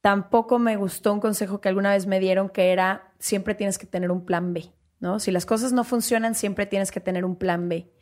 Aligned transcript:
tampoco 0.00 0.58
me 0.58 0.76
gustó 0.76 1.12
un 1.12 1.20
consejo 1.20 1.60
que 1.60 1.68
alguna 1.68 1.92
vez 1.92 2.06
me 2.06 2.20
dieron 2.20 2.48
que 2.48 2.72
era 2.72 3.12
siempre 3.18 3.54
tienes 3.54 3.78
que 3.78 3.86
tener 3.86 4.10
un 4.10 4.24
plan 4.24 4.52
B, 4.52 4.72
¿no? 5.00 5.20
Si 5.20 5.30
las 5.30 5.46
cosas 5.46 5.72
no 5.72 5.84
funcionan, 5.84 6.34
siempre 6.34 6.66
tienes 6.66 6.90
que 6.90 7.00
tener 7.00 7.24
un 7.24 7.36
plan 7.36 7.68
B. 7.68 7.92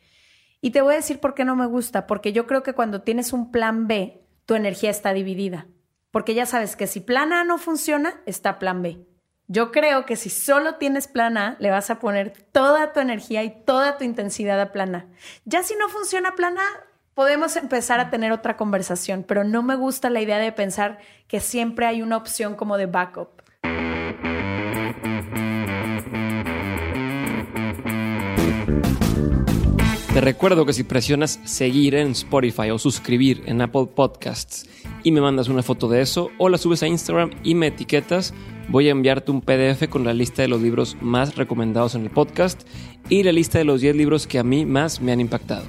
Y 0.61 0.71
te 0.71 0.81
voy 0.81 0.93
a 0.93 0.97
decir 0.97 1.19
por 1.19 1.33
qué 1.33 1.45
no 1.45 1.55
me 1.55 1.67
gusta, 1.67 2.07
porque 2.07 2.33
yo 2.33 2.47
creo 2.47 2.63
que 2.63 2.73
cuando 2.73 3.01
tienes 3.01 3.33
un 3.33 3.51
plan 3.51 3.87
B, 3.87 4.23
tu 4.45 4.55
energía 4.55 4.89
está 4.89 5.13
dividida, 5.13 5.67
porque 6.11 6.33
ya 6.33 6.45
sabes 6.45 6.75
que 6.75 6.87
si 6.87 6.99
plan 6.99 7.33
A 7.33 7.43
no 7.43 7.57
funciona, 7.57 8.21
está 8.25 8.59
plan 8.59 8.81
B. 8.81 9.05
Yo 9.49 9.71
creo 9.71 10.05
que 10.05 10.17
si 10.17 10.29
solo 10.29 10.75
tienes 10.75 11.07
plan 11.07 11.37
A, 11.37 11.55
le 11.59 11.71
vas 11.71 11.89
a 11.89 11.99
poner 11.99 12.33
toda 12.51 12.91
tu 12.91 12.99
energía 12.99 13.43
y 13.43 13.63
toda 13.63 13.97
tu 13.97 14.03
intensidad 14.03 14.59
a 14.59 14.73
plan 14.73 14.95
A. 14.95 15.07
Ya 15.45 15.63
si 15.63 15.75
no 15.75 15.87
funciona 15.87 16.35
plan 16.35 16.57
A, 16.57 16.65
podemos 17.17 17.55
empezar 17.55 17.99
a 17.99 18.11
tener 18.11 18.31
otra 18.31 18.57
conversación, 18.57 19.25
pero 19.27 19.43
no 19.43 19.63
me 19.63 19.75
gusta 19.75 20.11
la 20.11 20.21
idea 20.21 20.37
de 20.37 20.51
pensar 20.51 20.99
que 21.27 21.39
siempre 21.39 21.87
hay 21.87 22.03
una 22.03 22.15
opción 22.15 22.53
como 22.53 22.77
de 22.77 22.85
backup. 22.85 23.29
Te 30.13 30.21
recuerdo 30.21 30.67
que 30.67 30.73
si 30.73 30.83
presionas 30.83 31.39
seguir 31.43 31.95
en 31.95 32.11
Spotify 32.11 32.69
o 32.69 32.77
suscribir 32.77 33.41
en 33.47 33.61
Apple 33.63 33.87
Podcasts 33.95 34.69
y 35.03 35.11
me 35.11 35.19
mandas 35.19 35.47
una 35.47 35.63
foto 35.63 35.89
de 35.89 36.01
eso 36.01 36.29
o 36.37 36.49
la 36.49 36.59
subes 36.59 36.83
a 36.83 36.87
Instagram 36.87 37.31
y 37.43 37.55
me 37.55 37.67
etiquetas, 37.67 38.31
voy 38.67 38.89
a 38.89 38.91
enviarte 38.91 39.31
un 39.31 39.41
PDF 39.41 39.89
con 39.89 40.03
la 40.03 40.13
lista 40.13 40.43
de 40.43 40.49
los 40.49 40.61
libros 40.61 40.95
más 41.01 41.35
recomendados 41.35 41.95
en 41.95 42.03
el 42.03 42.11
podcast 42.11 42.61
y 43.09 43.23
la 43.23 43.31
lista 43.31 43.57
de 43.57 43.65
los 43.65 43.81
10 43.81 43.95
libros 43.95 44.27
que 44.27 44.37
a 44.37 44.43
mí 44.43 44.67
más 44.67 45.01
me 45.01 45.11
han 45.11 45.19
impactado. 45.19 45.65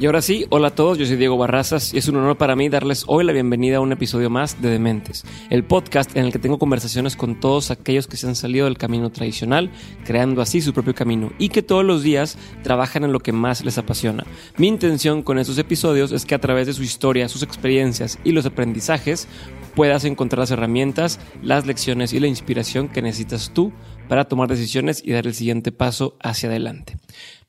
Y 0.00 0.06
ahora 0.06 0.22
sí, 0.22 0.46
hola 0.48 0.68
a 0.68 0.74
todos, 0.74 0.96
yo 0.96 1.04
soy 1.04 1.16
Diego 1.16 1.36
Barrazas 1.36 1.92
y 1.92 1.98
es 1.98 2.08
un 2.08 2.16
honor 2.16 2.38
para 2.38 2.56
mí 2.56 2.70
darles 2.70 3.04
hoy 3.06 3.22
la 3.22 3.34
bienvenida 3.34 3.76
a 3.76 3.80
un 3.80 3.92
episodio 3.92 4.30
más 4.30 4.62
de 4.62 4.70
Dementes, 4.70 5.26
el 5.50 5.62
podcast 5.62 6.16
en 6.16 6.24
el 6.24 6.32
que 6.32 6.38
tengo 6.38 6.58
conversaciones 6.58 7.16
con 7.16 7.38
todos 7.38 7.70
aquellos 7.70 8.06
que 8.06 8.16
se 8.16 8.26
han 8.26 8.34
salido 8.34 8.64
del 8.64 8.78
camino 8.78 9.10
tradicional, 9.10 9.70
creando 10.06 10.40
así 10.40 10.62
su 10.62 10.72
propio 10.72 10.94
camino 10.94 11.32
y 11.38 11.50
que 11.50 11.60
todos 11.60 11.84
los 11.84 12.02
días 12.02 12.38
trabajan 12.62 13.04
en 13.04 13.12
lo 13.12 13.20
que 13.20 13.32
más 13.32 13.62
les 13.62 13.76
apasiona. 13.76 14.24
Mi 14.56 14.68
intención 14.68 15.22
con 15.22 15.38
estos 15.38 15.58
episodios 15.58 16.12
es 16.12 16.24
que 16.24 16.34
a 16.34 16.40
través 16.40 16.66
de 16.66 16.72
su 16.72 16.82
historia, 16.82 17.28
sus 17.28 17.42
experiencias 17.42 18.18
y 18.24 18.32
los 18.32 18.46
aprendizajes 18.46 19.28
puedas 19.74 20.06
encontrar 20.06 20.38
las 20.38 20.50
herramientas, 20.50 21.20
las 21.42 21.66
lecciones 21.66 22.14
y 22.14 22.20
la 22.20 22.26
inspiración 22.26 22.88
que 22.88 23.02
necesitas 23.02 23.50
tú 23.52 23.70
para 24.08 24.24
tomar 24.24 24.48
decisiones 24.48 25.02
y 25.04 25.12
dar 25.12 25.26
el 25.26 25.34
siguiente 25.34 25.72
paso 25.72 26.16
hacia 26.20 26.48
adelante. 26.48 26.96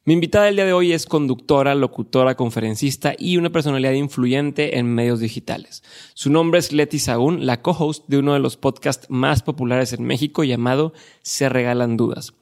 Mi 0.04 0.14
invitada 0.14 0.50
el 0.50 0.56
día 0.56 0.66
de 0.66 0.74
hoy 0.74 0.94
es 0.94 1.06
conductora, 1.06 1.76
locutora, 1.76 2.36
conferencista 2.36 3.14
y 3.16 3.38
una 3.38 3.52
personalidad 3.52 3.92
influyente 3.92 4.80
en 4.80 4.92
medios 4.92 5.20
digitales. 5.20 5.84
Su 6.16 6.32
nombre 6.32 6.60
es 6.60 6.72
Leti 6.72 6.98
Sagún, 6.98 7.46
la 7.46 7.62
co-host 7.62 8.06
de 8.08 8.18
uno 8.18 8.34
de 8.34 8.40
los 8.40 8.58
podcasts 8.58 9.06
más 9.12 9.44
populares 9.44 9.94
en 9.94 10.04
México 10.04 10.44
llamado 10.44 10.94
Se 11.22 11.50
Regalan 11.50 11.98
Dudas. 11.98 12.34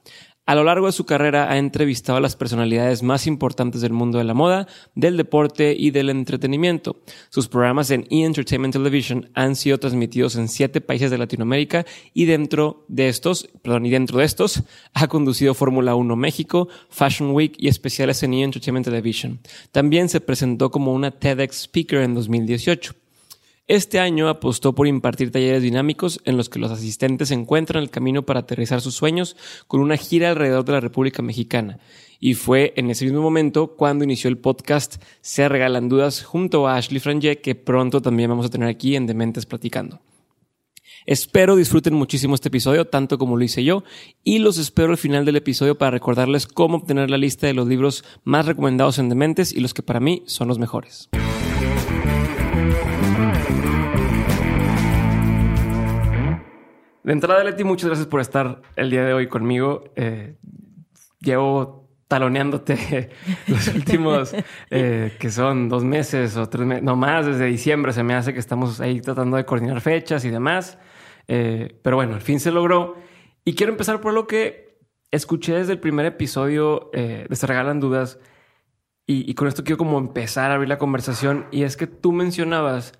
A 0.50 0.56
lo 0.56 0.64
largo 0.64 0.86
de 0.86 0.92
su 0.92 1.06
carrera 1.06 1.48
ha 1.48 1.58
entrevistado 1.58 2.18
a 2.18 2.20
las 2.20 2.34
personalidades 2.34 3.04
más 3.04 3.28
importantes 3.28 3.82
del 3.82 3.92
mundo 3.92 4.18
de 4.18 4.24
la 4.24 4.34
moda, 4.34 4.66
del 4.96 5.16
deporte 5.16 5.76
y 5.78 5.92
del 5.92 6.10
entretenimiento. 6.10 6.96
Sus 7.28 7.46
programas 7.46 7.92
en 7.92 8.08
E! 8.10 8.24
Entertainment 8.24 8.72
Television 8.72 9.30
han 9.34 9.54
sido 9.54 9.78
transmitidos 9.78 10.34
en 10.34 10.48
siete 10.48 10.80
países 10.80 11.12
de 11.12 11.18
Latinoamérica 11.18 11.86
y 12.14 12.24
dentro 12.24 12.84
de 12.88 13.08
estos, 13.08 13.48
perdón, 13.62 13.86
y 13.86 13.90
dentro 13.90 14.18
de 14.18 14.24
estos 14.24 14.64
ha 14.92 15.06
conducido 15.06 15.54
Fórmula 15.54 15.94
1 15.94 16.16
México, 16.16 16.66
Fashion 16.88 17.30
Week 17.30 17.54
y 17.56 17.68
especiales 17.68 18.20
en 18.24 18.34
E! 18.34 18.42
Entertainment 18.42 18.86
Television. 18.86 19.38
También 19.70 20.08
se 20.08 20.20
presentó 20.20 20.72
como 20.72 20.92
una 20.92 21.12
TEDx 21.12 21.60
Speaker 21.60 22.00
en 22.00 22.14
2018. 22.14 22.99
Este 23.70 24.00
año 24.00 24.28
apostó 24.28 24.74
por 24.74 24.88
impartir 24.88 25.30
talleres 25.30 25.62
dinámicos 25.62 26.20
en 26.24 26.36
los 26.36 26.48
que 26.48 26.58
los 26.58 26.72
asistentes 26.72 27.30
encuentran 27.30 27.80
el 27.80 27.88
camino 27.88 28.26
para 28.26 28.40
aterrizar 28.40 28.80
sus 28.80 28.96
sueños 28.96 29.36
con 29.68 29.80
una 29.80 29.96
gira 29.96 30.30
alrededor 30.30 30.64
de 30.64 30.72
la 30.72 30.80
República 30.80 31.22
Mexicana. 31.22 31.78
Y 32.18 32.34
fue 32.34 32.72
en 32.74 32.90
ese 32.90 33.04
mismo 33.04 33.22
momento 33.22 33.76
cuando 33.76 34.02
inició 34.02 34.28
el 34.28 34.38
podcast 34.38 35.00
Se 35.20 35.48
Regalan 35.48 35.88
Dudas 35.88 36.24
junto 36.24 36.66
a 36.66 36.78
Ashley 36.78 36.98
Franje, 36.98 37.38
que 37.38 37.54
pronto 37.54 38.02
también 38.02 38.28
vamos 38.28 38.46
a 38.46 38.50
tener 38.50 38.68
aquí 38.68 38.96
en 38.96 39.06
Dementes 39.06 39.46
Platicando. 39.46 40.00
Espero 41.06 41.54
disfruten 41.54 41.94
muchísimo 41.94 42.34
este 42.34 42.48
episodio, 42.48 42.88
tanto 42.88 43.18
como 43.18 43.36
lo 43.36 43.44
hice 43.44 43.62
yo, 43.62 43.84
y 44.24 44.40
los 44.40 44.58
espero 44.58 44.90
al 44.90 44.98
final 44.98 45.24
del 45.24 45.36
episodio 45.36 45.78
para 45.78 45.92
recordarles 45.92 46.48
cómo 46.48 46.78
obtener 46.78 47.08
la 47.08 47.18
lista 47.18 47.46
de 47.46 47.54
los 47.54 47.68
libros 47.68 48.02
más 48.24 48.46
recomendados 48.46 48.98
en 48.98 49.08
Dementes 49.08 49.52
y 49.52 49.60
los 49.60 49.74
que 49.74 49.84
para 49.84 50.00
mí 50.00 50.24
son 50.26 50.48
los 50.48 50.58
mejores. 50.58 51.08
De 57.10 57.14
entrada, 57.14 57.42
Leti, 57.42 57.64
muchas 57.64 57.86
gracias 57.86 58.06
por 58.06 58.20
estar 58.20 58.62
el 58.76 58.88
día 58.88 59.04
de 59.04 59.12
hoy 59.12 59.26
conmigo. 59.26 59.82
Eh, 59.96 60.36
llevo 61.18 61.90
taloneándote 62.06 63.10
los 63.48 63.66
últimos, 63.74 64.32
eh, 64.70 65.16
que 65.18 65.28
son 65.30 65.68
dos 65.68 65.82
meses 65.82 66.36
o 66.36 66.48
tres 66.48 66.68
meses, 66.68 66.84
no 66.84 66.94
más, 66.94 67.26
desde 67.26 67.46
diciembre 67.46 67.92
se 67.92 68.04
me 68.04 68.14
hace 68.14 68.32
que 68.32 68.38
estamos 68.38 68.80
ahí 68.80 69.00
tratando 69.00 69.36
de 69.36 69.44
coordinar 69.44 69.80
fechas 69.80 70.24
y 70.24 70.30
demás. 70.30 70.78
Eh, 71.26 71.80
pero 71.82 71.96
bueno, 71.96 72.14
al 72.14 72.20
fin 72.20 72.38
se 72.38 72.52
logró. 72.52 72.94
Y 73.44 73.54
quiero 73.56 73.72
empezar 73.72 74.00
por 74.00 74.14
lo 74.14 74.28
que 74.28 74.78
escuché 75.10 75.54
desde 75.54 75.72
el 75.72 75.80
primer 75.80 76.06
episodio 76.06 76.90
de 76.92 77.26
Se 77.34 77.44
Regalan 77.48 77.80
Dudas. 77.80 78.20
Y, 79.04 79.28
y 79.28 79.34
con 79.34 79.48
esto 79.48 79.64
quiero 79.64 79.78
como 79.78 79.98
empezar 79.98 80.52
a 80.52 80.54
abrir 80.54 80.68
la 80.68 80.78
conversación. 80.78 81.46
Y 81.50 81.64
es 81.64 81.76
que 81.76 81.88
tú 81.88 82.12
mencionabas 82.12 82.92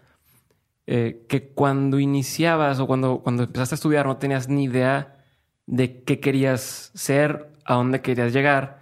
eh, 0.93 1.25
que 1.29 1.53
cuando 1.53 2.01
iniciabas 2.01 2.81
o 2.81 2.87
cuando, 2.89 3.21
cuando 3.23 3.45
empezaste 3.45 3.75
a 3.75 3.77
estudiar 3.77 4.07
no 4.07 4.17
tenías 4.17 4.49
ni 4.49 4.65
idea 4.65 5.25
de 5.67 6.03
qué 6.03 6.19
querías 6.19 6.91
ser, 6.97 7.53
a 7.65 7.75
dónde 7.75 8.03
querías 8.03 8.33
llegar. 8.33 8.81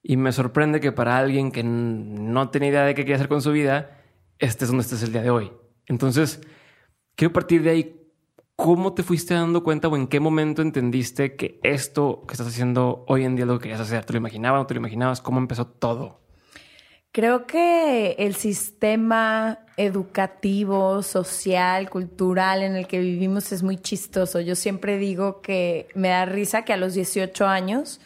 Y 0.00 0.16
me 0.16 0.30
sorprende 0.30 0.78
que 0.78 0.92
para 0.92 1.18
alguien 1.18 1.50
que 1.50 1.64
no 1.64 2.50
tenía 2.50 2.68
idea 2.68 2.84
de 2.84 2.94
qué 2.94 3.02
quería 3.02 3.16
hacer 3.16 3.26
con 3.26 3.42
su 3.42 3.50
vida, 3.50 4.00
este 4.38 4.64
es 4.64 4.70
donde 4.70 4.82
estés 4.82 5.02
el 5.02 5.10
día 5.10 5.22
de 5.22 5.30
hoy. 5.30 5.50
Entonces, 5.86 6.40
quiero 7.16 7.32
partir 7.32 7.64
de 7.64 7.70
ahí. 7.70 7.96
¿Cómo 8.54 8.94
te 8.94 9.02
fuiste 9.02 9.34
dando 9.34 9.64
cuenta 9.64 9.88
o 9.88 9.96
en 9.96 10.06
qué 10.06 10.20
momento 10.20 10.62
entendiste 10.62 11.34
que 11.34 11.58
esto 11.64 12.22
que 12.28 12.34
estás 12.34 12.46
haciendo 12.46 13.04
hoy 13.08 13.24
en 13.24 13.34
día 13.34 13.44
lo 13.44 13.58
querías 13.58 13.80
hacer? 13.80 14.04
¿Te 14.04 14.12
lo 14.12 14.18
imaginabas 14.18 14.60
no 14.60 14.66
te 14.66 14.74
lo 14.74 14.78
imaginabas? 14.78 15.20
¿Cómo 15.20 15.40
empezó 15.40 15.66
todo? 15.66 16.19
Creo 17.12 17.44
que 17.44 18.12
el 18.18 18.36
sistema 18.36 19.58
educativo, 19.76 21.02
social, 21.02 21.90
cultural 21.90 22.62
en 22.62 22.76
el 22.76 22.86
que 22.86 23.00
vivimos 23.00 23.50
es 23.50 23.64
muy 23.64 23.78
chistoso. 23.78 24.40
Yo 24.40 24.54
siempre 24.54 24.96
digo 24.96 25.40
que 25.40 25.88
me 25.96 26.08
da 26.08 26.24
risa 26.24 26.64
que 26.64 26.72
a 26.72 26.76
los 26.76 26.94
18 26.94 27.46
años 27.48 28.00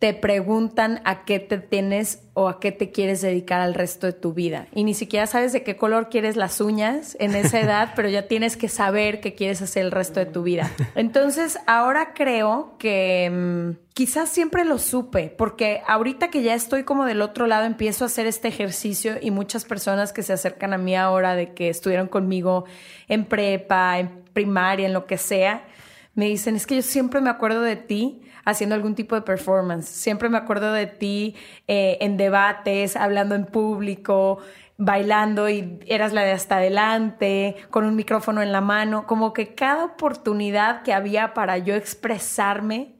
te 0.00 0.14
preguntan 0.14 1.02
a 1.04 1.26
qué 1.26 1.38
te 1.40 1.58
tienes 1.58 2.22
o 2.32 2.48
a 2.48 2.58
qué 2.58 2.72
te 2.72 2.90
quieres 2.90 3.20
dedicar 3.20 3.60
al 3.60 3.74
resto 3.74 4.06
de 4.06 4.14
tu 4.14 4.32
vida. 4.32 4.66
Y 4.72 4.84
ni 4.84 4.94
siquiera 4.94 5.26
sabes 5.26 5.52
de 5.52 5.62
qué 5.62 5.76
color 5.76 6.08
quieres 6.08 6.36
las 6.36 6.62
uñas 6.62 7.18
en 7.20 7.34
esa 7.34 7.60
edad, 7.60 7.92
pero 7.94 8.08
ya 8.08 8.26
tienes 8.26 8.56
que 8.56 8.68
saber 8.68 9.20
qué 9.20 9.34
quieres 9.34 9.60
hacer 9.60 9.84
el 9.84 9.90
resto 9.90 10.18
de 10.18 10.24
tu 10.24 10.42
vida. 10.42 10.70
Entonces, 10.94 11.58
ahora 11.66 12.14
creo 12.14 12.76
que 12.78 13.30
mm, 13.30 13.92
quizás 13.92 14.30
siempre 14.30 14.64
lo 14.64 14.78
supe, 14.78 15.34
porque 15.36 15.82
ahorita 15.86 16.30
que 16.30 16.42
ya 16.42 16.54
estoy 16.54 16.84
como 16.84 17.04
del 17.04 17.20
otro 17.20 17.46
lado, 17.46 17.66
empiezo 17.66 18.04
a 18.04 18.06
hacer 18.06 18.26
este 18.26 18.48
ejercicio 18.48 19.16
y 19.20 19.30
muchas 19.30 19.66
personas 19.66 20.14
que 20.14 20.22
se 20.22 20.32
acercan 20.32 20.72
a 20.72 20.78
mí 20.78 20.96
ahora 20.96 21.34
de 21.34 21.52
que 21.52 21.68
estuvieron 21.68 22.08
conmigo 22.08 22.64
en 23.06 23.26
prepa, 23.26 23.98
en 23.98 24.24
primaria, 24.32 24.86
en 24.86 24.94
lo 24.94 25.04
que 25.04 25.18
sea, 25.18 25.66
me 26.14 26.24
dicen, 26.24 26.56
es 26.56 26.66
que 26.66 26.76
yo 26.76 26.82
siempre 26.82 27.20
me 27.20 27.28
acuerdo 27.28 27.60
de 27.60 27.76
ti 27.76 28.22
haciendo 28.50 28.74
algún 28.74 28.94
tipo 28.94 29.14
de 29.14 29.22
performance. 29.22 29.86
Siempre 29.86 30.28
me 30.28 30.38
acuerdo 30.38 30.72
de 30.72 30.86
ti 30.86 31.36
eh, 31.66 31.98
en 32.00 32.16
debates, 32.16 32.96
hablando 32.96 33.34
en 33.34 33.46
público, 33.46 34.38
bailando 34.76 35.48
y 35.50 35.78
eras 35.86 36.12
la 36.12 36.22
de 36.22 36.32
hasta 36.32 36.56
adelante, 36.56 37.56
con 37.70 37.84
un 37.84 37.96
micrófono 37.96 38.42
en 38.42 38.50
la 38.50 38.60
mano, 38.60 39.06
como 39.06 39.32
que 39.32 39.54
cada 39.54 39.84
oportunidad 39.84 40.82
que 40.82 40.94
había 40.94 41.34
para 41.34 41.58
yo 41.58 41.74
expresarme 41.74 42.96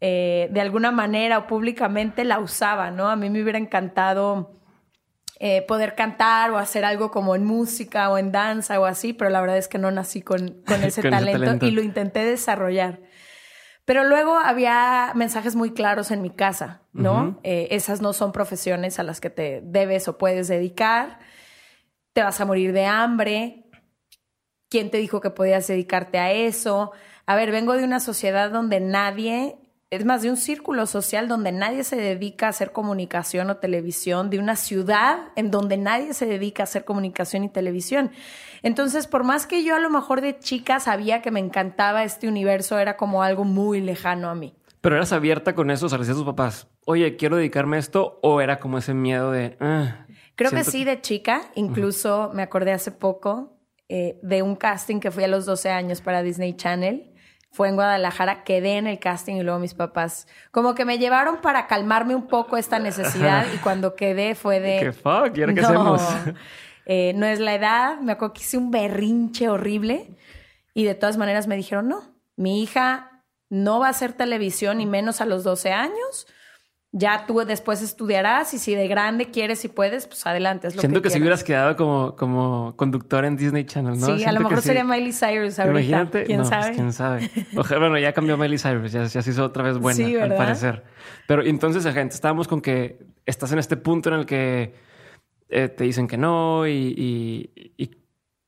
eh, 0.00 0.48
de 0.50 0.60
alguna 0.60 0.90
manera 0.90 1.38
o 1.38 1.46
públicamente 1.46 2.24
la 2.24 2.40
usaba, 2.40 2.90
¿no? 2.90 3.08
A 3.08 3.16
mí 3.16 3.30
me 3.30 3.42
hubiera 3.42 3.58
encantado 3.58 4.62
eh, 5.38 5.62
poder 5.68 5.94
cantar 5.94 6.50
o 6.52 6.56
hacer 6.56 6.84
algo 6.84 7.10
como 7.10 7.34
en 7.34 7.44
música 7.44 8.10
o 8.10 8.16
en 8.16 8.32
danza 8.32 8.78
o 8.80 8.84
así, 8.84 9.12
pero 9.12 9.28
la 9.28 9.40
verdad 9.40 9.58
es 9.58 9.68
que 9.68 9.76
no 9.76 9.90
nací 9.90 10.22
con, 10.22 10.62
ese, 10.82 11.02
talento, 11.02 11.66
y 11.66 11.72
lo 11.72 11.82
intenté 11.82 12.24
desarrollar. 12.24 13.00
Pero 13.84 14.04
luego 14.04 14.36
había 14.36 15.12
mensajes 15.14 15.56
muy 15.56 15.72
claros 15.72 16.10
en 16.10 16.22
mi 16.22 16.30
casa, 16.30 16.82
¿no? 16.92 17.40
Eh, 17.42 17.68
esas 17.72 18.00
no 18.00 18.12
son 18.12 18.30
profesiones 18.30 18.98
a 18.98 19.02
las 19.02 19.20
que 19.20 19.28
te 19.28 19.60
debes 19.64 20.06
o 20.06 20.18
puedes 20.18 20.46
dedicar. 20.46 21.18
Te 22.12 22.22
vas 22.22 22.40
a 22.40 22.44
morir 22.44 22.72
de 22.72 22.86
hambre. 22.86 23.68
¿Quién 24.68 24.90
te 24.90 24.98
dijo 24.98 25.20
que 25.20 25.30
podías 25.30 25.66
dedicarte 25.66 26.18
a 26.18 26.30
eso? 26.32 26.92
A 27.26 27.34
ver, 27.34 27.50
vengo 27.50 27.72
de 27.72 27.84
una 27.84 27.98
sociedad 27.98 28.50
donde 28.50 28.78
nadie 28.78 29.58
es 29.92 30.06
más 30.06 30.22
de 30.22 30.30
un 30.30 30.38
círculo 30.38 30.86
social 30.86 31.28
donde 31.28 31.52
nadie 31.52 31.84
se 31.84 31.96
dedica 31.96 32.46
a 32.46 32.48
hacer 32.48 32.72
comunicación 32.72 33.50
o 33.50 33.58
televisión, 33.58 34.30
de 34.30 34.38
una 34.38 34.56
ciudad 34.56 35.28
en 35.36 35.50
donde 35.50 35.76
nadie 35.76 36.14
se 36.14 36.24
dedica 36.24 36.62
a 36.62 36.64
hacer 36.64 36.86
comunicación 36.86 37.44
y 37.44 37.50
televisión. 37.50 38.10
Entonces, 38.62 39.06
por 39.06 39.22
más 39.22 39.46
que 39.46 39.62
yo 39.64 39.76
a 39.76 39.80
lo 39.80 39.90
mejor 39.90 40.22
de 40.22 40.38
chica 40.38 40.80
sabía 40.80 41.20
que 41.20 41.30
me 41.30 41.40
encantaba 41.40 42.04
este 42.04 42.26
universo, 42.26 42.78
era 42.78 42.96
como 42.96 43.22
algo 43.22 43.44
muy 43.44 43.82
lejano 43.82 44.30
a 44.30 44.34
mí. 44.34 44.54
Pero 44.80 44.96
eras 44.96 45.12
abierta 45.12 45.54
con 45.54 45.70
eso, 45.70 45.84
o 45.84 45.88
sea, 45.90 45.98
decías 45.98 46.16
a 46.16 46.20
tus 46.20 46.26
papás, 46.26 46.68
oye, 46.86 47.16
quiero 47.16 47.36
dedicarme 47.36 47.76
a 47.76 47.80
esto, 47.80 48.18
o 48.22 48.40
era 48.40 48.60
como 48.60 48.78
ese 48.78 48.94
miedo 48.94 49.30
de... 49.30 49.58
Ah, 49.60 50.06
Creo 50.36 50.52
que 50.52 50.64
sí, 50.64 50.84
de 50.84 51.02
chica. 51.02 51.42
Incluso 51.54 52.30
me 52.32 52.40
acordé 52.40 52.72
hace 52.72 52.92
poco 52.92 53.58
eh, 53.90 54.18
de 54.22 54.40
un 54.40 54.56
casting 54.56 55.00
que 55.00 55.10
fui 55.10 55.22
a 55.22 55.28
los 55.28 55.44
12 55.44 55.68
años 55.68 56.00
para 56.00 56.22
Disney 56.22 56.54
Channel 56.54 57.11
fue 57.52 57.68
en 57.68 57.76
Guadalajara, 57.76 58.44
quedé 58.44 58.78
en 58.78 58.86
el 58.86 58.98
casting 58.98 59.36
y 59.36 59.42
luego 59.42 59.58
mis 59.60 59.74
papás 59.74 60.26
como 60.50 60.74
que 60.74 60.86
me 60.86 60.98
llevaron 60.98 61.42
para 61.42 61.66
calmarme 61.66 62.14
un 62.14 62.26
poco 62.26 62.56
esta 62.56 62.78
necesidad 62.78 63.46
y 63.54 63.58
cuando 63.58 63.94
quedé 63.94 64.34
fue 64.34 64.58
de... 64.58 64.80
¿Qué 64.80 64.92
fuck? 64.92 65.36
¿Y 65.36 65.42
ahora 65.42 65.54
qué 65.54 65.60
hacemos? 65.60 66.02
Eh, 66.84 67.12
no 67.14 67.26
es 67.26 67.38
la 67.38 67.54
edad, 67.54 68.00
me 68.00 68.10
acuerdo 68.10 68.34
que 68.34 68.40
hice 68.40 68.58
un 68.58 68.72
berrinche 68.72 69.48
horrible 69.48 70.16
y 70.74 70.82
de 70.82 70.96
todas 70.96 71.16
maneras 71.16 71.46
me 71.46 71.54
dijeron, 71.54 71.86
no, 71.88 72.16
mi 72.34 72.60
hija 72.60 73.22
no 73.48 73.78
va 73.78 73.86
a 73.86 73.90
hacer 73.90 74.14
televisión 74.14 74.80
y 74.80 74.86
menos 74.86 75.20
a 75.20 75.24
los 75.24 75.44
12 75.44 75.70
años 75.70 76.26
ya 76.94 77.24
tú 77.26 77.38
después 77.46 77.80
estudiarás 77.80 78.52
y 78.52 78.58
si 78.58 78.74
de 78.74 78.86
grande 78.86 79.30
quieres 79.30 79.64
y 79.64 79.68
puedes, 79.68 80.06
pues 80.06 80.26
adelante. 80.26 80.68
Es 80.68 80.76
lo 80.76 80.80
Siento 80.82 81.00
que, 81.00 81.08
si 81.08 81.18
hubieras 81.18 81.42
quedado 81.42 81.74
como, 81.74 82.14
como 82.16 82.76
conductor 82.76 83.24
en 83.24 83.36
Disney 83.36 83.64
Channel, 83.64 83.98
¿no? 83.98 84.06
Sí, 84.06 84.24
a 84.24 84.32
lo 84.32 84.40
mejor 84.40 84.60
sería 84.60 84.84
Miley 84.84 85.12
Cyrus 85.12 85.58
ahorita. 85.58 85.80
Imagínate. 85.80 86.24
¿Quién 86.24 86.40
pues, 86.40 86.48
sabe? 86.50 86.72
¿Quién 86.74 86.92
sabe? 86.92 87.30
bueno, 87.54 87.98
ya 87.98 88.12
cambió 88.12 88.36
Miley 88.36 88.58
Cyrus, 88.58 88.92
ya, 88.92 89.08
se 89.08 89.30
hizo 89.30 89.42
otra 89.42 89.62
vez 89.62 89.78
buena, 89.78 90.22
al 90.22 90.34
parecer. 90.34 90.84
Pero 91.26 91.42
entonces, 91.42 91.82
gente, 91.94 92.14
estábamos 92.14 92.46
con 92.46 92.60
que 92.60 92.98
estás 93.24 93.50
en 93.52 93.58
este 93.58 93.78
punto 93.78 94.10
en 94.10 94.20
el 94.20 94.26
que 94.26 94.74
eh, 95.48 95.68
te 95.68 95.84
dicen 95.84 96.06
que 96.06 96.18
no 96.18 96.66
y, 96.66 97.50
y, 97.78 97.90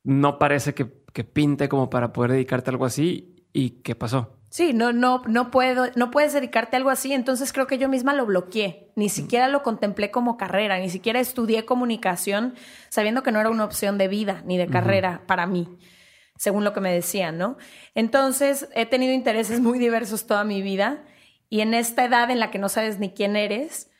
no 0.03 0.37
parece 0.37 0.75
que, 0.75 1.03
que 1.11 1.23
pinte 1.23 1.67
como 1.67 1.89
para 1.89 2.13
poder 2.13 2.33
dedicarte 2.33 2.69
a 2.69 2.73
algo 2.73 2.85
así. 2.85 3.47
¿Y 3.53 3.81
qué 3.81 3.95
pasó? 3.95 4.37
Sí, 4.55 4.71
no, 4.71 4.93
no, 4.93 5.21
no 5.27 5.51
puedo, 5.51 5.87
no 5.95 6.11
puedes 6.11 6.31
dedicarte 6.31 6.77
a 6.77 6.79
algo 6.79 6.89
así. 6.89 7.11
Entonces 7.11 7.51
creo 7.51 7.67
que 7.67 7.77
yo 7.77 7.89
misma 7.89 8.13
lo 8.13 8.25
bloqueé. 8.25 8.89
Ni 8.95 9.09
siquiera 9.09 9.49
lo 9.49 9.63
contemplé 9.63 10.11
como 10.11 10.37
carrera, 10.37 10.79
ni 10.79 10.89
siquiera 10.89 11.19
estudié 11.19 11.65
comunicación 11.65 12.55
sabiendo 12.87 13.21
que 13.21 13.33
no 13.33 13.41
era 13.41 13.49
una 13.49 13.65
opción 13.65 13.97
de 13.97 14.07
vida 14.07 14.43
ni 14.45 14.57
de 14.57 14.67
carrera 14.67 15.23
para 15.27 15.45
mí, 15.45 15.77
según 16.37 16.63
lo 16.63 16.71
que 16.71 16.79
me 16.79 16.93
decían, 16.93 17.37
¿no? 17.37 17.57
Entonces 17.95 18.69
he 18.73 18.85
tenido 18.85 19.11
intereses 19.13 19.59
muy 19.59 19.77
diversos 19.77 20.25
toda 20.25 20.45
mi 20.45 20.61
vida 20.61 21.03
y 21.49 21.59
en 21.59 21.73
esta 21.73 22.05
edad 22.05 22.31
en 22.31 22.39
la 22.39 22.49
que 22.49 22.57
no 22.57 22.69
sabes 22.69 22.97
ni 22.97 23.09
quién 23.09 23.35
eres, 23.35 23.91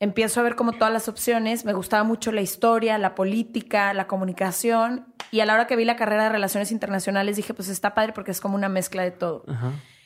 empiezo 0.00 0.38
a 0.38 0.42
ver 0.42 0.54
como 0.54 0.72
todas 0.72 0.92
las 0.92 1.08
opciones. 1.08 1.64
Me 1.64 1.72
gustaba 1.72 2.04
mucho 2.04 2.30
la 2.30 2.42
historia, 2.42 2.98
la 2.98 3.14
política, 3.14 3.94
la 3.94 4.06
comunicación 4.06 5.14
y 5.30 5.40
a 5.40 5.46
la 5.46 5.54
hora 5.54 5.66
que 5.66 5.76
vi 5.76 5.86
la 5.86 5.96
carrera 5.96 6.24
de 6.24 6.28
relaciones 6.28 6.72
internacionales 6.72 7.36
dije, 7.36 7.54
pues 7.54 7.70
está 7.70 7.94
padre 7.94 8.12
porque 8.12 8.32
es 8.32 8.42
como 8.42 8.54
una 8.54 8.68
mezcla 8.68 9.02
de 9.02 9.10
todo. 9.10 9.46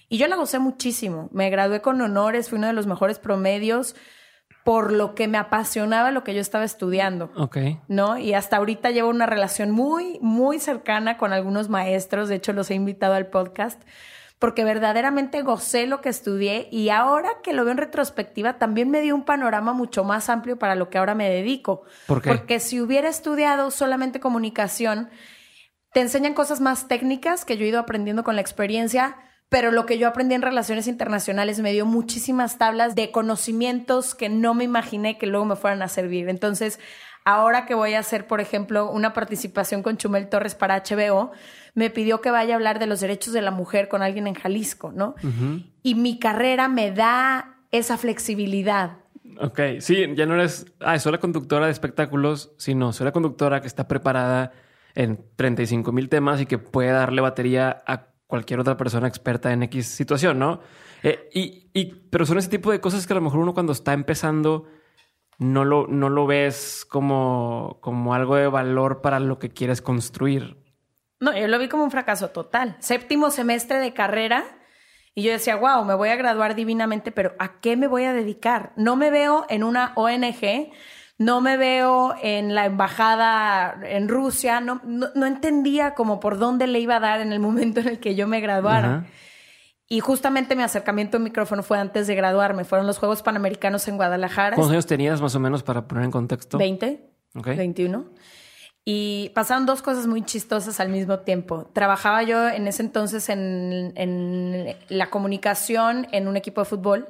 Y 0.09 0.19
yo 0.19 0.27
la 0.27 0.37
gocé 0.37 0.59
muchísimo. 0.59 1.29
Me 1.33 1.51
gradué 1.51 1.81
con 1.81 2.01
honores, 2.01 2.49
fui 2.49 2.59
uno 2.59 2.67
de 2.67 2.73
los 2.73 2.87
mejores 2.87 3.19
promedios 3.19 3.95
por 4.65 4.93
lo 4.93 5.15
que 5.15 5.29
me 5.29 5.39
apasionaba 5.39 6.11
lo 6.11 6.25
que 6.25 6.35
yo 6.35 6.41
estaba 6.41 6.65
estudiando. 6.65 7.31
Ok. 7.37 7.57
¿No? 7.89 8.19
Y 8.19 8.35
hasta 8.35 8.59
ahorita 8.59 8.91
llevo 8.91 9.09
una 9.09 9.25
relación 9.25 9.71
muy, 9.71 10.19
muy 10.21 10.59
cercana 10.61 11.17
con 11.17 11.33
algunos 11.33 11.71
maestros. 11.71 12.29
De 12.29 12.35
hecho, 12.35 12.53
los 12.53 12.71
he 12.71 12.75
invitado 12.75 13.15
al 13.15 13.29
podcast 13.29 13.83
porque 14.39 14.65
verdaderamente 14.65 15.43
gocé 15.43 15.87
lo 15.87 16.01
que 16.01 16.11
estudié 16.11 16.69
y 16.71 16.91
ahora 16.91 17.29
que 17.43 17.53
lo 17.53 17.65
veo 17.65 17.73
en 17.73 17.79
retrospectiva 17.79 18.59
también 18.59 18.91
me 18.91 19.01
dio 19.01 19.15
un 19.15 19.25
panorama 19.25 19.73
mucho 19.73 20.05
más 20.05 20.29
amplio 20.29 20.59
para 20.59 20.75
lo 20.75 20.91
que 20.91 20.99
ahora 20.99 21.15
me 21.15 21.29
dedico. 21.29 21.83
¿Por 22.07 22.23
qué? 22.23 22.29
Porque 22.29 22.61
si 22.61 22.81
hubiera 22.81 23.09
estudiado 23.09 23.71
solamente 23.71 24.21
comunicación, 24.21 25.09
te 25.93 26.01
enseñan 26.01 26.35
cosas 26.35 26.61
más 26.61 26.87
técnicas 26.87 27.45
que 27.45 27.57
yo 27.57 27.65
he 27.65 27.69
ido 27.69 27.81
aprendiendo 27.81 28.23
con 28.23 28.37
la 28.37 28.43
experiencia, 28.43 29.17
pero 29.49 29.71
lo 29.71 29.87
que 29.87 29.99
yo 29.99 30.09
aprendí 30.09 30.35
en 30.35 30.43
relaciones 30.43 30.87
internacionales 30.87 31.61
me 31.61 31.73
dio 31.73 31.87
muchísimas 31.87 32.59
tablas 32.59 32.95
de 32.95 33.11
conocimientos 33.11 34.15
que 34.15 34.29
no 34.29 34.55
me 34.55 34.65
imaginé 34.65 35.17
que 35.17 35.27
luego 35.27 35.47
me 35.47 35.57
fueran 35.57 35.83
a 35.83 35.89
servir. 35.89 36.29
Entonces, 36.29 36.79
ahora 37.25 37.65
que 37.65 37.75
voy 37.75 37.95
a 37.95 38.01
hacer, 38.01 38.27
por 38.27 38.41
ejemplo, 38.41 38.91
una 38.91 39.15
participación 39.15 39.83
con 39.83 39.97
Chumel 39.97 40.29
Torres 40.29 40.55
para 40.55 40.83
HBO, 40.83 41.33
me 41.75 41.89
pidió 41.91 42.21
que 42.21 42.31
vaya 42.31 42.55
a 42.55 42.57
hablar 42.57 42.79
de 42.79 42.87
los 42.87 43.01
derechos 43.01 43.33
de 43.33 43.41
la 43.41 43.51
mujer 43.51 43.89
con 43.89 44.03
alguien 44.03 44.27
en 44.27 44.35
Jalisco, 44.35 44.93
¿no? 44.93 45.15
Y 45.83 45.95
mi 45.95 46.19
carrera 46.19 46.69
me 46.69 46.91
da 46.91 47.57
esa 47.71 47.97
flexibilidad. 47.97 48.99
Ok, 49.41 49.61
sí, 49.81 50.05
ya 50.15 50.27
no 50.27 50.35
eres, 50.35 50.67
ah, 50.81 50.99
soy 50.99 51.13
la 51.13 51.19
conductora 51.19 51.67
de 51.67 51.73
espectáculos, 51.73 52.53
sino 52.59 52.93
soy 52.93 53.05
la 53.05 53.13
conductora 53.13 53.61
que 53.61 53.69
está 53.69 53.87
preparada 53.87 54.53
en 54.95 55.21
35 55.37 55.93
mil 55.93 56.09
temas 56.09 56.41
y 56.41 56.47
que 56.47 56.59
puede 56.59 56.91
darle 56.91 57.21
batería 57.21 57.83
a 57.87 58.09
cualquier 58.29 58.61
otra 58.61 58.77
persona 58.77 59.09
experta 59.09 59.53
en 59.53 59.65
X 59.65 59.87
situación, 59.89 60.39
¿no? 60.39 60.61
Eh, 61.03 61.29
y, 61.35 61.71
y, 61.73 61.87
pero 62.11 62.25
son 62.25 62.39
ese 62.39 62.51
tipo 62.51 62.71
de 62.71 62.81
cosas 62.81 63.07
que 63.07 63.13
a 63.13 63.17
lo 63.17 63.23
mejor 63.23 63.41
uno 63.41 63.55
cuando 63.55 63.73
está 63.73 63.93
empezando 63.93 64.67
no 65.39 65.65
lo, 65.65 65.87
no 65.87 66.11
lo 66.11 66.27
ves 66.27 66.87
como, 66.89 67.79
como 67.81 68.15
algo 68.15 68.37
de 68.37 68.49
valor 68.49 69.01
para 69.01 69.19
lo 69.19 69.39
que 69.39 69.51
quieres 69.51 69.81
construir. 69.81 70.57
No, 71.21 71.37
yo 71.37 71.49
lo 71.49 71.59
vi 71.59 71.69
como 71.69 71.85
un 71.85 71.91
fracaso 71.91 72.31
total. 72.31 72.77
Séptimo 72.81 73.31
semestre 73.31 73.79
de 73.79 73.95
carrera 73.95 74.45
y 75.15 75.23
yo 75.23 75.33
decía, 75.33 75.57
wow, 75.57 75.85
me 75.85 75.95
voy 75.95 76.11
a 76.11 76.17
graduar 76.17 76.55
divinamente, 76.55 77.11
pero 77.13 77.35
¿a 77.39 77.61
qué 77.61 77.77
me 77.77 77.89
voy 77.89 78.05
a 78.05 78.13
dedicar? 78.13 78.73
No 78.77 78.95
me 78.95 79.11
veo 79.11 79.47
en 79.49 79.65
una 79.65 79.93
ONG 79.97 80.71
no 81.19 81.41
me 81.41 81.57
veo 81.57 82.15
en 82.23 82.55
la 82.55 82.65
embajada 82.65 83.77
en 83.83 84.09
Rusia, 84.09 84.61
no, 84.61 84.81
no, 84.85 85.27
entendía 85.27 85.95
como 85.95 86.21
por 86.21 86.39
dónde 86.39 86.69
le 86.69 86.79
iba 86.79 86.97
a 86.97 87.01
dar 87.01 87.21
en 87.21 87.33
el 87.33 87.41
momento 87.41 87.81
en 87.81 87.89
el 87.89 87.99
que 87.99 88.15
yo 88.15 88.29
me 88.29 88.41
graduara. 88.41 89.07
Y 89.89 90.01
justamente 90.01 90.55
mi 90.55 90.63
acercamiento 90.63 91.17
al 91.17 91.25
micrófono 91.25 91.63
fue 91.63 91.79
antes 91.79 92.07
de 92.07 92.15
graduarme. 92.15 92.65
Fueron 92.65 92.87
los 92.87 92.99
Juegos 92.99 93.23
Panamericanos 93.23 93.89
en 93.89 93.97
Guadalajara. 93.97 94.55
¿Cuántos 94.55 94.73
años 94.73 94.87
tenías 94.87 95.21
más 95.21 95.35
o 95.35 95.41
menos 95.41 95.63
para 95.63 95.89
poner 95.89 96.05
en 96.05 96.11
contexto? 96.11 96.59
20, 96.59 97.11
okay. 97.35 97.57
21. 97.57 98.05
Y 98.85 99.31
pasaron 99.35 99.67
dos 99.67 99.83
cosas 99.83 100.07
muy 100.07 100.23
chistosas 100.23 100.79
al 100.79 100.91
mismo 100.91 101.21
tiempo. 101.21 101.71
Trabajaba 101.73 102.23
yo 102.23 102.49
en 102.49 102.69
ese 102.69 102.83
entonces 102.83 103.29
en, 103.29 103.93
en 103.97 104.77
la 104.89 105.11
comunicación 105.11 106.07
en 106.13 106.29
un 106.29 106.37
equipo 106.37 106.61
de 106.61 106.65
fútbol 106.67 107.09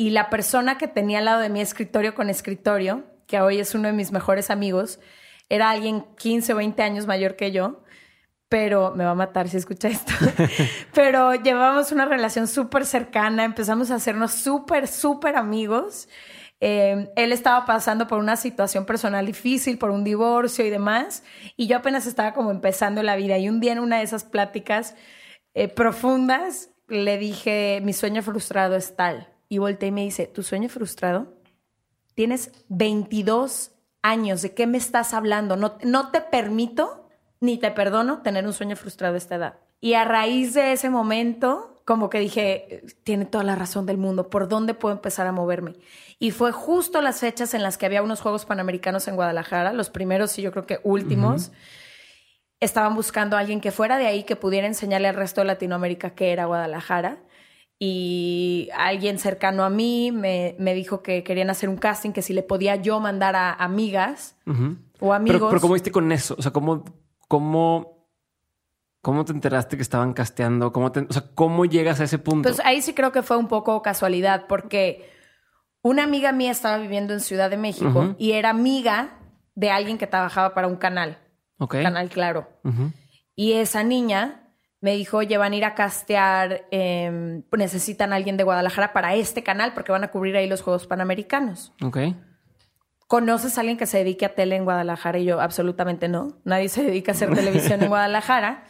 y 0.00 0.10
la 0.10 0.30
persona 0.30 0.78
que 0.78 0.86
tenía 0.86 1.18
al 1.18 1.24
lado 1.24 1.40
de 1.40 1.48
mi 1.48 1.60
escritorio 1.60 2.14
con 2.14 2.30
escritorio, 2.30 3.04
que 3.26 3.40
hoy 3.40 3.58
es 3.58 3.74
uno 3.74 3.88
de 3.88 3.94
mis 3.94 4.12
mejores 4.12 4.48
amigos, 4.48 5.00
era 5.48 5.70
alguien 5.70 6.04
15 6.16 6.52
o 6.52 6.56
20 6.56 6.80
años 6.84 7.06
mayor 7.08 7.34
que 7.34 7.50
yo, 7.50 7.82
pero 8.48 8.94
me 8.94 9.04
va 9.04 9.10
a 9.10 9.16
matar 9.16 9.48
si 9.48 9.56
escucha 9.56 9.88
esto. 9.88 10.12
pero 10.94 11.34
llevábamos 11.34 11.90
una 11.90 12.04
relación 12.04 12.46
súper 12.46 12.86
cercana, 12.86 13.44
empezamos 13.44 13.90
a 13.90 13.96
hacernos 13.96 14.30
súper, 14.30 14.86
súper 14.86 15.34
amigos. 15.34 16.08
Eh, 16.60 17.10
él 17.16 17.32
estaba 17.32 17.66
pasando 17.66 18.06
por 18.06 18.20
una 18.20 18.36
situación 18.36 18.86
personal 18.86 19.26
difícil, 19.26 19.78
por 19.78 19.90
un 19.90 20.04
divorcio 20.04 20.64
y 20.64 20.70
demás, 20.70 21.24
y 21.56 21.66
yo 21.66 21.76
apenas 21.76 22.06
estaba 22.06 22.34
como 22.34 22.52
empezando 22.52 23.02
la 23.02 23.16
vida. 23.16 23.36
Y 23.36 23.48
un 23.48 23.58
día 23.58 23.72
en 23.72 23.80
una 23.80 23.98
de 23.98 24.04
esas 24.04 24.22
pláticas 24.22 24.94
eh, 25.54 25.66
profundas 25.66 26.70
le 26.86 27.18
dije, 27.18 27.80
mi 27.82 27.92
sueño 27.92 28.22
frustrado 28.22 28.76
es 28.76 28.94
tal 28.94 29.34
y 29.48 29.58
volteé 29.58 29.88
y 29.88 29.92
me 29.92 30.04
dice, 30.04 30.26
¿tu 30.26 30.42
sueño 30.42 30.68
frustrado? 30.68 31.34
Tienes 32.14 32.52
22 32.68 33.72
años, 34.02 34.42
¿de 34.42 34.54
qué 34.54 34.66
me 34.66 34.78
estás 34.78 35.14
hablando? 35.14 35.56
No, 35.56 35.78
no 35.84 36.10
te 36.10 36.20
permito 36.20 37.08
ni 37.40 37.58
te 37.58 37.70
perdono 37.70 38.22
tener 38.22 38.46
un 38.46 38.52
sueño 38.52 38.76
frustrado 38.76 39.14
a 39.14 39.18
esta 39.18 39.36
edad. 39.36 39.58
Y 39.80 39.94
a 39.94 40.04
raíz 40.04 40.54
de 40.54 40.72
ese 40.72 40.90
momento, 40.90 41.80
como 41.84 42.10
que 42.10 42.18
dije, 42.18 42.82
tiene 43.04 43.26
toda 43.26 43.44
la 43.44 43.54
razón 43.54 43.86
del 43.86 43.96
mundo, 43.96 44.28
¿por 44.28 44.48
dónde 44.48 44.74
puedo 44.74 44.94
empezar 44.94 45.26
a 45.26 45.32
moverme? 45.32 45.74
Y 46.18 46.32
fue 46.32 46.50
justo 46.50 47.00
las 47.00 47.20
fechas 47.20 47.54
en 47.54 47.62
las 47.62 47.78
que 47.78 47.86
había 47.86 48.02
unos 48.02 48.20
Juegos 48.20 48.44
Panamericanos 48.44 49.06
en 49.06 49.14
Guadalajara, 49.14 49.72
los 49.72 49.88
primeros 49.88 50.36
y 50.38 50.42
yo 50.42 50.50
creo 50.50 50.66
que 50.66 50.80
últimos. 50.82 51.52
Estaban 52.60 52.96
buscando 52.96 53.36
a 53.36 53.40
alguien 53.40 53.60
que 53.60 53.70
fuera 53.70 53.98
de 53.98 54.08
ahí, 54.08 54.24
que 54.24 54.34
pudiera 54.34 54.66
enseñarle 54.66 55.06
al 55.06 55.14
resto 55.14 55.42
de 55.42 55.46
Latinoamérica 55.46 56.10
qué 56.10 56.32
era 56.32 56.46
Guadalajara 56.46 57.18
y 57.78 58.68
alguien 58.76 59.18
cercano 59.18 59.64
a 59.64 59.70
mí 59.70 60.10
me, 60.10 60.54
dijo 60.74 61.02
que 61.02 61.22
querían 61.22 61.48
hacer 61.50 61.68
un 61.68 61.76
casting, 61.76 62.10
que 62.10 62.22
si 62.22 62.32
le 62.32 62.42
podía 62.42 62.76
yo 62.76 62.98
mandar 62.98 63.36
a 63.36 63.52
amigas 63.52 64.36
o 65.00 65.12
amigos. 65.12 65.48
Pero, 65.48 65.60
¿cómo 65.60 65.74
viste 65.74 65.92
con 65.92 66.10
eso? 66.10 66.34
O 66.36 66.42
sea, 66.42 66.52
¿cómo, 66.52 66.84
cómo, 67.28 68.08
cómo 69.00 69.24
te 69.24 69.32
enteraste 69.32 69.76
que 69.76 69.82
estaban 69.82 70.12
casteando? 70.12 70.72
¿Cómo 70.72 70.86
o 70.86 71.12
sea, 71.12 71.24
¿cómo 71.34 71.66
llegas 71.66 72.00
a 72.00 72.04
ese 72.04 72.18
punto? 72.18 72.48
Pues 72.48 72.60
ahí 72.64 72.82
sí 72.82 72.94
creo 72.94 73.12
que 73.12 73.22
fue 73.22 73.36
un 73.36 73.46
poco 73.46 73.80
casualidad, 73.80 74.46
porque 74.48 75.08
una 75.82 76.02
amiga 76.02 76.32
mía 76.32 76.50
estaba 76.50 76.78
viviendo 76.78 77.14
en 77.14 77.20
Ciudad 77.20 77.48
de 77.48 77.58
México 77.58 78.16
y 78.18 78.32
era 78.32 78.50
amiga 78.50 79.20
de 79.54 79.70
alguien 79.70 79.98
que 79.98 80.08
trabajaba 80.08 80.52
para 80.52 80.66
un 80.66 80.76
canal. 80.76 81.18
Canal 81.68 82.08
Claro. 82.08 82.48
Y 83.36 83.52
esa 83.52 83.84
niña 83.84 84.47
me 84.80 84.94
dijo, 84.94 85.18
oye, 85.18 85.36
van 85.38 85.52
a 85.52 85.56
ir 85.56 85.64
a 85.64 85.74
castear, 85.74 86.66
em, 86.70 87.42
necesitan 87.56 88.12
a 88.12 88.16
alguien 88.16 88.36
de 88.36 88.44
Guadalajara 88.44 88.92
para 88.92 89.14
este 89.14 89.42
canal 89.42 89.72
porque 89.74 89.92
van 89.92 90.04
a 90.04 90.10
cubrir 90.10 90.36
ahí 90.36 90.48
los 90.48 90.62
Juegos 90.62 90.86
Panamericanos. 90.86 91.72
Ok. 91.82 91.98
¿Conoces 93.08 93.56
a 93.56 93.62
alguien 93.62 93.78
que 93.78 93.86
se 93.86 93.98
dedique 93.98 94.26
a 94.26 94.34
tele 94.34 94.54
en 94.54 94.64
Guadalajara? 94.64 95.18
Y 95.18 95.24
yo, 95.24 95.40
absolutamente 95.40 96.08
no. 96.08 96.38
Nadie 96.44 96.68
se 96.68 96.84
dedica 96.84 97.12
a 97.12 97.14
hacer 97.14 97.34
televisión 97.34 97.82
en 97.82 97.88
Guadalajara. 97.88 98.64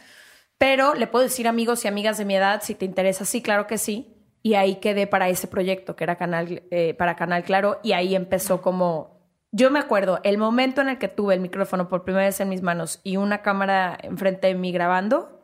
Pero 0.57 0.93
le 0.93 1.07
puedo 1.07 1.23
decir 1.23 1.47
amigos 1.47 1.85
y 1.85 1.87
amigas 1.87 2.17
de 2.17 2.25
mi 2.25 2.35
edad, 2.35 2.61
si 2.63 2.73
te 2.73 2.85
interesa, 2.85 3.25
sí, 3.25 3.41
claro 3.41 3.67
que 3.67 3.77
sí. 3.77 4.15
Y 4.41 4.55
ahí 4.55 4.75
quedé 4.75 5.07
para 5.07 5.29
ese 5.29 5.47
proyecto, 5.47 5.95
que 5.95 6.05
era 6.05 6.15
canal, 6.15 6.63
eh, 6.71 6.93
para 6.95 7.15
Canal 7.15 7.43
Claro. 7.43 7.79
Y 7.83 7.91
ahí 7.91 8.15
empezó 8.15 8.61
como... 8.61 9.19
Yo 9.51 9.71
me 9.71 9.79
acuerdo, 9.79 10.19
el 10.23 10.37
momento 10.37 10.81
en 10.81 10.89
el 10.89 10.99
que 10.99 11.07
tuve 11.07 11.33
el 11.33 11.39
micrófono 11.39 11.89
por 11.89 12.03
primera 12.03 12.25
vez 12.25 12.39
en 12.39 12.49
mis 12.49 12.61
manos 12.61 13.01
y 13.03 13.17
una 13.17 13.41
cámara 13.41 13.97
enfrente 14.03 14.45
de 14.47 14.53
mí 14.53 14.71
grabando, 14.71 15.38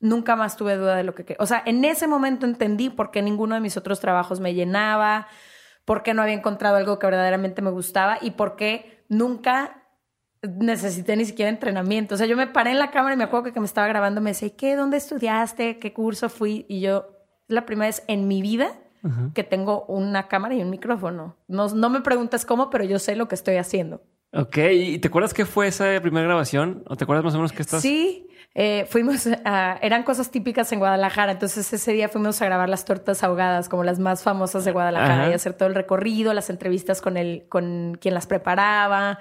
nunca 0.00 0.36
más 0.36 0.56
tuve 0.56 0.76
duda 0.76 0.96
de 0.96 1.04
lo 1.04 1.14
que... 1.14 1.36
O 1.38 1.46
sea, 1.46 1.62
en 1.66 1.84
ese 1.84 2.06
momento 2.06 2.46
entendí 2.46 2.90
por 2.90 3.10
qué 3.10 3.22
ninguno 3.22 3.54
de 3.54 3.60
mis 3.60 3.76
otros 3.76 4.00
trabajos 4.00 4.40
me 4.40 4.54
llenaba, 4.54 5.26
por 5.84 6.02
qué 6.02 6.14
no 6.14 6.22
había 6.22 6.34
encontrado 6.34 6.76
algo 6.76 6.98
que 6.98 7.06
verdaderamente 7.06 7.62
me 7.62 7.70
gustaba 7.70 8.18
y 8.20 8.32
por 8.32 8.56
qué 8.56 9.04
nunca 9.08 9.82
necesité 10.42 11.16
ni 11.16 11.24
siquiera 11.24 11.50
entrenamiento. 11.50 12.14
O 12.14 12.18
sea, 12.18 12.26
yo 12.26 12.36
me 12.36 12.46
paré 12.46 12.70
en 12.70 12.78
la 12.78 12.90
cámara 12.90 13.14
y 13.14 13.18
me 13.18 13.24
acuerdo 13.24 13.52
que, 13.52 13.60
me 13.60 13.66
estaba 13.66 13.88
grabando, 13.88 14.20
me 14.20 14.30
decía, 14.30 14.50
¿qué? 14.56 14.76
¿Dónde 14.76 14.96
estudiaste? 14.96 15.78
¿Qué 15.78 15.92
curso 15.92 16.28
fui? 16.28 16.64
Y 16.68 16.80
yo, 16.80 17.08
es 17.48 17.54
la 17.54 17.66
primera 17.66 17.88
vez 17.88 18.04
en 18.06 18.28
mi 18.28 18.42
vida 18.42 18.78
que 19.32 19.44
tengo 19.44 19.86
una 19.86 20.28
cámara 20.28 20.54
y 20.54 20.60
un 20.60 20.70
micrófono. 20.70 21.36
No, 21.46 21.68
no 21.68 21.88
me 21.88 22.00
preguntas 22.02 22.44
cómo, 22.44 22.68
pero 22.68 22.84
yo 22.84 22.98
sé 22.98 23.16
lo 23.16 23.26
que 23.26 23.36
estoy 23.36 23.56
haciendo. 23.56 24.02
Ok, 24.32 24.58
¿y 24.72 24.98
te 24.98 25.08
acuerdas 25.08 25.32
qué 25.32 25.46
fue 25.46 25.68
esa 25.68 25.98
primera 26.02 26.26
grabación? 26.26 26.84
¿O 26.86 26.96
te 26.96 27.04
acuerdas 27.04 27.24
más 27.24 27.34
o 27.34 27.38
menos 27.38 27.52
qué 27.52 27.62
estás? 27.62 27.80
Sí, 27.80 28.27
eh, 28.54 28.86
fuimos 28.88 29.28
a, 29.44 29.78
eran 29.82 30.02
cosas 30.02 30.30
típicas 30.30 30.72
en 30.72 30.78
Guadalajara, 30.78 31.32
entonces 31.32 31.72
ese 31.72 31.92
día 31.92 32.08
fuimos 32.08 32.40
a 32.42 32.46
grabar 32.46 32.68
las 32.68 32.84
tortas 32.84 33.22
ahogadas, 33.22 33.68
como 33.68 33.84
las 33.84 33.98
más 33.98 34.22
famosas 34.22 34.64
de 34.64 34.72
Guadalajara, 34.72 35.30
y 35.30 35.32
hacer 35.32 35.52
todo 35.52 35.68
el 35.68 35.74
recorrido, 35.74 36.34
las 36.34 36.50
entrevistas 36.50 37.00
con 37.00 37.16
el, 37.16 37.46
con 37.48 37.96
quien 38.00 38.14
las 38.14 38.26
preparaba, 38.26 39.18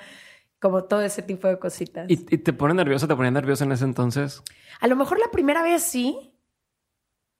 como 0.59 0.85
todo 0.85 1.01
ese 1.01 1.21
tipo 1.21 1.47
de 1.47 1.59
cositas. 1.59 2.05
¿Y, 2.09 2.17
te 2.17 2.53
pone 2.53 2.73
nervioso? 2.73 3.07
¿Te 3.07 3.15
ponía 3.15 3.31
nervioso 3.31 3.63
en 3.63 3.71
ese 3.73 3.85
entonces? 3.85 4.41
A 4.79 4.87
lo 4.87 4.95
mejor 4.95 5.19
la 5.19 5.29
primera 5.31 5.61
vez 5.61 5.83
sí. 5.83 6.33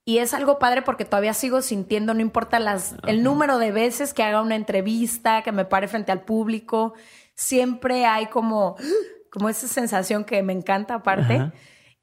Y 0.06 0.20
es 0.20 0.34
algo 0.34 0.58
padre 0.58 0.84
porque 0.84 1.04
todavía 1.04 1.34
sigo 1.34 1.62
sintiendo, 1.62 2.14
no 2.14 2.22
importa 2.22 2.60
las, 2.60 2.96
el 3.08 3.24
número 3.24 3.58
de 3.58 3.74
veces 3.74 4.14
que 4.14 4.24
haga 4.24 4.42
una 4.42 4.56
entrevista, 4.56 5.42
que 5.42 5.52
me 5.52 5.66
pare 5.66 5.90
frente 5.90 6.14
al 6.14 6.22
público, 6.22 6.94
siempre 7.34 8.06
hay 8.06 8.28
como, 8.28 8.78
como 9.32 9.50
esa 9.50 9.68
sensación 9.68 10.24
que 10.24 10.44
me 10.44 10.54
encanta 10.54 10.96
aparte. 10.96 11.52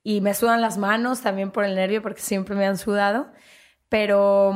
Y 0.05 0.21
me 0.21 0.35
sudan 0.35 0.61
las 0.61 0.79
manos 0.79 1.23
también 1.23 1.51
por 1.51 1.65
el 1.65 1.75
nervio 1.75 2.03
porque 2.03 2.21
siempre 2.21 2.55
me 2.55 2.67
han 2.67 2.79
sudado. 2.79 3.33
Pero, 3.89 4.55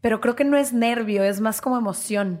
pero 0.00 0.20
creo 0.20 0.36
que 0.36 0.44
no 0.44 0.58
es 0.58 0.72
nervio, 0.72 1.22
es 1.22 1.40
más 1.40 1.60
como 1.60 1.78
emoción. 1.78 2.40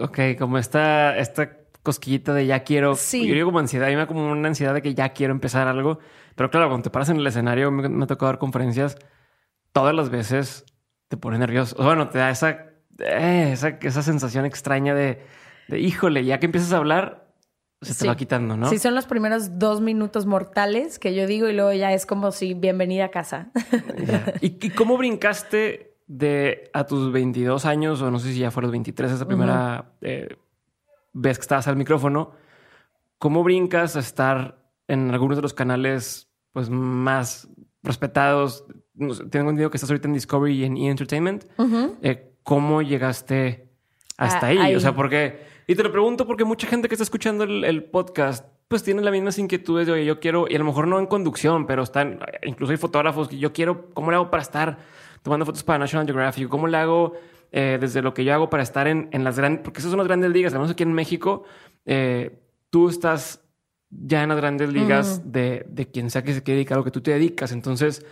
Ok, 0.00 0.18
como 0.38 0.58
esta, 0.58 1.16
esta 1.16 1.56
cosquillita 1.82 2.34
de 2.34 2.46
ya 2.46 2.64
quiero. 2.64 2.96
Sí. 2.96 3.26
Yo 3.26 3.34
digo 3.34 3.46
como 3.46 3.60
ansiedad, 3.60 3.86
a 3.86 3.90
mí 3.90 3.94
me 3.94 4.02
da 4.02 4.06
como 4.06 4.30
una 4.30 4.48
ansiedad 4.48 4.74
de 4.74 4.82
que 4.82 4.94
ya 4.94 5.10
quiero 5.10 5.32
empezar 5.32 5.68
algo. 5.68 6.00
Pero 6.34 6.50
claro, 6.50 6.68
cuando 6.68 6.84
te 6.84 6.90
paras 6.90 7.08
en 7.10 7.16
el 7.16 7.26
escenario, 7.26 7.70
me, 7.70 7.88
me 7.88 8.04
ha 8.04 8.06
tocado 8.06 8.32
dar 8.32 8.38
conferencias, 8.38 8.96
todas 9.72 9.94
las 9.94 10.10
veces 10.10 10.64
te 11.08 11.16
pone 11.16 11.38
nervioso. 11.38 11.76
O 11.78 11.84
bueno, 11.84 12.08
te 12.08 12.18
da 12.18 12.30
esa, 12.30 12.50
eh, 12.98 13.50
esa, 13.52 13.68
esa 13.80 14.02
sensación 14.02 14.46
extraña 14.46 14.94
de, 14.94 15.22
de, 15.68 15.78
híjole, 15.80 16.24
ya 16.24 16.38
que 16.40 16.46
empiezas 16.46 16.72
a 16.72 16.78
hablar, 16.78 17.29
se 17.82 17.94
te 17.94 18.06
va 18.06 18.16
quitando, 18.16 18.56
¿no? 18.56 18.68
Sí, 18.68 18.78
son 18.78 18.94
los 18.94 19.06
primeros 19.06 19.58
dos 19.58 19.80
minutos 19.80 20.26
mortales 20.26 20.98
que 20.98 21.14
yo 21.14 21.26
digo 21.26 21.48
y 21.48 21.54
luego 21.54 21.72
ya 21.72 21.92
es 21.92 22.04
como 22.04 22.30
si 22.30 22.52
bienvenida 22.52 23.06
a 23.06 23.10
casa. 23.10 23.50
¿Y, 24.40 24.70
cómo 24.70 24.98
brincaste 24.98 25.96
de 26.06 26.70
a 26.74 26.84
tus 26.84 27.10
22 27.10 27.64
años 27.64 28.02
o 28.02 28.10
no 28.10 28.18
sé 28.18 28.32
si 28.32 28.40
ya 28.40 28.50
fueron 28.50 28.72
23 28.72 29.12
esa 29.12 29.26
primera 29.26 29.92
eh, 30.02 30.36
vez 31.14 31.38
que 31.38 31.42
estabas 31.42 31.68
al 31.68 31.76
micrófono? 31.76 32.32
¿Cómo 33.18 33.42
brincas 33.42 33.96
a 33.96 34.00
estar 34.00 34.62
en 34.86 35.10
algunos 35.10 35.36
de 35.38 35.42
los 35.42 35.54
canales 35.54 36.28
pues 36.52 36.68
más 36.68 37.48
respetados? 37.82 38.64
Tengo 38.94 39.50
entendido 39.50 39.70
que 39.70 39.78
estás 39.78 39.90
ahorita 39.90 40.08
en 40.08 40.14
Discovery 40.14 40.54
y 40.54 40.64
en 40.64 40.76
E! 40.76 40.90
Entertainment. 40.90 41.44
Eh, 42.02 42.34
¿Cómo 42.42 42.82
llegaste 42.82 43.70
hasta 44.18 44.46
ah, 44.46 44.50
ahí? 44.50 44.74
O 44.74 44.80
sea, 44.80 44.94
porque 44.94 45.49
y 45.66 45.74
te 45.74 45.82
lo 45.82 45.92
pregunto 45.92 46.26
porque 46.26 46.44
mucha 46.44 46.66
gente 46.66 46.88
que 46.88 46.94
está 46.94 47.04
escuchando 47.04 47.44
el, 47.44 47.84
podcast, 47.84 48.46
pues 48.68 48.82
tiene 48.82 49.02
las 49.02 49.12
mismas 49.12 49.38
inquietudes 49.38 49.86
de, 49.86 49.92
oye, 49.92 50.04
yo 50.04 50.20
quiero, 50.20 50.46
y 50.48 50.54
a 50.54 50.58
lo 50.58 50.64
mejor 50.64 50.86
no 50.86 50.98
en 50.98 51.06
conducción, 51.06 51.66
pero 51.66 51.82
están, 51.82 52.20
incluso 52.42 52.72
hay 52.72 52.76
fotógrafos 52.76 53.28
que 53.28 53.38
yo 53.38 53.52
quiero, 53.52 53.90
¿cómo 53.94 54.10
le 54.10 54.16
hago 54.16 54.30
para 54.30 54.42
estar 54.42 54.78
tomando 55.22 55.46
fotos 55.46 55.62
para 55.62 55.78
National 55.78 56.06
Geographic? 56.06 56.48
¿Cómo 56.48 56.66
le 56.66 56.76
hago 56.76 57.14
eh, 57.52 57.78
desde 57.80 58.00
lo 58.00 58.14
que 58.14 58.24
yo 58.24 58.32
hago 58.32 58.48
para 58.48 58.62
estar 58.62 58.86
en, 58.86 59.08
en 59.10 59.24
las 59.24 59.36
grandes, 59.36 59.62
porque 59.64 59.80
esas 59.80 59.90
son 59.90 59.98
las 59.98 60.06
grandes 60.06 60.30
ligas, 60.30 60.52
además 60.52 60.70
aquí 60.70 60.84
en 60.84 60.92
México, 60.92 61.42
eh, 61.84 62.38
tú 62.70 62.88
estás 62.88 63.44
ya 63.90 64.22
en 64.22 64.28
las 64.28 64.38
grandes 64.38 64.72
ligas 64.72 65.32
de, 65.32 65.66
de, 65.68 65.90
quien 65.90 66.10
sea 66.10 66.22
que 66.22 66.32
se 66.32 66.44
quiere 66.44 66.58
dedicar 66.58 66.76
a 66.76 66.78
lo 66.78 66.84
que 66.84 66.92
tú 66.92 67.00
te 67.00 67.10
dedicas. 67.10 67.50
Entonces, 67.50 68.06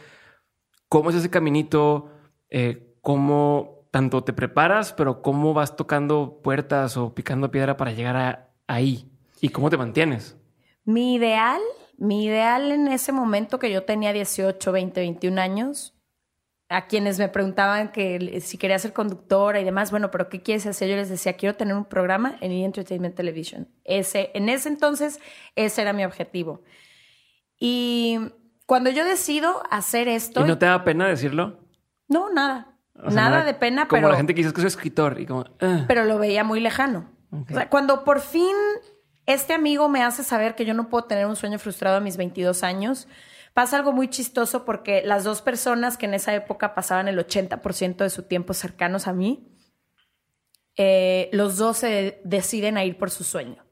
¿cómo 0.88 1.10
es 1.10 1.16
ese 1.16 1.30
caminito? 1.30 2.10
Eh, 2.50 2.96
¿Cómo 3.00 3.77
tanto 3.90 4.24
te 4.24 4.32
preparas, 4.32 4.92
pero 4.92 5.22
cómo 5.22 5.54
vas 5.54 5.76
tocando 5.76 6.40
puertas 6.42 6.96
o 6.96 7.14
picando 7.14 7.50
piedra 7.50 7.76
para 7.76 7.92
llegar 7.92 8.16
a, 8.16 8.50
ahí 8.66 9.10
y 9.40 9.48
cómo 9.48 9.70
te 9.70 9.76
mantienes. 9.76 10.36
Mi 10.84 11.14
ideal, 11.14 11.60
mi 11.96 12.24
ideal 12.24 12.72
en 12.72 12.88
ese 12.88 13.12
momento 13.12 13.58
que 13.58 13.70
yo 13.70 13.84
tenía 13.84 14.12
18, 14.12 14.72
20, 14.72 15.00
21 15.00 15.40
años, 15.40 15.94
a 16.68 16.86
quienes 16.86 17.18
me 17.18 17.28
preguntaban 17.28 17.92
que 17.92 18.40
si 18.42 18.58
quería 18.58 18.78
ser 18.78 18.92
conductora 18.92 19.60
y 19.60 19.64
demás, 19.64 19.90
bueno, 19.90 20.10
pero 20.10 20.28
¿qué 20.28 20.42
quieres 20.42 20.66
hacer? 20.66 20.88
Yo 20.90 20.96
les 20.96 21.08
decía, 21.08 21.32
quiero 21.34 21.56
tener 21.56 21.74
un 21.74 21.86
programa 21.86 22.36
en 22.40 22.52
E! 22.52 22.64
Entertainment 22.64 23.14
Television. 23.14 23.68
Ese, 23.84 24.30
en 24.34 24.50
ese 24.50 24.68
entonces, 24.68 25.18
ese 25.56 25.80
era 25.82 25.94
mi 25.94 26.04
objetivo. 26.04 26.62
Y 27.58 28.18
cuando 28.66 28.90
yo 28.90 29.04
decido 29.04 29.62
hacer 29.70 30.08
esto... 30.08 30.42
¿Y 30.42 30.44
no 30.44 30.58
te 30.58 30.66
da 30.66 30.84
pena 30.84 31.08
decirlo? 31.08 31.58
No, 32.06 32.30
nada. 32.30 32.67
Nada 33.10 33.44
de 33.44 33.54
pena, 33.54 33.82
como 33.82 33.90
pero. 33.90 34.02
Como 34.02 34.12
la 34.12 34.16
gente 34.16 34.34
que 34.34 34.42
dice 34.42 34.52
que 34.52 34.60
soy 34.60 34.68
escritor 34.68 35.20
y 35.20 35.26
como. 35.26 35.44
Ah". 35.60 35.84
Pero 35.86 36.04
lo 36.04 36.18
veía 36.18 36.44
muy 36.44 36.60
lejano. 36.60 37.10
O 37.30 37.44
sea, 37.52 37.68
cuando 37.68 38.04
por 38.04 38.20
fin 38.20 38.54
este 39.26 39.52
amigo 39.52 39.90
me 39.90 40.02
hace 40.02 40.24
saber 40.24 40.54
que 40.54 40.64
yo 40.64 40.72
no 40.72 40.88
puedo 40.88 41.04
tener 41.04 41.26
un 41.26 41.36
sueño 41.36 41.58
frustrado 41.58 41.98
a 41.98 42.00
mis 42.00 42.16
22 42.16 42.62
años, 42.62 43.06
pasa 43.52 43.76
algo 43.76 43.92
muy 43.92 44.08
chistoso 44.08 44.64
porque 44.64 45.02
las 45.04 45.24
dos 45.24 45.42
personas 45.42 45.98
que 45.98 46.06
en 46.06 46.14
esa 46.14 46.34
época 46.34 46.74
pasaban 46.74 47.08
el 47.08 47.18
80% 47.18 47.96
de 47.96 48.08
su 48.08 48.22
tiempo 48.22 48.54
cercanos 48.54 49.06
a 49.06 49.12
mí, 49.12 49.54
eh, 50.76 51.28
los 51.32 51.58
dos 51.58 51.76
se 51.76 52.22
deciden 52.24 52.78
a 52.78 52.84
ir 52.84 52.96
por 52.96 53.10
su 53.10 53.22
sueño. 53.22 53.66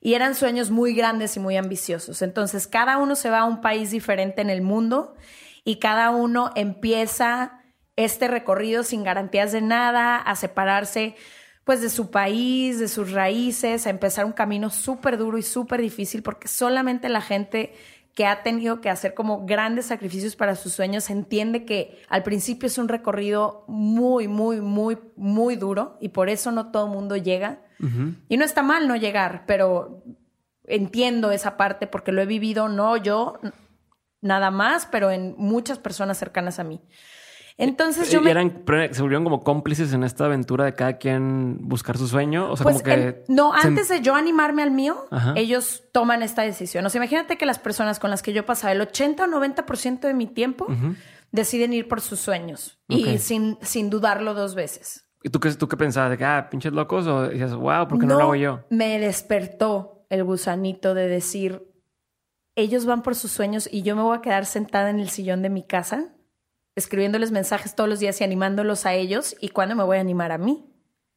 Y 0.00 0.14
eran 0.14 0.36
sueños 0.36 0.70
muy 0.70 0.94
grandes 0.94 1.36
y 1.36 1.40
muy 1.40 1.56
ambiciosos. 1.56 2.22
Entonces, 2.22 2.68
cada 2.68 2.98
uno 2.98 3.16
se 3.16 3.30
va 3.30 3.40
a 3.40 3.44
un 3.46 3.62
país 3.62 3.90
diferente 3.90 4.42
en 4.42 4.50
el 4.50 4.62
mundo 4.62 5.16
y 5.64 5.80
cada 5.80 6.10
uno 6.10 6.52
empieza 6.54 7.63
este 7.96 8.28
recorrido 8.28 8.82
sin 8.82 9.04
garantías 9.04 9.52
de 9.52 9.60
nada, 9.60 10.16
a 10.16 10.36
separarse 10.36 11.16
pues 11.64 11.80
de 11.80 11.88
su 11.88 12.10
país, 12.10 12.78
de 12.78 12.88
sus 12.88 13.12
raíces, 13.12 13.86
a 13.86 13.90
empezar 13.90 14.26
un 14.26 14.32
camino 14.32 14.68
súper 14.68 15.16
duro 15.16 15.38
y 15.38 15.42
súper 15.42 15.80
difícil, 15.80 16.22
porque 16.22 16.46
solamente 16.46 17.08
la 17.08 17.22
gente 17.22 17.72
que 18.14 18.26
ha 18.26 18.42
tenido 18.42 18.80
que 18.80 18.90
hacer 18.90 19.14
como 19.14 19.44
grandes 19.44 19.86
sacrificios 19.86 20.36
para 20.36 20.54
sus 20.54 20.72
sueños 20.72 21.10
entiende 21.10 21.64
que 21.64 22.00
al 22.08 22.22
principio 22.22 22.68
es 22.68 22.78
un 22.78 22.88
recorrido 22.88 23.64
muy, 23.66 24.28
muy, 24.28 24.60
muy, 24.60 24.98
muy 25.16 25.56
duro 25.56 25.98
y 26.00 26.10
por 26.10 26.28
eso 26.28 26.52
no 26.52 26.70
todo 26.70 26.86
el 26.86 26.92
mundo 26.92 27.16
llega. 27.16 27.60
Y 28.28 28.38
no 28.38 28.46
está 28.46 28.62
mal 28.62 28.88
no 28.88 28.96
llegar, 28.96 29.44
pero 29.46 30.02
entiendo 30.66 31.32
esa 31.32 31.58
parte 31.58 31.86
porque 31.86 32.12
lo 32.12 32.22
he 32.22 32.26
vivido, 32.26 32.68
no 32.68 32.96
yo 32.96 33.40
nada 34.22 34.50
más, 34.50 34.86
pero 34.86 35.10
en 35.10 35.34
muchas 35.36 35.78
personas 35.78 36.16
cercanas 36.16 36.58
a 36.58 36.64
mí. 36.64 36.80
Entonces 37.56 38.10
yo 38.10 38.20
¿Y 38.20 38.28
eran, 38.28 38.64
se 38.90 39.00
volvieron 39.00 39.22
como 39.22 39.40
cómplices 39.44 39.92
en 39.92 40.02
esta 40.02 40.24
aventura 40.24 40.64
de 40.64 40.74
cada 40.74 40.98
quien 40.98 41.58
buscar 41.60 41.96
su 41.96 42.08
sueño? 42.08 42.50
O 42.50 42.56
sea, 42.56 42.64
como 42.64 42.80
pues, 42.80 42.82
que... 42.82 43.24
no, 43.28 43.52
antes 43.54 43.88
de 43.88 44.00
yo 44.00 44.16
animarme 44.16 44.62
al 44.62 44.72
mío, 44.72 45.06
ellos 45.36 45.84
toman 45.92 46.22
esta 46.22 46.42
decisión. 46.42 46.84
O 46.84 46.90
sea, 46.90 46.98
imagínate 46.98 47.38
que 47.38 47.46
las 47.46 47.60
personas 47.60 48.00
con 48.00 48.10
las 48.10 48.22
que 48.22 48.32
yo 48.32 48.44
pasaba 48.44 48.72
el 48.72 48.80
80 48.80 49.24
o 49.24 49.26
90% 49.28 50.00
de 50.00 50.14
mi 50.14 50.26
tiempo 50.26 50.66
deciden 51.30 51.72
ir 51.72 51.86
por 51.86 52.00
sus 52.00 52.18
sueños 52.18 52.80
y 52.88 53.18
sin, 53.18 53.56
sin 53.62 53.88
dudarlo 53.88 54.34
dos 54.34 54.56
veces. 54.56 55.06
¿Y 55.22 55.30
tú 55.30 55.40
qué, 55.40 55.52
tú 55.52 55.68
qué 55.68 55.76
pensabas? 55.76 56.10
¿De 56.10 56.18
que, 56.18 56.24
ah, 56.24 56.48
pinches 56.50 56.72
locos? 56.72 57.06
¿O 57.06 57.28
dices, 57.28 57.54
wow, 57.54 57.88
¿por 57.88 57.98
qué 57.98 58.06
no, 58.06 58.14
no 58.14 58.18
lo 58.18 58.24
hago 58.24 58.34
yo? 58.34 58.64
Me 58.68 58.98
despertó 58.98 60.06
el 60.10 60.22
gusanito 60.22 60.92
de 60.92 61.08
decir, 61.08 61.62
ellos 62.56 62.84
van 62.84 63.02
por 63.02 63.14
sus 63.14 63.30
sueños 63.30 63.68
y 63.72 63.82
yo 63.82 63.96
me 63.96 64.02
voy 64.02 64.18
a 64.18 64.20
quedar 64.20 64.44
sentada 64.44 64.90
en 64.90 65.00
el 65.00 65.08
sillón 65.08 65.40
de 65.40 65.48
mi 65.48 65.62
casa 65.62 66.14
escribiéndoles 66.76 67.30
mensajes 67.30 67.74
todos 67.74 67.88
los 67.88 68.00
días 68.00 68.20
y 68.20 68.24
animándolos 68.24 68.86
a 68.86 68.94
ellos 68.94 69.36
y 69.40 69.50
cuándo 69.50 69.76
me 69.76 69.84
voy 69.84 69.98
a 69.98 70.00
animar 70.00 70.32
a 70.32 70.38
mí. 70.38 70.64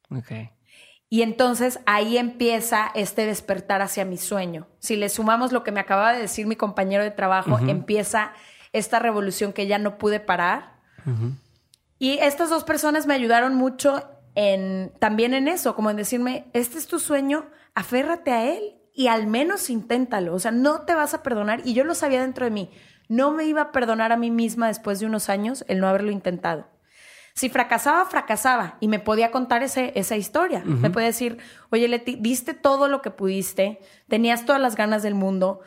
Okay. 0.09 0.51
Y 1.09 1.21
entonces 1.21 1.79
ahí 1.85 2.17
empieza 2.17 2.91
este 2.93 3.25
despertar 3.25 3.81
hacia 3.81 4.03
mi 4.03 4.17
sueño. 4.17 4.67
Si 4.79 4.97
le 4.97 5.09
sumamos 5.09 5.51
lo 5.51 5.63
que 5.63 5.71
me 5.71 5.79
acababa 5.79 6.13
de 6.13 6.19
decir 6.19 6.47
mi 6.47 6.57
compañero 6.57 7.03
de 7.03 7.11
trabajo, 7.11 7.59
empieza 7.59 8.33
esta 8.73 8.99
revolución 8.99 9.53
que 9.53 9.67
ya 9.67 9.77
no 9.77 9.97
pude 9.97 10.19
parar. 10.19 10.77
Y 11.97 12.17
estas 12.19 12.49
dos 12.49 12.65
personas 12.65 13.07
me 13.07 13.13
ayudaron 13.13 13.55
mucho 13.55 14.03
en, 14.35 14.91
también 14.99 15.33
en 15.33 15.47
eso, 15.47 15.75
como 15.75 15.89
en 15.89 15.95
decirme, 15.95 16.45
este 16.53 16.77
es 16.77 16.87
tu 16.87 16.99
sueño, 16.99 17.47
aférrate 17.73 18.31
a 18.31 18.45
él 18.45 18.75
y 18.93 19.07
al 19.07 19.27
menos 19.27 19.69
inténtalo. 19.69 20.35
O 20.35 20.39
sea, 20.39 20.51
no 20.51 20.81
te 20.81 20.93
vas 20.93 21.13
a 21.13 21.23
perdonar. 21.23 21.61
Y 21.63 21.73
yo 21.73 21.85
lo 21.85 21.95
sabía 21.95 22.19
dentro 22.21 22.43
de 22.43 22.51
mí. 22.51 22.69
No 23.07 23.31
me 23.31 23.45
iba 23.45 23.61
a 23.61 23.71
perdonar 23.71 24.11
a 24.11 24.17
mí 24.17 24.31
misma 24.31 24.67
después 24.67 24.99
de 24.99 25.05
unos 25.05 25.29
años 25.29 25.63
el 25.67 25.79
no 25.79 25.87
haberlo 25.87 26.11
intentado. 26.11 26.67
Si 27.33 27.49
fracasaba, 27.49 28.03
fracasaba 28.05 28.77
y 28.79 28.87
me 28.87 28.99
podía 28.99 29.29
contar 29.29 29.61
ese, 29.61 29.91
esa 29.93 30.15
historia. 30.15 30.63
Me 30.65 30.89
podía 30.89 31.05
decir, 31.05 31.37
oye 31.69 31.87
Leti, 31.87 32.15
diste 32.19 32.55
todo 32.55 32.87
lo 32.87 33.03
que 33.03 33.11
pudiste, 33.11 33.79
tenías 34.07 34.45
todas 34.45 34.59
las 34.59 34.75
ganas 34.75 35.03
del 35.03 35.13
mundo, 35.13 35.59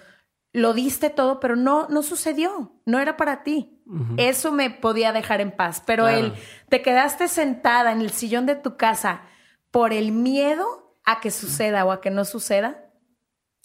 lo 0.52 0.75
diste 0.75 1.11
todo, 1.11 1.38
pero 1.38 1.54
no, 1.54 1.87
no 1.88 2.02
sucedió, 2.02 2.73
no 2.87 2.99
era 2.99 3.16
para 3.16 3.44
ti. 3.44 3.78
Eso 4.16 4.50
me 4.50 4.70
podía 4.70 5.12
dejar 5.12 5.40
en 5.40 5.52
paz, 5.52 5.80
pero 5.87 6.09
él, 6.09 6.35
te 6.68 6.82
quedaste 6.82 7.28
sentada 7.28 7.92
en 7.92 8.00
el 8.00 8.11
sillón 8.11 8.47
de 8.47 8.56
tu 8.56 8.76
casa 8.76 9.23
por 9.70 9.92
el 9.92 10.11
miedo 10.11 10.97
a 11.04 11.20
que 11.20 11.30
suceda 11.30 11.85
o 11.85 11.92
a 11.92 12.00
que 12.00 12.11
no 12.11 12.25
suceda, 12.25 12.85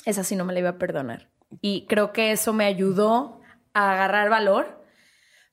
esa 0.06 0.24
sí 0.24 0.36
no 0.36 0.46
me 0.46 0.54
la 0.54 0.60
iba 0.60 0.70
a 0.70 0.78
perdonar. 0.78 1.30
Y 1.62 1.86
creo 1.88 2.12
que 2.12 2.32
eso 2.32 2.54
me 2.54 2.66
ayudó 2.66 3.42
a 3.76 3.92
agarrar 3.92 4.30
valor. 4.32 4.84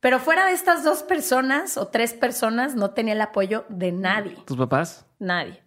Pero 0.01 0.19
fuera 0.19 0.47
de 0.47 0.53
estas 0.53 0.83
dos 0.83 1.03
personas 1.03 1.77
o 1.77 1.89
tres 1.89 2.15
personas, 2.15 2.75
no 2.75 2.91
tenía 2.93 3.13
el 3.13 3.21
apoyo 3.21 3.67
de 3.69 3.93
nadie. 3.93 4.37
¿Tus 4.47 4.57
papás? 4.57 5.07
Nadie. 5.19 5.63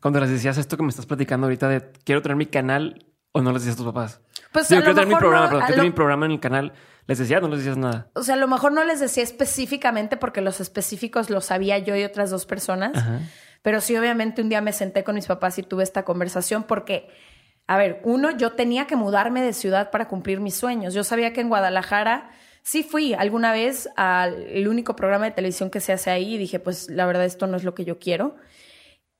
Cuando 0.00 0.18
les 0.18 0.30
decías 0.30 0.56
esto 0.58 0.76
que 0.76 0.82
me 0.82 0.88
estás 0.88 1.06
platicando 1.06 1.46
ahorita 1.46 1.68
de 1.68 1.92
quiero 2.04 2.20
tener 2.22 2.36
mi 2.36 2.46
canal 2.46 3.06
o 3.32 3.42
no 3.42 3.52
les 3.52 3.62
decías 3.62 3.74
a 3.74 3.84
tus 3.84 3.86
papás. 3.92 4.20
Pues 4.50 4.68
Digo, 4.68 4.78
a 4.78 4.80
lo 4.80 4.84
quiero 4.86 5.00
tener 5.00 5.14
mi 5.14 5.18
programa, 5.20 5.44
no, 5.44 5.50
pero 5.50 5.58
quiero 5.60 5.68
lo- 5.68 5.74
tener 5.76 5.90
mi 5.92 5.94
programa 5.94 6.26
en 6.26 6.32
el 6.32 6.40
canal. 6.40 6.72
¿Les 7.06 7.18
decías 7.18 7.40
o 7.40 7.42
no 7.46 7.50
les 7.54 7.58
decías 7.58 7.76
nada? 7.76 8.08
O 8.14 8.24
sea, 8.24 8.34
a 8.34 8.38
lo 8.38 8.48
mejor 8.48 8.72
no 8.72 8.82
les 8.82 8.98
decía 8.98 9.22
específicamente 9.22 10.16
porque 10.16 10.40
los 10.40 10.60
específicos 10.60 11.30
los 11.30 11.44
sabía 11.44 11.78
yo 11.78 11.94
y 11.94 12.02
otras 12.02 12.30
dos 12.30 12.46
personas. 12.46 12.96
Ajá. 12.96 13.20
Pero 13.62 13.80
sí, 13.80 13.96
obviamente, 13.96 14.42
un 14.42 14.48
día 14.48 14.60
me 14.60 14.72
senté 14.72 15.04
con 15.04 15.14
mis 15.14 15.26
papás 15.26 15.58
y 15.58 15.62
tuve 15.62 15.84
esta 15.84 16.04
conversación 16.04 16.64
porque, 16.64 17.08
a 17.66 17.76
ver, 17.76 18.00
uno, 18.04 18.30
yo 18.36 18.52
tenía 18.52 18.86
que 18.86 18.96
mudarme 18.96 19.42
de 19.42 19.52
ciudad 19.52 19.90
para 19.90 20.08
cumplir 20.08 20.40
mis 20.40 20.54
sueños. 20.54 20.94
Yo 20.94 21.02
sabía 21.02 21.32
que 21.32 21.40
en 21.40 21.48
Guadalajara 21.48 22.30
sí 22.62 22.82
fui 22.82 23.14
alguna 23.14 23.52
vez 23.52 23.88
al 23.96 24.66
único 24.68 24.94
programa 24.94 25.26
de 25.26 25.32
televisión 25.32 25.70
que 25.70 25.80
se 25.80 25.92
hace 25.92 26.10
ahí 26.10 26.34
y 26.34 26.38
dije, 26.38 26.60
pues 26.60 26.88
la 26.90 27.06
verdad, 27.06 27.24
esto 27.24 27.46
no 27.46 27.56
es 27.56 27.64
lo 27.64 27.74
que 27.74 27.84
yo 27.84 27.98
quiero. 27.98 28.36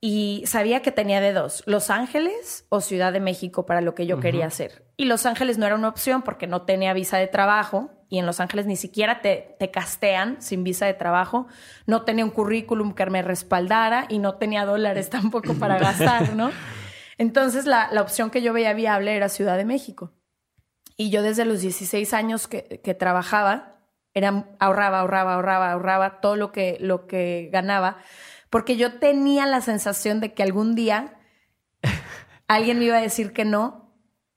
Y 0.00 0.44
sabía 0.46 0.82
que 0.82 0.92
tenía 0.92 1.20
de 1.20 1.32
dos, 1.32 1.64
Los 1.66 1.90
Ángeles 1.90 2.66
o 2.68 2.80
Ciudad 2.80 3.12
de 3.12 3.18
México 3.18 3.66
para 3.66 3.80
lo 3.80 3.94
que 3.94 4.06
yo 4.06 4.20
quería 4.20 4.46
hacer. 4.46 4.84
Y 4.96 5.06
Los 5.06 5.26
Ángeles 5.26 5.58
no 5.58 5.66
era 5.66 5.74
una 5.74 5.88
opción 5.88 6.22
porque 6.22 6.46
no 6.46 6.62
tenía 6.62 6.92
visa 6.92 7.16
de 7.16 7.26
trabajo 7.26 7.90
y 8.08 8.18
en 8.18 8.26
Los 8.26 8.38
Ángeles 8.38 8.66
ni 8.66 8.76
siquiera 8.76 9.20
te, 9.22 9.56
te 9.58 9.70
castean 9.70 10.40
sin 10.40 10.62
visa 10.62 10.86
de 10.86 10.94
trabajo. 10.94 11.48
No 11.86 12.02
tenía 12.02 12.24
un 12.24 12.30
currículum 12.30 12.94
que 12.94 13.06
me 13.06 13.22
respaldara 13.22 14.06
y 14.08 14.18
no 14.18 14.34
tenía 14.34 14.64
dólares 14.64 15.10
tampoco 15.10 15.54
para 15.54 15.78
gastar, 15.80 16.34
¿no? 16.34 16.50
Entonces 17.18 17.66
la, 17.66 17.88
la 17.92 18.02
opción 18.02 18.30
que 18.30 18.42
yo 18.42 18.52
veía 18.52 18.72
viable 18.74 19.14
era 19.16 19.28
Ciudad 19.28 19.56
de 19.56 19.64
México. 19.64 20.12
Y 20.96 21.10
yo 21.10 21.22
desde 21.22 21.44
los 21.44 21.60
16 21.60 22.12
años 22.14 22.48
que, 22.48 22.80
que 22.82 22.94
trabajaba, 22.94 23.80
era, 24.14 24.46
ahorraba, 24.58 25.00
ahorraba, 25.00 25.34
ahorraba, 25.34 25.72
ahorraba 25.72 26.20
todo 26.20 26.36
lo 26.36 26.52
que, 26.52 26.78
lo 26.80 27.06
que 27.06 27.50
ganaba, 27.52 27.98
porque 28.50 28.76
yo 28.76 28.98
tenía 28.98 29.44
la 29.46 29.60
sensación 29.60 30.20
de 30.20 30.32
que 30.32 30.42
algún 30.42 30.74
día 30.74 31.18
alguien 32.48 32.78
me 32.78 32.86
iba 32.86 32.96
a 32.96 33.00
decir 33.02 33.32
que 33.32 33.44
no 33.44 33.94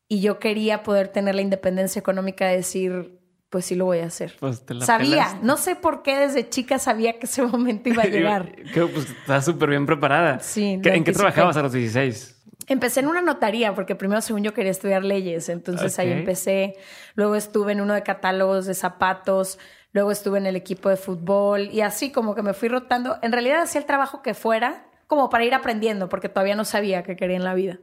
y 0.08 0.22
yo 0.22 0.40
quería 0.40 0.84
poder 0.84 1.10
tener 1.10 1.36
la 1.36 1.42
independencia 1.42 2.00
económica 2.00 2.48
de 2.48 2.58
decir, 2.58 3.20
pues 3.50 3.66
sí 3.66 3.76
lo 3.76 3.86
voy 3.86 4.00
a 4.00 4.06
hacer. 4.08 4.36
Pues 4.40 4.66
te 4.66 4.74
la 4.74 4.86
sabía, 4.86 5.40
no 5.44 5.56
sé 5.56 5.76
por 5.76 6.02
qué 6.02 6.18
desde 6.18 6.50
chica 6.50 6.80
sabía 6.80 7.20
que 7.20 7.26
ese 7.28 7.44
momento 7.44 7.90
iba 7.90 8.04
a 8.04 8.08
llegar. 8.08 8.52
Que 8.74 8.86
pues 8.86 9.10
estás 9.12 9.46
súper 9.46 9.70
bien 9.70 9.86
preparada. 9.86 10.40
Sí, 10.40 10.80
¿Qué- 10.82 10.90
lo 10.90 10.96
¿En 10.96 11.04
qué 11.04 11.12
anticipé. 11.12 11.14
trabajabas 11.20 11.58
a 11.58 11.62
los 11.62 11.72
16? 11.74 12.39
Empecé 12.70 13.02
en 13.02 13.08
una 13.08 13.22
notaría 13.22 13.76
porque 13.76 13.96
primero 13.96 14.22
según 14.22 14.44
yo 14.44 14.54
quería 14.54 14.72
estudiar 14.72 15.04
leyes, 15.04 15.50
entonces 15.50 15.98
ahí 16.00 16.12
empecé, 16.20 16.76
luego 17.16 17.36
estuve 17.36 17.74
en 17.74 17.82
uno 17.82 17.94
de 17.96 18.04
catálogos 18.04 18.66
de 18.68 18.74
zapatos, 18.76 19.60
luego 19.92 20.12
estuve 20.12 20.38
en 20.38 20.46
el 20.46 20.56
equipo 20.56 20.88
de 20.88 20.96
fútbol 20.96 21.70
y 21.72 21.82
así 21.82 22.12
como 22.12 22.36
que 22.36 22.44
me 22.44 22.54
fui 22.54 22.70
rotando. 22.70 23.18
En 23.22 23.32
realidad 23.32 23.62
hacía 23.62 23.82
el 23.82 23.88
trabajo 23.88 24.22
que 24.22 24.34
fuera 24.34 24.86
como 25.08 25.30
para 25.30 25.44
ir 25.44 25.54
aprendiendo 25.56 26.08
porque 26.08 26.30
todavía 26.30 26.56
no 26.56 26.64
sabía 26.64 27.04
qué 27.04 27.16
quería 27.16 27.36
en 27.38 27.44
la 27.44 27.56
vida. 27.56 27.80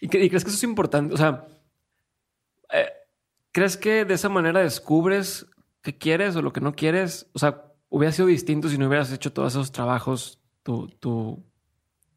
¿Y, 0.00 0.08
cre- 0.08 0.22
y 0.22 0.28
crees 0.28 0.44
que 0.44 0.50
eso 0.50 0.58
es 0.58 0.62
importante? 0.64 1.14
O 1.14 1.16
sea, 1.16 1.46
eh, 2.72 2.88
¿crees 3.52 3.76
que 3.76 4.04
de 4.04 4.14
esa 4.14 4.28
manera 4.28 4.60
descubres 4.60 5.46
qué 5.82 5.96
quieres 5.96 6.36
o 6.36 6.42
lo 6.42 6.52
que 6.52 6.60
no 6.60 6.74
quieres? 6.74 7.30
O 7.32 7.38
sea, 7.38 7.62
hubiera 7.88 8.12
sido 8.12 8.28
distinto 8.28 8.68
si 8.68 8.76
no 8.78 8.88
hubieras 8.88 9.12
hecho 9.12 9.32
todos 9.32 9.54
esos 9.54 9.72
trabajos, 9.72 10.40
tu, 10.62 10.88
tu 10.88 11.42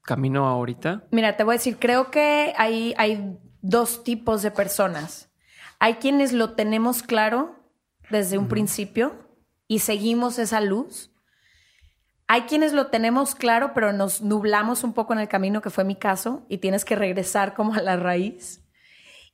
camino 0.10 0.48
ahorita. 0.48 1.04
Mira, 1.12 1.38
te 1.38 1.44
voy 1.44 1.54
a 1.54 1.58
decir, 1.60 1.78
creo 1.78 2.10
que 2.10 2.56
hay, 2.58 2.96
hay 2.98 3.38
dos 3.62 4.04
tipos 4.04 4.42
de 4.42 4.50
personas. 4.50 5.30
Hay 5.78 5.96
quienes 5.96 6.34
lo 6.34 6.56
tenemos 6.56 7.04
claro 7.04 7.56
desde 8.10 8.40
un 8.40 8.48
principio 8.48 9.14
y 9.68 9.80
seguimos 9.80 10.40
esa 10.40 10.62
luz. 10.62 11.12
Hay 12.28 12.42
quienes 12.44 12.74
lo 12.74 12.88
tenemos 12.88 13.36
claro, 13.36 13.74
pero 13.76 13.94
nos 13.94 14.24
nublamos 14.24 14.84
un 14.84 14.94
poco 14.94 15.14
en 15.14 15.20
el 15.20 15.28
camino, 15.28 15.62
que 15.62 15.70
fue 15.70 15.84
mi 15.84 15.96
caso, 15.96 16.44
y 16.50 16.58
tienes 16.58 16.86
que 16.86 16.96
regresar 16.96 17.54
como 17.54 17.76
a 17.76 17.82
la 17.82 17.96
raíz. 17.96 18.64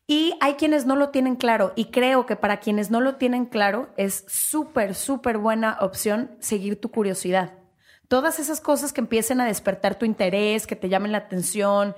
Y 0.08 0.36
hay 0.42 0.56
quienes 0.56 0.86
no 0.86 0.98
lo 0.98 1.10
tienen 1.10 1.38
claro, 1.38 1.72
y 1.78 1.86
creo 1.86 2.26
que 2.26 2.36
para 2.36 2.60
quienes 2.60 2.92
no 2.92 3.00
lo 3.00 3.16
tienen 3.16 3.46
claro 3.46 3.94
es 3.96 4.26
súper, 4.28 4.94
súper 4.94 5.38
buena 5.38 5.78
opción 5.80 6.36
seguir 6.40 6.82
tu 6.82 6.92
curiosidad. 6.92 7.65
Todas 8.08 8.40
esas 8.40 8.62
cosas 8.62 8.94
que 8.94 9.02
empiecen 9.02 9.42
a 9.42 9.46
despertar 9.46 9.96
tu 9.96 10.06
interés, 10.06 10.68
que 10.68 10.76
te 10.76 10.90
llamen 10.90 11.12
la 11.12 11.20
atención, 11.20 11.96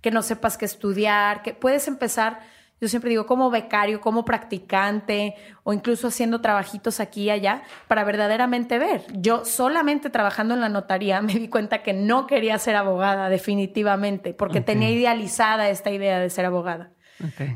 que 0.00 0.10
no 0.10 0.22
sepas 0.22 0.56
qué 0.56 0.64
estudiar, 0.64 1.42
que 1.42 1.52
puedes 1.54 1.88
empezar, 1.88 2.40
yo 2.80 2.88
siempre 2.88 3.10
digo, 3.10 3.26
como 3.26 3.50
becario, 3.50 4.00
como 4.00 4.24
practicante 4.24 5.34
o 5.64 5.74
incluso 5.74 6.08
haciendo 6.08 6.40
trabajitos 6.40 6.98
aquí 6.98 7.24
y 7.24 7.30
allá 7.30 7.62
para 7.88 8.04
verdaderamente 8.04 8.78
ver. 8.78 9.04
Yo 9.12 9.44
solamente 9.44 10.08
trabajando 10.08 10.54
en 10.54 10.60
la 10.60 10.70
notaría 10.70 11.20
me 11.22 11.34
di 11.34 11.48
cuenta 11.48 11.82
que 11.82 11.92
no 11.92 12.26
quería 12.26 12.58
ser 12.58 12.76
abogada 12.76 13.28
definitivamente 13.28 14.32
porque 14.32 14.62
tenía 14.62 14.90
idealizada 14.90 15.68
esta 15.68 15.90
idea 15.90 16.18
de 16.18 16.30
ser 16.30 16.46
abogada. 16.46 16.90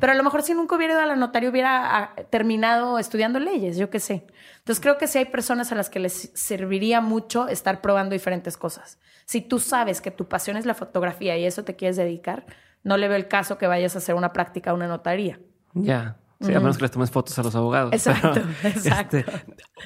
Pero 0.01 0.13
a 0.13 0.15
lo 0.15 0.23
mejor 0.23 0.43
si 0.43 0.55
nunca 0.55 0.77
hubiera 0.77 0.95
ido 0.95 1.03
a 1.03 1.07
la 1.07 1.17
notaría 1.17 1.51
hubiera 1.51 1.99
ah, 1.99 2.15
terminado 2.31 2.99
estudiando 2.99 3.39
leyes, 3.39 3.77
yo 3.77 3.91
qué 3.91 4.01
sé. 4.01 4.27
Entonces 4.59 4.81
creo 4.81 4.99
que 4.99 5.07
sí 5.07 5.19
hay 5.19 5.27
personas 5.27 5.73
a 5.73 5.75
las 5.75 5.91
que 5.91 6.01
les 6.01 6.31
serviría 6.35 7.01
mucho 7.01 7.49
estar 7.49 7.81
probando 7.81 8.13
diferentes 8.13 8.57
cosas. 8.57 8.99
Si 9.25 9.41
tú 9.41 9.59
sabes 9.59 10.01
que 10.01 10.11
tu 10.11 10.29
pasión 10.29 10.57
es 10.57 10.67
la 10.67 10.75
fotografía 10.75 11.37
y 11.37 11.45
eso 11.45 11.65
te 11.65 11.77
quieres 11.77 11.97
dedicar, 11.97 12.45
no 12.83 12.97
le 12.97 13.09
veo 13.09 13.17
el 13.17 13.29
caso 13.29 13.59
que 13.59 13.67
vayas 13.67 13.95
a 13.95 13.99
hacer 13.99 14.15
una 14.15 14.33
práctica 14.33 14.71
a 14.71 14.75
una 14.75 14.87
notaría. 14.87 15.41
Ya. 15.75 16.19
Sí, 16.41 16.53
a 16.53 16.61
menos 16.61 16.77
que 16.77 16.83
les 16.83 16.91
tomes 16.91 17.11
fotos 17.11 17.39
a 17.39 17.43
los 17.43 17.55
abogados. 17.55 17.93
Exacto, 17.93 18.33
Pero, 18.35 18.47
exacto. 18.75 19.17
este, 19.19 19.33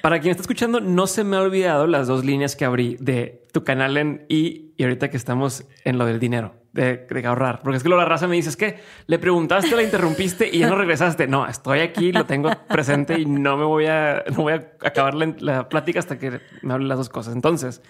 para 0.02 0.18
quien 0.18 0.32
está 0.32 0.40
escuchando, 0.40 0.80
no 0.80 1.06
se 1.06 1.22
me 1.22 1.36
ha 1.36 1.40
olvidado 1.40 1.86
las 1.86 2.08
dos 2.08 2.24
líneas 2.24 2.56
que 2.56 2.64
abrí 2.64 2.96
de 3.00 3.46
tu 3.52 3.64
canal 3.64 3.96
en 3.96 4.26
I 4.28 4.72
y 4.76 4.82
ahorita 4.82 5.10
que 5.10 5.16
estamos 5.16 5.64
en 5.84 5.98
lo 5.98 6.06
del 6.06 6.18
dinero, 6.18 6.54
de, 6.72 7.06
de 7.08 7.26
ahorrar. 7.26 7.60
Porque 7.62 7.76
es 7.76 7.82
que 7.82 7.88
la 7.88 8.04
raza 8.04 8.26
me 8.28 8.36
dice, 8.36 8.48
es 8.50 8.56
que 8.56 8.80
le 9.06 9.18
preguntaste, 9.18 9.74
la 9.74 9.82
interrumpiste 9.82 10.48
y 10.50 10.58
ya 10.58 10.68
no 10.68 10.76
regresaste. 10.76 11.26
No, 11.26 11.46
estoy 11.46 11.80
aquí, 11.80 12.12
lo 12.12 12.24
tengo 12.26 12.50
presente 12.68 13.18
y 13.18 13.26
no 13.26 13.56
me 13.56 13.64
voy 13.64 13.86
a, 13.86 14.24
no 14.30 14.42
voy 14.42 14.52
a 14.54 14.72
acabar 14.82 15.14
la, 15.14 15.34
la 15.38 15.68
plática 15.68 15.98
hasta 15.98 16.18
que 16.18 16.40
me 16.62 16.74
hable 16.74 16.86
las 16.86 16.98
dos 16.98 17.08
cosas. 17.08 17.34
Entonces, 17.34 17.82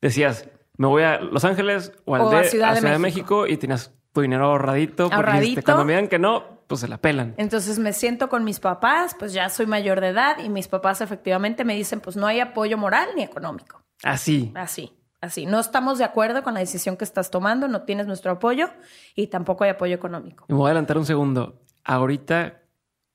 decías, 0.00 0.48
me 0.76 0.86
voy 0.86 1.02
a 1.02 1.20
Los 1.20 1.44
Ángeles 1.44 1.92
o 2.04 2.14
al 2.14 2.22
O 2.22 2.30
de, 2.30 2.38
a 2.38 2.44
Ciudad 2.44 2.74
de 2.74 2.80
de 2.80 2.98
México. 2.98 3.42
México 3.42 3.46
y 3.46 3.56
tienes 3.56 3.92
tu 4.12 4.22
dinero 4.22 4.46
ahorradito. 4.46 5.10
porque 5.10 5.40
dijiste, 5.40 5.62
cuando 5.62 5.84
me 5.84 5.92
digan 5.92 6.08
que 6.08 6.18
no, 6.18 6.64
pues 6.66 6.80
se 6.80 6.88
la 6.88 6.98
pelan. 6.98 7.34
Entonces 7.36 7.78
me 7.78 7.92
siento 7.92 8.28
con 8.28 8.44
mis 8.44 8.60
papás, 8.60 9.14
pues 9.18 9.32
ya 9.32 9.48
soy 9.48 9.66
mayor 9.66 10.00
de 10.00 10.08
edad 10.08 10.38
y 10.38 10.48
mis 10.48 10.68
papás 10.68 11.00
efectivamente 11.00 11.64
me 11.64 11.74
dicen, 11.74 12.00
pues 12.00 12.16
no 12.16 12.26
hay 12.26 12.40
apoyo 12.40 12.78
moral 12.78 13.08
ni 13.16 13.22
económico. 13.22 13.82
Así. 14.02 14.52
Así, 14.54 14.92
así. 15.20 15.46
No 15.46 15.58
estamos 15.60 15.98
de 15.98 16.04
acuerdo 16.04 16.42
con 16.42 16.54
la 16.54 16.60
decisión 16.60 16.96
que 16.96 17.04
estás 17.04 17.30
tomando, 17.30 17.68
no 17.68 17.82
tienes 17.82 18.06
nuestro 18.06 18.32
apoyo 18.32 18.68
y 19.14 19.28
tampoco 19.28 19.64
hay 19.64 19.70
apoyo 19.70 19.94
económico. 19.94 20.44
Y 20.48 20.52
me 20.52 20.58
voy 20.58 20.66
a 20.66 20.70
adelantar 20.70 20.98
un 20.98 21.06
segundo. 21.06 21.60
Ahorita, 21.84 22.59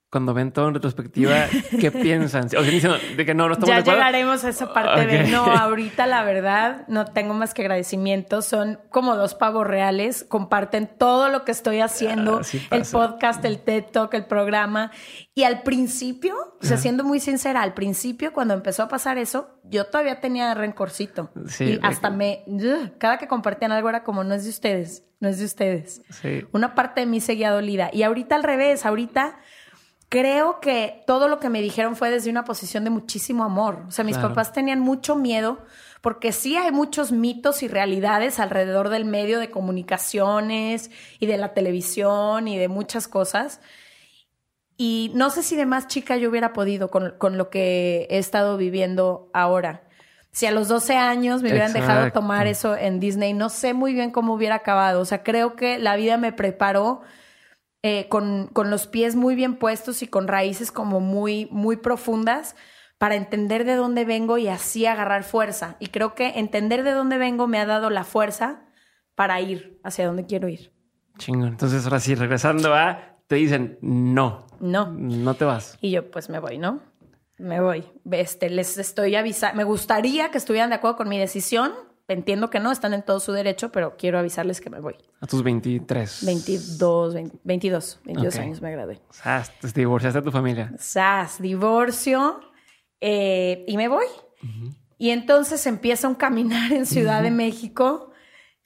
cuando 0.10 0.34
ven 0.34 0.52
todo 0.52 0.68
en 0.70 0.76
retrospectiva, 0.76 1.48
¿qué 1.80 1.92
piensan? 1.92 2.46
O 2.46 2.50
sea, 2.50 2.62
dicen 2.62 2.92
de 3.18 3.26
que 3.26 3.34
no, 3.34 3.48
no 3.48 3.54
estamos 3.54 3.70
Ya 3.70 3.76
de 3.76 3.82
acuerdo. 3.82 4.00
llegaremos 4.00 4.44
a 4.46 4.50
esa 4.50 4.72
parte 4.72 5.06
de 5.08 5.24
no, 5.28 5.44
ahorita 5.46 6.08
la 6.08 6.24
verdad 6.24 6.86
no 6.88 7.06
tengo 7.06 7.34
más 7.34 7.54
que 7.54 7.64
agradecimientos, 7.64 8.46
son 8.46 8.80
como 8.90 9.16
dos 9.18 9.36
pavos 9.36 9.68
reales, 9.68 10.24
comparten 10.28 10.90
todo 10.98 11.30
lo 11.30 11.44
que 11.44 11.52
estoy 11.52 11.82
haciendo, 11.82 12.38
Ah, 12.40 12.44
sí 12.44 12.66
el 12.72 12.84
podcast, 12.86 13.44
el 13.44 13.60
TED 13.60 13.86
Talk, 13.92 14.14
el 14.14 14.26
programa. 14.26 14.92
Y 15.34 15.44
al 15.44 15.64
principio, 15.64 16.36
o 16.62 16.66
sea, 16.66 16.78
siendo 16.78 17.04
muy 17.04 17.20
sincera, 17.20 17.62
al 17.62 17.74
principio 17.74 18.32
cuando 18.32 18.54
empezó 18.54 18.84
a 18.84 18.88
pasar 18.88 19.18
eso, 19.18 19.60
yo 19.64 19.86
todavía 19.88 20.22
tenía 20.22 20.54
rencorcito. 20.54 21.32
Sí, 21.48 21.74
y 21.74 21.80
hasta 21.84 22.10
me, 22.10 22.46
cada 23.00 23.18
que 23.18 23.28
compartían 23.28 23.72
algo 23.74 23.90
era 23.90 24.04
como, 24.04 24.24
no 24.24 24.34
es 24.34 24.44
de 24.46 24.50
ustedes, 24.52 25.04
no 25.20 25.28
es 25.28 25.40
de 25.40 25.46
ustedes. 25.46 26.02
Sí. 26.10 26.46
Una 26.54 26.74
parte 26.76 27.02
de 27.02 27.08
mí 27.08 27.20
seguía 27.20 27.52
dolida. 27.52 27.90
Y 27.92 28.04
ahorita 28.04 28.36
al 28.36 28.44
revés, 28.44 28.86
ahorita 28.86 29.40
creo 30.16 30.62
que 30.62 31.04
todo 31.06 31.28
lo 31.28 31.42
que 31.42 31.50
me 31.50 31.62
dijeron 31.62 31.98
fue 31.98 32.10
desde 32.10 32.30
una 32.30 32.46
posición 32.46 32.86
de 32.86 32.90
muchísimo 32.90 33.44
amor. 33.44 33.84
O 33.86 33.92
sea, 33.92 34.06
mis 34.06 34.16
Claro. 34.16 34.30
papás 34.30 34.54
tenían 34.54 34.80
mucho 34.80 35.18
miedo 35.18 35.58
porque 36.00 36.32
sí 36.32 36.56
hay 36.56 36.72
muchos 36.72 37.12
mitos 37.12 37.64
y 37.64 37.68
realidades 37.68 38.40
alrededor 38.40 38.88
del 38.88 39.04
medio 39.04 39.40
de 39.40 39.52
comunicaciones 39.52 40.90
y 41.20 41.26
de 41.26 41.36
la 41.36 41.54
televisión 41.54 42.48
y 42.48 42.58
de 42.58 42.70
muchas 42.70 43.10
cosas. 43.10 43.60
Y 44.78 45.12
no 45.16 45.32
sé 45.32 45.44
si 45.44 45.58
de 45.58 45.66
más 45.66 45.88
chica 45.88 46.16
yo 46.16 46.30
hubiera 46.30 46.54
podido 46.54 46.90
con, 46.90 47.16
con 47.18 47.38
lo 47.38 47.50
que 47.50 48.08
he 48.10 48.18
estado 48.18 48.56
viviendo 48.56 49.30
ahora. 49.34 49.84
Si 50.32 50.46
a 50.46 50.52
los 50.52 50.70
12 50.70 50.96
años 50.96 51.42
me 51.42 51.50
hubieran 51.50 51.74
dejado 51.74 52.14
tomar 52.14 52.48
eso 52.48 52.78
en 52.78 53.02
Disney, 53.02 53.34
no 53.34 53.50
sé 53.50 53.74
muy 53.74 53.94
bien 53.94 54.12
cómo 54.12 54.34
hubiera 54.36 54.56
acabado. 54.56 55.02
O 55.02 55.06
sea, 55.06 55.24
creo 55.24 55.58
que 55.58 55.78
la 55.78 55.98
vida 55.98 56.16
me 56.16 56.32
preparó 56.32 57.02
eh, 57.88 58.08
con, 58.10 58.48
con 58.52 58.72
los 58.72 58.88
pies 58.88 59.16
muy 59.16 59.36
bien 59.36 59.58
puestos 59.58 60.02
y 60.02 60.08
con 60.08 60.28
raíces 60.28 60.72
como 60.72 61.00
muy, 61.00 61.48
muy 61.52 61.78
profundas 61.78 62.56
para 62.98 63.14
entender 63.14 63.64
de 63.64 63.76
dónde 63.76 64.06
vengo 64.06 64.40
y 64.40 64.48
así 64.48 64.88
agarrar 64.88 65.24
fuerza. 65.24 65.76
Y 65.80 65.88
creo 65.90 66.16
que 66.16 66.40
entender 66.40 66.82
de 66.84 66.92
dónde 66.94 67.20
vengo 67.20 67.46
me 67.46 67.60
ha 67.60 67.68
dado 67.68 67.92
la 67.92 68.04
fuerza 68.04 68.64
para 69.14 69.40
ir 69.40 69.80
hacia 69.84 70.08
donde 70.08 70.26
quiero 70.26 70.48
ir. 70.50 70.74
Chingón. 71.20 71.50
Entonces, 71.50 71.84
ahora 71.84 72.00
sí, 72.00 72.16
regresando 72.16 72.74
a, 72.74 73.20
te 73.28 73.36
dicen, 73.36 73.78
no, 73.82 74.48
No. 74.60 74.88
no 74.92 75.36
te 75.36 75.46
vas. 75.46 75.78
Y 75.80 75.92
yo, 75.92 76.10
pues 76.10 76.28
me 76.30 76.40
voy, 76.40 76.58
¿no? 76.58 76.82
Me 77.38 77.62
voy. 77.62 77.84
Este, 78.10 78.50
les 78.50 78.80
estoy 78.80 79.16
avisando. 79.16 79.58
Me 79.58 79.64
gustaría 79.64 80.32
que 80.32 80.40
estuvieran 80.40 80.70
de 80.72 80.78
acuerdo 80.78 80.98
con 80.98 81.08
mi 81.10 81.20
decisión. 81.20 81.72
Entiendo 82.08 82.52
que 82.52 82.60
no, 82.60 82.72
están 82.72 82.94
en 82.94 83.02
todo 83.04 83.20
su 83.20 83.32
derecho, 83.32 83.72
pero 83.72 83.96
quiero 83.98 84.20
avisarles 84.20 84.62
que 84.62 84.70
me 84.70 84.80
voy. 84.80 84.96
A 85.22 85.26
tus 85.28 85.42
23. 85.42 86.24
22, 86.26 87.14
20 87.16 87.38
22, 87.44 88.00
22 88.06 88.36
Ok. 88.36 88.42
años 88.42 88.62
me 88.62 88.72
gradué. 88.72 89.00
Te 89.62 89.68
divorciaste 89.74 90.20
de 90.20 90.26
tu 90.26 90.32
familia. 90.32 90.72
Sas, 90.78 91.42
divorcio 91.42 92.40
eh, 93.02 93.66
y 93.68 93.76
me 93.78 93.88
voy. 93.88 94.06
Y 95.00 95.10
entonces 95.10 95.66
empieza 95.66 96.08
un 96.08 96.14
caminar 96.16 96.72
en 96.72 96.86
Ciudad 96.86 97.24
de 97.24 97.32
México 97.32 98.12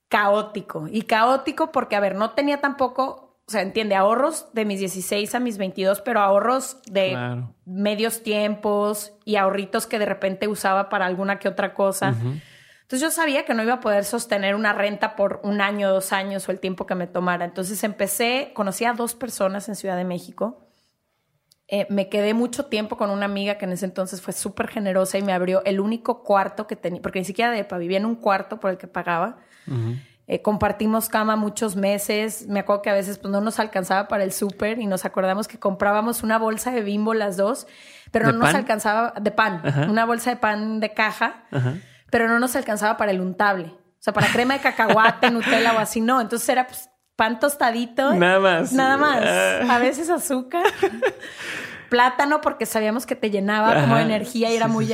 caótico. 0.10 0.88
Y 0.92 1.04
caótico 1.04 1.72
porque, 1.72 1.96
a 1.96 2.00
ver, 2.02 2.16
no 2.16 2.32
tenía 2.32 2.60
tampoco, 2.60 3.40
o 3.48 3.52
sea, 3.52 3.62
entiende, 3.62 3.96
ahorros 3.96 4.48
de 4.54 4.66
mis 4.66 4.80
16 4.80 5.34
a 5.36 5.40
mis 5.40 5.58
22, 5.58 6.02
pero 6.02 6.20
ahorros 6.20 6.78
de 6.92 7.12
Claro. 7.12 7.56
medios 7.66 8.22
tiempos 8.22 9.14
y 9.24 9.38
ahorritos 9.38 9.88
que 9.88 9.98
de 10.00 10.06
repente 10.06 10.48
usaba 10.48 10.90
para 10.90 11.06
alguna 11.06 11.40
que 11.40 11.48
otra 11.48 11.74
cosa. 11.74 12.16
Entonces 12.90 13.08
yo 13.08 13.12
sabía 13.12 13.46
que 13.46 13.54
no 13.54 13.62
iba 13.62 13.76
a 13.76 13.80
poder 13.82 14.04
sostener 14.04 14.56
una 14.56 14.74
renta 14.74 15.16
por 15.16 15.42
un 15.44 15.62
año, 15.62 15.92
dos 15.92 16.12
años 16.12 16.50
o 16.50 16.52
el 16.52 16.60
tiempo 16.60 16.88
que 16.88 16.96
me 16.96 17.06
tomara. 17.06 17.46
Entonces 17.46 17.84
empecé, 17.84 18.50
conocí 18.56 18.84
a 18.84 18.94
dos 18.94 19.14
personas 19.14 19.70
en 19.70 19.76
Ciudad 19.76 19.96
de 19.96 20.06
México. 20.06 20.66
Eh, 21.68 21.86
me 21.92 22.10
quedé 22.10 22.34
mucho 22.34 22.66
tiempo 22.66 22.98
con 22.98 23.12
una 23.12 23.26
amiga 23.26 23.60
que 23.60 23.66
en 23.66 23.74
ese 23.74 23.86
entonces 23.86 24.24
fue 24.24 24.34
súper 24.34 24.70
generosa 24.70 25.20
y 25.20 25.22
me 25.22 25.34
abrió 25.34 25.64
el 25.66 25.80
único 25.80 26.24
cuarto 26.24 26.66
que 26.66 26.76
tenía, 26.76 27.00
porque 27.00 27.20
ni 27.20 27.26
siquiera 27.26 27.52
de 27.52 27.62
vivía 27.78 28.00
en 28.00 28.08
un 28.08 28.16
cuarto 28.16 28.60
por 28.60 28.72
el 28.72 28.80
que 28.80 28.88
pagaba. 28.88 29.38
Eh, 30.26 30.42
compartimos 30.42 31.10
cama 31.10 31.36
muchos 31.36 31.76
meses. 31.76 32.48
Me 32.48 32.62
acuerdo 32.62 32.82
que 32.82 32.90
a 32.90 32.96
veces 32.96 33.20
pues, 33.20 33.32
no 33.32 33.40
nos 33.40 33.60
alcanzaba 33.60 34.08
para 34.08 34.24
el 34.24 34.32
súper 34.32 34.80
y 34.80 34.88
nos 34.88 35.06
acordamos 35.06 35.48
que 35.48 35.60
comprábamos 35.60 36.24
una 36.24 36.40
bolsa 36.40 36.72
de 36.72 36.82
bimbo 36.82 37.14
las 37.14 37.38
dos, 37.38 37.68
pero 38.10 38.26
¿De 38.26 38.34
no 38.34 38.40
nos 38.40 38.56
alcanzaba 38.56 39.14
de 39.22 39.30
pan, 39.30 39.62
Ajá. 39.64 39.86
una 39.92 40.06
bolsa 40.06 40.32
de 40.32 40.38
pan 40.38 40.80
de 40.80 40.92
caja, 40.96 41.44
Ajá. 41.52 41.76
Pero 42.10 42.28
no 42.28 42.40
nos 42.40 42.56
alcanzaba 42.56 42.98
para 42.98 43.12
el 43.12 43.22
untable. 43.22 43.66
O 43.66 44.02
sea, 44.02 44.14
para 44.14 44.28
crema 44.28 44.54
de 44.54 44.62
cacahuate, 44.62 45.30
Nutella 45.32 45.74
o 45.74 45.80
así, 45.80 46.02
no. 46.02 46.22
Entonces 46.22 46.48
era 46.50 46.68
pues, 46.68 46.90
pan 47.16 47.40
tostadito. 47.40 48.14
Nada 48.14 48.40
más. 48.40 48.72
Nada 48.72 48.98
más. 48.98 49.22
Ah. 49.26 49.76
A 49.76 49.80
veces 49.80 50.10
azúcar. 50.10 50.64
Plátano 51.90 52.40
porque 52.42 52.66
sabíamos 52.66 53.06
que 53.06 53.16
te 53.16 53.32
llenaba 53.32 53.74
como 53.82 53.96
Ajá. 53.96 54.04
energía 54.04 54.52
y 54.52 54.56
era 54.56 54.68
Sí, 54.68 54.72
muy 54.72 54.86
sí, 54.86 54.90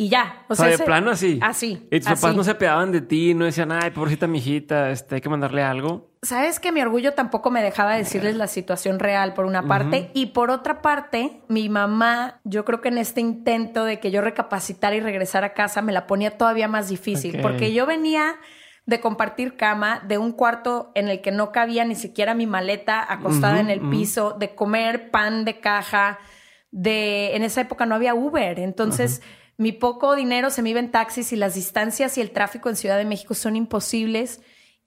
Y 0.00 0.08
ya. 0.08 0.46
O 0.48 0.54
sea, 0.54 0.68
de 0.68 0.74
ese- 0.76 0.84
plano 0.84 1.10
así. 1.10 1.38
Así. 1.42 1.86
Y 1.90 2.00
tus 2.00 2.08
papás 2.08 2.34
no 2.34 2.42
se 2.42 2.54
pegaban 2.54 2.90
de 2.90 3.02
ti, 3.02 3.34
no 3.34 3.44
decían, 3.44 3.70
ay, 3.70 3.90
pobrecita 3.90 4.26
mijita, 4.26 4.88
este, 4.88 5.16
hay 5.16 5.20
que 5.20 5.28
mandarle 5.28 5.62
algo. 5.62 6.08
Sabes 6.22 6.58
que 6.58 6.72
mi 6.72 6.80
orgullo 6.80 7.12
tampoco 7.12 7.50
me 7.50 7.62
dejaba 7.62 7.96
decirles 7.96 8.34
la 8.34 8.46
situación 8.46 8.98
real 8.98 9.34
por 9.34 9.44
una 9.44 9.64
parte 9.64 10.10
y 10.14 10.26
por 10.26 10.50
otra 10.50 10.80
parte 10.80 11.42
mi 11.48 11.68
mamá 11.68 12.40
yo 12.44 12.64
creo 12.64 12.80
que 12.80 12.88
en 12.88 12.96
este 12.96 13.20
intento 13.20 13.84
de 13.84 14.00
que 14.00 14.10
yo 14.10 14.22
recapacitara 14.22 14.96
y 14.96 15.00
regresara 15.00 15.48
a 15.48 15.52
casa 15.52 15.82
me 15.82 15.92
la 15.92 16.06
ponía 16.06 16.38
todavía 16.38 16.66
más 16.66 16.88
difícil 16.88 17.38
porque 17.42 17.74
yo 17.74 17.84
venía 17.84 18.36
de 18.86 19.00
compartir 19.00 19.58
cama 19.58 20.02
de 20.08 20.16
un 20.16 20.32
cuarto 20.32 20.92
en 20.94 21.08
el 21.10 21.20
que 21.20 21.30
no 21.30 21.52
cabía 21.52 21.84
ni 21.84 21.94
siquiera 21.94 22.32
mi 22.32 22.46
maleta 22.46 23.04
acostada 23.06 23.60
en 23.60 23.68
el 23.68 23.80
piso 23.90 24.34
de 24.38 24.54
comer 24.54 25.10
pan 25.10 25.44
de 25.44 25.60
caja 25.60 26.18
de 26.70 27.34
en 27.36 27.42
esa 27.42 27.60
época 27.62 27.84
no 27.86 27.94
había 27.94 28.14
Uber 28.14 28.58
entonces 28.60 29.20
mi 29.60 29.72
poco 29.72 30.16
dinero 30.16 30.48
se 30.48 30.62
me 30.62 30.70
iba 30.70 30.80
en 30.80 30.90
taxis 30.90 31.34
y 31.34 31.36
las 31.36 31.54
distancias 31.54 32.16
y 32.16 32.22
el 32.22 32.30
tráfico 32.30 32.70
en 32.70 32.76
Ciudad 32.76 32.96
de 32.96 33.04
México 33.04 33.34
son 33.34 33.56
imposibles 33.56 34.40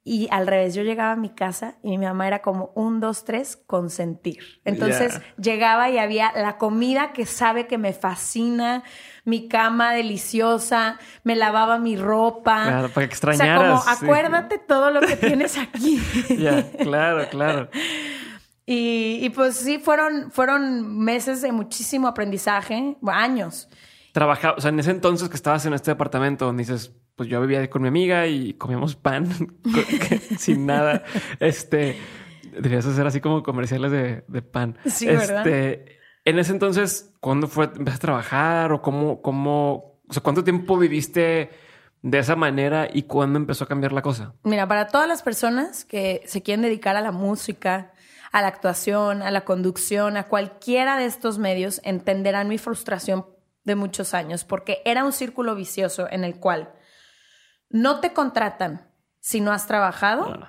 y 0.04 0.28
al 0.32 0.48
revés, 0.48 0.74
yo 0.74 0.82
llegaba 0.82 1.12
a 1.12 1.16
mi 1.16 1.30
casa 1.30 1.76
y 1.84 1.96
mi 2.00 2.06
mamá 2.06 2.26
era 2.26 2.42
como 2.42 2.72
un, 2.74 3.00
dos, 3.00 3.24
tres, 3.24 3.56
consentir. 3.68 4.40
Entonces 4.66 5.22
llegaba 5.38 5.92
y 5.92 6.00
había 6.00 6.32
la 6.36 6.58
comida 6.58 7.14
que 7.14 7.28
sabe 7.28 7.68
que 7.68 7.78
me 7.78 7.94
fascina, 7.94 8.84
mi 9.26 9.48
cama 9.48 9.94
deliciosa, 9.94 10.98
me 11.24 11.36
lavaba 11.36 11.78
mi 11.78 11.96
ropa. 11.96 12.64
Claro, 12.64 12.90
para 12.90 13.08
que 13.08 13.14
O 13.14 13.18
sea, 13.20 13.28
extrañaras. 13.30 13.84
como 13.84 13.96
sí. 13.96 14.06
acuérdate 14.06 14.58
todo 14.58 14.90
lo 14.90 15.02
que 15.02 15.18
tienes 15.18 15.56
aquí. 15.60 16.02
Ya, 16.40 16.68
claro, 16.72 17.30
claro. 17.30 17.70
y, 18.66 19.20
y 19.22 19.30
pues 19.30 19.56
sí, 19.56 19.78
fueron, 19.78 20.32
fueron 20.32 20.98
meses 20.98 21.44
de 21.44 21.52
muchísimo 21.52 22.08
aprendizaje, 22.08 22.98
años. 23.06 23.70
Trabajaba, 24.14 24.56
o 24.58 24.62
sea, 24.62 24.70
en 24.70 24.80
ese 24.80 24.92
entonces 24.92 25.28
que 25.28 25.36
estabas 25.36 25.66
en 25.66 25.74
este 25.74 25.92
departamento 25.92 26.46
donde 26.46 26.62
dices, 26.62 26.94
pues 27.16 27.28
yo 27.30 27.42
vivía 27.42 27.70
con 27.70 27.82
mi 27.82 27.88
amiga 27.88 28.28
y 28.28 28.54
comíamos 28.54 28.96
pan 28.96 29.28
sin 30.38 30.66
nada. 30.66 31.04
Este, 31.40 31.98
deberías 32.54 32.86
hacer 32.86 33.06
así 33.06 33.20
como 33.22 33.44
comerciales 33.44 33.92
de, 33.92 34.24
de 34.28 34.42
pan. 34.42 34.78
Sí, 34.86 35.08
¿verdad? 35.08 35.46
este, 35.46 36.00
En 36.26 36.40
ese 36.40 36.52
entonces, 36.52 37.14
¿cuándo 37.20 37.48
fue, 37.48 37.66
empezaste 37.66 38.06
a 38.06 38.08
trabajar 38.08 38.72
o 38.72 38.82
cómo, 38.82 39.22
cómo, 39.22 40.00
o 40.08 40.14
sea, 40.14 40.24
cuánto 40.24 40.44
tiempo 40.44 40.78
viviste 40.78 41.50
de 42.02 42.20
esa 42.20 42.36
manera 42.36 42.88
y 42.92 43.04
cuándo 43.04 43.38
empezó 43.40 43.64
a 43.64 43.68
cambiar 43.68 43.94
la 43.94 44.02
cosa? 44.02 44.34
Mira, 44.44 44.68
para 44.68 44.88
todas 44.88 45.08
las 45.08 45.24
personas 45.24 45.86
que 45.86 46.22
se 46.26 46.42
quieren 46.42 46.62
dedicar 46.62 46.96
a 46.96 47.02
la 47.02 47.12
música, 47.12 47.94
a 48.32 48.42
la 48.42 48.48
actuación, 48.48 49.22
a 49.22 49.32
la 49.32 49.42
conducción, 49.42 50.18
a 50.18 50.28
cualquiera 50.28 50.98
de 50.98 51.06
estos 51.06 51.38
medios, 51.38 51.82
entenderán 51.84 52.48
mi 52.48 52.58
frustración 52.58 53.26
de 53.64 53.76
muchos 53.76 54.14
años, 54.14 54.44
porque 54.44 54.82
era 54.86 55.04
un 55.04 55.14
círculo 55.14 55.56
vicioso 55.56 56.08
en 56.12 56.24
el 56.24 56.40
cual 56.40 56.74
no 57.70 58.00
te 58.00 58.14
contratan 58.14 58.90
si 59.20 59.40
no 59.42 59.52
has 59.52 59.68
trabajado, 59.68 60.46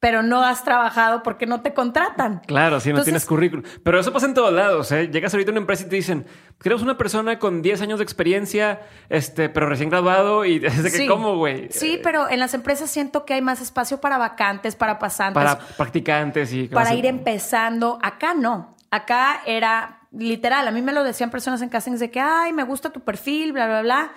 pero 0.00 0.22
no 0.22 0.42
has 0.44 0.62
trabajado 0.64 1.22
porque 1.22 1.46
no 1.46 1.62
te 1.62 1.72
contratan. 1.72 2.40
Claro, 2.46 2.78
si 2.78 2.90
no 2.90 2.96
Entonces- 2.96 3.04
tienes 3.06 3.24
currículum. 3.24 3.64
Pero 3.82 3.98
eso 3.98 4.12
pasa 4.12 4.26
en 4.26 4.34
todos 4.34 4.52
lados. 4.52 4.92
¿eh? 4.92 5.08
Llegas 5.10 5.32
ahorita 5.32 5.50
a 5.50 5.52
una 5.52 5.60
empresa 5.60 5.84
y 5.86 5.88
te 5.88 5.96
dicen, 5.96 6.26
queremos 6.60 6.82
una 6.82 6.98
persona 6.98 7.38
con 7.38 7.62
10 7.62 7.80
años 7.80 7.98
de 8.00 8.02
experiencia, 8.04 8.82
este, 9.08 9.48
pero 9.48 9.66
recién 9.66 9.88
graduado 9.88 10.44
y 10.44 10.58
desde 10.60 10.90
que, 10.90 10.98
Sí. 10.98 11.06
¿cómo, 11.06 11.38
güey? 11.38 11.68
Sí, 11.70 11.98
pero 12.02 12.28
en 12.28 12.38
las 12.38 12.52
empresas 12.52 12.90
siento 12.90 13.24
que 13.24 13.32
hay 13.32 13.40
más 13.40 13.62
espacio 13.62 13.98
para 14.02 14.18
vacantes, 14.18 14.76
para 14.76 14.98
pasantes, 14.98 15.42
Para 15.42 15.58
practicantes 15.58 16.52
y 16.52 16.68
para 16.68 16.92
ir 16.92 17.06
empezando. 17.06 17.98
Acá 18.02 18.34
no. 18.34 18.76
Acá 18.90 19.40
era 19.46 20.03
literal. 20.16 20.66
A 20.66 20.70
mí 20.70 20.82
me 20.82 20.92
lo 20.92 21.04
decían 21.04 21.30
personas 21.30 21.62
en 21.62 21.68
castings 21.68 22.00
de 22.00 22.10
que, 22.10 22.20
ay, 22.20 22.52
me 22.52 22.64
gusta 22.64 22.90
tu 22.90 23.00
perfil, 23.00 23.52
bla, 23.52 23.66
bla, 23.66 23.82
bla, 23.82 24.12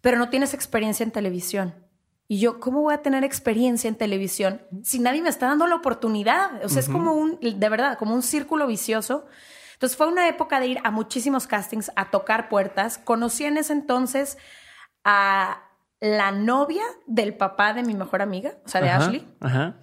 pero 0.00 0.18
no 0.18 0.28
tienes 0.28 0.54
experiencia 0.54 1.04
en 1.04 1.10
televisión. 1.10 1.74
Y 2.30 2.40
yo, 2.40 2.60
¿cómo 2.60 2.82
voy 2.82 2.92
a 2.92 3.02
tener 3.02 3.24
experiencia 3.24 3.88
en 3.88 3.94
televisión 3.94 4.60
si 4.82 4.98
nadie 4.98 5.22
me 5.22 5.30
está 5.30 5.46
dando 5.46 5.66
la 5.66 5.76
oportunidad? 5.76 6.62
O 6.62 6.68
sea, 6.68 6.80
es 6.80 6.88
como 6.88 7.14
un, 7.14 7.38
de 7.40 7.68
verdad, 7.70 7.96
como 7.96 8.14
un 8.14 8.22
círculo 8.22 8.66
vicioso. 8.66 9.26
Entonces 9.72 9.96
fue 9.96 10.08
una 10.08 10.28
época 10.28 10.60
de 10.60 10.66
ir 10.66 10.80
a 10.84 10.90
muchísimos 10.90 11.46
castings, 11.46 11.90
a 11.96 12.10
tocar 12.10 12.50
puertas. 12.50 12.98
Conocí 12.98 13.44
en 13.44 13.56
ese 13.56 13.72
entonces 13.72 14.36
a 15.04 15.62
la 16.00 16.30
novia 16.30 16.82
del 17.06 17.34
papá 17.34 17.72
de 17.72 17.82
mi 17.82 17.94
mejor 17.94 18.20
amiga, 18.20 18.58
o 18.64 18.68
sea, 18.68 18.82
de 18.82 18.90
Ajá, 18.90 19.04
Ashley. 19.04 19.26
Ajá. 19.40 19.76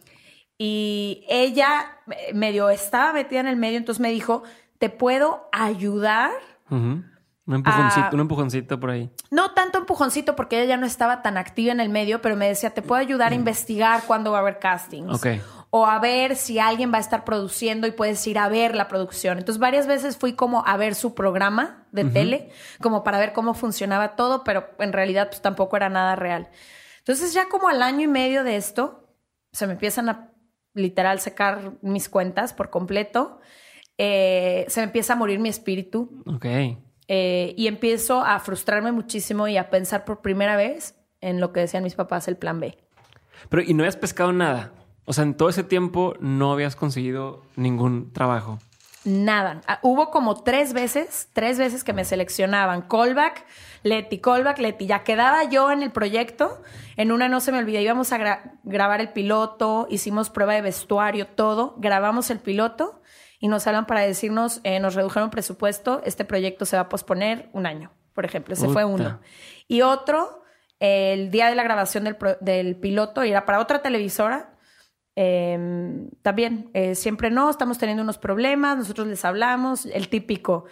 Y 0.58 1.26
ella 1.28 2.00
eh, 2.12 2.34
medio 2.34 2.70
estaba 2.70 3.12
metida 3.12 3.40
en 3.40 3.48
el 3.48 3.58
medio, 3.58 3.78
entonces 3.78 4.00
me 4.00 4.12
dijo, 4.12 4.44
¿te 4.86 4.90
puedo 4.92 5.50
ayudar? 5.52 6.30
Un 6.70 7.04
empujoncito, 7.48 8.06
Ah. 8.06 8.10
un 8.14 8.20
empujoncito 8.20 8.80
por 8.80 8.92
ahí. 8.92 9.10
No 9.32 9.52
tanto 9.56 9.80
empujoncito 9.80 10.36
porque 10.36 10.58
ella 10.62 10.70
ya 10.70 10.78
no 10.78 10.86
estaba 10.86 11.24
tan 11.24 11.38
activa 11.38 11.72
en 11.72 11.80
el 11.80 11.90
medio, 11.90 12.22
pero 12.22 12.36
me 12.36 12.48
decía, 12.48 12.70
¿te 12.70 12.84
puedo 12.84 13.02
ayudar 13.02 13.32
a 13.32 13.36
investigar 13.36 14.04
cuándo 14.06 14.32
va 14.32 14.38
a 14.38 14.42
haber 14.42 14.60
castings? 14.60 15.12
Ok. 15.12 15.42
O 15.72 15.88
a 15.88 15.98
ver 15.98 16.36
si 16.36 16.60
alguien 16.60 16.94
va 16.94 16.98
a 16.98 17.02
estar 17.02 17.24
produciendo 17.26 17.88
y 17.88 17.92
puedes 17.94 18.26
ir 18.28 18.38
a 18.38 18.48
ver 18.48 18.76
la 18.76 18.88
producción. 18.88 19.40
Entonces 19.40 19.60
varias 19.60 19.88
veces 19.88 20.18
fui 20.18 20.34
como 20.34 20.64
a 20.68 20.78
ver 20.78 20.94
su 20.94 21.16
programa 21.16 21.88
de 21.92 22.06
tele, 22.06 22.52
como 22.80 23.04
para 23.04 23.18
ver 23.18 23.34
cómo 23.34 23.56
funcionaba 23.56 24.16
todo, 24.16 24.44
pero 24.44 24.70
en 24.78 24.94
realidad 24.94 25.30
pues 25.30 25.42
tampoco 25.42 25.78
era 25.78 25.90
nada 25.90 26.16
real. 26.16 26.48
Entonces 27.00 27.34
ya 27.34 27.50
como 27.50 27.70
al 27.70 27.82
año 27.82 28.02
y 28.02 28.08
medio 28.08 28.44
de 28.44 28.56
esto, 28.56 29.10
se 29.52 29.66
me 29.66 29.74
empiezan 29.74 30.10
a 30.10 30.30
literal 30.76 31.20
secar 31.20 31.72
mis 31.82 32.08
cuentas 32.08 32.54
por 32.54 32.70
completo. 32.70 33.40
Eh, 33.98 34.66
se 34.68 34.82
me 34.82 34.86
empieza 34.86 35.14
a 35.14 35.16
morir 35.16 35.40
mi 35.40 35.50
espíritu. 35.50 36.10
Ok. 36.26 36.46
Eh, 37.08 37.54
y 37.56 37.68
empiezo 37.68 38.24
a 38.24 38.40
frustrarme 38.40 38.92
muchísimo 38.92 39.48
y 39.48 39.58
a 39.58 39.70
pensar 39.70 40.06
por 40.06 40.22
primera 40.22 40.58
vez 40.58 40.96
en 41.22 41.40
lo 41.40 41.54
que 41.54 41.62
decían 41.62 41.84
mis 41.84 41.96
papás, 41.96 42.28
el 42.28 42.38
plan 42.38 42.60
B. 42.60 42.78
Pero, 43.50 43.62
¿y 43.62 43.74
no 43.74 43.84
habías 43.84 43.98
pescado 43.98 44.34
nada? 44.34 44.72
O 45.06 45.14
sea, 45.14 45.24
en 45.24 45.36
todo 45.36 45.50
ese 45.50 45.64
tiempo 45.64 46.16
no 46.20 46.52
habías 46.52 46.76
conseguido 46.76 47.44
ningún 47.56 48.12
trabajo. 48.12 48.60
Nada. 49.06 49.62
Ah, 49.68 49.80
hubo 49.84 50.10
como 50.10 50.42
tres 50.42 50.74
veces, 50.74 51.30
tres 51.34 51.60
veces 51.60 51.84
que 51.84 51.94
me 51.94 52.06
seleccionaban. 52.06 52.82
Callback, 52.82 53.46
Leti, 53.84 54.18
callback, 54.18 54.58
Leti. 54.58 54.88
Ya 54.88 55.04
quedaba 55.04 55.44
yo 55.44 55.72
en 55.72 55.84
el 55.84 55.92
proyecto. 55.92 56.64
En 56.98 57.12
una 57.12 57.30
no 57.30 57.40
se 57.40 57.52
me 57.52 57.60
olvida, 57.60 57.82
íbamos 57.82 58.12
a 58.14 58.42
grabar 58.64 59.02
el 59.02 59.10
piloto, 59.10 59.86
hicimos 59.92 60.32
prueba 60.32 60.54
de 60.54 60.62
vestuario, 60.62 61.28
todo. 61.28 61.76
Grabamos 61.78 62.32
el 62.32 62.40
piloto 62.40 63.00
y 63.40 63.48
nos 63.48 63.68
hablan 63.68 63.86
para 63.86 64.02
decirnos, 64.02 64.62
eh, 64.64 64.80
nos 64.80 64.96
redujeron 64.96 65.30
presupuesto, 65.30 66.02
este 66.06 66.26
proyecto 66.26 66.66
se 66.66 66.76
va 66.76 66.84
a 66.84 66.90
posponer 66.90 67.50
un 67.54 67.66
año, 67.66 67.92
por 68.14 68.26
ejemplo. 68.26 68.54
Ese 68.54 68.68
fue 68.70 68.86
uno. 68.86 69.20
Y 69.68 69.82
otro, 69.82 70.44
el 70.80 71.32
día 71.32 71.48
de 71.48 71.56
la 71.56 71.64
grabación 71.64 72.04
del, 72.04 72.18
del 72.42 72.76
piloto, 72.76 73.22
era 73.22 73.46
para 73.46 73.60
otra 73.60 73.82
televisora, 73.82 74.56
Em, 75.16 76.10
también, 76.22 76.70
eh, 76.74 76.94
siempre 76.94 77.32
no, 77.32 77.50
estamos 77.50 77.78
teniendo 77.78 78.04
unos 78.04 78.18
problemas, 78.18 78.78
nosotros 78.78 79.08
les 79.08 79.24
hablamos, 79.24 79.86
el 79.86 80.10
típico, 80.10 80.66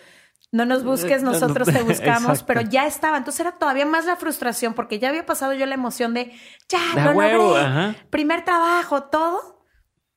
no 0.52 0.66
nos 0.66 0.84
busques, 0.84 1.24
nosotros 1.24 1.70
te 1.70 1.82
buscamos, 1.82 2.44
pero 2.48 2.62
ya 2.62 2.86
estaba. 2.86 3.18
Entonces 3.18 3.40
era 3.40 3.54
todavía 3.54 3.86
más 3.86 4.06
la 4.06 4.18
frustración 4.18 4.74
porque 4.74 5.00
ya 5.00 5.10
había 5.10 5.26
pasado 5.26 5.54
yo 5.54 5.66
la 5.66 5.76
emoción 5.76 6.14
de, 6.14 6.34
ya, 6.68 6.80
lo 6.96 7.14
logré, 7.14 7.96
primer 8.10 8.44
trabajo, 8.44 9.04
todo, 9.04 9.66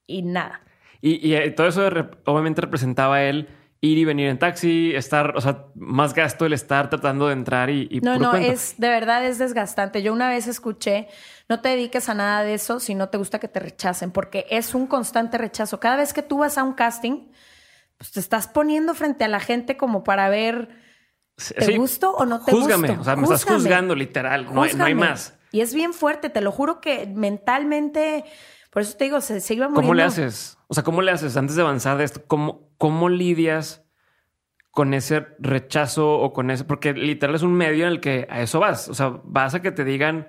y 0.06 0.22
nada. 0.22 0.60
Y, 1.06 1.24
y 1.24 1.36
eh, 1.36 1.52
todo 1.52 1.68
eso 1.68 1.88
obviamente 2.24 2.60
representaba 2.62 3.22
él 3.22 3.48
ir 3.80 3.96
y 3.96 4.04
venir 4.04 4.28
en 4.28 4.40
taxi, 4.40 4.92
estar, 4.92 5.36
o 5.36 5.40
sea, 5.40 5.66
más 5.76 6.14
gasto 6.14 6.46
el 6.46 6.52
estar 6.52 6.90
tratando 6.90 7.28
de 7.28 7.34
entrar 7.34 7.70
y... 7.70 7.86
y 7.92 8.00
no, 8.00 8.18
no, 8.18 8.34
es, 8.34 8.74
de 8.78 8.88
verdad 8.88 9.24
es 9.24 9.38
desgastante. 9.38 10.02
Yo 10.02 10.12
una 10.12 10.28
vez 10.28 10.48
escuché, 10.48 11.06
no 11.48 11.60
te 11.60 11.68
dediques 11.68 12.08
a 12.08 12.14
nada 12.14 12.42
de 12.42 12.54
eso 12.54 12.80
si 12.80 12.96
no 12.96 13.08
te 13.08 13.18
gusta 13.18 13.38
que 13.38 13.46
te 13.46 13.60
rechacen, 13.60 14.10
porque 14.10 14.46
es 14.50 14.74
un 14.74 14.88
constante 14.88 15.38
rechazo. 15.38 15.78
Cada 15.78 15.94
vez 15.94 16.12
que 16.12 16.22
tú 16.22 16.38
vas 16.38 16.58
a 16.58 16.64
un 16.64 16.72
casting, 16.72 17.28
pues 17.98 18.10
te 18.10 18.18
estás 18.18 18.48
poniendo 18.48 18.92
frente 18.94 19.22
a 19.22 19.28
la 19.28 19.38
gente 19.38 19.76
como 19.76 20.02
para 20.02 20.28
ver, 20.28 20.70
¿te 21.36 21.76
gusto 21.76 22.16
o 22.16 22.24
no 22.24 22.44
te 22.44 22.50
Júzgame, 22.50 22.90
o 22.90 23.04
sea, 23.04 23.14
me 23.14 23.22
estás 23.22 23.44
juzgando 23.44 23.94
literal, 23.94 24.52
no 24.52 24.62
hay, 24.62 24.94
más. 24.96 25.38
Y 25.52 25.60
es 25.60 25.72
bien 25.72 25.92
fuerte, 25.94 26.30
te 26.30 26.40
lo 26.40 26.50
juro 26.50 26.80
que 26.80 27.06
mentalmente... 27.06 28.24
Por 28.76 28.82
eso 28.82 28.94
te 28.94 29.04
digo, 29.04 29.22
se, 29.22 29.40
se 29.40 29.54
iba 29.54 29.70
¿Cómo 29.72 29.94
le 29.94 30.02
haces? 30.02 30.58
O 30.66 30.74
sea, 30.74 30.82
¿cómo 30.82 31.00
le 31.00 31.10
haces 31.10 31.34
antes 31.38 31.56
de 31.56 31.62
avanzar 31.62 31.96
de 31.96 32.04
esto? 32.04 32.20
¿Cómo, 32.26 32.68
cómo 32.76 33.08
lidias 33.08 33.86
con 34.70 34.92
ese 34.92 35.28
rechazo 35.38 36.18
o 36.18 36.34
con 36.34 36.50
ese? 36.50 36.64
Porque 36.64 36.92
literal 36.92 37.34
es 37.34 37.40
un 37.40 37.54
medio 37.54 37.86
en 37.86 37.92
el 37.92 38.00
que 38.00 38.26
a 38.28 38.42
eso 38.42 38.60
vas. 38.60 38.90
O 38.90 38.92
sea, 38.92 39.18
vas 39.24 39.54
a 39.54 39.62
que 39.62 39.72
te 39.72 39.82
digan 39.82 40.28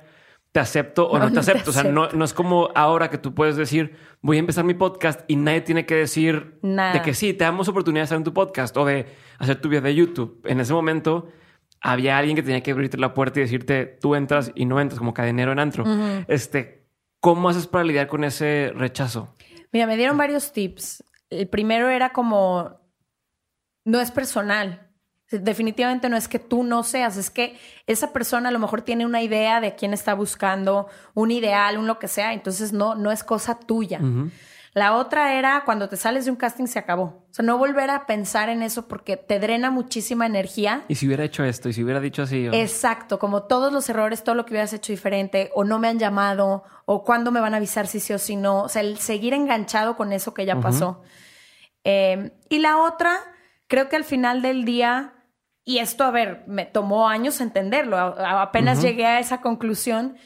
te 0.53 0.61
acepto 0.61 1.09
o 1.09 1.19
no, 1.19 1.29
te, 1.29 1.39
acepto. 1.39 1.71
O 1.71 1.73
sea, 1.73 1.83
no, 1.83 2.07
no, 2.13 2.23
es 2.23 2.33
como 2.33 2.69
ahora 2.73 3.09
que 3.09 3.17
tú 3.17 3.35
puedes 3.35 3.57
decir 3.57 3.97
voy 4.21 4.37
a 4.37 4.39
empezar 4.39 4.63
mi 4.63 4.75
podcast 4.75 5.19
y 5.27 5.35
nadie 5.35 5.59
tiene 5.59 5.85
que 5.85 5.95
decir 5.95 6.57
de 6.61 7.01
que 7.03 7.13
sí, 7.13 7.33
te 7.33 7.43
damos 7.43 7.67
oportunidad 7.67 8.07
de 8.07 8.15
en 8.15 8.23
tu 8.23 8.33
podcast 8.33 8.77
o 8.77 8.85
de 8.85 9.07
hacer 9.39 9.59
tu 9.59 9.67
video 9.67 9.81
de 9.81 9.93
YouTube. 9.93 10.39
En 10.45 10.61
ese 10.61 10.71
momento 10.71 11.27
había 11.81 12.17
alguien 12.17 12.37
que 12.37 12.43
tenía 12.43 12.63
que 12.63 12.71
abrirte 12.71 12.97
la 12.97 13.13
puerta 13.13 13.41
y 13.41 13.43
decirte 13.43 13.97
tú 13.99 14.15
entras 14.15 14.53
y 14.55 14.63
no 14.63 14.79
entras 14.79 14.99
como 14.99 15.13
cadenero 15.13 15.51
en 15.51 15.59
antro. 15.59 15.83
Este, 16.29 16.86
¿Cómo 17.19 17.49
haces 17.49 17.67
para 17.67 17.83
lidiar 17.83 18.07
con 18.07 18.23
ese 18.23 18.71
rechazo? 18.75 19.35
Mira, 19.71 19.87
me 19.87 19.97
dieron 19.97 20.17
varios 20.17 20.51
tips. 20.51 21.03
El 21.29 21.47
primero 21.47 21.89
era 21.89 22.13
como, 22.13 22.79
no 23.85 23.99
es 23.99 24.11
personal. 24.11 24.89
Definitivamente 25.29 26.07
no 26.07 26.15
es 26.15 26.29
que 26.29 26.39
tú 26.39 26.63
no 26.63 26.83
seas, 26.83 27.17
es 27.17 27.29
que 27.29 27.57
esa 27.85 28.13
persona 28.13 28.47
a 28.47 28.51
lo 28.53 28.59
mejor 28.59 28.81
tiene 28.81 29.05
una 29.05 29.21
idea 29.21 29.59
de 29.59 29.75
quién 29.75 29.91
está 29.91 30.13
buscando, 30.13 30.87
un 31.15 31.31
ideal, 31.31 31.77
un 31.77 31.85
lo 31.85 31.99
que 31.99 32.07
sea, 32.07 32.31
entonces 32.31 32.71
no, 32.71 32.95
no 32.95 33.11
es 33.11 33.25
cosa 33.25 33.59
tuya. 33.59 33.99
La 34.73 34.95
otra 34.95 35.33
era 35.33 35.63
cuando 35.65 35.89
te 35.89 35.97
sales 35.97 36.25
de 36.25 36.31
un 36.31 36.37
casting 36.37 36.67
se 36.67 36.77
acabó. 36.77 37.03
O 37.03 37.27
sea, 37.31 37.43
no 37.43 37.57
volver 37.57 37.89
a 37.89 38.05
pensar 38.05 38.47
en 38.47 38.61
eso 38.61 38.87
porque 38.87 39.17
te 39.17 39.39
drena 39.39 39.71
muchísima 39.71 40.27
energía. 40.27 40.83
Y 40.87 40.95
si 40.95 41.07
hubiera 41.07 41.23
hecho 41.23 41.43
esto, 41.43 41.67
y 41.67 41.73
si 41.73 41.83
hubiera 41.83 41.99
dicho 41.99 42.21
así. 42.21 42.47
Exacto, 42.53 43.17
como 43.17 43.43
todos 43.43 43.73
los 43.73 43.89
errores, 43.89 44.23
todo 44.23 44.35
lo 44.35 44.45
que 44.45 44.53
hubieras 44.53 44.73
hecho 44.73 44.93
diferente, 44.93 45.49
o 45.55 45.63
no 45.63 45.79
me 45.79 45.87
han 45.87 45.97
llamado, 45.97 46.63
o 46.89 47.03
cuándo 47.03 47.31
me 47.31 47.41
van 47.41 47.53
a 47.53 47.57
avisar 47.57 47.85
si 47.85 47.99
sí 47.99 48.13
o 48.13 48.17
si 48.17 48.37
no. 48.37 48.63
O 48.63 48.69
sea, 48.69 48.81
el 48.81 48.97
seguir 48.97 49.33
enganchado 49.33 49.97
con 49.97 50.13
eso 50.13 50.33
que 50.33 50.45
ya 50.45 50.59
pasó. 50.61 51.01
Em, 51.83 52.31
y 52.49 52.59
la 52.59 52.77
otra, 52.77 53.19
creo 53.67 53.89
que 53.89 53.97
al 53.97 54.05
final 54.05 54.41
del 54.41 54.63
día, 54.63 55.13
y 55.65 55.79
esto, 55.79 56.05
a 56.05 56.11
ver, 56.11 56.43
me 56.47 56.65
tomó 56.65 57.09
años 57.09 57.41
entenderlo, 57.41 57.97
apenas 57.97 58.81
llegué 58.81 59.05
a 59.05 59.19
esa 59.19 59.41
conclusión 59.41 60.17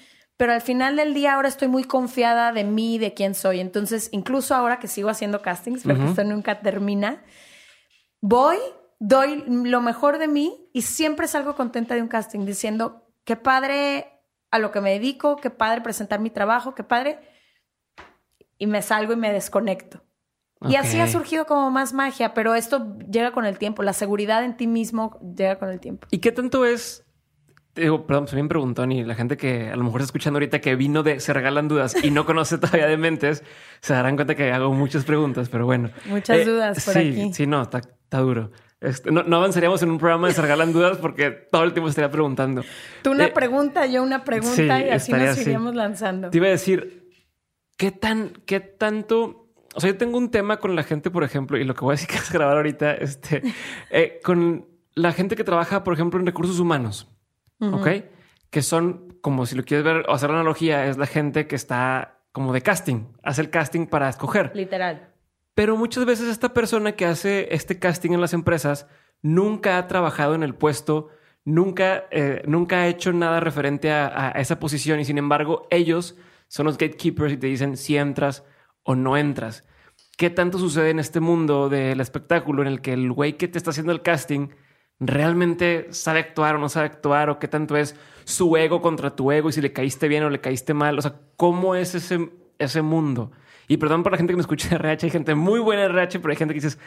pero 0.41 0.53
al 0.53 0.61
final 0.61 0.95
del 0.95 1.13
día 1.13 1.35
ahora 1.35 1.49
estoy 1.49 1.67
muy 1.67 1.83
confiada 1.83 2.51
de 2.51 2.63
mí, 2.63 2.97
de 2.97 3.13
quién 3.13 3.35
soy. 3.35 3.59
Entonces, 3.59 4.09
incluso 4.11 4.55
ahora 4.55 4.79
que 4.79 4.87
sigo 4.87 5.07
haciendo 5.07 5.43
castings, 5.43 5.83
porque 5.83 6.03
esto 6.03 6.23
nunca 6.23 6.61
termina, 6.61 7.23
voy, 8.21 8.57
doy 8.97 9.43
lo 9.45 9.81
mejor 9.81 10.17
de 10.17 10.27
mí 10.27 10.67
y 10.73 10.81
siempre 10.81 11.27
salgo 11.27 11.55
contenta 11.55 11.93
de 11.93 12.01
un 12.01 12.07
casting 12.07 12.43
diciendo, 12.43 13.07
qué 13.23 13.35
padre 13.35 14.20
a 14.51 14.59
lo 14.59 14.71
que 14.71 14.81
me 14.81 14.91
dedico, 14.91 15.37
qué 15.37 15.49
padre 15.49 15.81
presentar 15.81 16.19
mi 16.19 16.29
trabajo, 16.29 16.75
qué 16.75 16.83
padre. 16.83 17.19
Y 18.57 18.67
me 18.67 18.81
salgo 18.81 19.13
y 19.13 19.15
me 19.15 19.33
desconecto. 19.33 20.03
Y 20.69 20.75
así 20.75 20.99
ha 20.99 21.07
surgido 21.07 21.47
como 21.47 21.71
más 21.71 21.91
magia, 21.91 22.35
pero 22.35 22.53
esto 22.53 22.95
llega 23.09 23.31
con 23.31 23.45
el 23.45 23.57
tiempo, 23.57 23.81
la 23.81 23.93
seguridad 23.93 24.43
en 24.43 24.55
ti 24.55 24.67
mismo 24.67 25.19
llega 25.35 25.57
con 25.57 25.69
el 25.69 25.79
tiempo. 25.79 26.07
¿Y 26.11 26.19
qué 26.19 26.31
tanto 26.31 26.65
es 26.65 27.03
Digo, 27.73 28.05
perdón, 28.05 28.27
se 28.27 28.35
me 28.35 28.47
preguntó 28.49 28.83
y 28.83 29.03
la 29.03 29.15
gente 29.15 29.37
que 29.37 29.69
a 29.69 29.75
lo 29.77 29.83
mejor 29.83 30.01
está 30.01 30.09
escuchando 30.09 30.37
ahorita 30.37 30.59
que 30.59 30.75
vino 30.75 31.03
de 31.03 31.21
Se 31.21 31.31
Regalan 31.31 31.69
Dudas 31.69 31.95
y 32.03 32.11
no 32.11 32.25
conoce 32.25 32.57
todavía 32.59 32.85
de 32.87 32.97
mentes, 32.97 33.43
se 33.79 33.93
darán 33.93 34.17
cuenta 34.17 34.35
que 34.35 34.51
hago 34.51 34.73
muchas 34.73 35.05
preguntas, 35.05 35.47
pero 35.47 35.65
bueno. 35.65 35.89
Muchas 36.05 36.39
eh, 36.39 36.45
dudas 36.45 36.83
por 36.83 36.93
sí, 36.93 36.99
aquí. 36.99 37.33
Sí, 37.33 37.47
no, 37.47 37.61
está, 37.61 37.77
está 37.77 38.19
duro. 38.19 38.51
Este, 38.81 39.11
no, 39.11 39.21
avanzaríamos 39.35 39.83
en 39.83 39.91
un 39.91 39.99
programa 39.99 40.27
de 40.27 40.33
Se 40.33 40.41
Regalan 40.41 40.73
Dudas 40.73 40.97
porque 40.97 41.29
todo 41.29 41.63
el 41.63 41.71
tiempo 41.71 41.87
estaría 41.87 42.09
preguntando. 42.09 42.63
Tú 43.03 43.11
una 43.11 43.25
eh, 43.25 43.31
pregunta, 43.31 43.85
yo 43.85 44.01
una 44.01 44.23
pregunta 44.23 44.81
y 44.81 44.89
así 44.89 45.13
nos 45.13 45.37
iríamos 45.37 45.75
lanzando. 45.75 46.31
Te 46.31 46.37
iba 46.37 46.47
a 46.47 46.51
decir, 46.51 47.11
¿qué 47.77 47.91
tan, 47.91 48.33
qué 48.47 48.59
tanto... 48.59 49.53
O 49.75 49.79
sea, 49.79 49.91
yo 49.91 49.97
tengo 49.97 50.17
un 50.17 50.31
tema 50.31 50.57
con 50.57 50.75
la 50.75 50.83
gente, 50.83 51.11
por 51.11 51.23
ejemplo, 51.23 51.57
y 51.59 51.63
lo 51.63 51.75
que 51.75 51.81
voy 51.81 51.91
a 51.91 51.93
decir 51.93 52.09
que 52.09 52.15
es 52.15 52.31
grabar 52.31 52.57
ahorita, 52.57 52.95
este, 52.95 53.43
eh, 53.91 54.19
con 54.23 54.67
la 54.95 55.13
gente 55.13 55.35
que 55.35 55.43
trabaja, 55.43 55.83
por 55.83 55.93
ejemplo, 55.93 56.19
en 56.19 56.25
recursos 56.25 56.59
humanos. 56.59 57.07
¿ok? 57.59 57.87
Que 58.49 58.63
son, 58.63 59.15
como 59.21 59.45
si 59.45 59.55
lo 59.55 59.63
quieres 59.63 59.85
ver 59.85 60.05
o 60.09 60.13
hacer 60.13 60.31
analogía, 60.31 60.87
es 60.87 60.97
la 60.97 61.05
gente 61.05 61.45
que 61.45 61.55
está 61.55 62.17
como 62.31 62.51
de 62.51 62.61
casting, 62.61 63.13
hace 63.21 63.41
el 63.41 63.51
casting 63.51 63.85
para 63.85 64.09
escoger. 64.09 64.51
Literal. 64.55 65.10
Pero 65.53 65.75
muchas 65.75 66.05
veces 66.05 66.27
esta 66.27 66.53
persona 66.53 66.93
que 66.93 67.05
hace 67.05 67.53
este 67.53 67.79
casting 67.79 68.11
en 68.11 68.21
las 68.21 68.33
empresas 68.33 68.87
nunca 69.21 69.77
ha 69.77 69.87
trabajado 69.87 70.35
en 70.35 70.43
el 70.43 70.55
puesto, 70.55 71.09
nunca, 71.43 72.05
eh, 72.11 72.41
nunca 72.45 72.81
ha 72.81 72.87
hecho 72.87 73.11
nada 73.13 73.39
referente 73.39 73.91
a, 73.91 74.31
esa 74.37 74.59
posición 74.59 74.99
y 74.99 75.05
sin 75.05 75.17
embargo 75.17 75.67
ellos 75.69 76.15
son 76.47 76.65
los 76.65 76.77
gatekeepers 76.77 77.33
y 77.33 77.37
te 77.37 77.47
dicen 77.47 77.77
si 77.77 77.97
entras 77.97 78.43
o 78.83 78.95
no 78.95 79.17
entras. 79.17 79.65
¿Qué 80.17 80.29
tanto 80.29 80.57
sucede 80.57 80.89
en 80.91 80.99
este 80.99 81.19
mundo 81.19 81.69
del 81.69 81.99
espectáculo 81.99 82.61
en 82.61 82.67
el 82.67 82.81
que 82.81 82.93
el 82.93 83.11
güey 83.11 83.37
que 83.37 83.47
te 83.47 83.57
está 83.57 83.71
haciendo 83.71 83.91
el 83.91 84.01
casting 84.01 84.49
realmente 84.99 85.87
sabe 85.91 86.19
actuar 86.19 86.55
o 86.55 86.59
no 86.59 86.69
sabe 86.69 86.85
actuar 86.85 87.29
o 87.29 87.39
qué 87.39 87.47
tanto 87.47 87.75
es 87.75 87.95
su 88.23 88.55
ego 88.55 88.81
contra 88.81 89.15
tu 89.15 89.31
ego 89.31 89.49
y 89.49 89.53
si 89.53 89.61
le 89.61 89.73
caíste 89.73 90.07
bien 90.07 90.23
o 90.23 90.29
le 90.29 90.39
caíste 90.39 90.73
mal. 90.73 90.97
O 90.99 91.01
sea, 91.01 91.19
¿cómo 91.37 91.75
es 91.75 91.95
ese, 91.95 92.29
ese 92.59 92.81
mundo? 92.81 93.31
Y 93.67 93.77
perdón 93.77 94.03
por 94.03 94.11
la 94.11 94.17
gente 94.17 94.33
que 94.33 94.37
me 94.37 94.41
escucha 94.41 94.69
de 94.69 94.75
RH, 94.75 95.05
hay 95.05 95.11
gente 95.11 95.35
muy 95.35 95.59
buena 95.59 95.85
en 95.85 95.91
RH, 95.91 96.19
pero 96.19 96.31
hay 96.31 96.37
gente 96.37 96.53
que 96.53 96.59
dices, 96.59 96.79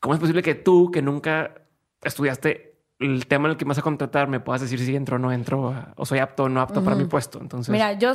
¿cómo 0.00 0.14
es 0.14 0.20
posible 0.20 0.42
que 0.42 0.54
tú, 0.54 0.90
que 0.90 1.02
nunca 1.02 1.54
estudiaste 2.02 2.78
el 2.98 3.26
tema 3.26 3.46
en 3.46 3.52
el 3.52 3.56
que 3.56 3.64
me 3.64 3.70
vas 3.70 3.78
a 3.78 3.82
contratar, 3.82 4.28
me 4.28 4.40
puedas 4.40 4.62
decir 4.62 4.78
si 4.80 4.96
entro 4.96 5.16
o 5.16 5.18
no 5.18 5.32
entro 5.32 5.92
o 5.96 6.06
soy 6.06 6.18
apto 6.18 6.44
o 6.44 6.48
no 6.48 6.60
apto 6.60 6.82
para 6.82 6.96
mi 6.96 7.04
puesto? 7.04 7.40
Entonces, 7.40 7.70
mira, 7.70 7.92
yo 7.92 8.12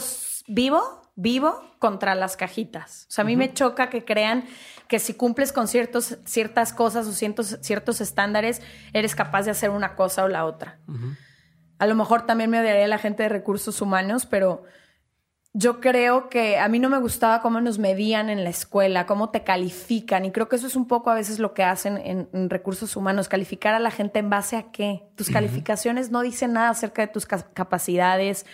vivo 0.48 1.02
vivo 1.16 1.62
contra 1.80 2.16
las 2.16 2.38
cajitas. 2.38 3.06
O 3.10 3.12
sea, 3.12 3.24
a 3.24 3.26
mí 3.26 3.36
me 3.36 3.54
choca 3.54 3.90
que 3.90 4.06
crean 4.06 4.46
que 4.88 5.00
si 5.00 5.14
cumples 5.14 5.52
con 5.52 5.68
ciertos, 5.68 6.18
ciertas 6.26 6.74
cosas 6.74 7.08
o 7.08 7.12
ciertos, 7.12 7.60
ciertos 7.62 8.02
estándares, 8.02 8.62
eres 8.94 9.16
capaz 9.16 9.44
de 9.44 9.52
hacer 9.52 9.70
una 9.70 9.96
cosa 9.96 10.24
o 10.24 10.28
la 10.28 10.46
otra. 10.46 10.80
A 11.80 11.86
lo 11.86 11.96
mejor 11.96 12.26
también 12.26 12.50
me 12.50 12.60
odiaría 12.60 12.88
la 12.88 12.98
gente 12.98 13.24
de 13.24 13.30
recursos 13.30 13.82
humanos, 13.82 14.26
pero 14.26 14.64
yo 15.54 15.82
creo 15.82 16.30
que 16.30 16.58
a 16.58 16.70
mí 16.70 16.80
no 16.80 16.90
me 16.90 17.00
gustaba 17.00 17.42
cómo 17.42 17.60
nos 17.60 17.78
medían 17.78 18.30
en 18.30 18.46
la 18.46 18.50
escuela, 18.50 19.06
cómo 19.06 19.32
te 19.32 19.44
califican. 19.44 20.24
Y 20.24 20.32
creo 20.32 20.48
que 20.48 20.56
eso 20.56 20.68
es 20.68 20.78
un 20.78 20.88
poco 20.88 21.10
a 21.10 21.14
veces 21.14 21.40
lo 21.40 21.54
que 21.54 21.64
hacen 21.64 21.98
en, 21.98 22.50
recursos 22.50 22.96
humanos, 22.96 23.28
calificar 23.28 23.74
a 23.74 23.80
la 23.80 23.92
gente 23.92 24.20
en 24.20 24.30
base 24.30 24.56
a 24.56 24.72
qué. 24.72 25.04
Tus 25.16 25.30
calificaciones 25.30 26.10
no 26.10 26.22
dicen 26.22 26.54
nada 26.54 26.70
acerca 26.70 27.02
de 27.02 27.10
tus 27.10 27.26
capacidades. 27.26 28.46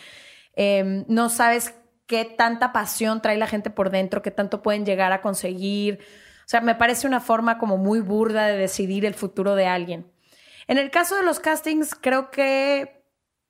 Em, 0.56 1.06
no 1.08 1.30
sabes 1.30 1.76
qué 2.08 2.26
tanta 2.26 2.74
pasión 2.74 3.22
trae 3.22 3.38
la 3.38 3.48
gente 3.48 3.70
por 3.70 3.92
dentro, 3.92 4.24
qué 4.24 4.32
tanto 4.32 4.64
pueden 4.64 4.84
llegar 4.84 5.12
a 5.12 5.22
conseguir. 5.22 6.00
O 6.48 6.50
sea, 6.50 6.62
me 6.62 6.74
parece 6.74 7.06
una 7.06 7.20
forma 7.20 7.60
como 7.60 7.78
muy 7.78 8.00
burda 8.00 8.48
de 8.48 8.58
decidir 8.58 9.06
el 9.06 9.14
futuro 9.14 9.54
de 9.54 9.68
alguien. 9.68 10.12
En 10.68 10.80
el 10.80 10.90
caso 10.90 11.16
de 11.16 11.24
los 11.24 11.40
castings, 11.40 11.94
creo 11.94 12.32
que 12.32 12.97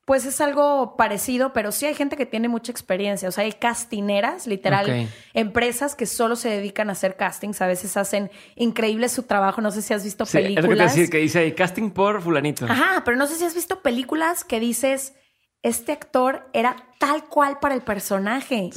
pues 0.08 0.26
es 0.26 0.40
algo 0.40 0.96
parecido, 0.96 1.52
pero 1.52 1.74
sí 1.74 1.86
hay 1.86 1.94
gente 1.94 2.16
que 2.16 2.26
tiene 2.26 2.48
mucha 2.48 2.72
experiencia. 2.72 3.28
O 3.28 3.32
sea, 3.34 3.44
hay 3.44 3.52
castineras, 3.52 4.48
literal, 4.48 5.10
empresas 5.34 5.96
que 5.96 6.06
solo 6.06 6.38
se 6.38 6.48
dedican 6.48 6.88
a 6.88 6.94
hacer 6.94 7.18
castings. 7.18 7.62
A 7.62 7.68
veces 7.68 7.98
hacen 7.98 8.32
increíble 8.56 9.10
su 9.10 9.24
trabajo. 9.24 9.60
No 9.60 9.70
sé 9.70 9.82
si 9.82 9.94
has 9.94 10.06
visto 10.06 10.26
películas. 10.26 10.64
Es 10.64 10.70
lo 10.70 10.78
que 10.78 10.84
decir, 10.84 11.10
que 11.10 11.18
dice 11.18 11.40
ahí 11.40 11.52
casting 11.52 11.90
por 11.90 12.22
fulanito. 12.22 12.64
Ajá, 12.70 13.02
pero 13.04 13.18
no 13.18 13.28
sé 13.28 13.36
si 13.36 13.44
has 13.44 13.54
visto 13.54 13.82
películas 13.82 14.46
que 14.46 14.62
dices, 14.62 15.14
este 15.62 15.92
actor 15.92 16.50
era 16.54 16.78
tal 17.00 17.26
cual 17.26 17.60
para 17.60 17.76
el 17.76 17.82
personaje 17.82 18.70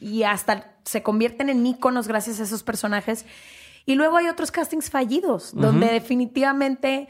y, 0.00 0.22
hasta 0.22 0.78
se 0.84 1.02
convierten 1.02 1.48
en 1.48 1.66
íconos 1.66 2.06
gracias 2.06 2.38
a 2.38 2.44
esos 2.44 2.62
personajes. 2.62 3.26
Y 3.86 3.96
luego 3.96 4.18
hay 4.18 4.28
otros 4.28 4.52
castings 4.52 4.88
fallidos, 4.88 5.50
donde 5.52 5.86
definitivamente 5.86 7.08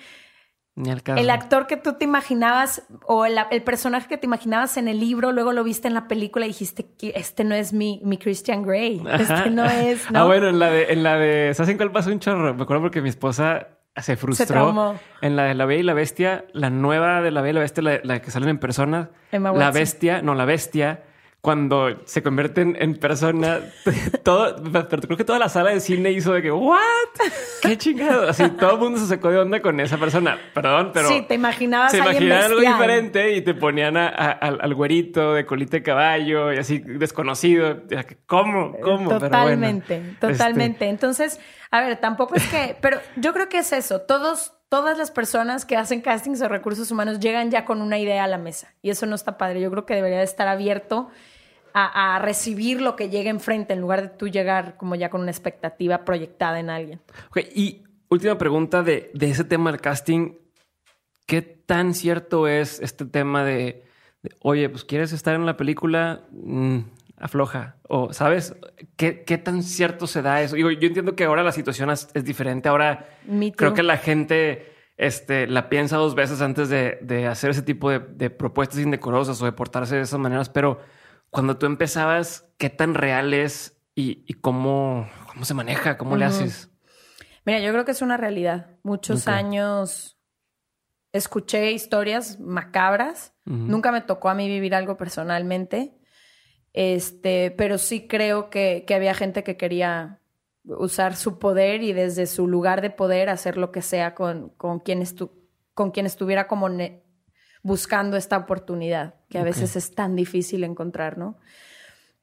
el 0.77 1.31
actor 1.31 1.67
que 1.67 1.79
tú 1.79 1.95
te 1.95 2.05
imaginabas 2.05 2.83
o 3.07 3.25
el, 3.25 3.62
personaje 3.62 4.09
que 4.09 4.19
te 4.19 4.27
imaginabas 4.27 4.77
en 4.77 4.89
el 4.89 5.01
libro, 5.01 5.33
luego 5.33 5.53
lo 5.53 5.65
viste 5.65 5.89
en 5.89 5.95
la 5.95 6.07
película 6.07 6.45
y 6.45 6.49
dijiste 6.49 6.87
que 6.99 7.15
este 7.17 7.45
no 7.45 7.55
es 7.55 7.73
mi, 7.73 8.01
mi 8.05 8.19
Christian 8.19 8.62
Grey. 8.62 9.03
Este 9.19 9.51
no 9.51 9.65
es. 9.65 10.05
Ah, 10.12 10.25
bueno, 10.25 10.49
en 10.49 10.59
la 10.59 10.71
de, 10.71 10.93
en 10.93 11.03
la 11.03 11.17
de, 11.17 11.55
¿sabes 11.55 11.71
en 11.71 11.79
cuál 11.79 11.93
pasó 11.93 12.11
un 12.11 12.21
chorro? 12.21 12.55
Me 12.55 12.62
acuerdo 12.62 12.83
porque 12.83 13.01
mi 13.01 13.09
esposa 13.09 13.69
se 13.97 14.17
frustró. 14.17 14.95
en 15.23 15.37
la 15.37 15.45
de 15.45 15.55
La 15.55 15.65
Bella 15.65 15.81
y 15.81 15.85
la 15.85 15.95
Bestia, 15.95 16.45
la 16.53 16.69
nueva 16.69 17.23
de 17.23 17.31
La 17.31 17.41
Bella 17.41 17.53
y 17.53 17.55
la 17.55 17.61
Bestia, 17.61 17.83
la, 17.83 18.01
la 18.03 18.21
que 18.21 18.31
salen 18.31 18.51
en 18.51 18.59
persona. 18.59 19.11
la 19.33 19.71
Bestia, 19.71 20.21
no, 20.21 20.35
la 20.35 20.45
Bestia 20.45 21.05
cuando 21.47 22.01
se 22.07 22.25
convierten 22.25 22.77
en 22.81 22.97
persona, 22.97 23.61
todo, 24.25 24.57
pero 24.73 25.01
creo 25.01 25.17
que 25.17 25.23
toda 25.23 25.39
la 25.39 25.49
sala 25.49 25.71
de 25.71 25.79
cine 25.79 26.11
hizo 26.11 26.33
de 26.33 26.43
que, 26.43 26.51
¿what? 26.51 26.81
¿Qué 27.63 27.79
chingado? 27.79 28.29
Así 28.29 28.49
todo 28.59 28.73
el 28.73 28.79
mundo 28.79 28.99
se 28.99 29.07
sacó 29.07 29.31
de 29.31 29.39
onda 29.39 29.63
con 29.63 29.79
esa 29.79 29.97
persona. 29.97 30.37
Perdón, 30.53 30.91
pero. 30.93 31.07
Sí, 31.07 31.25
te 31.29 31.35
imaginabas. 31.35 31.93
Se 31.93 31.99
imaginaban 31.99 32.47
algo 32.47 32.59
diferente 32.59 33.37
y 33.37 33.43
te 33.43 33.55
ponían 33.55 33.97
al, 33.97 34.75
güerito 34.75 35.35
de 35.35 35.47
colita 35.47 35.77
de 35.77 35.85
caballo 35.85 36.53
y 36.53 36.57
así 36.57 36.81
desconocido. 36.81 37.81
¿Cómo? 38.27 38.77
¿Cómo? 38.83 39.09
Totalmente, 39.09 40.17
totalmente. 40.21 40.87
Este 40.87 40.89
Entonces, 40.89 41.41
a 41.71 41.81
ver, 41.81 41.97
tampoco 41.99 42.35
es 42.35 42.47
que, 42.49 42.77
pero 42.81 42.99
yo 43.15 43.33
creo 43.33 43.49
que 43.49 43.59
es 43.59 43.73
eso. 43.73 44.01
Todos 44.01 44.53
todas 44.69 44.99
las 44.99 45.13
personas 45.13 45.65
que 45.65 45.77
hacen 45.77 46.01
castings 46.01 46.41
de 46.41 46.49
recursos 46.49 46.91
humanos 46.91 47.21
llegan 47.21 47.53
ya 47.53 47.65
con 47.65 47.81
una 47.81 48.01
idea 48.01 48.25
a 48.25 48.27
la 48.27 48.37
mesa 48.37 48.75
y 48.83 48.91
eso 48.91 49.07
no 49.07 49.15
está 49.15 49.39
padre. 49.39 49.61
Yo 49.61 49.71
creo 49.71 49.87
que 49.87 49.95
debería 49.95 50.19
de 50.19 50.25
estar 50.25 50.49
abierto 50.49 51.09
a, 51.79 52.19
recibir 52.21 52.81
lo 52.81 52.97
que 52.97 53.11
llegue 53.11 53.29
enfrente 53.29 53.75
en 53.75 53.81
lugar 53.81 54.01
de 54.01 54.09
tú 54.09 54.29
llegar 54.29 54.77
como 54.79 54.95
ya 54.95 55.11
con 55.11 55.21
una 55.21 55.31
expectativa 55.31 56.05
proyectada 56.05 56.59
en 56.59 56.71
alguien. 56.71 57.01
Ok, 57.29 57.41
y 57.55 57.83
última 58.09 58.39
pregunta 58.39 58.83
de, 58.83 59.11
ese 59.21 59.45
tema 59.45 59.71
del 59.71 59.81
casting. 59.81 60.33
¿Qué 61.27 61.43
tan 61.43 61.93
cierto 61.93 62.49
es 62.49 62.81
este 62.81 63.05
tema 63.05 63.45
de, 63.45 63.85
oye, 64.41 64.69
pues 64.69 64.85
quieres 64.85 65.12
estar 65.12 65.35
en 65.35 65.45
la 65.45 65.57
película? 65.57 66.23
Mm, 66.31 66.79
afloja. 67.19 67.77
O, 67.89 68.12
¿sabes? 68.12 68.55
¿Qué, 68.97 69.12
tan 69.43 69.62
cierto 69.62 70.07
se 70.07 70.23
da 70.23 70.41
eso? 70.41 70.57
yo 70.57 70.71
entiendo 70.71 71.15
que 71.15 71.25
ahora 71.25 71.43
la 71.43 71.53
situación 71.53 71.91
es, 71.91 72.09
diferente. 72.25 72.69
Ahora 72.71 73.07
creo 73.55 73.75
que 73.75 73.83
la 73.83 73.99
gente 73.99 74.73
este, 74.97 75.47
la 75.47 75.69
piensa 75.69 75.97
dos 75.97 76.15
veces 76.15 76.41
antes 76.41 76.71
de, 76.71 77.27
hacer 77.27 77.51
ese 77.51 77.62
tipo 77.62 77.91
de, 77.91 77.99
de, 77.99 78.31
propuestas 78.31 78.79
indecorosas 78.79 79.43
o 79.43 79.45
de 79.45 79.53
portarse 79.53 79.97
de 79.97 80.03
esas 80.03 80.21
maneras. 80.21 80.49
Pero 80.49 80.81
cuando 81.31 81.59
tú 81.59 81.67
empezabas, 81.67 82.49
¿qué 82.59 82.71
tan 82.71 82.95
real 82.95 83.35
es 83.35 83.79
y, 83.95 84.35
cómo, 84.35 85.09
cómo 85.33 85.45
se 85.45 85.55
maneja? 85.55 85.97
¿Cómo 85.97 86.17
le 86.17 86.27
haces? 86.27 86.71
Mira, 87.45 87.61
yo 87.61 87.73
creo 87.73 87.85
que 87.85 87.93
es 87.93 88.03
una 88.03 88.17
realidad. 88.17 88.77
Muchos 88.83 89.29
años 89.29 90.19
escuché 91.12 91.73
historias 91.73 92.39
macabras. 92.41 93.35
Nunca 93.45 93.93
me 93.93 94.01
tocó 94.01 94.29
a 94.29 94.35
mí 94.35 94.49
vivir 94.49 94.75
algo 94.75 94.97
personalmente. 94.97 95.97
Este, 96.73 97.53
pero 97.53 97.79
sí 97.79 98.07
creo 98.07 98.51
que, 98.51 98.85
había 98.95 99.15
gente 99.15 99.43
que 99.43 99.57
quería 99.57 100.21
usar 100.65 101.17
su 101.17 101.39
poder 101.39 101.83
y 101.83 101.95
desde 101.95 102.27
su 102.27 102.47
lugar 102.49 102.83
de 102.83 102.91
poder 102.91 103.31
hacer 103.31 103.57
lo 103.57 103.73
que 103.73 103.81
sea 103.81 104.15
con, 104.15 104.51
con, 104.51 104.81
quien, 104.81 105.03
con 105.73 105.91
quien 105.91 106.05
estuviera 106.05 106.49
como 106.49 106.69
buscando 107.62 108.17
esta 108.17 108.37
oportunidad, 108.37 109.16
que 109.29 109.39
a 109.39 109.45
veces 109.45 109.77
es 109.77 109.95
tan 109.95 110.17
difícil 110.17 110.65
encontrar, 110.65 111.19
¿no? 111.19 111.37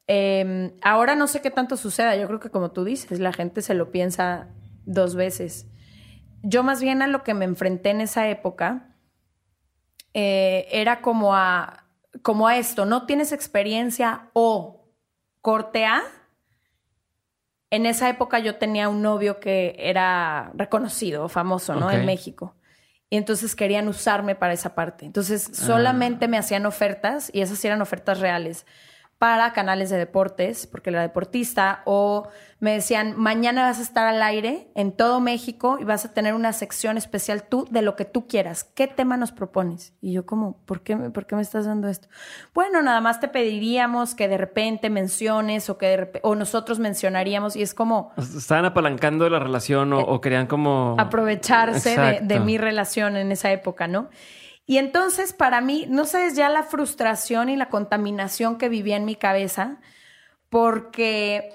Em, 0.08 0.74
ahora 0.82 1.16
no 1.16 1.28
sé 1.28 1.42
qué 1.42 1.50
tanto 1.50 1.78
suceda, 1.78 2.16
yo 2.16 2.28
creo 2.28 2.39
que 2.39 2.50
como 2.50 2.72
tú 2.72 2.84
dices, 2.84 3.20
la 3.20 3.34
gente 3.34 3.62
se 3.62 3.74
lo 3.74 3.92
piensa 3.92 4.50
dos 4.86 5.16
veces. 5.16 5.68
Yo 6.42 6.63
más 6.63 6.82
bien 6.82 7.02
a 7.02 7.08
lo 7.08 7.24
que 7.24 7.34
me 7.34 7.46
enfrenté 7.46 7.89
en 7.92 8.02
esa 8.02 8.28
época 8.28 8.96
eh, 10.13 10.68
era 10.72 11.02
como 11.02 11.36
a, 11.36 11.86
como 12.22 12.48
a 12.48 12.58
esto, 12.58 12.86
no 12.86 13.06
tienes 13.06 13.32
experiencia 13.32 14.30
o 14.34 14.89
corte 15.42 15.86
A. 15.86 16.04
En 17.70 17.86
esa 17.86 18.10
época 18.10 18.39
yo 18.39 18.58
tenía 18.58 18.89
un 18.89 19.02
novio 19.02 19.39
que 19.39 19.76
era 19.80 20.52
reconocido, 20.54 21.28
famoso, 21.30 21.76
¿no? 21.76 21.89
En 21.89 22.06
México 22.06 22.56
y 23.13 23.17
entonces 23.17 23.56
querían 23.56 23.88
usarme 23.88 24.34
para 24.34 24.54
esa 24.54 24.73
parte. 24.73 25.06
Entonces 25.06 25.47
solamente 25.54 26.26
ah. 26.26 26.28
me 26.28 26.39
hacían 26.39 26.65
ofertas 26.65 27.30
y 27.32 27.41
esas 27.41 27.63
eran 27.63 27.80
ofertas 27.80 28.19
reales 28.19 28.65
para 29.24 29.54
canales 29.54 29.90
de 29.90 29.96
deportes, 29.96 30.68
porque 30.68 30.90
era 30.90 31.02
deportista, 31.02 31.82
o 31.86 32.28
me 32.60 32.74
decían, 32.74 33.14
mañana 33.16 33.64
vas 33.64 33.80
a 33.80 33.82
estar 33.82 34.06
al 34.06 34.22
aire 34.22 34.68
en 34.76 34.92
todo 34.92 35.22
México 35.22 35.78
y 35.80 35.86
vas 35.86 36.04
a 36.04 36.14
tener 36.14 36.34
una 36.34 36.52
sección 36.52 36.98
especial 36.98 37.44
tú 37.44 37.66
de 37.72 37.82
lo 37.82 37.96
que 37.96 38.04
tú 38.04 38.28
quieras. 38.28 38.66
¿Qué 38.66 38.86
tema 38.86 39.16
nos 39.16 39.32
propones? 39.32 39.94
Y 40.02 40.12
yo 40.12 40.26
como, 40.26 40.58
¿por 40.66 40.82
qué, 40.82 40.98
¿por 40.98 41.26
qué 41.26 41.38
me 41.38 41.42
estás 41.42 41.66
dando 41.66 41.88
esto? 41.88 42.10
Bueno, 42.54 42.82
nada 42.82 43.00
más 43.00 43.22
te 43.22 43.30
pediríamos 43.30 44.14
que 44.14 44.28
de 44.28 44.38
repente 44.38 44.90
menciones 44.90 45.70
o 45.70 45.78
que 45.78 46.20
o 46.22 46.36
nosotros 46.36 46.80
mencionaríamos 46.80 47.56
y 47.56 47.62
es 47.62 47.74
como... 47.74 48.12
Estaban 48.18 48.66
apalancando 48.66 49.30
la 49.30 49.40
relación 49.40 49.94
o, 49.94 50.16
eh, 50.16 50.20
querían 50.22 50.48
como... 50.48 50.98
Aprovecharse 51.00 51.98
de, 51.98 52.20
de 52.24 52.42
mi 52.42 52.58
relación 52.58 53.16
en 53.16 53.32
esa 53.32 53.54
época, 53.54 53.88
¿no? 53.88 54.10
Y 54.65 54.78
entonces 54.78 55.34
para 55.34 55.62
mí, 55.62 55.86
no 55.89 56.06
sabes 56.06 56.36
ya 56.36 56.49
la 56.49 56.63
frustración 56.63 57.49
y 57.49 57.56
la 57.56 57.69
contaminación 57.69 58.58
que 58.58 58.69
vivía 58.69 58.95
en 58.95 59.06
mi 59.06 59.15
cabeza, 59.15 59.80
porque 60.49 61.52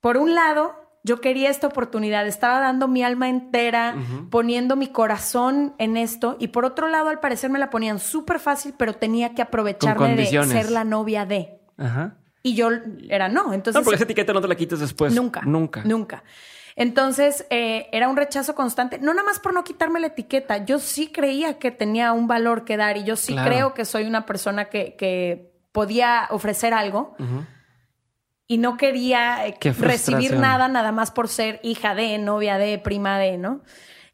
por 0.00 0.16
un 0.16 0.34
lado 0.34 0.74
yo 1.02 1.20
quería 1.20 1.50
esta 1.50 1.68
oportunidad, 1.68 2.26
estaba 2.26 2.58
dando 2.58 2.88
mi 2.88 3.04
alma 3.04 3.28
entera, 3.28 3.94
poniendo 4.30 4.74
mi 4.74 4.88
corazón 4.88 5.74
en 5.78 5.96
esto, 5.96 6.36
y 6.40 6.48
por 6.48 6.64
otro 6.64 6.88
lado 6.88 7.10
al 7.10 7.20
parecer 7.20 7.48
me 7.48 7.60
la 7.60 7.70
ponían 7.70 8.00
súper 8.00 8.40
fácil, 8.40 8.74
pero 8.76 8.94
tenía 8.94 9.34
que 9.34 9.42
aprovecharme 9.42 10.16
de 10.16 10.26
ser 10.26 10.70
la 10.70 10.82
novia 10.82 11.24
de. 11.24 11.60
Y 12.42 12.54
yo 12.54 12.70
era 13.08 13.28
no. 13.28 13.52
Entonces, 13.52 13.78
no, 13.78 13.84
porque 13.84 13.96
esa 13.96 14.04
etiqueta 14.04 14.32
no 14.32 14.40
te 14.40 14.48
la 14.48 14.54
quites 14.54 14.80
después. 14.80 15.14
Nunca. 15.14 15.42
Nunca. 15.42 15.82
Nunca. 15.84 16.24
Entonces, 16.76 17.46
eh, 17.48 17.88
era 17.90 18.06
un 18.06 18.18
rechazo 18.18 18.54
constante, 18.54 18.98
no 18.98 19.14
nada 19.14 19.26
más 19.26 19.40
por 19.40 19.54
no 19.54 19.64
quitarme 19.64 19.98
la 19.98 20.08
etiqueta, 20.08 20.58
yo 20.66 20.78
sí 20.78 21.10
creía 21.10 21.58
que 21.58 21.70
tenía 21.70 22.12
un 22.12 22.28
valor 22.28 22.66
que 22.66 22.76
dar 22.76 22.98
y 22.98 23.04
yo 23.04 23.16
sí 23.16 23.34
creo 23.34 23.72
que 23.72 23.86
soy 23.86 24.04
una 24.04 24.26
persona 24.26 24.66
que, 24.66 25.52
podía 25.72 26.26
ofrecer 26.30 26.72
algo. 26.72 27.16
Y 28.46 28.58
no 28.58 28.76
quería 28.78 29.46
eh, 29.46 29.58
recibir 29.78 30.38
nada 30.38 30.68
nada 30.68 30.90
más 30.92 31.10
por 31.10 31.28
ser 31.28 31.60
hija 31.62 31.94
de, 31.94 32.16
novia 32.16 32.56
de, 32.56 32.78
prima 32.78 33.18
de, 33.18 33.36
¿no? 33.36 33.62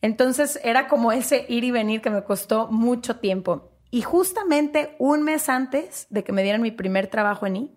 Entonces 0.01 0.59
era 0.65 0.89
como 0.89 1.13
ese 1.13 1.47
ir 1.49 1.63
y 1.63 1.71
venir 1.71 2.01
que 2.01 2.11
me 2.11 2.25
costó 2.25 2.67
mucho 2.69 3.17
tiempo. 3.17 3.71
Y 3.91 4.03
justamente 4.03 4.97
un 4.99 5.23
mes 5.23 5.49
antes 5.49 6.07
de 6.11 6.25
que 6.25 6.33
me 6.33 6.43
dieran 6.43 6.63
mi 6.63 6.73
primer 6.73 7.07
trabajo 7.07 7.47
en 7.47 7.57
I, 7.57 7.71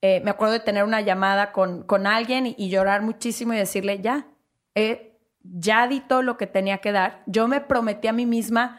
eh, 0.00 0.20
me 0.24 0.30
acuerdo 0.30 0.54
de 0.54 0.60
tener 0.60 0.84
una 0.84 1.00
llamada 1.00 1.52
con, 1.52 1.82
con 1.82 2.06
alguien 2.06 2.46
y, 2.46 2.68
llorar 2.68 3.02
muchísimo 3.02 3.52
y 3.52 3.56
decirle, 3.56 4.00
ya, 4.00 4.28
eh, 4.74 5.18
ya 5.42 5.88
di 5.88 6.00
todo 6.00 6.22
lo 6.22 6.36
que 6.36 6.46
tenía 6.46 6.78
que 6.78 6.92
dar. 6.92 7.22
Yo 7.26 7.48
me 7.48 7.60
prometí 7.60 8.06
a 8.06 8.12
mí 8.12 8.24
misma, 8.24 8.78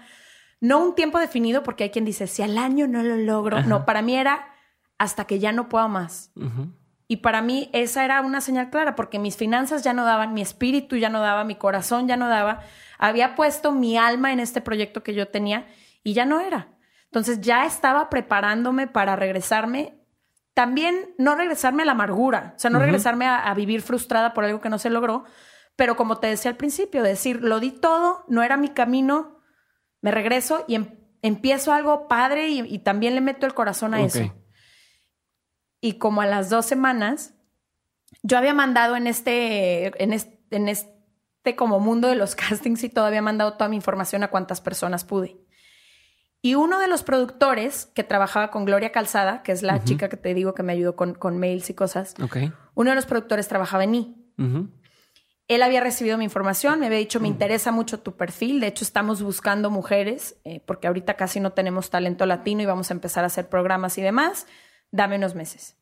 no 0.62 0.84
un 0.84 0.96
tiempo 0.96 1.20
definido, 1.20 1.62
porque 1.64 1.86
hay 1.86 1.90
quien 1.90 2.06
dice, 2.06 2.28
si 2.28 2.42
al 2.42 2.58
año 2.58 2.88
no 2.88 3.04
lo 3.04 3.18
logro, 3.18 3.62
no, 3.64 3.86
para 3.86 4.02
mí 4.02 4.16
era 4.16 4.54
hasta 4.98 5.26
que 5.26 5.40
ya 5.40 5.52
no 5.52 5.68
pueda 5.68 5.88
más. 5.88 6.32
Y 7.08 7.18
para 7.18 7.42
mí 7.42 7.70
esa 7.74 8.06
era 8.06 8.22
una 8.22 8.40
señal 8.40 8.70
clara, 8.70 8.96
porque 8.96 9.20
mis 9.20 9.36
finanzas 9.36 9.84
ya 9.84 9.94
no 9.94 10.06
daban, 10.06 10.34
mi 10.34 10.42
espíritu 10.42 10.96
ya 10.96 11.10
no 11.10 11.20
daba, 11.22 11.44
mi 11.44 11.56
corazón 11.56 12.08
ya 12.08 12.16
no 12.16 12.30
daba. 12.30 12.62
Había 12.98 13.36
puesto 13.36 13.72
mi 13.72 13.98
alma 13.98 14.32
en 14.32 14.40
este 14.40 14.62
proyecto 14.62 15.04
que 15.04 15.14
yo 15.14 15.28
tenía 15.28 15.66
y 16.04 16.14
ya 16.14 16.26
no 16.26 16.40
era. 16.40 16.68
Entonces 17.06 17.42
ya 17.42 17.66
estaba 17.66 18.10
preparándome 18.10 18.88
para 18.88 19.16
regresarme 19.16 19.99
también 20.60 21.16
no 21.18 21.36
regresarme 21.36 21.84
a 21.84 21.86
la 21.86 21.94
amargura, 21.94 22.52
o 22.58 22.60
sea, 22.60 22.70
no 22.70 22.80
regresarme 22.80 23.26
a, 23.26 23.54
vivir 23.54 23.82
frustrada 23.82 24.34
por 24.34 24.44
algo 24.44 24.60
que 24.60 24.68
no 24.68 24.78
se 24.78 24.90
logró, 24.90 25.24
pero 25.78 25.96
como 25.96 26.18
te 26.18 26.28
decía 26.28 26.52
al 26.52 26.58
principio, 26.58 27.02
decir, 27.02 27.42
lo 27.42 27.62
di 27.62 27.72
todo, 27.72 28.26
no 28.28 28.44
era 28.44 28.58
mi 28.58 28.68
camino, 28.68 29.40
me 30.02 30.12
regreso 30.12 30.66
y 30.68 30.76
em, 30.76 31.00
empiezo 31.22 31.72
algo 31.72 32.10
padre 32.10 32.50
y, 32.50 32.80
también 32.80 33.16
le 33.16 33.22
meto 33.22 33.46
el 33.46 33.54
corazón 33.54 33.94
a 33.94 34.02
eso. 34.02 34.36
y 35.80 35.94
como 35.94 36.20
a 36.20 36.26
las 36.26 36.50
dos 36.50 36.66
semanas, 36.66 37.36
yo 38.22 38.38
había 38.38 38.54
mandado 38.54 38.98
en 38.98 39.08
este, 39.08 40.04
en 40.04 40.12
este, 40.12 40.44
en 40.52 40.68
este 40.68 41.56
como 41.56 41.80
mundo 41.80 42.10
de 42.10 42.16
los 42.16 42.36
castings 42.50 42.84
y 42.84 42.90
todo, 42.90 43.06
había 43.06 43.22
mandado 43.22 43.54
toda 43.54 43.70
mi 43.70 43.78
información 43.78 44.24
a 44.24 44.30
cuantas 44.30 44.60
personas 44.60 45.06
pude. 45.06 45.40
Y 46.42 46.56
uno 46.56 46.80
de 46.80 46.88
los 46.88 47.04
productores 47.04 47.88
que 47.94 48.04
trabajaba 48.04 48.50
con 48.50 48.64
Gloria 48.64 48.92
Calzada, 48.92 49.44
que 49.44 49.52
es 49.52 49.62
la 49.62 49.84
chica 49.84 50.08
que 50.08 50.16
te 50.16 50.34
digo 50.34 50.54
que 50.54 50.64
me 50.64 50.72
ayudó 50.72 50.96
con, 50.96 51.14
con 51.14 51.38
mails 51.38 51.70
y 51.70 51.74
cosas, 51.74 52.16
uno 52.76 52.90
de 52.90 52.96
los 52.96 53.06
productores 53.06 53.48
trabajaba 53.48 53.84
en 53.84 53.96
I. 53.96 54.16
Él 55.50 55.64
había 55.64 55.82
recibido 55.82 56.18
mi 56.18 56.26
información, 56.26 56.80
me 56.80 56.86
había 56.86 57.00
dicho, 57.00 57.20
me 57.20 57.28
interesa 57.28 57.72
mucho 57.72 58.02
tu 58.02 58.16
perfil, 58.16 58.60
de 58.60 58.68
hecho 58.68 58.86
estamos 58.86 59.24
buscando 59.24 59.72
mujeres, 59.72 60.38
eh, 60.44 60.62
porque 60.66 60.86
ahorita 60.86 61.16
casi 61.16 61.40
no 61.40 61.54
tenemos 61.54 61.90
talento 61.90 62.28
latino 62.28 62.62
y 62.62 62.68
vamos 62.68 62.92
a 62.92 62.94
empezar 62.94 63.24
a 63.24 63.28
hacer 63.28 63.50
programas 63.50 63.98
y 63.98 64.04
demás, 64.04 64.46
dame 64.92 65.16
unos 65.16 65.34
meses. 65.34 65.76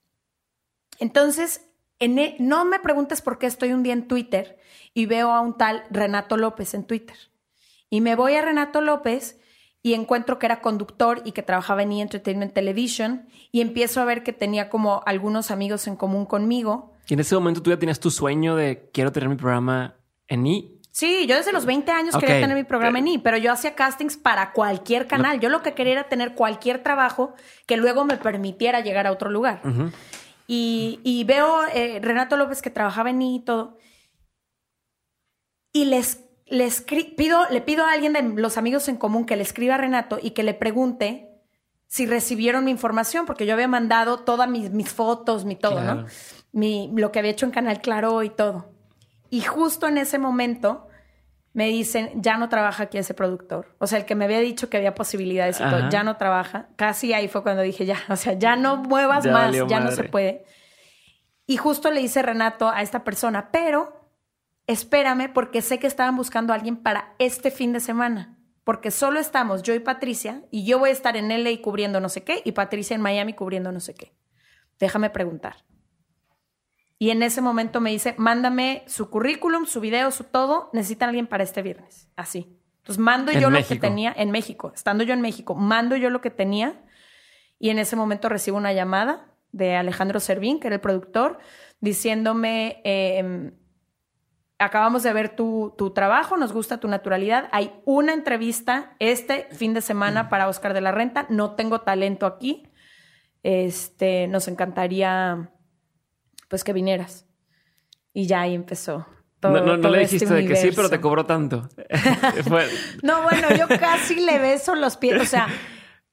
Entonces, 0.99 1.69
e, 1.99 2.37
no 2.39 2.63
me 2.63 2.79
preguntes 2.79 3.21
por 3.21 3.39
qué 3.39 3.45
estoy 3.45 3.73
un 3.73 3.83
día 3.83 3.93
en 3.93 4.07
Twitter 4.07 4.57
y 4.93 5.05
veo 5.05 5.31
a 5.33 5.41
un 5.41 5.57
tal 5.57 5.83
Renato 5.89 6.37
López 6.37 6.73
en 6.73 6.85
Twitter. 6.85 7.17
Y 7.89 7.99
me 7.99 8.15
voy 8.15 8.35
a 8.35 8.41
Renato 8.41 8.79
López 8.79 9.39
y 9.87 9.93
encuentro 9.93 10.37
que 10.37 10.45
era 10.45 10.59
conductor 10.59 11.21
y 11.23 11.31
que 11.31 11.43
trabajaba 11.43 11.81
en 11.81 11.93
E! 11.93 12.01
Entertainment 12.01 12.53
Television 12.53 13.25
y 13.53 13.61
empiezo 13.61 14.01
a 14.01 14.05
ver 14.05 14.21
que 14.21 14.33
tenía 14.33 14.69
como 14.69 15.01
algunos 15.05 15.49
amigos 15.49 15.87
en 15.87 15.95
común 15.95 16.25
conmigo. 16.25 16.91
Y 17.07 17.13
en 17.13 17.21
ese 17.21 17.35
momento 17.35 17.61
tú 17.61 17.69
ya 17.69 17.79
tenías 17.79 18.01
tu 18.01 18.11
sueño 18.11 18.57
de 18.57 18.89
quiero 18.91 19.13
tener 19.13 19.29
mi 19.29 19.37
programa 19.37 19.95
en 20.27 20.45
E! 20.45 20.73
Sí, 20.91 21.25
yo 21.25 21.37
desde 21.37 21.53
los 21.53 21.65
20 21.65 21.89
años 21.89 22.17
quería 22.17 22.41
tener 22.41 22.57
mi 22.57 22.65
programa 22.65 22.99
en 22.99 23.07
E! 23.07 23.19
pero 23.23 23.37
yo 23.37 23.49
hacía 23.49 23.75
castings 23.75 24.17
para 24.17 24.51
cualquier 24.51 25.07
canal. 25.07 25.39
Yo 25.39 25.47
lo 25.47 25.61
que 25.61 25.73
quería 25.73 25.93
era 25.93 26.09
tener 26.09 26.35
cualquier 26.35 26.83
trabajo 26.83 27.33
que 27.65 27.77
luego 27.77 28.03
me 28.03 28.17
permitiera 28.17 28.81
llegar 28.81 29.07
a 29.07 29.13
otro 29.13 29.29
lugar. 29.29 29.61
y, 30.47 31.23
veo 31.25 31.65
eh, 31.73 31.99
Renato 32.01 32.35
López 32.35 32.61
que 32.61 32.71
trabajaba 32.71 33.09
en 33.09 33.21
E! 33.21 33.35
y 33.35 33.39
todo. 33.39 33.77
Y 35.71 35.85
les 35.85 36.26
le, 36.49 36.69
pido, 37.15 37.45
le 37.49 37.61
pido 37.61 37.85
a 37.85 37.91
alguien 37.91 38.13
de 38.13 38.21
los 38.21 38.57
amigos 38.57 38.87
en 38.87 38.97
común 38.97 39.25
que 39.25 39.35
le 39.35 39.43
escriba 39.43 39.75
a 39.75 39.77
Renato 39.77 40.19
y 40.21 40.31
que 40.31 40.43
le 40.43 40.53
pregunte 40.53 41.29
si 41.87 42.05
recibieron 42.05 42.65
mi 42.65 42.71
información, 42.71 43.25
porque 43.25 43.45
yo 43.45 43.53
había 43.53 43.67
mandado 43.67 44.19
todas 44.19 44.49
mis, 44.49 44.71
mis 44.71 44.91
fotos, 44.91 45.45
mi 45.45 45.55
todo, 45.55 45.81
¿no? 45.81 46.05
Mi, 46.51 46.91
lo 46.95 47.11
que 47.11 47.19
había 47.19 47.31
hecho 47.31 47.45
en 47.45 47.51
Canal 47.51 47.79
Claro 47.79 48.23
y 48.23 48.29
todo. 48.29 48.71
Y 49.29 49.41
justo 49.41 49.87
en 49.87 49.97
ese 49.97 50.17
momento 50.17 50.87
me 51.53 51.67
dicen, 51.67 52.11
ya 52.15 52.37
no 52.37 52.49
trabaja 52.49 52.83
aquí 52.83 52.97
ese 52.97 53.13
productor. 53.13 53.75
O 53.79 53.87
sea, 53.87 53.99
el 53.99 54.05
que 54.05 54.15
me 54.15 54.25
había 54.25 54.39
dicho 54.39 54.69
que 54.69 54.77
había 54.77 54.93
posibilidades 54.95 55.59
y 55.59 55.63
todo, 55.63 55.89
ya 55.89 56.03
no 56.03 56.17
trabaja. 56.17 56.67
Casi 56.75 57.13
ahí 57.13 57.27
fue 57.27 57.41
cuando 57.41 57.61
dije, 57.61 57.85
ya, 57.85 57.97
o 58.09 58.15
sea, 58.15 58.33
ya 58.33 58.55
no 58.55 58.77
muevas 58.77 59.25
más, 59.25 59.55
ya 59.67 59.79
no 59.79 59.91
se 59.91 60.03
puede. 60.03 60.45
Y 61.45 61.57
justo 61.57 61.89
le 61.89 62.01
dice 62.01 62.21
Renato 62.21 62.69
a 62.69 62.81
esta 62.81 63.03
persona, 63.03 63.49
pero 63.51 63.96
espérame 64.67 65.31
porque 65.33 65.61
sé 65.61 65.79
que 65.79 65.87
estaban 65.87 66.15
buscando 66.15 66.53
a 66.53 66.55
alguien 66.55 66.77
para 66.77 67.15
este 67.19 67.51
fin 67.51 67.73
de 67.73 67.79
semana. 67.79 68.37
Porque 68.63 68.91
solo 68.91 69.19
estamos 69.19 69.63
yo 69.63 69.73
y 69.73 69.79
Patricia 69.79 70.43
y 70.51 70.65
yo 70.65 70.77
voy 70.77 70.89
a 70.89 70.93
estar 70.93 71.15
en 71.15 71.29
LA 71.29 71.61
cubriendo 71.61 72.01
no 72.01 72.09
sé 72.09 72.23
qué 72.23 72.41
y 72.43 72.51
Patricia 72.51 72.95
en 72.95 73.01
Miami 73.01 73.33
cubriendo 73.33 73.71
no 73.71 73.79
sé 73.79 73.95
qué. 73.95 74.13
Déjame 74.77 75.09
preguntar. 75.09 75.63
Y 76.99 77.11
en 77.11 77.23
ese 77.23 77.41
momento 77.41 77.79
me 77.79 77.91
dice, 77.91 78.15
mándame 78.17 78.83
su 78.87 79.09
currículum, 79.09 79.65
su 79.65 79.79
video, 79.79 80.11
su 80.11 80.25
todo. 80.25 80.69
Necesitan 80.73 81.09
alguien 81.09 81.27
para 81.27 81.43
este 81.43 81.61
viernes. 81.61 82.09
Así. 82.15 82.59
Entonces 82.79 82.99
mando 82.99 83.31
yo 83.31 83.49
lo 83.49 83.63
que 83.65 83.75
tenía 83.75 84.13
en 84.17 84.31
México. 84.31 84.71
Estando 84.73 85.03
yo 85.03 85.13
en 85.13 85.21
México, 85.21 85.55
mando 85.55 85.95
yo 85.95 86.09
lo 86.09 86.21
que 86.21 86.31
tenía. 86.31 86.83
Y 87.59 87.69
en 87.69 87.79
ese 87.79 87.95
momento 87.95 88.29
recibo 88.29 88.57
una 88.57 88.73
llamada 88.73 89.31
de 89.51 89.75
Alejandro 89.75 90.19
Servín, 90.19 90.59
que 90.59 90.67
era 90.67 90.75
el 90.75 90.81
productor, 90.81 91.39
diciéndome, 91.79 92.81
eh, 92.83 93.51
acabamos 94.59 95.03
de 95.03 95.13
ver 95.13 95.35
tu, 95.35 95.73
trabajo, 95.93 96.37
nos 96.37 96.53
gusta 96.53 96.79
tu 96.79 96.87
naturalidad. 96.87 97.49
Hay 97.51 97.73
una 97.85 98.13
entrevista 98.13 98.95
este 98.99 99.47
fin 99.51 99.73
de 99.73 99.81
semana 99.81 100.29
para 100.29 100.47
Oscar 100.47 100.73
de 100.73 100.81
la 100.81 100.91
Renta. 100.91 101.25
No 101.29 101.51
tengo 101.51 101.81
talento 101.81 102.25
aquí. 102.25 102.63
Este, 103.43 104.27
nos 104.27 104.47
encantaría 104.47 105.51
pues 106.49 106.63
que 106.63 106.73
vinieras. 106.73 107.25
Y 108.13 108.25
ya 108.25 108.41
ahí 108.41 108.55
empezó. 108.55 109.05
Todo, 109.39 109.61
no, 109.61 109.77
no, 109.77 109.89
le 109.89 110.01
este 110.01 110.15
dijiste 110.15 110.33
de 110.33 110.47
que 110.47 110.55
sí, 110.55 110.71
pero 110.75 110.89
te 110.89 110.99
cobró 110.99 111.25
tanto. 111.25 111.69
no, 113.03 113.21
bueno, 113.21 113.49
yo 113.55 113.67
casi 113.67 114.15
le 114.15 114.39
beso 114.39 114.73
los 114.73 114.97
pies. 114.97 115.21
O 115.21 115.25
sea, 115.25 115.47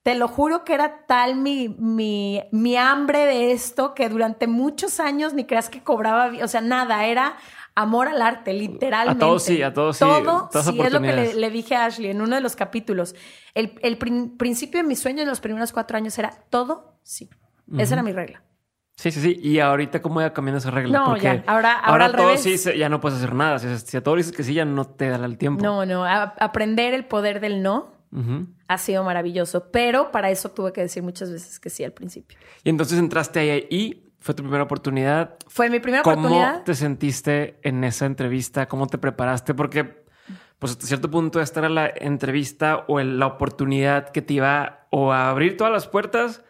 te 0.02 0.14
lo 0.14 0.28
juro 0.28 0.64
que 0.64 0.74
era 0.74 1.06
tal 1.06 1.36
mi, 1.36 1.70
mi, 1.70 2.42
mi 2.52 2.76
hambre 2.76 3.20
de 3.20 3.52
esto 3.52 3.94
que 3.94 4.10
durante 4.10 4.46
muchos 4.46 5.00
años 5.00 5.32
ni 5.32 5.46
creas 5.46 5.70
que 5.70 5.82
cobraba. 5.82 6.30
O 6.42 6.48
sea, 6.48 6.60
nada, 6.60 7.06
era 7.06 7.38
amor 7.74 8.08
al 8.08 8.22
arte, 8.22 8.52
literalmente. 8.52 9.24
A 9.24 9.26
todos 9.26 9.42
sí, 9.42 9.62
a 9.62 9.72
todos 9.72 9.96
sí. 9.96 10.04
Todo 10.04 10.48
sí, 10.52 10.80
es 10.80 10.92
lo 10.92 11.00
que 11.00 11.34
le, 11.34 11.50
dije 11.50 11.74
a 11.74 11.86
Ashley 11.86 12.10
en 12.10 12.20
uno 12.20 12.34
de 12.34 12.40
los 12.40 12.56
capítulos. 12.56 13.14
El, 13.54 13.78
el 13.82 13.98
principio 13.98 14.80
de 14.80 14.86
mi 14.86 14.96
sueño 14.96 15.22
en 15.22 15.28
los 15.28 15.40
primeros 15.40 15.72
cuatro 15.72 15.96
años 15.96 16.18
era 16.18 16.30
todo 16.50 16.98
sí. 17.02 17.28
Esa 17.78 17.94
era 17.94 18.02
mi 18.02 18.12
regla. 18.12 18.42
Sí, 18.96 19.10
sí, 19.10 19.20
sí. 19.20 19.40
Y 19.42 19.58
ahorita, 19.58 20.00
¿cómo 20.00 20.20
ya 20.20 20.32
cambiando 20.32 20.58
esa 20.58 20.70
regla? 20.70 20.98
No, 20.98 21.16
ya. 21.16 21.42
Ahora, 21.46 21.72
ahora, 21.80 22.06
ahora 22.06 22.12
todo 22.12 22.36
sí, 22.36 22.56
ya 22.76 22.88
no 22.88 23.00
puedes 23.00 23.18
hacer 23.18 23.34
nada. 23.34 23.58
Si, 23.58 23.96
a 23.96 24.02
todo 24.02 24.16
dices 24.16 24.32
que 24.32 24.44
sí, 24.44 24.54
ya 24.54 24.64
no 24.64 24.84
te 24.84 25.08
da 25.08 25.24
el 25.24 25.36
tiempo. 25.36 25.62
No, 25.64 25.84
no. 25.84 26.04
aprender 26.04 26.94
el 26.94 27.04
poder 27.04 27.40
del 27.40 27.62
no 27.62 27.92
ha 28.68 28.78
sido 28.78 29.02
maravilloso. 29.02 29.70
Pero 29.72 30.12
para 30.12 30.30
eso 30.30 30.50
tuve 30.50 30.72
que 30.72 30.82
decir 30.82 31.02
muchas 31.02 31.32
veces 31.32 31.58
que 31.58 31.70
sí 31.70 31.82
al 31.82 31.92
principio. 31.92 32.38
Y 32.62 32.70
entonces 32.70 32.98
entraste 32.98 33.40
ahí 33.40 33.66
y 33.70 34.03
¿Fue 34.24 34.32
tu 34.34 34.42
primera 34.42 34.62
oportunidad? 34.62 35.36
Fue 35.48 35.68
mi 35.68 35.80
primera 35.80 36.00
oportunidad. 36.00 36.52
¿Cómo 36.52 36.64
te 36.64 36.74
sentiste 36.74 37.58
en 37.62 37.84
esa 37.84 38.06
entrevista? 38.06 38.68
¿Cómo 38.68 38.86
te 38.86 38.96
preparaste? 38.96 39.52
Porque, 39.52 39.84
pues, 40.58 40.72
hasta 40.72 40.86
cierto 40.86 41.10
punto, 41.10 41.42
esta 41.42 41.60
era 41.60 41.68
la 41.68 41.92
entrevista 41.94 42.86
o 42.88 42.98
la 43.00 43.26
oportunidad 43.26 44.08
que 44.08 44.22
te 44.22 44.32
iba 44.32 44.86
o 44.88 45.12
a 45.12 45.28
abrir 45.28 45.58
todas 45.58 45.70
las 45.74 45.86
puertas 45.88 46.42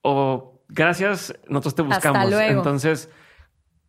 o 0.00 0.64
gracias, 0.66 1.32
nosotros 1.46 1.76
te 1.76 1.82
buscamos. 1.82 2.18
Hasta 2.18 2.28
luego. 2.28 2.58
Entonces, 2.58 3.08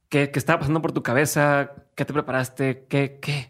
¿qué, 0.09 0.29
estaba 0.35 0.59
pasando 0.59 0.83
por 0.83 0.91
tu 0.91 1.01
cabeza? 1.01 1.71
¿Qué 1.95 2.05
te 2.05 2.13
preparaste? 2.13 2.85
¿Qué? 2.87 3.17
¿Qué? 3.19 3.49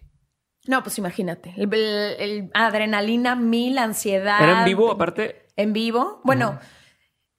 No, 0.65 0.81
pues 0.81 0.97
imagínate. 0.97 1.53
El, 1.57 2.49
adrenalina 2.53 3.35
mil, 3.35 3.77
ansiedad. 3.77 4.41
¿Era 4.41 4.59
en 4.59 4.65
vivo 4.65 4.89
aparte? 4.89 5.45
En 5.57 5.73
vivo. 5.73 6.21
Bueno. 6.23 6.57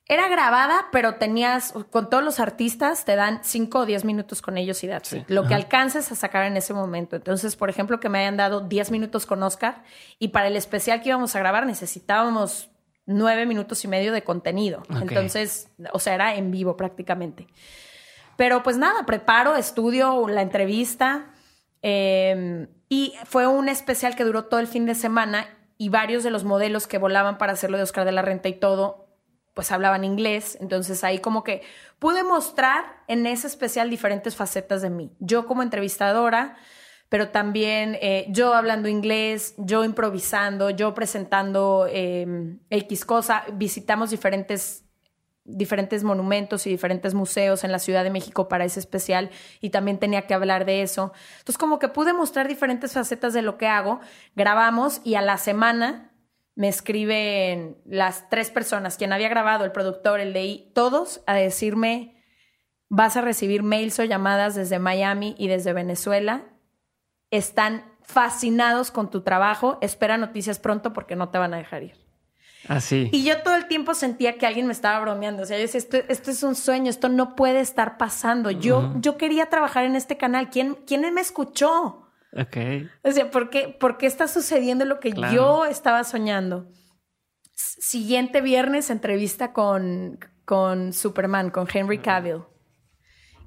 Era 0.06 0.28
grabada, 0.28 0.88
pero 0.92 1.14
tenías, 1.14 1.72
con 1.90 2.10
todos 2.10 2.22
los 2.22 2.38
artistas, 2.38 3.06
te 3.06 3.16
dan 3.16 3.40
5 3.42 3.78
o 3.78 3.86
10 3.86 4.04
minutos 4.04 4.42
con 4.42 4.58
ellos 4.58 4.84
y 4.84 4.88
that's 4.88 5.16
Lo 5.28 5.46
que 5.46 5.54
alcances 5.54 6.12
a 6.12 6.14
sacar 6.14 6.44
en 6.44 6.58
ese 6.58 6.74
momento. 6.74 7.16
Entonces, 7.16 7.56
por 7.56 7.70
ejemplo, 7.70 8.00
que 8.00 8.10
me 8.10 8.18
hayan 8.18 8.36
dado 8.36 8.60
10 8.60 8.90
minutos 8.90 9.24
con 9.24 9.42
Oscar 9.42 9.82
y 10.18 10.28
para 10.28 10.48
el 10.48 10.56
especial 10.56 11.00
que 11.00 11.08
íbamos 11.08 11.34
a 11.34 11.38
grabar 11.38 11.64
necesitábamos 11.64 12.68
9 13.06 13.46
minutos 13.46 13.82
y 13.84 13.88
medio 13.88 14.12
de 14.12 14.22
contenido. 14.22 14.82
Entonces, 14.90 15.68
o 15.92 15.98
sea, 15.98 16.14
era 16.14 16.34
en 16.34 16.50
vivo 16.50 16.76
prácticamente. 16.76 17.46
Pero 18.36 18.62
pues 18.62 18.76
nada, 18.76 19.06
preparo, 19.06 19.56
estudio 19.56 20.28
la 20.28 20.42
entrevista 20.42 21.30
em, 21.80 22.68
y 22.90 23.14
fue 23.24 23.46
un 23.46 23.70
especial 23.70 24.16
que 24.16 24.24
duró 24.24 24.46
todo 24.46 24.60
el 24.60 24.66
fin 24.66 24.84
de 24.84 24.94
semana 24.94 25.48
y 25.78 25.88
varios 25.88 26.24
de 26.24 26.30
los 26.30 26.44
modelos 26.44 26.86
que 26.86 26.98
volaban 26.98 27.38
para 27.38 27.54
hacerlo 27.54 27.78
de 27.78 27.84
Oscar 27.84 28.04
de 28.04 28.12
la 28.12 28.22
Renta 28.22 28.48
y 28.48 28.54
todo 28.54 29.03
pues 29.54 29.70
hablaban 29.70 30.04
inglés, 30.04 30.58
entonces 30.60 31.04
ahí 31.04 31.20
como 31.20 31.44
que 31.44 31.62
pude 32.00 32.24
mostrar 32.24 32.84
en 33.06 33.26
ese 33.26 33.46
especial 33.46 33.88
diferentes 33.88 34.34
facetas 34.34 34.82
de 34.82 34.90
mí. 34.90 35.12
Yo 35.20 35.46
como 35.46 35.62
entrevistadora, 35.62 36.56
pero 37.08 37.28
también 37.28 37.96
eh, 38.00 38.26
yo 38.28 38.52
hablando 38.54 38.88
inglés, 38.88 39.54
yo 39.56 39.84
improvisando, 39.84 40.70
yo 40.70 40.92
presentando 40.92 41.86
em, 41.88 42.58
X 42.70 43.04
cosa, 43.04 43.44
visitamos 43.52 44.10
diferentes, 44.10 44.82
diferentes 45.44 46.02
monumentos 46.02 46.66
y 46.66 46.70
diferentes 46.70 47.14
museos 47.14 47.62
en 47.62 47.70
la 47.70 47.78
Ciudad 47.78 48.02
de 48.02 48.10
México 48.10 48.48
para 48.48 48.64
ese 48.64 48.80
especial 48.80 49.30
y 49.60 49.70
también 49.70 49.98
tenía 49.98 50.26
que 50.26 50.34
hablar 50.34 50.64
de 50.64 50.82
eso. 50.82 51.12
Entonces 51.38 51.58
como 51.58 51.78
que 51.78 51.88
pude 51.88 52.12
mostrar 52.12 52.48
diferentes 52.48 52.92
facetas 52.92 53.32
de 53.32 53.42
lo 53.42 53.56
que 53.56 53.68
hago, 53.68 54.00
grabamos 54.34 55.00
y 55.04 55.14
a 55.14 55.22
la 55.22 55.36
semana 55.38 56.10
me 56.56 56.68
escriben 56.68 57.76
las 57.84 58.28
tres 58.30 58.50
personas, 58.50 58.96
quien 58.96 59.12
había 59.12 59.28
grabado, 59.28 59.64
el 59.64 59.72
productor, 59.72 60.20
el 60.20 60.32
de 60.32 60.70
todos 60.74 61.22
a 61.26 61.34
decirme, 61.34 62.22
vas 62.88 63.16
a 63.16 63.22
recibir 63.22 63.62
mails 63.62 63.98
o 63.98 64.04
llamadas 64.04 64.54
desde 64.54 64.78
Miami 64.78 65.34
y 65.38 65.48
desde 65.48 65.72
Venezuela. 65.72 66.44
Están 67.30 67.84
fascinados 68.02 68.90
con 68.90 69.10
tu 69.10 69.22
trabajo, 69.22 69.78
espera 69.80 70.16
noticias 70.16 70.58
pronto 70.58 70.92
porque 70.92 71.16
no 71.16 71.30
te 71.30 71.38
van 71.38 71.54
a 71.54 71.58
dejar 71.58 71.82
ir. 71.82 72.04
Así. 72.66 73.10
y 73.12 73.24
yo 73.24 73.42
todo 73.42 73.56
el 73.56 73.68
tiempo 73.68 73.92
sentía 73.92 74.38
que 74.38 74.46
alguien 74.46 74.66
me 74.66 74.72
estaba 74.72 74.98
bromeando. 75.00 75.42
O 75.42 75.46
sea, 75.46 75.58
yo 75.58 75.62
decía, 75.62 75.80
esto, 76.08 76.30
es 76.30 76.42
un 76.42 76.54
sueño, 76.54 76.88
esto 76.88 77.10
no 77.10 77.36
puede 77.36 77.60
estar 77.60 77.98
pasando. 77.98 78.50
Yo, 78.50 78.94
yo 79.00 79.18
quería 79.18 79.50
trabajar 79.50 79.84
en 79.84 79.96
este 79.96 80.16
canal. 80.16 80.48
¿Quién, 80.48 80.74
¿Quién 80.86 81.12
me 81.12 81.20
escuchó? 81.20 82.03
Ok. 82.36 82.56
O 83.02 83.12
sea, 83.12 83.30
¿por 83.30 83.50
qué, 83.50 83.68
por 83.68 83.96
qué 83.96 84.06
está 84.06 84.26
sucediendo 84.28 84.84
lo 84.84 85.00
que 85.00 85.12
yo 85.12 85.64
estaba 85.64 86.04
soñando? 86.04 86.68
Siguiente 87.54 88.40
viernes, 88.40 88.90
entrevista 88.90 89.52
con, 89.52 90.18
con 90.44 90.92
Superman, 90.92 91.50
con 91.50 91.68
Henry 91.72 91.98
Cavill. 91.98 92.42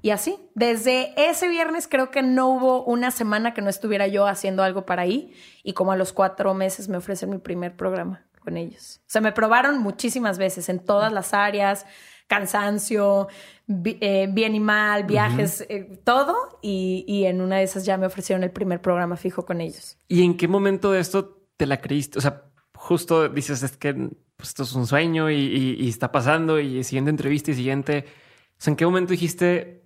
Y 0.00 0.10
así, 0.10 0.38
desde 0.54 1.12
ese 1.16 1.48
viernes 1.48 1.88
creo 1.88 2.10
que 2.10 2.22
no 2.22 2.48
hubo 2.48 2.84
una 2.84 3.10
semana 3.10 3.52
que 3.52 3.62
no 3.62 3.68
estuviera 3.68 4.06
yo 4.06 4.26
haciendo 4.26 4.62
algo 4.62 4.86
para 4.86 5.02
ahí. 5.02 5.34
Y 5.62 5.74
como 5.74 5.92
a 5.92 5.96
los 5.96 6.12
cuatro 6.12 6.54
meses 6.54 6.88
me 6.88 6.96
ofrecen 6.96 7.30
mi 7.30 7.38
primer 7.38 7.76
programa 7.76 8.26
con 8.40 8.56
ellos. 8.56 9.00
O 9.06 9.10
sea, 9.10 9.20
me 9.20 9.32
probaron 9.32 9.78
muchísimas 9.78 10.38
veces 10.38 10.68
en 10.68 10.78
todas 10.78 11.12
las 11.12 11.34
áreas, 11.34 11.84
cansancio, 12.28 13.26
eh, 13.68 14.28
bien 14.30 14.54
y 14.54 14.60
mal, 14.60 15.04
viajes, 15.04 15.66
eh, 15.68 16.00
todo. 16.04 16.60
Y, 16.62 17.04
y 17.08 17.24
en 17.24 17.40
una 17.40 17.56
de 17.56 17.64
esas 17.64 17.84
ya 17.84 17.96
me 17.96 18.06
ofrecieron 18.06 18.44
el 18.44 18.50
primer 18.52 18.80
programa 18.80 19.16
fijo 19.16 19.44
con 19.44 19.60
ellos. 19.60 19.98
¿Y 20.06 20.22
en 20.22 20.36
qué 20.36 20.46
momento 20.46 20.92
de 20.92 21.00
esto 21.00 21.42
te 21.56 21.66
la 21.66 21.80
creíste? 21.80 22.18
O 22.18 22.22
sea, 22.22 22.44
justo 22.74 23.28
dices, 23.28 23.62
es 23.62 23.76
que 23.76 23.94
pues, 24.36 24.50
esto 24.50 24.62
es 24.62 24.72
un 24.74 24.86
sueño 24.86 25.30
y, 25.30 25.88
está 25.88 26.12
pasando 26.12 26.60
y 26.60 26.84
siguiente 26.84 27.10
entrevista 27.10 27.50
y 27.50 27.54
siguiente. 27.54 28.04
O 28.52 28.60
sea, 28.60 28.70
¿en 28.70 28.76
qué 28.76 28.84
momento 28.84 29.10
dijiste, 29.10 29.82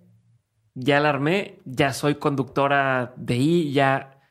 ya 0.75 0.99
la 0.99 1.09
armé, 1.09 1.59
ya 1.65 1.91
soy 1.91 2.15
conductora 2.15 3.13
de 3.17 3.35
I, 3.35 3.73
ya, 3.73 4.21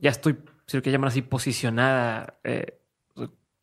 ya 0.00 0.10
estoy, 0.10 0.38
si 0.66 0.76
lo 0.76 0.82
que 0.82 0.92
llaman 0.92 1.08
así, 1.08 1.22
posicionada? 1.22 2.38
Eh, 2.44 2.83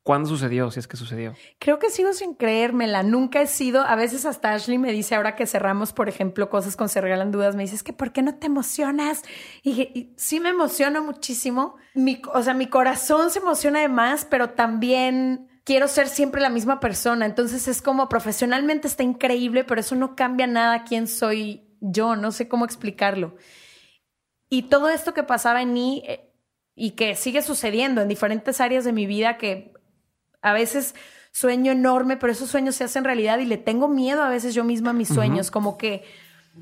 ¿Cuándo 0.04 0.28
sucedió? 0.30 0.72
Si 0.72 0.80
es 0.80 0.88
que 0.88 0.98
sucedió. 0.98 1.36
Creo 1.60 1.78
que 1.78 1.92
sigo 1.92 2.12
sin 2.14 2.34
creérmela. 2.34 3.04
Nunca 3.04 3.40
he 3.40 3.46
sido. 3.46 3.82
A 3.82 3.96
veces 3.96 4.26
hasta 4.26 4.54
Ashley 4.54 4.80
me 4.80 4.92
dice, 4.92 5.14
ahora 5.14 5.36
que 5.36 5.46
cerramos, 5.46 5.94
por 5.94 6.10
ejemplo, 6.10 6.50
cosas 6.50 6.76
con 6.76 6.90
Se 6.90 7.02
Regalan 7.02 7.32
Dudas, 7.32 7.56
me 7.56 7.64
dice, 7.64 7.76
es 7.76 7.84
que 7.84 7.94
¿por 7.94 8.12
qué 8.12 8.24
no 8.24 8.34
te 8.34 8.48
emocionas? 8.48 9.22
Y, 9.62 10.14
sí 10.18 10.40
me 10.40 10.50
emociona 10.50 11.02
muchísimo. 11.02 11.76
O 12.34 12.42
sea, 12.42 12.56
mi 12.56 12.66
corazón 12.66 13.30
se 13.30 13.40
emociona 13.40 13.82
de 13.82 13.90
más, 13.90 14.26
pero 14.26 14.50
también 14.52 15.48
quiero 15.64 15.88
ser 15.88 16.08
siempre 16.08 16.42
la 16.42 16.50
misma 16.50 16.80
persona. 16.80 17.28
Entonces 17.28 17.68
es 17.68 17.84
como 17.84 18.10
profesionalmente 18.10 18.88
está 18.88 19.04
increíble, 19.04 19.64
pero 19.64 19.82
eso 19.82 19.96
no 19.96 20.16
cambia 20.16 20.48
nada 20.48 20.84
quién 20.84 21.08
soy 21.08 21.78
yo. 21.80 22.16
No 22.16 22.32
sé 22.32 22.48
cómo 22.48 22.66
explicarlo. 22.66 23.36
Y 24.50 24.64
todo 24.64 24.90
esto 24.90 25.14
que 25.14 25.22
pasaba 25.22 25.62
en 25.62 25.74
mí 25.74 26.04
eh, 26.08 26.34
y 26.74 26.92
que 26.92 27.16
sigue 27.16 27.44
sucediendo 27.44 28.02
en 28.02 28.08
diferentes 28.08 28.60
áreas 28.60 28.84
de 28.84 28.94
mi 28.94 29.06
vida 29.06 29.38
que 29.38 29.80
a 30.42 30.54
veces 30.54 30.96
sueño 31.32 31.72
enorme, 31.72 32.18
pero 32.18 32.34
esos 32.34 32.50
sueños 32.50 32.76
se 32.76 32.84
hacen 32.84 33.04
realidad 33.04 33.40
y 33.40 33.46
le 33.46 33.58
tengo 33.58 33.88
miedo 33.88 34.22
a 34.22 34.30
veces 34.30 34.54
yo 34.54 34.64
misma 34.64 34.90
a 34.90 34.94
mis 34.94 35.08
sueños, 35.08 35.50
como 35.52 35.78
que 35.78 36.04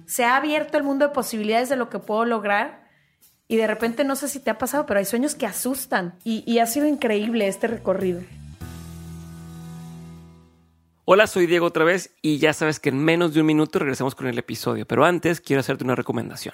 se 0.06 0.24
ha 0.24 0.36
abierto 0.36 0.78
el 0.78 0.84
mundo 0.84 1.08
de 1.08 1.14
posibilidades 1.14 1.70
de 1.70 1.76
lo 1.76 1.90
que 1.90 2.00
puedo 2.00 2.26
lograr 2.26 2.88
y 3.48 3.56
de 3.56 3.66
repente 3.66 4.04
no 4.04 4.16
sé 4.16 4.28
si 4.28 4.40
te 4.40 4.52
ha 4.52 4.58
pasado, 4.58 4.86
pero 4.86 5.00
hay 5.00 5.06
sueños 5.06 5.34
que 5.34 5.48
asustan 5.48 6.14
y, 6.24 6.44
y 6.46 6.60
ha 6.60 6.68
sido 6.68 6.86
increíble 6.86 7.48
este 7.48 7.68
recorrido. 7.68 8.22
Hola, 11.06 11.26
soy 11.26 11.48
Diego 11.48 11.66
otra 11.66 11.84
vez 11.84 12.12
y 12.22 12.38
ya 12.38 12.54
sabes 12.54 12.80
que 12.80 12.90
en 12.90 13.04
menos 13.04 13.34
de 13.34 13.40
un 13.40 13.48
minuto 13.48 13.80
regresamos 13.80 14.14
con 14.14 14.28
el 14.28 14.38
episodio, 14.38 14.86
pero 14.86 15.06
antes 15.06 15.42
quiero 15.42 15.62
hacerte 15.62 15.84
una 15.84 15.96
recomendación. 15.96 16.54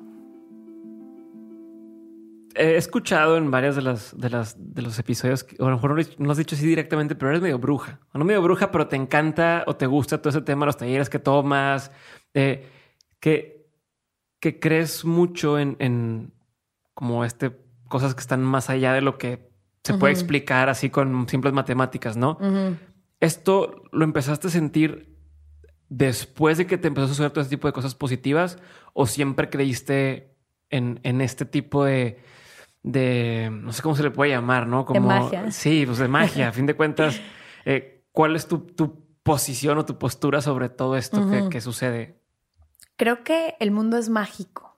he 2.55 2.75
escuchado 2.75 3.37
en 3.37 3.51
varias 3.51 3.75
de 3.75 3.81
las, 3.81 4.17
de 4.17 4.29
las 4.29 4.55
de 4.57 4.81
los 4.81 4.97
episodios, 4.99 5.45
o 5.59 5.65
a 5.65 5.69
lo 5.69 5.75
mejor 5.75 5.91
no 6.17 6.25
lo 6.25 6.31
has 6.31 6.37
dicho 6.37 6.55
así 6.55 6.65
directamente, 6.65 7.15
pero 7.15 7.29
eres 7.29 7.41
medio 7.41 7.59
bruja. 7.59 7.99
O 8.13 8.17
no 8.17 8.25
medio 8.25 8.41
bruja, 8.41 8.71
pero 8.71 8.87
te 8.87 8.95
encanta 8.95 9.63
o 9.67 9.75
te 9.75 9.85
gusta 9.85 10.19
todo 10.19 10.29
ese 10.29 10.41
tema, 10.41 10.65
los 10.65 10.77
talleres 10.77 11.09
que 11.09 11.19
tomas, 11.19 11.91
eh, 12.33 12.67
que, 13.19 13.67
que 14.39 14.59
crees 14.59 15.05
mucho 15.05 15.59
en, 15.59 15.75
en, 15.79 16.33
como 16.93 17.25
este 17.25 17.51
cosas 17.87 18.15
que 18.15 18.21
están 18.21 18.41
más 18.41 18.69
allá 18.69 18.93
de 18.93 19.01
lo 19.01 19.17
que 19.17 19.51
se 19.83 19.95
puede 19.95 20.13
explicar 20.13 20.69
así 20.69 20.89
con 20.89 21.27
simples 21.27 21.53
matemáticas, 21.53 22.15
¿no? 22.15 22.37
Esto 23.19 23.83
lo 23.91 24.03
empezaste 24.05 24.47
a 24.47 24.51
sentir 24.51 25.17
después 25.89 26.57
de 26.57 26.65
que 26.65 26.77
te 26.77 26.87
empezó 26.87 27.05
a 27.05 27.09
suceder 27.09 27.31
todo 27.31 27.41
ese 27.41 27.49
tipo 27.49 27.67
de 27.67 27.73
cosas 27.73 27.95
positivas 27.95 28.57
o 28.93 29.05
siempre 29.05 29.49
creíste 29.49 30.37
en, 30.69 30.99
en 31.03 31.19
este 31.19 31.45
tipo 31.45 31.83
de 31.83 32.19
de, 32.83 33.49
no 33.51 33.73
sé 33.73 33.81
cómo 33.81 33.95
se 33.95 34.03
le 34.03 34.11
puede 34.11 34.31
llamar, 34.31 34.67
¿no? 34.67 34.85
Como, 34.85 34.99
de 34.99 35.05
magia. 35.05 35.51
Sí, 35.51 35.85
pues 35.85 35.97
de 35.97 36.07
magia. 36.07 36.49
a 36.49 36.51
fin 36.51 36.65
de 36.65 36.75
cuentas, 36.75 37.19
eh, 37.65 38.05
¿cuál 38.11 38.35
es 38.35 38.47
tu, 38.47 38.65
posición 39.23 39.77
o 39.77 39.85
tu 39.85 39.99
postura 39.99 40.41
sobre 40.41 40.69
todo 40.69 40.97
esto 40.97 41.49
que, 41.49 41.61
sucede? 41.61 42.19
Creo 42.95 43.23
que 43.23 43.55
el 43.59 43.71
mundo 43.71 43.97
es 43.97 44.09
mágico. 44.09 44.69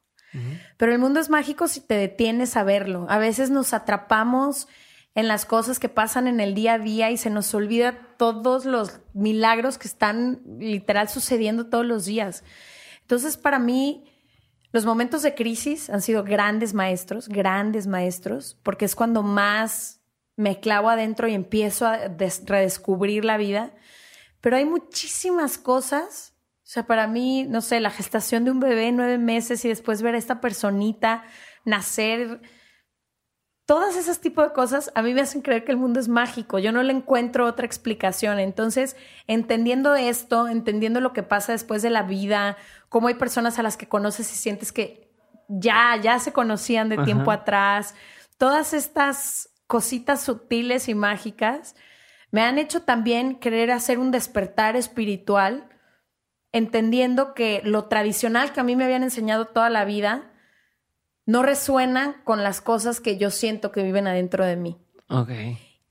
Pero 0.78 0.91
el 0.91 0.97
mundo 0.97 1.20
es 1.20 1.30
mágico 1.30 1.68
si 1.68 1.80
te 1.80 1.93
detienes 1.93 2.58
a 2.58 2.64
verlo. 2.64 3.06
A 3.08 3.20
veces 3.20 3.51
nos 3.51 3.72
atrapamos 3.72 4.68
en 5.16 5.28
las 5.28 5.45
cosas 5.45 5.80
que 5.80 5.89
pasan 5.89 6.28
en 6.28 6.39
el 6.39 6.56
día 6.56 6.74
a 6.74 6.80
día 6.80 7.12
y 7.12 7.18
se 7.18 7.30
nos 7.30 7.54
olvida 7.54 8.16
todos 8.18 8.66
los 8.66 8.99
milagros 9.14 9.78
que 9.78 9.88
están 9.88 10.41
literal 10.58 11.08
sucediendo 11.08 11.68
todos 11.68 11.86
los 11.86 12.06
días. 12.06 12.43
Entonces, 13.01 13.38
para 13.38 13.60
mí, 13.60 14.06
los 14.74 14.86
momentos 14.86 15.21
de 15.21 15.36
crisis 15.36 15.91
han 15.91 16.01
sido 16.01 16.24
grandes 16.24 16.74
maestros, 16.74 17.30
grandes 17.30 17.86
maestros, 17.86 18.57
porque 18.63 18.86
es 18.86 18.95
cuando 18.95 19.21
más 19.21 20.01
me 20.36 20.59
clavo 20.59 20.89
adentro 20.89 21.28
y 21.28 21.36
empiezo 21.36 21.86
a 21.86 22.07
redescubrir 22.07 23.24
la 23.24 23.38
vida. 23.38 23.71
Pero 24.41 24.57
hay 24.57 24.65
muchísimas 24.65 25.59
cosas. 25.59 26.34
O 26.63 26.65
sea, 26.74 26.88
para 26.88 27.05
mí, 27.05 27.43
no 27.43 27.61
sé, 27.61 27.80
la 27.80 27.91
gestación 27.91 28.45
de 28.45 28.51
un 28.51 28.59
bebé, 28.59 28.91
nueve 28.91 29.19
meses 29.19 29.63
y 29.63 29.69
después 29.69 30.01
ver 30.01 30.15
a 30.15 30.17
esta 30.17 30.41
personita 30.41 31.24
nacer. 31.65 32.41
Todas 33.66 33.95
esas 33.95 34.20
tipos 34.20 34.45
de 34.45 34.53
cosas 34.53 34.91
a 34.93 35.01
mí 35.01 35.14
me 35.14 35.22
hacen 35.22 35.41
creer 35.41 35.64
que 35.64 35.72
el 35.72 35.78
mundo 35.78 35.99
es 36.01 36.09
mágico. 36.09 36.59
Yo 36.59 36.74
no 36.74 36.84
le 36.84 36.91
encuentro 36.91 37.45
otra 37.45 37.66
explicación. 37.66 38.39
Entonces, 38.39 38.97
entendiendo 39.26 39.95
esto, 39.95 40.49
entendiendo 40.49 40.99
lo 40.99 41.14
que 41.14 41.24
pasa 41.24 41.53
después 41.53 41.82
de 41.82 41.89
la 41.89 42.03
vida, 42.03 42.57
cómo 42.89 43.07
hay 43.07 43.14
personas 43.14 43.59
a 43.59 43.64
las 43.64 43.78
que 43.78 43.88
conoces 43.88 44.30
y 44.34 44.36
sientes 44.36 44.74
que 44.74 45.09
ya, 45.47 45.95
ya 46.01 46.20
se 46.20 46.34
conocían 46.34 46.89
de 46.89 46.97
tiempo 46.99 47.32
atrás. 47.32 47.95
Todas 48.38 48.74
estas 48.74 49.49
cositas 49.66 50.22
sutiles 50.22 50.89
y 50.89 50.95
mágicas 50.95 51.76
me 52.32 52.41
han 52.41 52.57
hecho 52.57 52.82
también 52.82 53.36
querer 53.36 53.72
hacer 53.72 53.97
un 53.97 54.11
despertar 54.11 54.76
espiritual, 54.76 55.70
entendiendo 56.51 57.34
que 57.34 57.61
lo 57.64 57.86
tradicional 57.86 58.51
que 58.51 58.59
a 58.59 58.64
mí 58.64 58.76
me 58.76 58.84
habían 58.84 59.03
enseñado 59.03 59.45
toda 59.45 59.70
la 59.70 59.86
vida 59.86 60.32
no 61.26 61.43
resuena 61.43 62.21
con 62.24 62.43
las 62.43 62.61
cosas 62.61 62.99
que 62.99 63.17
yo 63.17 63.32
siento 63.32 63.71
que 63.71 63.84
viven 63.84 64.07
adentro 64.07 64.45
de 64.45 64.55
mí. 64.55 64.78
Ok. 65.09 65.30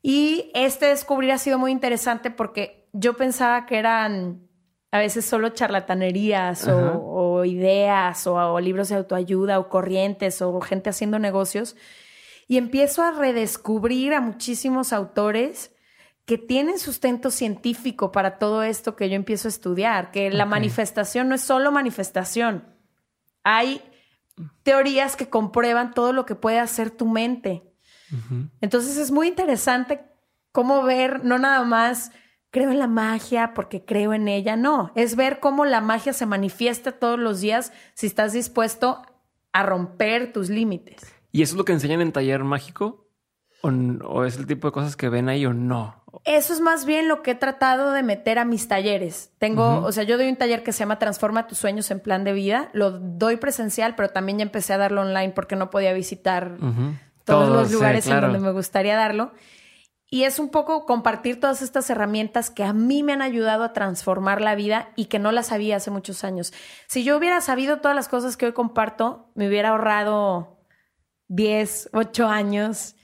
Y 0.03 0.51
este 0.55 0.87
descubrir 0.87 1.33
ha 1.33 1.39
sido 1.39 1.59
muy 1.59 1.71
interesante 1.71 2.31
porque 2.31 2.89
yo 2.93 3.17
pensaba 3.17 3.67
que 3.67 3.79
eran 3.79 4.49
a 4.91 4.99
veces 4.99 5.25
solo 5.25 5.49
charlatanerías 5.51 6.69
o, 6.69 7.45
ideas 7.47 8.27
o, 8.27 8.61
libros 8.61 8.91
de 8.91 8.97
autoayuda 8.97 9.59
o 9.59 9.71
corrientes 9.71 10.43
o 10.43 10.61
gente 10.61 10.91
haciendo 10.91 11.19
negocios. 11.19 11.77
Y 12.47 12.59
empiezo 12.59 13.03
a 13.03 13.13
redescubrir 13.13 14.13
a 14.13 14.21
muchísimos 14.21 14.93
autores 14.93 15.73
que 16.27 16.37
tienen 16.37 16.79
sustento 16.79 17.31
científico 17.31 18.13
para 18.13 18.39
todo 18.39 18.63
esto 18.63 18.95
que 18.95 19.09
yo 19.09 19.17
empiezo 19.17 19.49
a 19.49 19.51
estudiar, 19.51 20.11
que 20.11 20.31
la 20.31 20.45
manifestación 20.45 21.29
no 21.29 21.37
es 21.37 21.41
solo 21.41 21.73
manifestación. 21.73 22.65
Hay 23.45 23.81
teorías 24.63 25.17
que 25.17 25.29
comprueban 25.29 25.95
todo 25.95 26.13
lo 26.13 26.27
que 26.27 26.35
puede 26.35 26.59
hacer 26.59 26.91
tu 26.91 27.07
mente. 27.07 27.63
Entonces 28.61 28.99
es 28.99 29.11
muy 29.11 29.29
interesante 29.29 30.05
cómo 30.53 30.83
ver 30.83 31.25
no 31.25 31.39
nada 31.39 31.65
más 31.65 32.13
creo 32.51 32.71
en 32.71 32.79
la 32.79 32.87
magia 32.87 33.55
porque 33.55 33.85
creo 33.85 34.13
en 34.13 34.29
ella. 34.29 34.55
No, 34.55 34.93
es 34.95 35.17
ver 35.17 35.41
cómo 35.41 35.65
la 35.65 35.81
magia 35.81 36.13
se 36.13 36.27
manifiesta 36.27 36.93
todos 36.93 37.19
los 37.19 37.41
días 37.41 37.73
si 37.95 38.07
estás 38.07 38.35
dispuesto 38.35 39.03
a 39.53 39.63
romper 39.63 40.33
tus 40.33 40.51
límites. 40.51 41.03
¿Y 41.33 41.41
eso 41.41 41.55
es 41.55 41.59
lo 41.59 41.65
que 41.65 41.73
enseñan 41.73 42.03
en 42.03 42.13
taller 42.13 42.45
mágico? 42.45 43.09
¿O, 43.63 43.69
o 43.71 44.25
es 44.25 44.37
el 44.37 44.47
tipo 44.47 44.69
de 44.69 44.73
cosas 44.73 44.97
que 44.97 45.09
ven 45.09 45.31
ahí 45.31 45.47
o 45.47 45.55
no? 45.55 46.02
Eso 46.25 46.53
es 46.53 46.61
más 46.61 46.85
bien 46.85 47.09
lo 47.09 47.23
que 47.23 47.33
he 47.33 47.35
tratado 47.35 47.93
de 47.93 48.03
meter 48.03 48.39
a 48.39 48.45
mis 48.45 48.69
talleres. 48.69 49.33
Tengo, 49.39 49.83
o 49.83 49.93
sea, 49.93 50.05
yo 50.05 50.19
doy 50.19 50.29
un 50.29 50.37
taller 50.37 50.63
que 50.63 50.73
se 50.73 50.81
llama 50.81 50.99
Transforma 50.99 51.47
tus 51.47 51.59
sueños 51.59 51.91
en 51.91 52.01
plan 52.01 52.23
de 52.25 52.33
vida. 52.33 52.69
Lo 52.75 52.91
doy 52.91 53.37
presencial, 53.37 53.95
pero 53.95 54.11
también 54.11 54.39
ya 54.39 54.43
empecé 54.43 54.75
a 54.75 54.79
darlo 54.79 55.01
online 55.01 55.31
porque 55.31 55.57
no 55.57 55.71
podía 55.71 55.93
visitar 55.93 56.57
todos, 57.25 57.49
los 57.49 57.73
lugares 57.73 58.07
en 58.07 58.21
donde 58.21 58.39
me 58.39 58.53
gustaría 58.53 58.97
darlo. 58.97 59.33
Y 60.11 60.25
es 60.25 60.39
un 60.39 60.51
poco 60.51 60.85
compartir 60.85 61.41
todas 61.41 61.63
estas 61.63 61.89
herramientas 61.89 62.51
que 62.51 62.65
a 62.65 62.75
mí 62.75 63.03
me 63.03 63.15
han 63.15 63.23
ayudado 63.23 63.65
a 63.65 63.73
transformar 63.73 64.43
la 64.43 64.55
vida 64.55 64.91
y 64.95 65.07
que 65.07 65.19
no 65.19 65.33
las 65.33 65.47
sabía 65.47 65.77
hace 65.77 65.91
muchos 65.91 66.23
años. 66.23 66.53
Si 66.87 67.03
yo 67.03 67.17
hubiera 67.17 67.41
sabido 67.41 67.79
todas 67.79 67.97
las 67.97 68.09
cosas 68.09 68.37
que 68.37 68.45
hoy 68.45 68.53
comparto, 68.53 69.31
me 69.35 69.49
hubiera 69.49 69.71
ahorrado 69.71 70.59
10, 71.29 71.91
8 71.95 72.29
años 72.29 72.97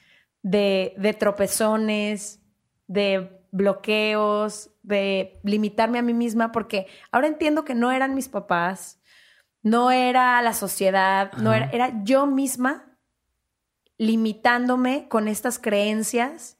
de, 0.42 0.92
de 0.98 1.14
tropezones, 1.14 2.42
de 2.88 3.40
bloqueos, 3.52 4.70
de 4.82 5.40
limitarme 5.44 5.98
a 5.98 6.02
mí 6.02 6.12
misma, 6.12 6.50
porque 6.50 6.86
ahora 7.12 7.28
entiendo 7.28 7.64
que 7.64 7.74
no 7.74 7.92
eran 7.92 8.14
mis 8.14 8.28
papás, 8.28 9.00
no 9.62 9.90
era 9.90 10.40
la 10.42 10.52
sociedad, 10.52 11.32
no 11.34 11.52
era, 11.54 11.70
era 11.70 12.02
yo 12.02 12.26
misma 12.26 12.96
limitándome 13.98 15.08
con 15.08 15.28
estas 15.28 15.58
creencias 15.58 16.58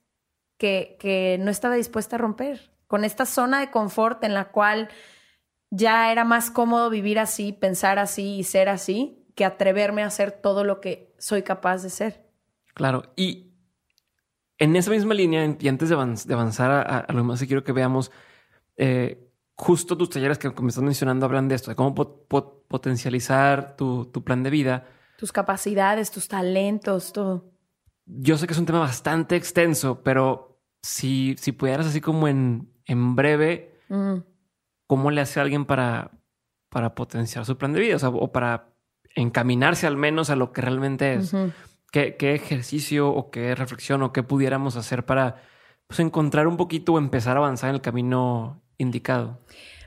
que, 0.56 0.96
que 0.98 1.38
no 1.40 1.50
estaba 1.50 1.74
dispuesta 1.74 2.16
a 2.16 2.18
romper, 2.18 2.72
con 2.86 3.04
esta 3.04 3.26
zona 3.26 3.60
de 3.60 3.70
confort 3.70 4.22
en 4.24 4.34
la 4.34 4.50
cual 4.50 4.88
ya 5.70 6.10
era 6.10 6.24
más 6.24 6.50
cómodo 6.50 6.90
vivir 6.90 7.18
así, 7.18 7.52
pensar 7.52 7.98
así 7.98 8.38
y 8.38 8.44
ser 8.44 8.68
así, 8.68 9.26
que 9.34 9.44
atreverme 9.44 10.02
a 10.02 10.06
hacer 10.06 10.32
todo 10.32 10.64
lo 10.64 10.80
que 10.80 11.14
soy 11.18 11.42
capaz 11.42 11.82
de 11.82 11.90
ser. 11.90 12.28
Claro, 12.74 13.12
y 13.16 13.47
en 14.58 14.76
esa 14.76 14.90
misma 14.90 15.14
línea, 15.14 15.56
y 15.58 15.68
antes 15.68 15.88
de, 15.88 15.94
avanzar 15.94 16.70
a, 16.70 17.12
lo 17.12 17.24
más 17.24 17.40
que 17.40 17.46
quiero 17.46 17.64
que 17.64 17.72
veamos, 17.72 18.10
eh, 18.76 19.30
justo 19.54 19.96
tus 19.96 20.10
talleres 20.10 20.38
que 20.38 20.48
me 20.60 20.68
estás 20.68 20.84
mencionando 20.84 21.26
hablan 21.26 21.48
de 21.48 21.54
esto, 21.54 21.70
de 21.70 21.76
cómo 21.76 21.94
potencializar 21.94 23.76
tu, 23.76 24.06
tu, 24.06 24.22
plan 24.22 24.42
de 24.42 24.50
vida. 24.50 24.86
Tus 25.16 25.32
capacidades, 25.32 26.10
tus 26.10 26.28
talentos, 26.28 27.12
todo. 27.12 27.52
Yo 28.06 28.36
sé 28.38 28.46
que 28.46 28.52
es 28.52 28.58
un 28.58 28.66
tema 28.66 28.80
bastante 28.80 29.36
extenso, 29.36 30.02
pero 30.02 30.60
si, 30.82 31.36
si 31.38 31.52
pudieras 31.52 31.86
así 31.86 32.00
como 32.00 32.28
en, 32.28 32.72
en 32.86 33.14
breve, 33.14 33.80
mm. 33.88 34.16
¿cómo 34.86 35.10
le 35.10 35.20
hace 35.20 35.38
a 35.38 35.42
alguien 35.42 35.66
para, 35.66 36.10
para 36.68 36.94
potenciar 36.94 37.44
su 37.44 37.56
plan 37.58 37.72
de 37.72 37.80
vida? 37.80 37.96
O, 37.96 37.98
sea, 37.98 38.08
o 38.08 38.32
para 38.32 38.72
encaminarse 39.14 39.86
al 39.86 39.96
menos 39.96 40.30
a 40.30 40.36
lo 40.36 40.52
que 40.52 40.62
realmente 40.62 41.14
es. 41.14 41.34
¿Qué, 41.90 42.16
ejercicio 42.20 43.08
o 43.08 43.30
qué 43.30 43.54
reflexión 43.54 44.02
o 44.02 44.12
qué 44.12 44.22
pudiéramos 44.22 44.76
hacer 44.76 45.06
para 45.06 45.42
pues, 45.86 46.00
encontrar 46.00 46.46
un 46.46 46.56
poquito 46.58 46.92
o 46.92 46.98
empezar 46.98 47.36
a 47.36 47.40
avanzar 47.40 47.70
en 47.70 47.76
el 47.76 47.80
camino 47.80 48.62
indicado? 48.76 49.40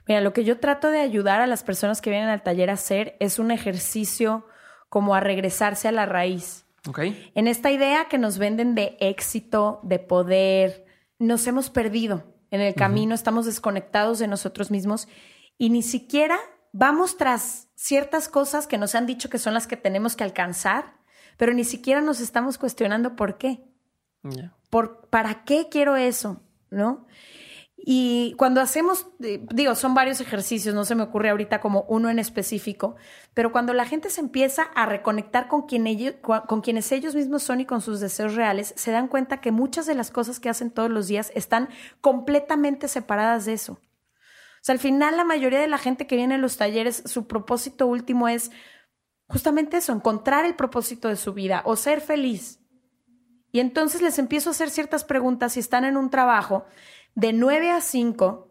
Mira, 0.08 0.22
lo 0.22 0.34
que 0.34 0.44
yo 0.44 0.60
trato 0.60 0.90
de 0.90 1.00
ayudar 1.00 1.42
a 1.42 1.48
las 1.48 1.64
personas 1.64 2.02
que 2.02 2.10
vienen 2.10 2.30
al 2.30 2.42
taller 2.42 2.72
a 2.72 2.74
hacer 2.74 3.16
es 3.20 3.38
un 3.38 3.52
ejercicio 3.52 4.48
como 4.90 5.14
a 5.14 5.20
regresarse 5.20 5.88
a 5.88 5.92
la 5.92 6.08
raíz. 6.08 6.66
Okay. 6.88 7.32
En 7.36 7.48
esta 7.48 7.70
idea 7.70 8.06
que 8.06 8.18
nos 8.18 8.40
venden 8.40 8.74
de 8.74 8.98
éxito, 9.00 9.80
de 9.84 10.00
poder, 10.00 10.86
nos 11.20 11.46
hemos 11.46 11.70
perdido 11.70 12.24
en 12.50 12.62
el 12.62 12.74
camino, 12.74 13.14
estamos 13.14 13.46
desconectados 13.46 14.18
de 14.18 14.28
nosotros 14.28 14.72
mismos 14.72 15.08
y 15.60 15.70
ni 15.70 15.84
siquiera 15.84 16.40
vamos 16.74 17.18
tras 17.18 17.70
ciertas 17.76 18.28
cosas 18.28 18.66
que 18.66 18.80
nos 18.80 18.96
han 18.96 19.06
dicho 19.06 19.30
que 19.30 19.38
son 19.38 19.54
las 19.54 19.68
que 19.68 19.78
tenemos 19.78 20.16
que 20.16 20.24
alcanzar 20.24 21.01
pero 21.42 21.56
ni 21.56 21.64
siquiera 21.64 22.02
nos 22.02 22.20
estamos 22.20 22.60
cuestionando 22.60 23.16
por 23.16 23.40
qué. 23.40 23.64
Por, 24.70 25.08
¿Para 25.08 25.44
qué 25.44 25.70
quiero 25.72 25.96
eso? 25.96 26.40
¿No? 26.70 27.08
Y 27.76 28.36
cuando 28.38 28.62
hacemos, 28.62 29.08
eh, 29.24 29.44
digo, 29.52 29.74
son 29.74 29.96
varios 29.96 30.22
ejercicios, 30.22 30.76
no 30.76 30.86
se 30.86 30.94
me 30.94 31.02
ocurre 31.02 31.32
ahorita 31.32 31.60
como 31.60 31.82
uno 31.90 32.12
en 32.12 32.20
específico, 32.20 32.96
pero 33.34 33.52
cuando 33.52 33.74
la 33.74 33.86
gente 33.86 34.12
se 34.12 34.22
empieza 34.22 34.62
a 34.76 34.86
reconectar 34.86 35.48
con, 35.48 35.64
quien 35.64 35.88
ellos, 35.88 36.14
con 36.22 36.62
quienes 36.62 36.92
ellos 36.92 37.16
mismos 37.16 37.42
son 37.42 37.60
y 37.60 37.66
con 37.66 37.82
sus 37.82 38.00
deseos 38.00 38.36
reales, 38.36 38.76
se 38.78 38.92
dan 38.92 39.08
cuenta 39.08 39.42
que 39.42 39.52
muchas 39.52 39.88
de 39.88 39.96
las 39.96 40.12
cosas 40.12 40.40
que 40.40 40.50
hacen 40.50 40.70
todos 40.70 40.92
los 40.92 41.08
días 41.08 41.32
están 41.34 41.70
completamente 42.02 42.88
separadas 42.88 43.46
de 43.46 43.54
eso. 43.54 43.74
O 43.74 44.64
sea, 44.64 44.74
al 44.74 44.80
final 44.80 45.18
la 45.18 45.24
mayoría 45.24 45.60
de 45.60 45.68
la 45.68 45.80
gente 45.80 46.06
que 46.06 46.18
viene 46.18 46.36
a 46.36 46.38
los 46.38 46.58
talleres, 46.58 47.02
su 47.08 47.26
propósito 47.26 47.88
último 47.88 48.28
es 48.28 48.52
justamente 49.32 49.78
eso, 49.78 49.94
encontrar 49.94 50.46
el 50.46 50.56
propósito 50.56 51.08
de 51.08 51.16
su 51.16 51.34
vida 51.34 51.62
o 51.66 51.76
ser 51.76 52.02
feliz. 52.02 52.60
Y 53.52 53.60
entonces 53.60 54.02
les 54.02 54.20
empiezo 54.20 54.50
a 54.50 54.52
hacer 54.52 54.70
ciertas 54.70 55.04
preguntas 55.04 55.54
si 55.54 55.60
están 55.60 55.86
en 55.86 55.98
un 55.98 56.10
trabajo 56.10 56.66
de 57.16 57.34
9 57.34 57.72
a 57.72 57.82
5 57.82 58.50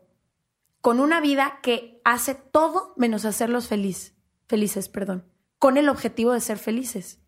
con 0.80 1.00
una 1.00 1.20
vida 1.20 1.58
que 1.62 2.00
hace 2.04 2.34
todo 2.34 2.94
menos 2.96 3.24
hacerlos 3.24 3.68
feliz, 3.68 4.14
felices, 4.46 4.88
perdón, 4.88 5.26
con 5.58 5.76
el 5.76 5.88
objetivo 5.88 6.32
de 6.32 6.40
ser 6.40 6.58
felices. 6.58 7.20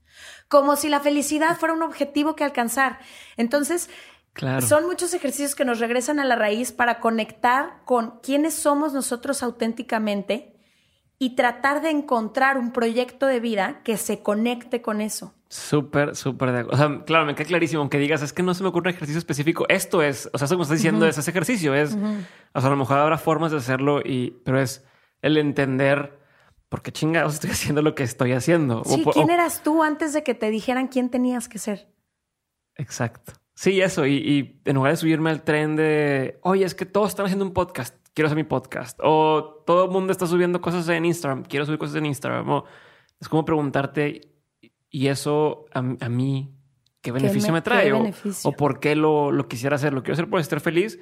Como 0.49 0.77
si 0.77 0.89
la 0.89 1.01
felicidad 1.01 1.59
fuera 1.59 1.75
un 1.75 1.83
objetivo 1.83 2.37
que 2.37 2.45
alcanzar. 2.45 2.99
Entonces, 3.37 3.89
son 4.67 4.87
muchos 4.87 5.13
ejercicios 5.15 5.55
que 5.55 5.65
nos 5.65 5.79
regresan 5.79 6.19
a 6.19 6.25
la 6.25 6.37
raíz 6.37 6.73
para 6.73 7.01
conectar 7.01 7.83
con 7.85 8.21
quiénes 8.21 8.55
somos 8.55 8.93
nosotros 8.93 9.43
auténticamente 9.43 10.59
y 11.23 11.37
tratar 11.37 11.83
de 11.83 11.91
encontrar 11.91 12.59
un 12.59 12.73
proyecto 12.73 13.29
de 13.29 13.39
vida 13.39 13.81
que 13.85 13.97
se 13.97 14.25
conecte 14.25 14.83
con 14.83 15.01
eso. 15.01 15.33
Súper, 15.49 16.17
súper 16.17 16.51
de 16.51 16.63
O 16.63 16.77
sea, 16.77 17.05
claro, 17.07 17.27
me 17.27 17.37
queda 17.37 17.47
clarísimo. 17.47 17.81
Aunque 17.81 17.99
digas, 17.99 18.23
es 18.23 18.33
que 18.33 18.43
no 18.43 18.55
se 18.55 18.65
me 18.65 18.71
ocurre 18.71 18.91
un 18.91 18.97
ejercicio 18.97 19.21
específico. 19.21 19.65
Esto 19.69 20.03
es, 20.03 20.29
o 20.33 20.39
sea, 20.39 20.47
eso 20.47 20.57
como 20.57 20.65
estás 20.65 20.79
diciendo 20.79 21.07
es 21.07 21.17
ese 21.17 21.31
ejercicio. 21.31 21.77
Es, 21.77 21.95
o 21.95 22.61
sea, 22.61 22.67
a 22.67 22.71
lo 22.71 22.77
mejor 22.77 22.99
habrá 22.99 23.19
formas 23.19 23.53
de 23.53 23.59
hacerlo, 23.59 24.01
y, 24.05 24.33
pero 24.45 24.61
es 24.61 24.85
el 25.21 25.37
entender 25.37 26.19
por 26.69 26.83
qué 26.83 26.91
chingados 26.91 27.35
estoy 27.35 27.51
haciendo 27.53 27.83
lo 27.83 27.95
que 27.95 28.03
estoy 28.03 28.33
haciendo. 28.33 28.83
Sí, 28.85 29.05
¿quién 29.13 29.31
eras 29.31 29.63
tú 29.63 29.85
antes 29.85 30.13
de 30.15 30.25
que 30.25 30.35
te 30.35 30.51
dijeran 30.51 30.89
quién 30.89 31.09
tenías 31.09 31.49
que 31.49 31.61
ser? 31.61 31.87
Exacto. 32.75 33.35
Sí, 33.55 33.81
eso. 33.81 34.07
Y, 34.07 34.17
y 34.17 34.61
en 34.65 34.75
lugar 34.75 34.91
de 34.91 34.97
subirme 34.97 35.31
al 35.31 35.45
tren 35.45 35.77
de, 35.77 36.41
oye, 36.43 36.65
es 36.65 36.75
que 36.75 36.85
todos 36.85 37.11
están 37.11 37.27
haciendo 37.27 37.45
un 37.45 37.53
podcast 37.53 37.95
quiero 38.15 38.27
hacer 38.27 38.37
mi 38.37 38.45
podcast. 38.45 38.99
O 39.03 39.63
todo 39.67 39.87
el 39.87 39.91
mundo 39.91 40.13
está 40.13 40.27
subiendo 40.27 40.61
cosas 40.61 40.89
en 40.89 41.05
Instagram, 41.05 41.45
quiero 41.45 41.67
subir 41.67 41.79
cosas 41.79 41.97
en 41.97 42.07
Instagram. 42.07 42.49
O 42.49 42.65
es 43.21 43.29
como 43.29 43.45
preguntarte, 43.45 44.33
¿y 44.91 45.07
eso 45.09 45.67
a, 45.73 45.83
mí 45.83 46.55
qué 47.01 47.13
beneficio 47.13 47.53
me, 47.53 47.63
trae? 47.63 47.93
O, 47.93 48.53
por 48.53 48.81
qué 48.81 48.97
lo, 48.97 49.33
lo, 49.33 49.49
quisiera 49.49 49.77
hacer? 49.77 49.93
¿Lo 49.93 50.03
quiero 50.03 50.15
hacer 50.15 50.29
por 50.29 50.41
estar 50.41 50.61
feliz? 50.61 50.99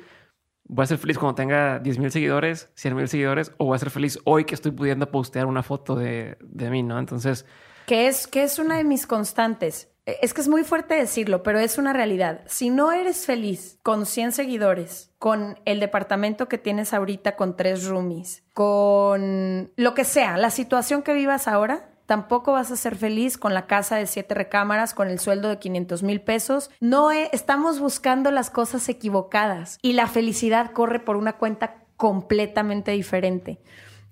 ¿Voy 0.65 0.85
a 0.85 0.87
ser 0.87 0.99
feliz 0.99 1.19
cuando 1.19 1.35
tenga 1.35 1.81
10 1.81 1.99
mil 1.99 2.13
seguidores, 2.13 2.71
100 2.77 2.95
mil 2.95 3.09
seguidores? 3.09 3.53
¿O 3.59 3.67
voy 3.67 3.77
a 3.77 3.79
ser 3.79 3.91
feliz 3.91 4.21
hoy 4.25 4.45
que 4.45 4.55
estoy 4.55 4.71
pudiendo 4.71 5.11
postear 5.11 5.47
una 5.47 5.65
foto 5.65 5.97
de, 5.97 6.39
de 6.41 6.71
mí, 6.71 6.83
no? 6.83 6.99
Entonces... 6.99 7.45
Que 7.87 8.07
es, 8.07 8.29
que 8.29 8.45
es 8.45 8.61
una 8.61 8.77
de 8.77 8.85
mis 8.85 9.07
constantes. 9.09 9.89
E, 10.11 10.19
es 10.23 10.35
que 10.35 10.41
es 10.41 10.49
muy 10.49 10.65
fuerte 10.65 10.95
decirlo, 10.95 11.43
pero 11.43 11.59
es 11.59 11.79
una 11.79 11.93
realidad. 11.93 12.41
Si 12.47 12.71
no 12.71 12.93
eres 12.93 13.27
feliz 13.27 13.79
con 13.83 14.07
100 14.07 14.33
seguidores, 14.33 15.11
con 15.19 15.59
el 15.65 15.81
departamento 15.81 16.49
que 16.49 16.59
tienes 16.59 16.93
ahorita 16.95 17.37
con 17.37 17.57
tres 17.57 17.85
roomies, 17.85 18.43
con 18.55 19.71
lo 19.77 19.95
que 19.95 20.05
sea, 20.05 20.37
la 20.37 20.51
situación 20.51 21.03
que 21.03 21.15
vivas 21.15 21.47
ahora, 21.47 21.91
tampoco 22.07 22.53
vas 22.53 22.73
a 22.73 22.77
ser 22.77 22.97
feliz 22.97 23.39
con 23.39 23.55
la 23.55 23.67
casa 23.67 23.97
de 23.97 24.07
siete 24.07 24.35
recámaras, 24.35 24.95
con 24.95 25.09
el 25.09 25.21
sueldo 25.21 25.49
de 25.49 25.59
500 25.59 26.03
mil 26.03 26.21
pesos. 26.21 26.71
No 26.81 27.13
estamos 27.13 27.79
buscando 27.79 28.33
las 28.33 28.51
cosas 28.51 28.89
equivocadas 28.89 29.79
y 29.81 29.93
la 29.93 30.09
felicidad 30.09 30.73
corre 30.73 30.99
por 30.99 31.17
una 31.17 31.35
cuenta 31.35 31.85
completamente 31.97 32.91
diferente. 32.93 33.61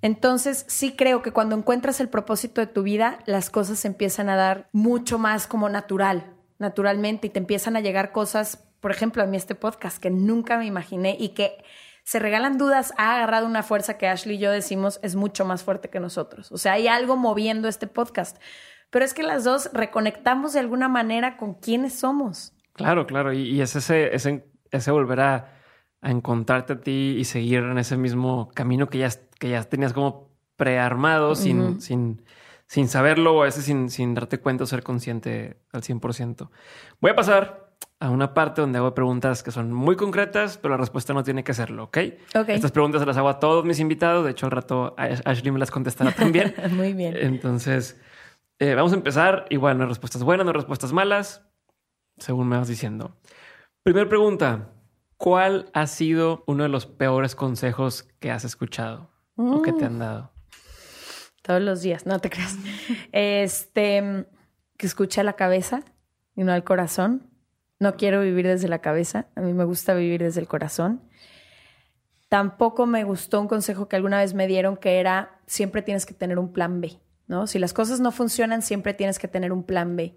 Entonces, 0.01 0.64
sí 0.68 0.94
creo 0.96 1.22
que 1.22 1.32
cuando 1.32 1.57
encuentras 1.57 2.01
el 2.01 2.09
propósito 2.09 2.61
de 2.61 2.66
tu 2.66 2.82
vida, 2.82 3.18
las 3.26 3.51
cosas 3.51 3.84
empiezan 3.84 4.28
a 4.28 4.36
dar 4.36 4.68
mucho 4.72 5.18
más 5.18 5.46
como 5.46 5.68
natural, 5.68 6.34
naturalmente, 6.59 7.26
y 7.26 7.30
te 7.30 7.40
empiezan 7.40 7.76
a 7.76 7.80
llegar 7.80 8.12
cosas, 8.12 8.68
por 8.80 8.90
ejemplo, 8.90 9.22
a 9.22 9.26
mí 9.26 9.36
este 9.36 9.55
podcast 9.55 10.01
que 10.01 10.11
nunca 10.11 10.57
me 10.57 10.66
imaginé 10.66 11.16
y 11.18 11.30
que 11.30 11.64
se 12.05 12.18
regalan 12.18 12.57
dudas, 12.57 12.94
ha 12.96 13.16
agarrado 13.16 13.46
una 13.46 13.62
fuerza 13.62 13.99
que 13.99 14.09
Ashley 14.09 14.36
y 14.36 14.38
yo 14.38 14.51
decimos 14.51 14.99
es 15.03 15.14
mucho 15.14 15.44
más 15.44 15.62
fuerte 15.62 15.90
que 15.90 16.01
nosotros. 16.01 16.51
O 16.53 16.57
sea, 16.57 16.72
hay 16.72 16.88
algo 16.88 17.16
moviendo 17.16 17.68
este 17.68 17.86
podcast. 17.86 18.40
Pero 18.88 19.05
es 19.05 19.12
que 19.12 19.22
las 19.22 19.44
dos 19.44 19.68
reconectamos 19.74 20.55
de 20.55 20.61
alguna 20.61 20.88
manera 20.88 21.36
con 21.36 21.53
quiénes 21.55 21.99
somos. 21.99 22.55
Claro, 22.72 23.07
claro. 23.07 23.32
Y, 23.34 23.61
es 23.61 23.76
ese, 23.76 24.14
ese, 24.14 24.46
ese 24.70 24.90
volver 24.90 25.20
a 25.20 25.58
a 26.01 26.11
encontrarte 26.11 26.74
a 26.74 26.80
ti 26.80 27.16
y 27.18 27.24
seguir 27.24 27.61
en 27.61 27.78
ese 27.78 27.96
mismo 27.96 28.51
camino 28.55 28.88
que 28.88 28.99
ya, 28.99 29.11
que 29.38 29.51
ya 29.51 29.62
tenías 29.64 29.92
como 29.92 30.28
prearmado 30.57 31.34
sin, 31.34 31.80
sin, 31.80 32.22
sin 32.66 32.88
saberlo 32.88 33.34
o 33.36 33.42
a 33.42 33.44
veces 33.44 33.64
sin, 33.64 33.90
sin 33.90 34.14
darte 34.14 34.38
cuenta 34.38 34.64
o 34.64 34.66
ser 34.66 34.82
consciente 34.82 35.61
al 35.72 35.82
100%. 35.82 36.51
Voy 37.01 37.11
a 37.11 37.16
pasar 37.16 37.68
a 38.01 38.11
una 38.11 38.32
parte 38.32 38.61
donde 38.61 38.78
hago 38.78 38.94
preguntas 38.94 39.42
que 39.42 39.51
son 39.51 39.72
muy 39.72 39.96
concretas, 39.96 40.57
pero 40.59 40.74
la 40.74 40.78
respuesta 40.78 41.12
no 41.14 41.24
tiene 41.24 41.42
que 41.42 41.53
serlo, 41.55 41.84
¿ok? 41.84 41.99
Estas 42.49 42.70
preguntas 42.70 43.01
se 43.01 43.07
las 43.07 43.16
hago 43.16 43.28
a 43.28 43.40
todos 43.40 43.64
mis 43.64 43.80
invitados. 43.80 44.24
De 44.24 44.30
hecho, 44.30 44.46
al 44.46 44.53
rato 44.53 44.94
Ashley 44.96 45.51
me 45.51 45.59
las 45.59 45.70
contestará 45.72 46.12
también. 46.12 46.55
muy 46.72 46.92
bien. 46.92 47.16
Entonces, 47.16 48.01
Eh, 48.61 48.74
vamos 48.74 48.92
a 48.92 48.96
empezar. 48.96 49.46
Igual, 49.51 49.76
no 49.78 49.84
hay 49.84 49.88
respuestas 49.88 50.22
buenas, 50.24 50.44
no 50.44 50.51
hay 50.51 50.57
respuestas 50.57 50.92
malas, 50.92 51.44
según 52.18 52.49
me 52.49 52.57
vas 52.57 52.66
diciendo. 52.66 53.16
Primera 53.84 54.09
pregunta. 54.09 54.70
¿Cuál 55.19 55.69
ha 55.75 55.89
sido 55.89 56.45
uno 56.47 56.62
de 56.62 56.69
los 56.69 56.87
peores 56.87 57.35
consejos 57.35 58.05
que 58.21 58.31
has 58.31 58.45
escuchado 58.45 59.11
o 59.37 59.62
que 59.62 59.73
te 59.73 59.85
han 59.85 59.99
dado? 59.99 60.33
Todos 61.43 61.61
los 61.61 61.83
días, 61.83 62.07
no 62.07 62.21
te 62.21 62.31
creas. 62.31 62.57
Este, 63.11 64.27
que 64.77 64.87
escuche 64.87 65.23
la 65.25 65.33
cabeza 65.33 65.83
y 66.37 66.45
no 66.45 66.53
al 66.53 66.62
corazón. 66.62 67.29
No 67.81 67.97
quiero 67.97 68.23
vivir 68.23 68.47
desde 68.47 68.69
la 68.69 68.79
cabeza, 68.79 69.27
a 69.35 69.41
mí 69.41 69.53
me 69.53 69.64
gusta 69.64 69.95
vivir 69.95 70.23
desde 70.23 70.41
el 70.41 70.47
corazón. 70.47 71.03
Tampoco 72.29 72.87
me 72.87 73.03
gustó 73.03 73.41
un 73.41 73.49
consejo 73.49 73.89
que 73.89 73.97
alguna 73.97 74.19
vez 74.19 74.35
me 74.35 74.47
dieron 74.47 74.77
que 74.77 75.01
era 75.01 75.41
siempre 75.47 75.83
tienes 75.83 76.07
que 76.07 76.14
tener 76.14 76.39
un 76.39 76.53
plan 76.53 76.81
B, 76.81 77.01
¿no? 77.27 77.49
Si 77.49 77.59
las 77.59 77.73
cosas 77.73 77.99
no 77.99 78.12
funcionan, 78.12 78.62
siempre 78.62 78.95
tienes 78.95 79.19
que 79.19 79.27
tener 79.27 79.53
un 79.53 79.64
plan 79.64 79.97
B. 79.97 80.16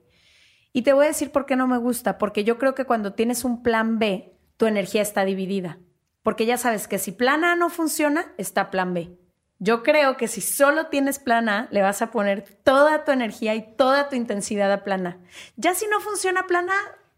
Y 0.74 0.84
te 0.84 0.94
voy 0.94 1.06
a 1.06 1.08
decir 1.08 1.32
por 1.32 1.48
qué 1.48 1.56
no 1.56 1.68
me 1.68 1.78
gusta, 1.78 2.20
porque 2.20 2.44
yo 2.44 2.60
creo 2.60 2.76
que 2.76 2.86
cuando 2.86 3.14
tienes 3.14 3.44
un 3.44 3.64
plan 3.64 3.98
B, 3.98 4.38
tu 4.62 4.68
energía 4.68 5.02
está 5.02 5.26
dividida. 5.26 5.80
Porque 6.22 6.46
ya 6.46 6.56
sabes 6.56 6.88
que 6.88 7.00
si 7.00 7.12
plan 7.12 7.44
A 7.44 7.56
no 7.56 7.72
funciona, 7.72 8.32
está 8.38 8.70
plan 8.70 8.94
B. 8.94 9.18
Yo 9.58 9.82
creo 9.82 10.18
que 10.18 10.28
si 10.28 10.40
solo 10.40 10.86
tienes 10.86 11.18
plan 11.18 11.50
A, 11.50 11.68
le 11.72 11.82
vas 11.82 12.04
a 12.04 12.12
poner 12.12 12.44
toda 12.64 13.04
tu 13.04 13.12
energía 13.12 13.56
y 13.56 13.76
toda 13.76 14.08
tu 14.08 14.16
intensidad 14.16 14.72
a 14.72 14.84
plan 14.84 15.08
A. 15.08 15.18
Ya 15.56 15.74
si 15.74 15.88
no 15.88 16.00
funciona 16.00 16.46
plan 16.46 16.70
A, 16.70 16.76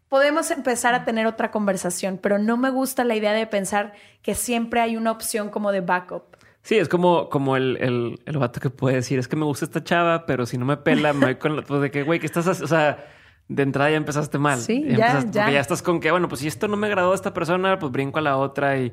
podemos 0.08 0.50
empezar 0.50 0.94
a 0.94 1.04
tener 1.04 1.26
otra 1.26 1.50
conversación, 1.50 2.16
pero 2.16 2.38
no 2.38 2.56
me 2.56 2.70
gusta 2.70 3.04
la 3.04 3.14
idea 3.14 3.34
de 3.34 3.46
pensar 3.46 3.92
que 4.22 4.34
siempre 4.34 4.80
hay 4.80 4.96
una 4.96 5.10
opción 5.10 5.50
como 5.50 5.70
de 5.70 5.82
backup. 5.82 6.38
Sí, 6.62 6.78
es 6.78 6.88
como, 6.88 7.28
como 7.28 7.56
el, 7.56 7.76
el, 8.24 8.38
vato 8.38 8.58
que 8.58 8.70
puede 8.70 8.96
decir, 8.96 9.18
es 9.18 9.28
que 9.28 9.36
me 9.36 9.44
gusta 9.44 9.66
esta 9.66 9.84
chava, 9.84 10.24
pero 10.24 10.46
si 10.46 10.56
no 10.56 10.64
me 10.64 10.78
pela, 10.78 11.12
me 11.12 11.26
voy 11.26 11.34
con 11.34 11.56
la... 11.56 11.62
Pues 11.62 11.82
de 11.82 11.90
que, 11.90 12.04
güey, 12.04 12.20
que 12.20 12.26
estás... 12.26 12.46
O 12.46 12.66
sea 12.66 13.04
de 13.48 13.62
entrada 13.62 13.90
ya 13.90 13.96
empezaste 13.96 14.38
mal. 14.38 14.58
Sí, 14.58 14.84
ya, 14.88 15.24
ya. 15.30 15.50
ya 15.50 15.60
estás 15.60 15.82
con 15.82 16.00
que, 16.00 16.10
bueno, 16.10 16.28
pues 16.28 16.40
si 16.40 16.48
esto 16.48 16.68
no 16.68 16.76
me 16.76 16.86
agradó 16.86 17.12
a 17.12 17.14
esta 17.14 17.34
persona, 17.34 17.78
pues 17.78 17.92
brinco 17.92 18.18
a 18.18 18.22
la 18.22 18.36
otra 18.36 18.78
y 18.78 18.92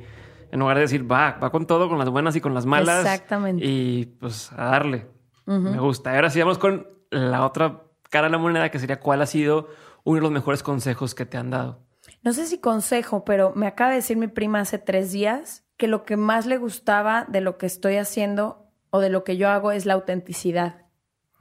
en 0.52 0.60
lugar 0.60 0.78
de 0.78 0.82
decir, 0.82 1.10
va, 1.10 1.38
va 1.42 1.50
con 1.52 1.66
todo, 1.66 1.88
con 1.88 1.98
las 1.98 2.10
buenas 2.10 2.36
y 2.36 2.42
con 2.42 2.54
las 2.54 2.66
malas. 2.66 3.06
Exactamente. 3.06 3.66
Y 3.66 4.06
pues 4.20 4.52
a 4.54 4.66
darle. 4.66 5.08
Me 5.46 5.80
gusta. 5.80 6.16
Ahora 6.16 6.30
sí 6.30 6.40
vamos 6.40 6.58
con 6.58 6.88
la 7.10 7.46
otra 7.46 7.82
cara 8.10 8.28
de 8.28 8.32
la 8.32 8.38
moneda, 8.38 8.70
que 8.70 8.80
sería 8.80 9.00
cuál 9.00 9.22
ha 9.22 9.26
sido 9.26 9.68
uno 10.04 10.16
de 10.16 10.22
los 10.22 10.32
mejores 10.32 10.64
consejos 10.64 11.14
que 11.14 11.26
te 11.26 11.38
han 11.38 11.50
dado. 11.50 11.84
No 12.24 12.34
sé 12.34 12.46
si 12.46 12.60
consejo, 12.60 13.26
pero 13.26 13.52
me 13.56 13.68
acaba 13.68 13.90
de 13.90 13.98
decir 13.98 14.18
mi 14.18 14.28
prima 14.28 14.60
hace 14.60 14.78
tres 14.78 15.12
días 15.12 15.66
que 15.78 15.88
lo 15.88 16.04
que 16.04 16.16
más 16.16 16.46
le 16.46 16.58
gustaba 16.58 17.26
de 17.28 17.42
lo 17.42 17.58
que 17.58 17.66
estoy 17.66 17.98
haciendo 17.98 18.68
o 18.92 19.00
de 19.00 19.10
lo 19.10 19.24
que 19.24 19.38
yo 19.38 19.50
hago 19.50 19.72
es 19.72 19.86
la 19.86 19.94
autenticidad. 19.94 20.86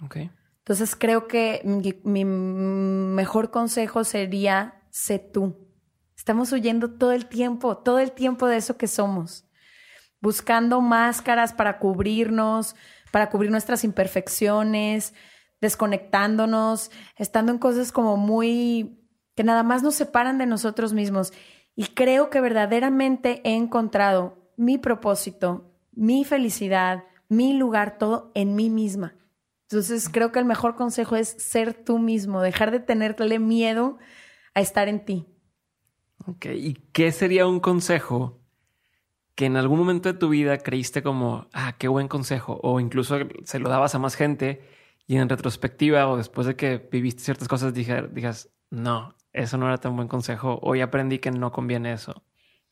Ok. 0.03 0.17
Entonces 0.71 0.95
creo 0.95 1.27
que 1.27 1.63
mi, 1.65 2.25
mejor 2.25 3.51
consejo 3.51 4.05
sería, 4.05 4.85
sé 4.91 5.19
tú. 5.19 5.57
Estamos 6.17 6.53
huyendo 6.53 6.93
todo 6.93 7.11
el 7.11 7.27
tiempo, 7.27 7.79
todo 7.79 7.99
el 7.99 8.13
tiempo 8.13 8.47
de 8.47 8.59
eso 8.59 8.77
que 8.77 8.87
somos, 8.87 9.49
buscando 10.21 10.81
máscaras 10.81 11.53
para 11.53 11.81
cubrirnos, 11.81 12.77
para 13.11 13.31
cubrir 13.31 13.51
nuestras 13.51 13.83
imperfecciones, 13.83 15.13
desconectándonos, 15.61 16.93
estando 17.17 17.51
en 17.51 17.59
cosas 17.59 17.91
como 17.91 18.17
muy 18.17 18.97
que 19.35 19.43
nada 19.43 19.65
más 19.65 19.83
nos 19.83 19.97
separan 19.97 20.39
de 20.39 20.47
nosotros 20.47 20.93
mismos. 20.93 21.33
Y 21.75 21.87
creo 21.87 22.31
que 22.31 22.41
verdaderamente 22.41 23.41
he 23.43 23.57
encontrado 23.57 24.53
mi 24.57 24.79
propósito, 24.79 25.75
mi 25.91 26.25
felicidad, 26.25 27.03
mi 27.29 27.55
lugar, 27.55 27.99
todo 27.99 28.31
en 28.37 28.55
mí 28.55 28.71
misma. 28.71 29.17
Entonces 29.71 30.09
creo 30.09 30.33
que 30.33 30.41
el 30.41 30.47
mejor 30.47 30.75
consejo 30.75 31.15
es 31.15 31.29
ser 31.29 31.75
tú 31.75 32.01
mismo, 32.01 32.43
dejar 32.43 32.73
de 32.73 32.81
tenerle 32.81 33.39
miedo 33.39 33.99
a 34.53 34.61
estar 34.61 34.89
en 34.89 35.05
ti. 35.05 35.29
Ok, 36.27 36.47
¿y 36.47 36.75
qué 36.93 37.13
sería 37.13 37.47
un 37.47 37.61
consejo 37.61 38.41
que 39.37 39.47
en 39.47 39.57
algún 39.57 39.79
momento 39.79 40.13
de 40.13 40.19
tu 40.19 40.29
vida 40.29 40.59
creíste 40.59 41.05
como, 41.05 41.47
ah, 41.53 41.77
qué 41.79 41.87
buen 41.87 42.09
consejo, 42.09 42.59
o 42.65 42.81
incluso 42.81 43.17
se 43.45 43.61
lo 43.61 43.69
dabas 43.69 43.95
a 43.95 44.01
más 44.01 44.17
gente 44.17 44.61
y 45.07 45.19
en 45.19 45.29
retrospectiva 45.29 46.09
o 46.09 46.17
después 46.17 46.49
de 46.49 46.57
que 46.57 46.89
viviste 46.91 47.23
ciertas 47.23 47.47
cosas 47.47 47.73
digas, 47.73 48.51
no, 48.71 49.15
eso 49.33 49.57
no 49.57 49.69
era 49.69 49.79
tan 49.79 49.95
buen 49.95 50.09
consejo, 50.09 50.59
hoy 50.63 50.81
aprendí 50.81 51.21
que 51.21 51.31
no 51.31 51.53
conviene 51.53 51.93
eso? 51.93 52.25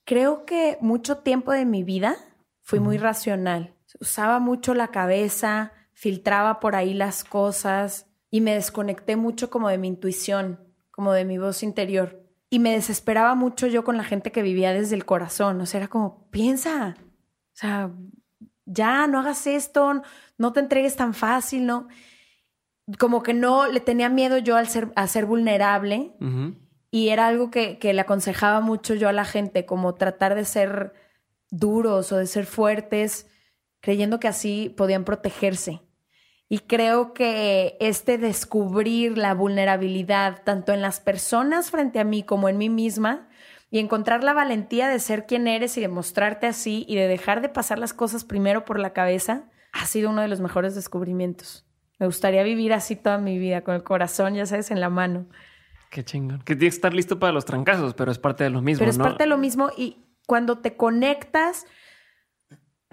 Creo 0.04 0.44
que 0.44 0.78
mucho 0.80 1.18
tiempo 1.18 1.52
de 1.52 1.64
mi 1.64 1.84
vida 1.84 2.16
fui 2.60 2.80
muy 2.80 2.98
racional, 2.98 3.76
usaba 4.00 4.40
mucho 4.40 4.74
la 4.74 4.88
cabeza, 4.88 5.72
filtraba 5.98 6.60
por 6.60 6.76
ahí 6.76 6.94
las 6.94 7.24
cosas 7.24 8.06
y 8.30 8.40
me 8.40 8.54
desconecté 8.54 9.16
mucho 9.16 9.50
como 9.50 9.68
de 9.68 9.78
mi 9.78 9.88
intuición, 9.88 10.60
como 10.92 11.12
de 11.12 11.24
mi 11.24 11.38
voz 11.38 11.64
interior. 11.64 12.22
Y 12.50 12.60
me 12.60 12.70
desesperaba 12.70 13.34
mucho 13.34 13.66
yo 13.66 13.82
con 13.82 13.96
la 13.96 14.04
gente 14.04 14.30
que 14.30 14.42
vivía 14.42 14.72
desde 14.72 14.94
el 14.94 15.04
corazón. 15.04 15.60
O 15.60 15.66
sea, 15.66 15.78
era 15.78 15.88
como, 15.88 16.30
piensa, 16.30 16.96
o 17.00 17.52
sea, 17.52 17.90
ya 18.64 19.08
no 19.08 19.18
hagas 19.18 19.48
esto, 19.48 20.02
no 20.38 20.52
te 20.52 20.60
entregues 20.60 20.94
tan 20.94 21.14
fácil, 21.14 21.66
¿no? 21.66 21.88
Como 22.96 23.24
que 23.24 23.34
no 23.34 23.66
le 23.66 23.80
tenía 23.80 24.08
miedo 24.08 24.38
yo 24.38 24.54
al 24.54 24.68
ser, 24.68 24.92
a 24.94 25.08
ser 25.08 25.26
vulnerable. 25.26 26.14
Y 26.92 27.08
era 27.08 27.26
algo 27.26 27.50
que, 27.50 27.78
que 27.80 27.92
le 27.92 28.02
aconsejaba 28.02 28.60
mucho 28.60 28.94
yo 28.94 29.08
a 29.08 29.12
la 29.12 29.24
gente, 29.24 29.66
como 29.66 29.96
tratar 29.96 30.36
de 30.36 30.44
ser 30.44 30.92
duros 31.50 32.12
o 32.12 32.18
de 32.18 32.28
ser 32.28 32.46
fuertes, 32.46 33.26
creyendo 33.80 34.20
que 34.20 34.28
así 34.28 34.72
podían 34.76 35.04
protegerse. 35.04 35.82
Y 36.48 36.60
creo 36.60 37.12
que 37.12 37.76
este 37.80 38.16
descubrir 38.16 39.18
la 39.18 39.34
vulnerabilidad, 39.34 40.42
tanto 40.44 40.72
en 40.72 40.80
las 40.80 41.00
personas 41.00 41.70
frente 41.70 42.00
a 42.00 42.04
mí 42.04 42.22
como 42.22 42.48
en 42.48 42.56
mí 42.56 42.70
misma, 42.70 43.28
y 43.70 43.78
encontrar 43.80 44.24
la 44.24 44.32
valentía 44.32 44.88
de 44.88 44.98
ser 44.98 45.26
quien 45.26 45.46
eres 45.46 45.76
y 45.76 45.82
de 45.82 45.88
mostrarte 45.88 46.46
así 46.46 46.86
y 46.88 46.96
de 46.96 47.06
dejar 47.06 47.42
de 47.42 47.50
pasar 47.50 47.78
las 47.78 47.92
cosas 47.92 48.24
primero 48.24 48.64
por 48.64 48.78
la 48.78 48.94
cabeza, 48.94 49.50
ha 49.72 49.84
sido 49.84 50.08
uno 50.08 50.22
de 50.22 50.28
los 50.28 50.40
mejores 50.40 50.74
descubrimientos. 50.74 51.66
Me 51.98 52.06
gustaría 52.06 52.42
vivir 52.44 52.72
así 52.72 52.96
toda 52.96 53.18
mi 53.18 53.38
vida, 53.38 53.62
con 53.62 53.74
el 53.74 53.82
corazón, 53.82 54.34
ya 54.34 54.46
sabes, 54.46 54.70
en 54.70 54.80
la 54.80 54.88
mano. 54.88 55.26
Qué 55.90 56.04
chingón. 56.04 56.38
Que 56.40 56.54
tienes 56.54 56.74
que 56.74 56.78
estar 56.78 56.94
listo 56.94 57.18
para 57.18 57.32
los 57.32 57.44
trancazos, 57.44 57.94
pero 57.94 58.10
es 58.10 58.18
parte 58.18 58.44
de 58.44 58.50
lo 58.50 58.62
mismo. 58.62 58.78
Pero 58.78 58.90
es 58.90 58.98
parte 58.98 59.24
de 59.24 59.28
lo 59.28 59.36
mismo 59.36 59.70
y 59.76 60.04
cuando 60.26 60.58
te 60.58 60.76
conectas 60.76 61.66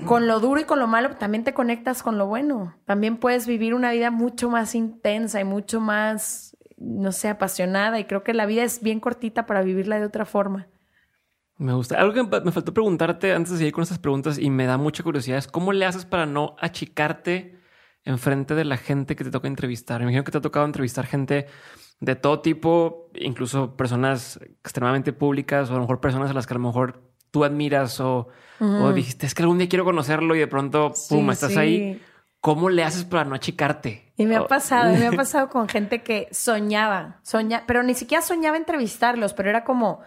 con 0.03 0.27
lo 0.27 0.39
duro 0.39 0.59
y 0.59 0.65
con 0.65 0.79
lo 0.79 0.87
malo 0.87 1.15
también 1.15 1.43
te 1.43 1.53
conectas 1.53 2.03
con 2.03 2.17
lo 2.17 2.27
bueno. 2.27 2.75
También 2.85 3.17
puedes 3.17 3.47
vivir 3.47 3.73
una 3.73 3.91
vida 3.91 4.11
mucho 4.11 4.49
más 4.49 4.75
intensa 4.75 5.39
y 5.39 5.45
mucho 5.45 5.79
más, 5.79 6.57
no 6.77 7.11
sé, 7.11 7.29
apasionada. 7.29 7.99
Y 7.99 8.05
creo 8.05 8.23
que 8.23 8.33
la 8.33 8.45
vida 8.45 8.63
es 8.63 8.81
bien 8.81 8.99
cortita 8.99 9.45
para 9.45 9.61
vivirla 9.61 9.99
de 9.99 10.05
otra 10.05 10.25
forma. 10.25 10.67
Me 11.57 11.73
gusta. 11.73 11.97
Algo 11.97 12.13
que 12.13 12.41
me 12.41 12.51
faltó 12.51 12.73
preguntarte 12.73 13.33
antes 13.33 13.53
de 13.53 13.57
seguir 13.59 13.73
con 13.73 13.83
estas 13.83 13.99
preguntas 13.99 14.37
y 14.37 14.49
me 14.49 14.65
da 14.65 14.77
mucha 14.77 15.03
curiosidad 15.03 15.37
es 15.37 15.47
cómo 15.47 15.71
le 15.71 15.85
haces 15.85 16.05
para 16.05 16.25
no 16.25 16.57
achicarte 16.59 17.57
enfrente 18.03 18.55
de 18.55 18.65
la 18.65 18.77
gente 18.77 19.15
que 19.15 19.23
te 19.23 19.31
toca 19.31 19.47
entrevistar. 19.47 19.99
Me 19.99 20.03
imagino 20.03 20.25
que 20.25 20.31
te 20.31 20.37
ha 20.37 20.41
tocado 20.41 20.65
entrevistar 20.65 21.05
gente 21.05 21.47
de 22.01 22.15
todo 22.15 22.41
tipo, 22.41 23.09
incluso 23.15 23.77
personas 23.77 24.37
extremadamente 24.59 25.13
públicas 25.13 25.69
o 25.69 25.73
a 25.73 25.75
lo 25.75 25.81
mejor 25.81 26.01
personas 26.01 26.29
a 26.29 26.33
las 26.33 26.45
que 26.45 26.53
a 26.53 26.57
lo 26.57 26.67
mejor 26.67 27.01
tú 27.31 27.45
admiras 27.45 28.01
o 28.01 28.27
o 28.59 28.93
dijiste, 28.93 29.25
es 29.25 29.33
que 29.33 29.43
algún 29.43 29.57
día 29.57 29.69
quiero 29.69 29.85
conocerlo 29.85 30.35
y 30.35 30.39
de 30.39 30.47
pronto, 30.47 30.93
pum, 31.09 31.31
estás 31.31 31.57
ahí. 31.57 32.01
¿Cómo 32.41 32.69
le 32.69 32.83
haces 32.83 33.05
para 33.05 33.25
no 33.25 33.33
achicarte? 33.33 34.13
Y 34.17 34.25
me 34.25 34.35
ha 34.35 34.45
pasado, 34.47 34.93
me 34.93 35.07
ha 35.07 35.11
pasado 35.11 35.49
con 35.49 35.67
gente 35.67 36.03
que 36.03 36.27
soñaba, 36.31 37.19
soña, 37.23 37.63
pero 37.65 37.81
ni 37.81 37.95
siquiera 37.95 38.21
soñaba 38.21 38.57
entrevistarlos, 38.57 39.33
pero 39.33 39.49
era 39.49 39.63
como, 39.63 40.01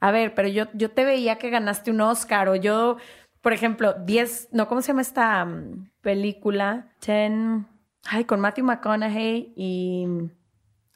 a 0.00 0.10
ver, 0.10 0.34
pero 0.34 0.48
yo, 0.48 0.64
yo 0.74 0.90
te 0.90 1.04
veía 1.04 1.38
que 1.38 1.50
ganaste 1.50 1.92
un 1.92 2.00
Oscar 2.00 2.48
o 2.48 2.56
yo, 2.56 2.96
por 3.40 3.52
ejemplo, 3.52 3.94
10, 3.94 4.48
no, 4.52 4.66
¿cómo 4.66 4.82
se 4.82 4.88
llama 4.88 5.02
esta 5.02 5.44
mm, 5.44 5.90
película? 6.00 6.88
Ten, 6.98 7.68
ay, 8.06 8.24
con 8.24 8.40
Matthew 8.40 8.64
McConaughey 8.64 9.52
y 9.56 10.06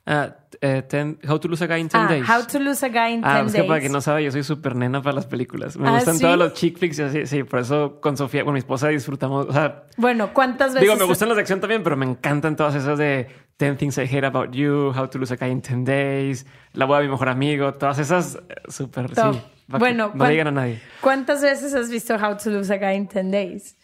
Ah, 0.04 0.34
eh, 0.60 0.82
How 1.28 1.38
to 1.38 1.48
Lose 1.48 1.62
a 1.62 1.66
Guy 1.68 1.80
in 1.80 1.88
10 1.88 2.00
ah, 2.00 2.08
Days. 2.08 2.28
How 2.28 2.44
to 2.44 2.58
Lose 2.58 2.84
a 2.84 2.88
Guy 2.88 3.14
in 3.14 3.22
10 3.22 3.24
ah, 3.24 3.42
Days. 3.44 3.66
para 3.66 3.80
que 3.80 3.88
no 3.88 4.00
sabe, 4.00 4.24
yo 4.24 4.32
soy 4.32 4.42
súper 4.42 4.74
nena 4.74 5.00
para 5.00 5.14
las 5.14 5.26
películas. 5.26 5.76
Me 5.76 5.90
gustan 5.90 6.18
todos 6.18 6.36
los 6.36 6.54
chick 6.54 6.78
flicks 6.78 6.98
y 6.98 7.02
así. 7.02 7.26
Sí, 7.26 7.44
por 7.44 7.60
eso 7.60 8.00
con 8.00 8.16
Sofía, 8.16 8.44
con 8.44 8.52
mi 8.52 8.58
esposa 8.58 8.88
disfrutamos. 8.88 9.46
O 9.46 9.52
sea, 9.52 9.84
bueno, 9.96 10.34
¿cuántas 10.34 10.74
veces? 10.74 10.82
Digo, 10.82 10.96
me 10.96 11.04
gustan 11.04 11.28
las 11.28 11.36
de 11.36 11.42
acción 11.42 11.60
también, 11.60 11.84
pero 11.84 11.96
me 11.96 12.06
encantan 12.06 12.56
todas 12.56 12.74
esas 12.74 12.98
de 12.98 13.28
10 13.58 13.76
Things 13.78 13.98
I 13.98 14.02
Hate 14.02 14.26
About 14.26 14.52
You, 14.52 14.92
How 14.96 15.08
to 15.08 15.18
Lose 15.18 15.32
a 15.34 15.36
Guy 15.36 15.50
in 15.52 15.62
10 15.62 15.84
Days, 15.84 16.46
La 16.72 16.84
boda 16.84 16.98
de 16.98 17.06
mi 17.06 17.12
mejor 17.12 17.28
amigo, 17.28 17.74
todas 17.74 18.00
esas 18.00 18.36
eh, 18.36 18.54
súper, 18.68 19.14
sí. 19.14 19.40
Bueno, 19.68 20.10
no 20.14 20.28
digan 20.28 20.48
a 20.48 20.50
nadie. 20.50 20.80
¿Cuántas 21.00 21.42
veces 21.42 21.74
has 21.74 21.88
visto 21.88 22.14
How 22.16 22.36
to 22.36 22.50
Lose 22.50 22.74
a 22.74 22.78
Guy 22.78 22.96
in 22.96 23.06
10 23.06 23.30
Days? 23.30 23.76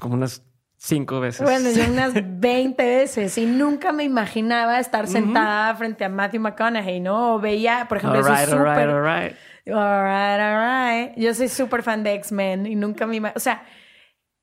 Como 0.00 0.14
unas 0.14 0.42
Cinco 0.86 1.18
veces. 1.18 1.42
Bueno, 1.42 1.68
yo 1.72 1.84
unas 1.92 2.12
20 2.14 2.80
veces 2.84 3.36
y 3.38 3.44
nunca 3.46 3.90
me 3.92 4.04
imaginaba 4.04 4.78
estar 4.78 5.08
sentada 5.08 5.74
frente 5.74 6.04
a 6.04 6.08
Matthew 6.08 6.40
McConaughey, 6.42 7.00
¿no? 7.00 7.40
veía, 7.40 7.86
por 7.88 7.98
ejemplo, 7.98 8.20
all 8.20 8.24
súper... 8.24 8.58
All 8.58 8.64
right, 8.64 8.88
all 8.88 9.02
right. 9.02 9.36
All 9.68 10.04
right, 10.04 10.40
all 10.40 11.08
right. 11.08 11.16
Yo 11.16 11.34
soy 11.34 11.48
súper 11.48 11.82
fan 11.82 12.04
de 12.04 12.14
X-Men 12.14 12.66
y 12.66 12.76
nunca 12.76 13.04
me... 13.04 13.20
O 13.34 13.40
sea, 13.40 13.64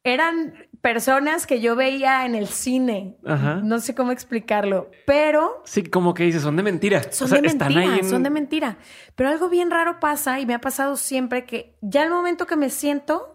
eran 0.03 0.53
personas 0.81 1.47
que 1.47 1.61
yo 1.61 1.77
veía 1.77 2.25
en 2.25 2.35
el 2.35 2.47
cine. 2.47 3.15
Ajá. 3.25 3.61
No 3.63 3.79
sé 3.79 3.95
cómo 3.95 4.11
explicarlo, 4.11 4.91
pero 5.05 5.61
Sí, 5.63 5.83
como 5.83 6.13
que 6.13 6.23
dices, 6.25 6.41
son 6.41 6.57
de 6.57 6.63
mentira. 6.63 7.03
son 7.09 7.27
O 7.27 7.29
sea, 7.29 7.39
de 7.41 7.47
están 7.47 7.73
mentira, 7.73 7.93
ahí 7.93 7.99
en- 8.01 8.09
son 8.09 8.21
de 8.23 8.29
mentira. 8.29 8.77
Pero 9.15 9.29
algo 9.29 9.47
bien 9.47 9.71
raro 9.71 10.01
pasa 10.01 10.41
y 10.41 10.45
me 10.45 10.53
ha 10.55 10.59
pasado 10.59 10.97
siempre 10.97 11.45
que 11.45 11.77
ya 11.81 12.03
el 12.03 12.09
momento 12.09 12.45
que 12.47 12.57
me 12.57 12.69
siento, 12.69 13.32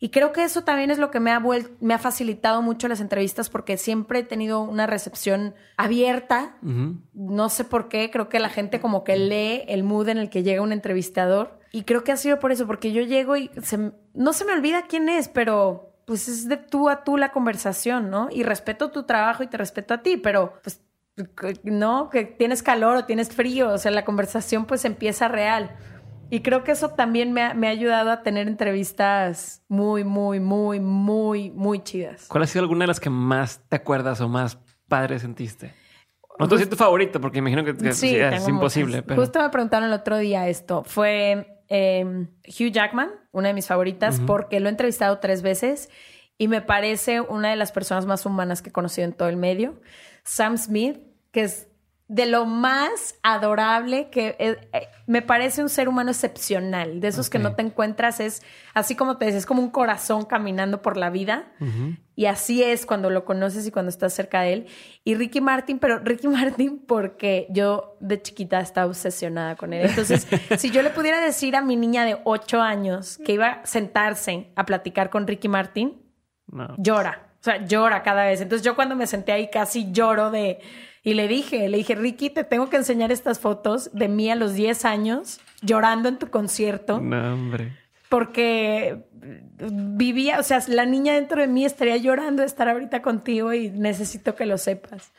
y 0.00 0.10
creo 0.10 0.32
que 0.32 0.44
eso 0.44 0.62
también 0.62 0.90
es 0.90 0.98
lo 0.98 1.10
que 1.10 1.18
me 1.20 1.32
ha, 1.32 1.40
me 1.80 1.94
ha 1.94 1.98
facilitado 1.98 2.62
mucho 2.62 2.86
las 2.88 3.00
entrevistas 3.00 3.50
porque 3.50 3.76
siempre 3.76 4.20
he 4.20 4.22
tenido 4.22 4.60
una 4.62 4.86
recepción 4.86 5.54
abierta. 5.76 6.56
No 7.14 7.48
sé 7.48 7.64
por 7.64 7.88
qué, 7.88 8.10
creo 8.10 8.28
que 8.28 8.38
la 8.38 8.48
gente 8.48 8.80
como 8.80 9.02
que 9.04 9.16
lee 9.16 9.64
el 9.68 9.82
mood 9.82 10.08
en 10.08 10.18
el 10.18 10.30
que 10.30 10.42
llega 10.42 10.62
un 10.62 10.72
entrevistador. 10.72 11.58
Y 11.72 11.82
creo 11.82 12.04
que 12.04 12.12
ha 12.12 12.16
sido 12.16 12.38
por 12.38 12.52
eso, 12.52 12.66
porque 12.66 12.92
yo 12.92 13.02
llego 13.02 13.36
y 13.36 13.50
se- 13.62 13.92
no 14.14 14.32
se 14.32 14.44
me 14.44 14.52
olvida 14.52 14.84
quién 14.88 15.08
es, 15.08 15.28
pero 15.28 15.92
pues 16.06 16.26
es 16.28 16.48
de 16.48 16.56
tú 16.56 16.88
a 16.88 17.04
tú 17.04 17.16
la 17.18 17.32
conversación, 17.32 18.08
¿no? 18.08 18.28
Y 18.30 18.42
respeto 18.42 18.90
tu 18.90 19.02
trabajo 19.02 19.42
y 19.42 19.48
te 19.48 19.58
respeto 19.58 19.92
a 19.94 19.98
ti, 20.02 20.16
pero 20.16 20.54
pues 20.62 20.80
no, 21.64 22.08
que 22.10 22.24
tienes 22.24 22.62
calor 22.62 22.96
o 22.96 23.04
tienes 23.04 23.30
frío, 23.30 23.70
o 23.72 23.78
sea, 23.78 23.90
la 23.90 24.04
conversación 24.04 24.64
pues 24.64 24.84
empieza 24.84 25.28
real. 25.28 25.76
Y 26.30 26.40
creo 26.40 26.62
que 26.62 26.72
eso 26.72 26.90
también 26.90 27.32
me 27.32 27.42
ha, 27.42 27.54
me 27.54 27.68
ha 27.68 27.70
ayudado 27.70 28.10
a 28.10 28.22
tener 28.22 28.48
entrevistas 28.48 29.62
muy, 29.68 30.04
muy, 30.04 30.40
muy, 30.40 30.78
muy, 30.78 31.50
muy 31.50 31.82
chidas. 31.82 32.26
¿Cuál 32.28 32.42
ha 32.42 32.46
sido 32.46 32.62
alguna 32.62 32.84
de 32.84 32.88
las 32.88 33.00
que 33.00 33.10
más 33.10 33.62
te 33.68 33.76
acuerdas 33.76 34.20
o 34.20 34.28
más 34.28 34.58
padre 34.88 35.18
sentiste? 35.18 35.72
No 36.38 36.46
te 36.46 36.66
tu 36.66 36.76
favorito, 36.76 37.20
porque 37.20 37.38
imagino 37.38 37.64
que, 37.64 37.76
que 37.76 37.92
sí, 37.92 38.14
es 38.14 38.46
imposible. 38.46 39.02
Pero... 39.02 39.20
Justo 39.20 39.40
me 39.40 39.48
preguntaron 39.48 39.88
el 39.88 39.94
otro 39.94 40.18
día 40.18 40.48
esto. 40.48 40.84
Fue 40.84 41.62
eh, 41.68 42.04
Hugh 42.46 42.70
Jackman, 42.70 43.10
una 43.32 43.48
de 43.48 43.54
mis 43.54 43.66
favoritas, 43.66 44.20
porque 44.26 44.60
lo 44.60 44.66
he 44.66 44.70
entrevistado 44.70 45.18
tres 45.18 45.42
veces 45.42 45.88
y 46.36 46.46
me 46.46 46.62
parece 46.62 47.20
una 47.20 47.50
de 47.50 47.56
las 47.56 47.72
personas 47.72 48.06
más 48.06 48.24
humanas 48.24 48.62
que 48.62 48.68
he 48.68 48.72
conocido 48.72 49.06
en 49.06 49.12
todo 49.12 49.28
el 49.28 49.36
medio. 49.36 49.80
Sam 50.22 50.56
Smith, 50.56 50.98
que 51.32 51.42
es 51.42 51.68
de 52.08 52.24
lo 52.24 52.46
más 52.46 53.16
adorable 53.22 54.08
que 54.08 54.34
eh, 54.38 54.56
eh, 54.72 54.88
me 55.06 55.20
parece 55.20 55.60
un 55.62 55.68
ser 55.68 55.90
humano 55.90 56.10
excepcional, 56.10 57.00
de 57.00 57.08
esos 57.08 57.28
que 57.28 57.38
no 57.38 57.54
te 57.54 57.60
encuentras, 57.62 58.18
es 58.18 58.42
así 58.72 58.96
como 58.96 59.18
te 59.18 59.26
dices, 59.26 59.40
es 59.40 59.46
como 59.46 59.60
un 59.60 59.70
corazón 59.70 60.24
caminando 60.24 60.80
por 60.80 60.96
la 60.96 61.10
vida. 61.10 61.52
Y 62.16 62.24
así 62.26 62.62
es 62.62 62.86
cuando 62.86 63.10
lo 63.10 63.24
conoces 63.26 63.66
y 63.66 63.70
cuando 63.70 63.90
estás 63.90 64.12
cerca 64.14 64.40
de 64.40 64.52
él. 64.54 64.66
Y 65.04 65.14
Ricky 65.16 65.40
Martin, 65.42 65.78
pero 65.78 65.98
Ricky 65.98 66.28
Martin 66.28 66.78
porque 66.78 67.46
yo 67.50 67.96
de 68.00 68.20
chiquita 68.22 68.58
estaba 68.60 68.86
obsesionada 68.86 69.54
con 69.56 69.74
él. 69.74 69.86
Entonces, 69.88 70.26
si 70.58 70.70
yo 70.70 70.82
le 70.82 70.90
pudiera 70.90 71.20
decir 71.20 71.56
a 71.56 71.60
mi 71.60 71.76
niña 71.76 72.04
de 72.06 72.16
8 72.24 72.60
años 72.62 73.18
que 73.18 73.32
iba 73.32 73.48
a 73.48 73.66
sentarse 73.66 74.50
a 74.56 74.64
platicar 74.64 75.10
con 75.10 75.26
Ricky 75.26 75.48
Martin, 75.48 76.02
No. 76.46 76.74
llora. 76.78 77.26
O 77.40 77.44
sea, 77.44 77.64
llora 77.66 78.02
cada 78.02 78.24
vez. 78.24 78.40
Entonces 78.40 78.64
yo 78.64 78.74
cuando 78.74 78.96
me 78.96 79.06
senté 79.06 79.32
ahí 79.32 79.50
casi 79.50 79.92
lloro 79.92 80.30
de... 80.30 80.58
Y 81.02 81.14
le 81.14 81.28
dije, 81.28 81.68
le 81.68 81.76
dije, 81.78 81.94
Ricky, 81.94 82.30
te 82.30 82.44
tengo 82.44 82.68
que 82.70 82.76
enseñar 82.76 83.12
estas 83.12 83.38
fotos 83.38 83.90
de 83.92 84.08
mí 84.08 84.30
a 84.30 84.34
los 84.34 84.54
10 84.54 84.84
años 84.84 85.40
llorando 85.62 86.08
en 86.08 86.18
tu 86.18 86.28
concierto 86.28 87.00
No, 87.00 87.34
hombre. 87.34 87.76
porque 88.08 89.04
vivía, 89.60 90.38
o 90.38 90.42
sea, 90.42 90.62
la 90.68 90.86
niña 90.86 91.14
dentro 91.14 91.40
de 91.40 91.46
mí 91.48 91.64
estaría 91.64 91.96
llorando 91.96 92.42
de 92.42 92.46
estar 92.46 92.68
ahorita 92.68 93.02
contigo 93.02 93.52
y 93.52 93.70
necesito 93.70 94.34
que 94.34 94.46
lo 94.46 94.58
sepas. 94.58 95.12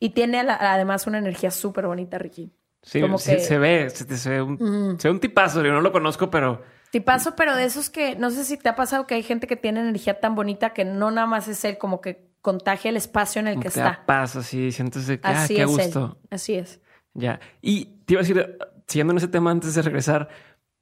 Y 0.00 0.10
tiene 0.10 0.38
además 0.40 1.06
una 1.06 1.18
energía 1.18 1.50
súper 1.50 1.86
bonita, 1.86 2.18
Ricky. 2.18 2.50
Sí, 2.82 3.00
Como 3.00 3.18
sí, 3.18 3.32
que- 3.36 3.40
se 3.40 3.58
ve, 3.58 3.90
se, 3.90 4.16
se 4.16 4.30
ve 4.30 4.42
un, 4.42 4.98
se 4.98 5.08
ve 5.08 5.12
un 5.12 5.20
tipazo. 5.20 5.62
Yo 5.62 5.72
no 5.72 5.80
lo 5.80 5.92
conozco, 5.92 6.30
pero 6.30 6.62
Tipazo, 6.92 7.34
pero 7.36 7.56
de 7.56 7.64
esos 7.64 7.88
que 7.88 8.16
no 8.16 8.30
sé 8.30 8.44
si 8.44 8.58
te 8.58 8.68
ha 8.68 8.76
pasado 8.76 9.06
que 9.06 9.14
hay 9.14 9.22
gente 9.22 9.46
que 9.46 9.56
tiene 9.56 9.80
energía 9.80 10.20
tan 10.20 10.34
bonita 10.34 10.74
que 10.74 10.84
no 10.84 11.10
nada 11.10 11.26
más 11.26 11.48
es 11.48 11.64
él, 11.64 11.78
como 11.78 12.02
que 12.02 12.28
contagia 12.42 12.90
el 12.90 12.98
espacio 12.98 13.40
en 13.40 13.48
el 13.48 13.54
que 13.54 13.70
te 13.70 13.80
está. 13.80 14.04
paz 14.04 14.36
así, 14.36 14.70
sientes 14.72 15.06
de 15.06 15.18
que, 15.18 15.26
ah, 15.26 15.46
qué 15.48 15.62
es 15.62 15.66
gusto. 15.66 16.18
él. 16.20 16.28
Así 16.30 16.52
es. 16.52 16.82
Ya. 17.14 17.40
Y 17.62 17.86
te 18.04 18.12
iba 18.12 18.20
a 18.20 18.24
decir, 18.24 18.58
siguiendo 18.86 19.12
en 19.14 19.16
ese 19.16 19.28
tema 19.28 19.50
antes 19.50 19.74
de 19.74 19.80
regresar, 19.80 20.28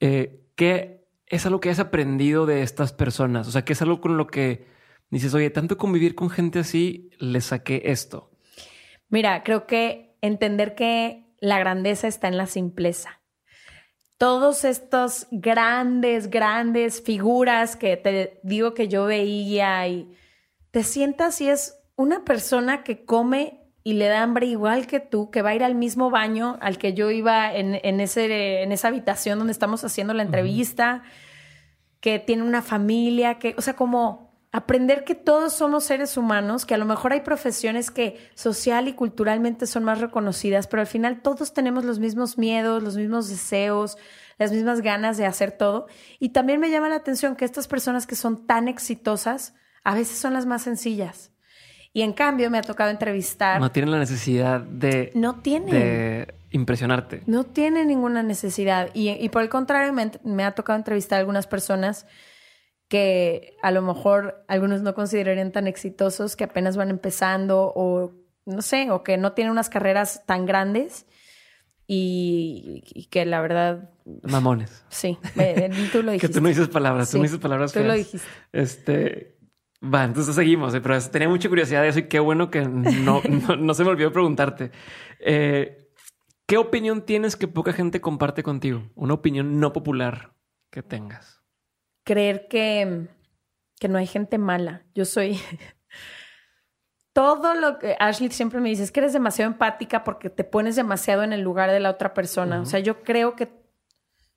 eh, 0.01 0.41
¿qué 0.57 1.07
es 1.27 1.47
algo 1.47 1.61
que 1.61 1.71
has 1.71 1.79
aprendido 1.79 2.45
de 2.45 2.65
estas 2.65 2.93
personas? 2.93 3.47
O 3.47 3.53
sea, 3.53 3.65
¿qué 3.65 3.75
es 3.75 3.83
algo 3.83 4.01
con 4.01 4.17
lo 4.17 4.27
que 4.27 4.67
dices, 5.11 5.33
oye, 5.33 5.51
tanto 5.51 5.79
convivir 5.79 6.17
con 6.17 6.29
gente 6.29 6.59
así, 6.59 7.11
le 7.21 7.41
saqué 7.41 7.83
esto? 7.85 8.33
Mira, 9.11 9.45
creo 9.45 9.69
que 9.69 10.17
entender 10.23 10.75
que 10.75 11.31
la 11.39 11.61
grandeza 11.61 12.09
está 12.09 12.27
en 12.27 12.37
la 12.37 12.47
simpleza. 12.47 13.20
Todos 14.21 14.67
estos 14.67 15.29
grandes, 15.31 16.29
grandes 16.29 17.01
figuras 17.01 17.75
que 17.75 17.97
te 17.97 18.39
digo 18.43 18.75
que 18.75 18.87
yo 18.87 19.07
veía 19.07 19.89
y 19.89 20.15
te 20.71 20.85
sientas 20.85 21.41
y 21.41 21.49
es 21.49 21.79
una 21.97 22.23
persona 22.23 22.85
que 22.85 23.07
come 23.07 23.63
y 23.83 23.95
le 23.95 24.09
da 24.09 24.23
hambre 24.23 24.45
igual 24.45 24.87
que 24.87 25.01
tú, 25.01 25.31
que 25.31 25.41
va 25.41 25.49
a 25.51 25.55
ir 25.55 25.65
al 25.65 25.75
mismo 25.75 26.11
baño 26.11 26.59
al 26.61 26.77
que 26.77 26.93
yo 26.93 27.11
iba 27.11 27.55
en, 27.55 27.81
en 27.83 27.99
ese, 28.01 28.63
en 28.63 28.73
esa 28.73 28.89
habitación 28.89 29.39
donde 29.39 29.53
estamos 29.53 29.85
haciendo 29.85 30.13
la 30.13 30.23
entrevista, 30.23 31.03
que 32.01 32.19
tiene 32.19 32.43
una 32.43 32.61
familia, 32.61 33.39
que, 33.39 33.55
o 33.57 33.63
sea, 33.63 33.75
como 33.75 34.30
aprender 34.53 35.05
que 35.05 35.15
todos 35.15 35.53
somos 35.53 35.85
seres 35.85 36.17
humanos, 36.17 36.67
que 36.67 36.75
a 36.75 36.79
lo 36.79 36.85
mejor 36.85 37.13
hay 37.13 37.21
profesiones 37.21 37.91
que 37.91 38.19
social 38.35 38.89
y 38.89 38.95
culturalmente 38.95 39.67
son 39.67 39.85
más 39.85 40.01
reconocidas, 40.01 40.67
pero 40.67 40.81
al 40.81 40.89
final 40.89 41.23
todos 41.23 41.55
tenemos 41.55 41.85
los 41.85 42.01
mismos 42.01 42.37
miedos, 42.37 42.83
los 42.83 42.97
mismos 42.97 43.29
deseos, 43.29 43.97
las 44.39 44.51
mismas 44.51 44.81
ganas 44.81 45.17
de 45.17 45.27
hacer 45.27 45.53
todo. 45.53 45.87
Y 46.19 46.31
también 46.31 46.59
me 46.59 46.71
llama 46.71 46.89
la 46.89 46.97
atención 46.97 47.37
que 47.37 47.45
estas 47.45 47.69
personas 47.69 48.07
que 48.07 48.17
son 48.17 48.47
tan 48.47 48.67
exitosas, 48.67 49.55
a 49.85 49.95
veces 49.95 50.19
son 50.19 50.33
las 50.33 50.47
más 50.47 50.63
sencillas. 50.63 51.31
Y 51.93 52.03
en 52.03 52.13
cambio 52.13 52.51
me 52.51 52.59
ha 52.59 52.63
tocado 52.63 52.91
entrevistar. 52.91 53.61
No 53.61 53.71
tienen 53.71 53.91
la 53.91 53.99
necesidad 53.99 54.61
de, 54.61 55.11
No 55.15 55.41
tienen. 55.41 55.71
de 55.71 56.35
impresionarte. 56.51 57.23
No 57.27 57.45
tiene 57.45 57.85
ninguna 57.85 58.23
necesidad. 58.23 58.91
Y, 58.95 59.11
y 59.11 59.29
por 59.29 59.43
el 59.43 59.49
contrario, 59.49 59.93
me, 59.93 60.11
me 60.25 60.45
ha 60.45 60.53
tocado 60.53 60.77
entrevistar 60.77 61.17
a 61.17 61.21
algunas 61.21 61.47
personas 61.47 62.07
que 62.91 63.57
a 63.63 63.71
lo 63.71 63.81
mejor 63.81 64.45
algunos 64.49 64.83
no 64.83 64.95
considerarían 64.95 65.53
tan 65.53 65.67
exitosos, 65.67 66.37
que 66.37 66.45
apenas 66.45 66.77
van 66.77 66.91
empezando 66.91 67.73
o 67.75 68.13
no 68.45 68.61
sé, 68.61 68.91
o 68.91 69.03
que 69.03 69.17
no 69.17 69.33
tienen 69.33 69.53
unas 69.53 69.71
carreras 69.71 70.27
tan 70.27 70.45
grandes 70.45 71.07
y, 71.87 72.83
y 72.95 73.07
que 73.07 73.25
la 73.27 73.41
verdad, 73.41 73.91
Mamones. 74.23 74.85
sí, 74.89 75.19
me- 75.35 75.71
tú 75.93 76.03
lo 76.03 76.07
Que 76.11 76.13
dijiste. 76.13 76.29
tú 76.35 76.41
no 76.41 76.49
dices 76.49 76.69
palabras, 76.69 77.11
tú 77.11 77.17
no 77.19 77.23
dices 77.25 77.39
palabras 77.39 77.73
tú 77.73 77.81
lo 77.81 77.95
dijiste. 77.95 78.27
Este. 78.53 79.37
Va, 79.83 80.05
entonces 80.05 80.35
seguimos, 80.35 80.75
eh, 80.75 80.81
pero 80.83 81.01
tenía 81.09 81.29
mucha 81.29 81.49
curiosidad 81.49 81.81
de 81.83 81.89
eso 81.89 82.01
y 82.01 82.09
qué 82.09 82.21
bueno 82.21 82.51
que 82.51 82.61
no, 82.63 83.23
no, 83.49 83.57
no 83.57 83.75
se 83.75 83.83
me 83.83 83.91
olvidó 83.91 84.13
preguntarte. 84.13 84.73
Eh, 85.21 85.89
¿Qué 86.47 86.59
opinión 86.59 87.07
tienes 87.07 87.35
que 87.37 87.49
poca 87.49 87.73
gente 87.73 88.01
comparte 88.01 88.43
contigo? 88.43 88.83
Una 88.95 89.15
opinión 89.15 89.59
no 89.59 89.73
popular 89.73 90.35
que 90.71 90.83
tengas. 90.83 91.40
Creer 92.11 92.49
que, 92.49 93.07
que 93.79 93.87
no 93.87 93.97
hay 93.97 94.07
gente 94.09 94.37
mala. 94.37 94.83
Yo 94.97 95.05
soy... 95.05 95.41
Todo 97.13 97.55
lo 97.55 97.79
que 97.79 97.97
Ashley 98.01 98.31
siempre 98.31 98.61
me 98.61 98.69
dice 98.69 98.83
es 98.83 98.91
que 98.91 98.99
eres 98.99 99.13
demasiado 99.13 99.49
empática 99.49 100.03
porque 100.03 100.29
te 100.29 100.43
pones 100.43 100.75
demasiado 100.75 101.23
en 101.23 101.33
el 101.33 101.41
lugar 101.41 101.71
de 101.71 101.79
la 101.79 101.91
otra 101.91 102.13
persona. 102.13 102.61
O 102.61 102.67
sea, 102.67 102.81
yo 102.81 103.05
creo 103.05 103.37
que... 103.37 103.49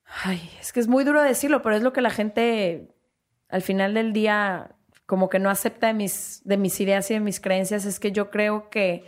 Ay, 0.06 0.52
es 0.60 0.72
que 0.72 0.80
es 0.80 0.88
muy 0.88 1.04
duro 1.04 1.24
decirlo, 1.24 1.64
pero 1.64 1.76
es 1.76 1.82
lo 1.82 1.94
que 1.94 2.02
la 2.02 2.12
gente 2.12 2.94
al 3.50 3.64
final 3.64 3.96
del 3.96 4.14
día 4.14 4.76
como 5.08 5.30
que 5.30 5.40
no 5.40 5.50
acepta 5.50 5.88
de 5.88 5.94
mis, 5.94 6.42
de 6.46 6.58
mis 6.58 6.80
ideas 6.80 7.10
y 7.10 7.16
de 7.16 7.20
mis 7.22 7.40
creencias. 7.40 7.86
Es 7.86 8.00
que 8.00 8.12
yo 8.12 8.30
creo 8.30 8.70
que 8.70 9.04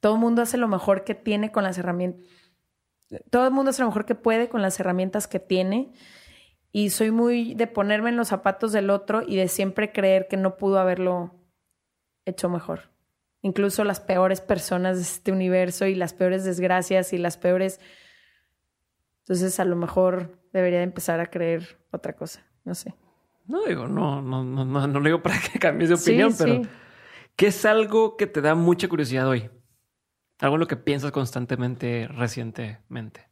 todo 0.00 0.14
el 0.14 0.20
mundo 0.20 0.42
hace 0.42 0.56
lo 0.56 0.66
mejor 0.66 1.04
que 1.04 1.14
tiene 1.14 1.52
con 1.52 1.62
las 1.62 1.78
herramientas. 1.78 2.26
Todo 3.30 3.46
el 3.46 3.52
mundo 3.52 3.70
hace 3.70 3.82
lo 3.82 3.88
mejor 3.88 4.06
que 4.06 4.16
puede 4.16 4.48
con 4.48 4.60
las 4.60 4.80
herramientas 4.80 5.28
que 5.28 5.38
tiene 5.38 5.92
y 6.72 6.90
soy 6.90 7.10
muy 7.10 7.54
de 7.54 7.66
ponerme 7.66 8.08
en 8.08 8.16
los 8.16 8.28
zapatos 8.28 8.72
del 8.72 8.88
otro 8.90 9.22
y 9.26 9.36
de 9.36 9.48
siempre 9.48 9.92
creer 9.92 10.26
que 10.28 10.38
no 10.38 10.56
pudo 10.56 10.78
haberlo 10.78 11.34
hecho 12.24 12.48
mejor. 12.48 12.90
Incluso 13.42 13.84
las 13.84 14.00
peores 14.00 14.40
personas 14.40 14.96
de 14.96 15.02
este 15.02 15.32
universo 15.32 15.86
y 15.86 15.94
las 15.94 16.14
peores 16.14 16.44
desgracias 16.44 17.12
y 17.12 17.18
las 17.18 17.36
peores... 17.36 17.78
Entonces 19.20 19.60
a 19.60 19.64
lo 19.64 19.76
mejor 19.76 20.38
debería 20.52 20.78
de 20.78 20.84
empezar 20.84 21.20
a 21.20 21.26
creer 21.26 21.78
otra 21.90 22.14
cosa, 22.14 22.44
no 22.64 22.74
sé. 22.74 22.94
No 23.46 23.64
digo, 23.66 23.86
no, 23.86 24.22
no, 24.22 24.42
no, 24.42 24.64
no, 24.64 24.86
no 24.86 25.00
lo 25.00 25.04
digo 25.04 25.22
para 25.22 25.38
que 25.40 25.58
cambies 25.58 25.90
de 25.90 25.96
Sí, 25.96 26.10
opinión, 26.10 26.34
pero 26.38 26.62
sí. 26.62 26.68
¿qué 27.36 27.48
es 27.48 27.64
algo 27.64 28.16
que 28.16 28.26
te 28.26 28.40
da 28.40 28.54
mucha 28.54 28.88
curiosidad 28.88 29.28
hoy? 29.28 29.50
Algo 30.38 30.56
en 30.56 30.60
lo 30.60 30.66
que 30.66 30.76
piensas 30.76 31.12
constantemente 31.12 32.08
recientemente. 32.08 33.28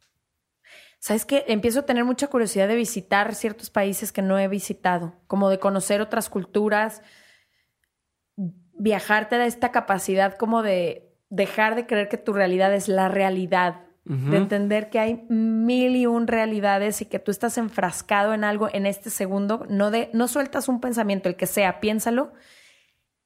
¿Sabes 1.01 1.25
qué? 1.25 1.45
Empiezo 1.47 1.79
a 1.79 1.85
tener 1.87 2.05
mucha 2.05 2.27
curiosidad 2.27 2.67
de 2.67 2.75
visitar 2.75 3.33
ciertos 3.33 3.71
países 3.71 4.11
que 4.11 4.21
no 4.21 4.37
he 4.37 4.47
visitado, 4.47 5.15
como 5.25 5.49
de 5.49 5.57
conocer 5.57 5.99
otras 5.99 6.29
culturas. 6.29 7.01
Viajar 8.35 9.27
te 9.27 9.39
da 9.39 9.47
esta 9.47 9.71
capacidad 9.71 10.37
como 10.37 10.61
de 10.61 11.17
dejar 11.29 11.73
de 11.73 11.87
creer 11.87 12.07
que 12.07 12.17
tu 12.17 12.33
realidad 12.33 12.71
es 12.75 12.87
la 12.87 13.09
realidad 13.09 13.81
de 14.03 14.37
entender 14.37 14.89
que 14.89 14.99
hay 14.99 15.25
mil 15.29 15.95
y 15.95 16.07
un 16.07 16.25
realidades 16.25 17.01
y 17.01 17.05
que 17.05 17.19
tú 17.19 17.29
estás 17.29 17.57
enfrascado 17.59 18.33
en 18.33 18.43
algo 18.43 18.67
en 18.73 18.87
este 18.87 19.11
segundo, 19.11 19.65
no, 19.69 19.91
de, 19.91 20.09
no 20.13 20.27
sueltas 20.27 20.67
un 20.67 20.81
pensamiento, 20.81 21.29
el 21.29 21.35
que 21.35 21.45
sea, 21.45 21.79
piénsalo. 21.79 22.33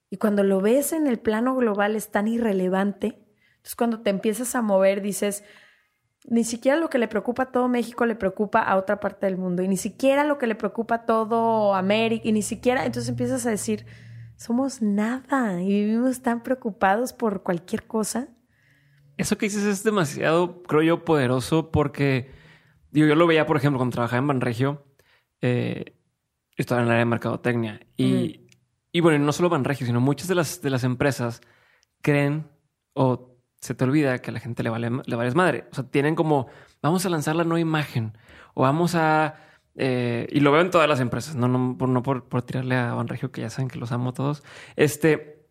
Y 0.09 0.17
cuando 0.17 0.43
lo 0.43 0.59
ves 0.61 0.91
en 0.91 1.07
el 1.07 1.17
plano 1.17 1.55
global 1.55 1.95
es 1.95 2.11
tan 2.11 2.28
irrelevante. 2.28 3.26
Entonces 3.55 3.76
cuando 3.76 4.01
te 4.01 4.09
empiezas 4.09 4.53
a 4.53 4.61
mover 4.61 5.01
dices, 5.01 5.45
ni 6.28 6.43
siquiera 6.43 6.78
lo 6.78 6.89
que 6.89 6.97
le 6.97 7.07
preocupa 7.07 7.43
a 7.43 7.51
todo 7.51 7.67
México 7.67 8.05
le 8.05 8.15
preocupa 8.15 8.61
a 8.61 8.78
otra 8.78 8.99
parte 8.99 9.26
del 9.26 9.38
mundo. 9.38 9.61
Y 9.63 9.67
ni 9.67 9.78
siquiera 9.78 10.23
lo 10.23 10.38
que 10.38 10.47
le 10.47 10.55
preocupa 10.55 10.95
a 10.95 11.05
todo 11.05 11.76
América. 11.76 12.28
Y 12.28 12.32
ni 12.32 12.41
siquiera, 12.41 12.86
entonces 12.86 13.09
empiezas 13.09 13.45
a 13.45 13.49
decir, 13.49 13.86
somos 14.36 14.82
nada 14.82 15.61
y 15.61 15.67
vivimos 15.67 16.21
tan 16.21 16.43
preocupados 16.43 17.13
por 17.13 17.43
cualquier 17.43 17.86
cosa. 17.86 18.30
Eso 19.17 19.38
que 19.38 19.45
dices 19.45 19.63
es 19.63 19.84
demasiado, 19.84 20.61
creo 20.63 20.82
yo, 20.82 21.05
poderoso 21.05 21.71
porque 21.71 22.32
digo, 22.91 23.07
yo 23.07 23.15
lo 23.15 23.28
veía, 23.28 23.45
por 23.45 23.57
ejemplo, 23.57 23.78
cuando 23.78 23.93
trabajaba 23.93 24.19
en 24.19 24.28
Banregio, 24.28 24.86
eh, 25.41 25.95
estaba 26.57 26.82
en 26.82 26.88
el 26.88 26.91
área 26.91 26.99
de 26.99 27.09
mercadotecnia 27.09 27.80
y, 27.95 28.47
y 28.91 28.99
bueno, 28.99 29.23
no 29.23 29.32
solo 29.32 29.49
Banregio, 29.49 29.88
sino 29.88 30.01
muchas 30.01 30.28
de 30.28 30.36
las, 30.36 30.61
de 30.61 30.69
las 30.69 30.84
empresas 30.84 31.41
creen 32.01 32.49
o 32.93 33.35
se 33.66 33.74
te 33.74 33.84
olvida 33.84 34.20
que 34.20 34.30
a 34.30 34.34
la 34.34 34.39
gente 34.39 34.61
le 34.63 34.70
vale, 34.70 34.91
le 35.05 35.16
vale 35.16 35.32
madre. 35.34 35.66
O 35.72 35.76
sea, 35.76 35.84
tienen 35.86 36.16
como, 36.16 36.47
vamos 36.82 37.05
a 37.05 37.09
lanzar 37.09 37.36
la 37.36 37.43
nueva 37.43 37.59
imagen 37.59 38.18
o 38.53 38.61
vamos 38.61 38.95
a... 38.95 39.36
Eh, 39.76 40.28
y 40.32 40.39
lo 40.39 40.51
veo 40.51 40.61
en 40.61 40.70
todas 40.70 40.88
las 40.88 40.99
empresas, 40.99 41.36
no, 41.36 41.47
no, 41.47 41.78
por, 41.78 41.89
no 41.89 42.01
por, 42.01 42.30
por 42.30 42.43
tirarle 42.43 42.76
a 42.76 42.93
Banregio, 42.93 43.32
que 43.32 43.41
ya 43.41 43.49
saben 43.49 43.68
que 43.68 43.80
los 43.80 43.91
amo 43.91 44.13
todos. 44.13 44.43
Este, 44.76 45.47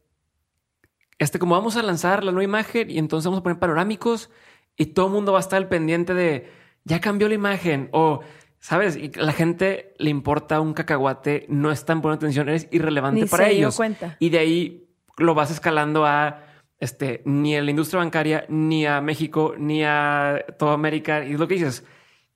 este, 1.18 1.38
como 1.38 1.56
vamos 1.56 1.76
a 1.76 1.82
lanzar 1.82 2.24
la 2.24 2.32
nueva 2.32 2.44
imagen 2.44 2.90
y 2.90 2.98
entonces 2.98 3.26
vamos 3.26 3.40
a 3.40 3.42
poner 3.42 3.58
panorámicos 3.58 4.30
y 4.76 4.86
todo 4.86 5.06
el 5.06 5.12
mundo 5.12 5.32
va 5.32 5.38
a 5.38 5.40
estar 5.40 5.56
al 5.58 5.68
pendiente 5.68 6.14
de 6.14 6.50
ya 6.84 7.00
cambió 7.00 7.28
la 7.28 7.34
imagen 7.34 7.88
o 7.92 8.20
sabes, 8.60 8.96
y 8.96 9.10
la 9.10 9.32
gente 9.32 9.94
le 9.98 10.08
importa 10.08 10.60
un 10.60 10.72
cacahuate, 10.72 11.46
no 11.48 11.70
están 11.70 12.00
poniendo 12.00 12.24
atención, 12.24 12.48
eres 12.48 12.68
irrelevante 12.70 13.26
para 13.26 13.48
ellos. 13.48 13.76
Cuenta. 13.76 14.16
Y 14.20 14.30
de 14.30 14.38
ahí 14.38 14.88
lo 15.18 15.34
vas 15.34 15.50
escalando 15.50 16.06
a 16.06 16.43
este, 16.84 17.22
ni 17.24 17.56
a 17.56 17.62
la 17.62 17.70
industria 17.70 17.98
bancaria, 17.98 18.46
ni 18.48 18.86
a 18.86 19.00
México, 19.00 19.54
ni 19.58 19.82
a 19.84 20.44
toda 20.58 20.74
América. 20.74 21.24
Y 21.24 21.32
es 21.32 21.40
lo 21.40 21.48
que 21.48 21.54
dices, 21.54 21.84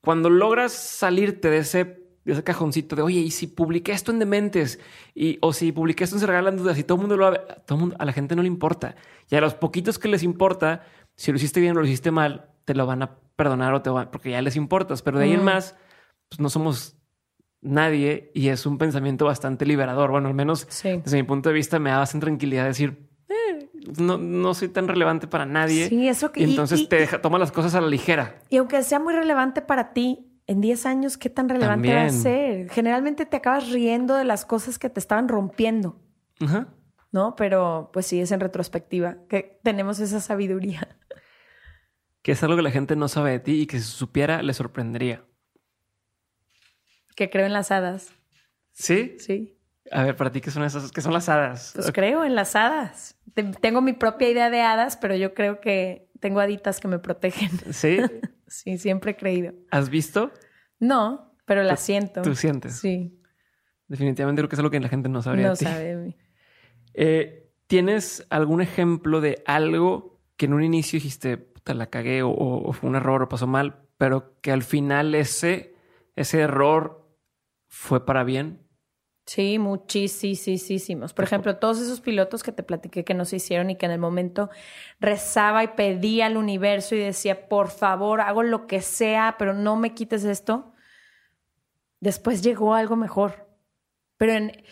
cuando 0.01 0.31
logras 0.31 0.73
salirte 0.73 1.51
de 1.51 1.59
ese 1.59 2.09
ese 2.33 2.45
cajoncito 2.45 2.95
de, 2.95 3.03
oye, 3.03 3.21
y 3.21 3.31
si 3.31 3.47
publiqué 3.47 3.93
esto 3.93 4.13
en 4.13 4.19
Dementes, 4.19 4.79
y, 5.15 5.39
o 5.41 5.53
si 5.53 5.73
publiqué 5.73 6.05
esto 6.05 6.17
en 6.17 6.21
Se 6.21 6.27
Regalan 6.27 6.57
Dudas, 6.57 6.79
y 6.79 6.85
todo 6.85 6.97
el 6.97 7.01
mundo 7.01 7.17
lo 7.17 7.41
todo 7.67 7.79
mundo, 7.79 7.97
a 7.99 8.05
la 8.05 8.13
gente 8.13 8.37
no 8.37 8.43
le 8.43 8.49
importa. 8.49 8.97
Y 9.31 9.37
a 9.37 9.41
los 9.41 9.55
poquitos 9.55 9.99
que 9.99 10.09
les 10.09 10.23
importa, 10.23 10.83
si 11.17 11.33
lo 11.33 11.37
hiciste 11.39 11.61
bien 11.61 11.77
o 11.77 11.81
lo 11.81 11.87
hiciste 11.87 12.11
mal, 12.11 12.51
te 12.65 12.75
lo 12.75 12.87
van 12.87 13.03
a 13.03 13.17
perdonar 13.37 13.73
o 13.75 13.83
te 13.83 13.91
van, 13.91 14.11
porque 14.11 14.31
ya 14.31 14.43
les 14.43 14.57
importas. 14.57 15.03
Pero 15.03 15.19
de 15.19 15.25
ahí 15.25 15.33
en 15.33 15.45
más, 15.45 15.75
pues 16.29 16.41
no 16.41 16.51
somos 16.51 16.97
nadie 17.61 18.31
y 18.35 18.49
es 18.49 18.67
un 18.67 18.79
pensamiento 18.79 19.25
bastante 19.25 19.65
liberador. 19.65 20.11
Bueno, 20.11 20.29
al 20.29 20.35
menos 20.35 20.67
desde 20.67 21.17
mi 21.17 21.23
punto 21.23 21.49
de 21.49 21.55
vista 21.55 21.79
me 21.79 21.91
da 21.91 21.99
bastante 21.99 22.27
tranquilidad 22.27 22.67
decir, 22.67 23.08
no, 23.99 24.19
no 24.19 24.55
soy 24.55 24.69
tan 24.69 24.89
relevante 24.89 25.27
para 25.27 25.47
nadie. 25.47 25.89
Sí, 25.89 26.09
eso 26.09 26.33
que. 26.33 26.41
Y 26.41 26.45
entonces 26.45 26.89
te 26.89 26.97
deja, 26.97 27.21
toma 27.21 27.39
las 27.39 27.53
cosas 27.53 27.75
a 27.75 27.81
la 27.81 27.89
ligera. 27.89 28.41
Y 28.49 28.57
aunque 28.57 28.83
sea 28.83 28.99
muy 28.99 29.15
relevante 29.15 29.63
para 29.63 29.93
ti, 29.93 30.29
en 30.49 30.63
10 30.63 30.87
años, 30.87 31.19
¿qué 31.19 31.29
tan 31.29 31.49
relevante 31.49 31.95
va 31.95 32.05
a 32.05 32.11
ser? 32.11 32.71
Generalmente 32.71 33.27
te 33.27 33.37
acabas 33.37 33.71
riendo 33.71 34.15
de 34.15 34.25
las 34.25 34.47
cosas 34.47 34.79
que 34.79 34.89
te 34.89 34.99
estaban 34.99 35.29
rompiendo. 35.29 36.01
¿No? 37.13 37.37
Pero 37.37 37.91
pues 37.93 38.07
sí, 38.07 38.21
es 38.21 38.33
en 38.33 38.41
retrospectiva 38.41 39.19
que 39.29 39.61
tenemos 39.63 40.01
esa 40.01 40.21
sabiduría. 40.21 40.97
Que 42.23 42.33
es 42.33 42.43
algo 42.43 42.57
que 42.57 42.63
la 42.63 42.71
gente 42.71 42.97
no 42.97 43.09
sabe 43.09 43.33
de 43.33 43.41
ti 43.41 43.61
y 43.63 43.67
que 43.67 43.79
si 43.79 43.85
supiera 43.85 44.43
le 44.43 44.55
sorprendería. 44.55 45.25
Que 47.15 47.29
creo 47.29 47.47
en 47.47 47.53
las 47.53 47.71
hadas. 47.71 48.09
¿Sí? 48.73 49.17
Sí. 49.19 49.59
A 49.91 50.03
ver, 50.03 50.17
para 50.17 50.33
ti, 50.33 50.41
¿qué 50.41 50.51
son 50.51 50.65
esas? 50.65 50.93
¿Qué 50.93 51.01
son 51.01 51.13
las 51.13 51.29
hadas? 51.29 51.73
Pues 51.75 51.91
creo 51.93 52.25
en 52.25 52.35
las 52.35 52.57
hadas. 52.57 53.18
Tengo 53.45 53.81
mi 53.81 53.93
propia 53.93 54.31
idea 54.31 54.51
de 54.51 54.61
hadas, 54.63 54.97
pero 54.97 55.15
yo 55.17 55.35
creo 55.35 55.61
que 55.61 56.09
tengo 56.21 56.41
haditas 56.41 56.81
que 56.81 56.89
me 56.89 56.99
protegen. 56.99 57.51
¿Sí? 57.73 57.99
Sí, 58.51 58.79
siempre 58.79 59.11
he 59.11 59.17
creído. 59.17 59.53
¿Has 59.71 59.91
visto? 59.91 60.33
No, 60.79 61.35
pero 61.45 61.63
la 61.63 61.77
siento. 61.77 62.23
¿Tú 62.23 62.35
sientes? 62.35 62.79
Sí. 62.79 63.21
Definitivamente 63.89 64.41
creo 64.41 64.49
que 64.49 64.57
es 64.57 64.59
algo 64.59 64.71
que 64.71 64.81
la 64.81 64.89
gente 64.89 65.11
no 65.11 65.21
sabría. 65.21 65.49
No 65.49 65.55
sabe. 65.55 66.17
Eh, 66.95 67.53
¿Tienes 67.67 68.27
algún 68.31 68.63
ejemplo 68.63 69.21
de 69.21 69.43
algo 69.45 70.23
que 70.39 70.47
en 70.47 70.55
un 70.55 70.63
inicio 70.63 70.97
dijiste, 70.97 71.37
te 71.37 71.75
la 71.75 71.91
cagué 71.91 72.23
o, 72.23 72.73
fue 72.73 72.89
un 72.89 72.97
error 72.97 73.23
o 73.23 73.29
pasó 73.29 73.47
mal, 73.47 73.83
pero 73.99 74.41
que 74.41 74.51
al 74.51 74.63
final 74.63 75.15
ese, 75.15 75.75
ese 76.17 76.41
error 76.41 77.07
fue 77.67 78.07
para 78.07 78.25
bien? 78.25 78.67
Sí, 79.29 79.59
muchísimos. 79.59 81.13
Por 81.13 81.23
ejemplo, 81.23 81.59
todos 81.59 81.79
esos 81.81 82.01
pilotos 82.01 82.43
que 82.43 82.51
te 82.51 82.63
platiqué 82.63 83.05
que 83.05 83.13
no 83.13 83.27
se 83.27 83.37
hicieron 83.37 83.69
y 83.69 83.77
que 83.77 83.85
en 83.85 83.93
el 83.93 83.99
momento 83.99 84.49
rezaba 85.01 85.63
y 85.63 85.69
pedía 85.69 86.25
al 86.25 86.39
universo 86.39 86.95
y 86.95 86.99
decía, 87.01 87.47
por 87.47 87.69
favor, 87.69 88.23
hago 88.23 88.43
lo 88.43 88.67
que 88.67 88.81
sea, 88.81 89.37
pero 89.39 89.53
no 89.53 89.77
me 89.77 89.93
quites 89.93 90.25
esto. 90.25 90.73
Después 92.01 92.43
llegó 92.43 92.73
algo 92.73 92.97
mejor. 92.97 93.51
Pero 94.17 94.33
en, 94.33 94.65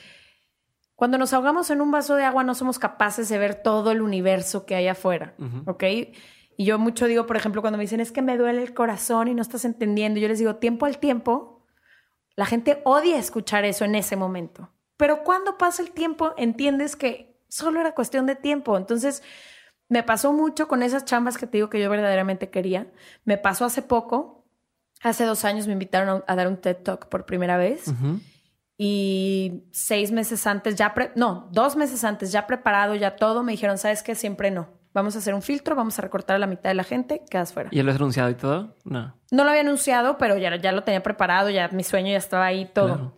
cuando 0.94 1.18
nos 1.18 1.34
ahogamos 1.34 1.68
en 1.68 1.82
un 1.82 1.90
vaso 1.90 2.14
de 2.16 2.24
agua 2.24 2.42
no 2.42 2.54
somos 2.54 2.78
capaces 2.78 3.28
de 3.28 3.36
ver 3.36 3.57
todo 3.57 3.90
el 3.90 4.00
universo 4.00 4.64
que 4.64 4.74
hay 4.74 4.88
afuera, 4.88 5.34
¿ok? 5.66 5.84
Y 6.57 6.64
yo 6.64 6.78
mucho 6.78 7.07
digo, 7.07 7.26
por 7.26 7.36
ejemplo, 7.36 7.61
cuando 7.61 7.76
me 7.76 7.84
dicen, 7.84 8.00
es 8.00 8.11
que 8.11 8.22
me 8.22 8.38
duele 8.38 8.62
el 8.62 8.72
corazón 8.72 9.28
y 9.28 9.34
no 9.34 9.42
estás 9.42 9.66
entendiendo, 9.66 10.18
yo 10.18 10.28
les 10.28 10.38
digo, 10.38 10.57
tiempo 10.57 10.86
al 10.86 10.96
tiempo, 10.96 11.55
la 12.37 12.47
gente 12.47 12.80
odia 12.84 13.18
escuchar 13.18 13.64
eso 13.64 13.84
en 13.84 13.95
ese 13.95 14.14
momento. 14.14 14.70
Pero 14.97 15.24
cuando 15.24 15.59
pasa 15.59 15.82
el 15.82 15.91
tiempo, 15.91 16.34
entiendes 16.37 16.97
que 16.97 17.43
solo 17.49 17.80
era 17.80 17.95
cuestión 17.95 18.26
de 18.26 18.37
tiempo. 18.37 18.76
Entonces, 18.76 19.22
me 19.89 20.03
pasó 20.03 20.32
mucho 20.32 20.68
con 20.68 20.82
esas 20.82 21.05
chambas 21.05 21.39
que 21.39 21.47
te 21.47 21.59
digo 21.59 21.70
que 21.70 21.80
yo 21.80 21.91
verdaderamente 21.91 22.51
quería. 22.51 22.93
Me 23.24 23.39
pasó 23.39 23.64
hace 23.64 23.82
poco. 23.82 24.45
Hace 25.03 25.24
dos 25.24 25.45
años 25.45 25.66
me 25.66 25.74
invitaron 25.74 26.24
a, 26.26 26.37
dar 26.37 26.49
un 26.49 26.57
TED 26.57 26.76
Talk 26.76 27.09
por 27.09 27.26
primera 27.26 27.57
vez. 27.57 27.84
Y 28.78 29.64
seis 29.72 30.11
meses 30.11 30.47
antes, 30.47 30.74
ya, 30.74 30.95
no, 31.14 31.49
dos 31.53 31.76
meses 31.76 32.05
antes, 32.05 32.32
ya 32.32 32.47
preparado, 32.47 32.95
ya 32.95 33.16
todo, 33.16 33.43
me 33.43 33.53
dijeron, 33.53 33.78
¿sabes 33.78 34.03
qué? 34.03 34.14
Siempre 34.14 34.51
no. 34.51 34.68
Vamos 34.97 35.14
a 35.14 35.18
hacer 35.18 35.34
un 35.34 35.42
filtro, 35.42 35.76
vamos 35.76 35.99
a 35.99 36.03
recortar 36.03 36.36
a 36.36 36.38
la 36.38 36.47
mitad 36.47 36.70
de 36.70 36.74
la 36.74 36.82
gente, 36.82 37.22
quedas 37.28 37.53
fuera. 37.53 37.68
¿Y 37.70 37.80
él 37.80 37.84
lo 37.84 37.92
has 37.92 37.99
anunciado 37.99 38.30
y 38.30 38.34
todo? 38.34 38.74
No. 38.84 39.14
No 39.30 39.44
lo 39.44 39.51
había 39.51 39.61
anunciado, 39.61 40.16
pero 40.16 40.38
ya, 40.38 40.57
ya 40.57 40.72
lo 40.72 40.84
tenía 40.84 41.03
preparado, 41.03 41.51
ya 41.51 41.68
mi 41.68 41.84
sueño 41.84 42.12
ya 42.12 42.16
estaba 42.16 42.47
ahí, 42.47 42.64
todo. 42.64 43.12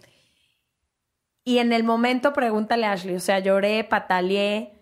Y 1.44 1.58
en 1.58 1.72
el 1.72 1.84
momento, 1.84 2.32
pregúntale 2.32 2.84
a 2.84 2.90
Ashley, 2.90 3.14
o 3.14 3.20
sea, 3.20 3.38
lloré, 3.38 3.84
pataleé. 3.84 4.72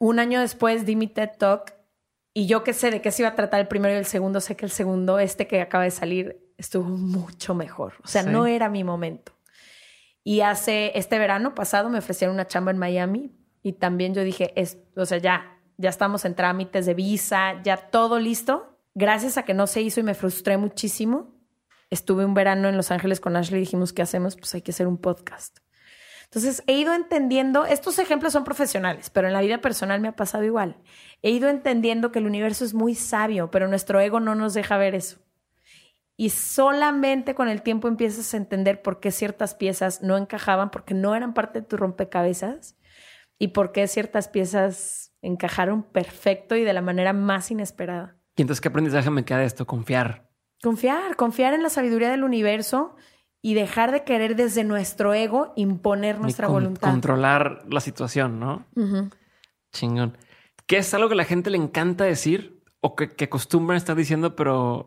Un 0.00 0.20
año 0.20 0.40
después 0.40 0.86
di 0.86 0.96
mi 0.96 1.06
TED 1.06 1.32
Talk 1.38 1.74
y 2.32 2.46
yo 2.46 2.64
que 2.64 2.72
sé 2.72 2.90
de 2.90 3.02
qué 3.02 3.10
se 3.10 3.20
iba 3.20 3.28
a 3.28 3.34
tratar 3.34 3.60
el 3.60 3.68
primero 3.68 3.94
y 3.94 3.98
el 3.98 4.06
segundo, 4.06 4.40
sé 4.40 4.56
que 4.56 4.64
el 4.64 4.70
segundo, 4.70 5.18
este 5.18 5.46
que 5.46 5.60
acaba 5.60 5.84
de 5.84 5.90
salir, 5.90 6.50
estuvo 6.56 6.88
mucho 6.88 7.54
mejor. 7.54 7.92
O 8.02 8.08
sea, 8.08 8.22
no 8.22 8.46
era 8.46 8.70
mi 8.70 8.84
momento. 8.84 9.32
Y 10.24 10.40
hace 10.40 10.92
este 10.94 11.18
verano 11.18 11.54
pasado 11.54 11.90
me 11.90 11.98
ofrecieron 11.98 12.32
una 12.32 12.46
chamba 12.46 12.70
en 12.70 12.78
Miami 12.78 13.36
y 13.66 13.72
también 13.72 14.14
yo 14.14 14.22
dije, 14.22 14.52
es, 14.54 14.78
o 14.94 15.06
sea, 15.06 15.18
ya, 15.18 15.58
ya 15.76 15.90
estamos 15.90 16.24
en 16.24 16.36
trámites 16.36 16.86
de 16.86 16.94
visa, 16.94 17.60
ya 17.64 17.76
todo 17.76 18.20
listo. 18.20 18.78
Gracias 18.94 19.38
a 19.38 19.42
que 19.42 19.54
no 19.54 19.66
se 19.66 19.82
hizo 19.82 19.98
y 19.98 20.04
me 20.04 20.14
frustré 20.14 20.56
muchísimo, 20.56 21.34
estuve 21.90 22.24
un 22.24 22.32
verano 22.32 22.68
en 22.68 22.76
Los 22.76 22.92
Ángeles 22.92 23.18
con 23.18 23.34
Ashley 23.34 23.58
y 23.58 23.64
dijimos, 23.64 23.92
¿qué 23.92 24.02
hacemos? 24.02 24.36
Pues 24.36 24.54
hay 24.54 24.62
que 24.62 24.70
hacer 24.70 24.86
un 24.86 24.98
podcast. 24.98 25.58
Entonces 26.26 26.62
he 26.68 26.74
ido 26.74 26.94
entendiendo, 26.94 27.66
estos 27.66 27.98
ejemplos 27.98 28.34
son 28.34 28.44
profesionales, 28.44 29.10
pero 29.10 29.26
en 29.26 29.32
la 29.32 29.40
vida 29.40 29.60
personal 29.60 30.00
me 30.00 30.06
ha 30.06 30.14
pasado 30.14 30.44
igual. 30.44 30.76
He 31.22 31.32
ido 31.32 31.48
entendiendo 31.48 32.12
que 32.12 32.20
el 32.20 32.26
universo 32.26 32.64
es 32.64 32.72
muy 32.72 32.94
sabio, 32.94 33.50
pero 33.50 33.66
nuestro 33.66 33.98
ego 33.98 34.20
no 34.20 34.36
nos 34.36 34.54
deja 34.54 34.76
ver 34.76 34.94
eso. 34.94 35.18
Y 36.16 36.30
solamente 36.30 37.34
con 37.34 37.48
el 37.48 37.62
tiempo 37.62 37.88
empiezas 37.88 38.32
a 38.32 38.36
entender 38.36 38.80
por 38.80 39.00
qué 39.00 39.10
ciertas 39.10 39.56
piezas 39.56 40.02
no 40.02 40.16
encajaban, 40.16 40.70
porque 40.70 40.94
no 40.94 41.16
eran 41.16 41.34
parte 41.34 41.62
de 41.62 41.66
tu 41.66 41.76
rompecabezas 41.76 42.76
y 43.38 43.48
por 43.48 43.72
qué 43.72 43.86
ciertas 43.88 44.28
piezas 44.28 45.12
encajaron 45.22 45.82
perfecto 45.82 46.56
y 46.56 46.64
de 46.64 46.72
la 46.72 46.82
manera 46.82 47.12
más 47.12 47.50
inesperada. 47.50 48.16
¿Y 48.36 48.42
entonces 48.42 48.60
qué 48.60 48.68
aprendizaje 48.68 49.10
me 49.10 49.24
queda 49.24 49.38
de 49.38 49.46
esto? 49.46 49.66
Confiar. 49.66 50.28
Confiar, 50.62 51.16
confiar 51.16 51.54
en 51.54 51.62
la 51.62 51.70
sabiduría 51.70 52.10
del 52.10 52.24
universo 52.24 52.96
y 53.42 53.54
dejar 53.54 53.92
de 53.92 54.04
querer 54.04 54.36
desde 54.36 54.64
nuestro 54.64 55.14
ego 55.14 55.52
imponer 55.56 56.18
nuestra 56.18 56.48
voluntad. 56.48 56.90
Controlar 56.90 57.64
la 57.68 57.80
situación, 57.80 58.40
¿no? 58.40 58.66
Chingón. 59.72 60.16
¿Qué 60.66 60.78
es 60.78 60.92
algo 60.94 61.08
que 61.08 61.14
la 61.14 61.24
gente 61.24 61.50
le 61.50 61.58
encanta 61.58 62.04
decir 62.04 62.62
o 62.80 62.96
que, 62.96 63.08
que 63.10 63.24
acostumbran 63.26 63.76
estar 63.76 63.96
diciendo, 63.96 64.34
pero 64.34 64.86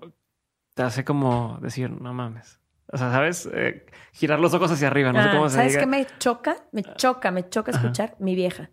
te 0.74 0.84
hace 0.84 1.06
como 1.06 1.58
decir, 1.62 1.90
no 1.90 2.14
mames? 2.14 2.59
O 2.92 2.98
sea, 2.98 3.12
¿sabes? 3.12 3.48
Eh, 3.54 3.86
girar 4.14 4.40
los 4.40 4.54
ojos 4.54 4.72
hacia 4.72 4.88
arriba, 4.88 5.14
no 5.14 5.22
sé 5.22 5.30
ah, 5.30 5.32
cómo 5.32 5.50
se 5.50 5.56
¿Sabes 5.56 5.78
qué 5.78 5.86
me 5.86 6.08
choca? 6.18 6.58
Me 6.72 6.84
choca, 6.84 7.32
me 7.32 7.48
choca 7.50 7.72
escuchar 7.72 8.16
mi 8.20 8.36
vieja. 8.36 8.72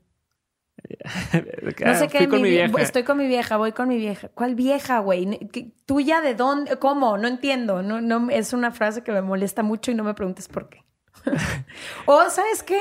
no 1.84 1.94
sé 1.94 2.08
qué. 2.08 2.28
Con 2.28 2.42
mi, 2.42 2.50
vieja. 2.50 2.80
Estoy 2.80 3.02
con 3.02 3.18
mi 3.18 3.26
vieja, 3.26 3.56
voy 3.56 3.72
con 3.72 3.88
mi 3.88 3.96
vieja. 3.96 4.28
¿Cuál 4.28 4.54
vieja, 4.54 4.98
güey? 5.00 5.38
¿Tuya 5.84 6.20
de 6.20 6.34
dónde? 6.34 6.76
¿Cómo? 6.78 7.18
No 7.18 7.28
entiendo. 7.28 7.82
No, 7.82 8.00
no, 8.00 8.30
es 8.30 8.52
una 8.52 8.70
frase 8.70 9.02
que 9.02 9.12
me 9.12 9.22
molesta 9.22 9.62
mucho 9.62 9.90
y 9.90 9.94
no 9.94 10.04
me 10.04 10.14
preguntes 10.14 10.48
por 10.48 10.68
qué. 10.68 10.84
o, 12.06 12.28
¿sabes 12.30 12.62
qué? 12.62 12.80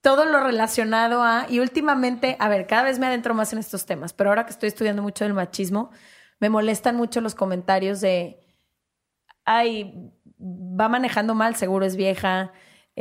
Todo 0.00 0.24
lo 0.24 0.42
relacionado 0.42 1.22
a. 1.22 1.46
Y 1.48 1.60
últimamente, 1.60 2.36
a 2.38 2.48
ver, 2.48 2.66
cada 2.66 2.84
vez 2.84 2.98
me 2.98 3.06
adentro 3.06 3.34
más 3.34 3.52
en 3.52 3.58
estos 3.58 3.86
temas, 3.86 4.12
pero 4.12 4.30
ahora 4.30 4.44
que 4.44 4.52
estoy 4.52 4.68
estudiando 4.68 5.02
mucho 5.02 5.24
del 5.24 5.34
machismo, 5.34 5.90
me 6.38 6.48
molestan 6.48 6.96
mucho 6.96 7.20
los 7.20 7.34
comentarios 7.34 8.00
de. 8.00 8.40
Ay, 9.44 10.12
va 10.40 10.88
manejando 10.88 11.34
mal, 11.34 11.56
seguro 11.56 11.84
es 11.84 11.96
vieja 11.96 12.52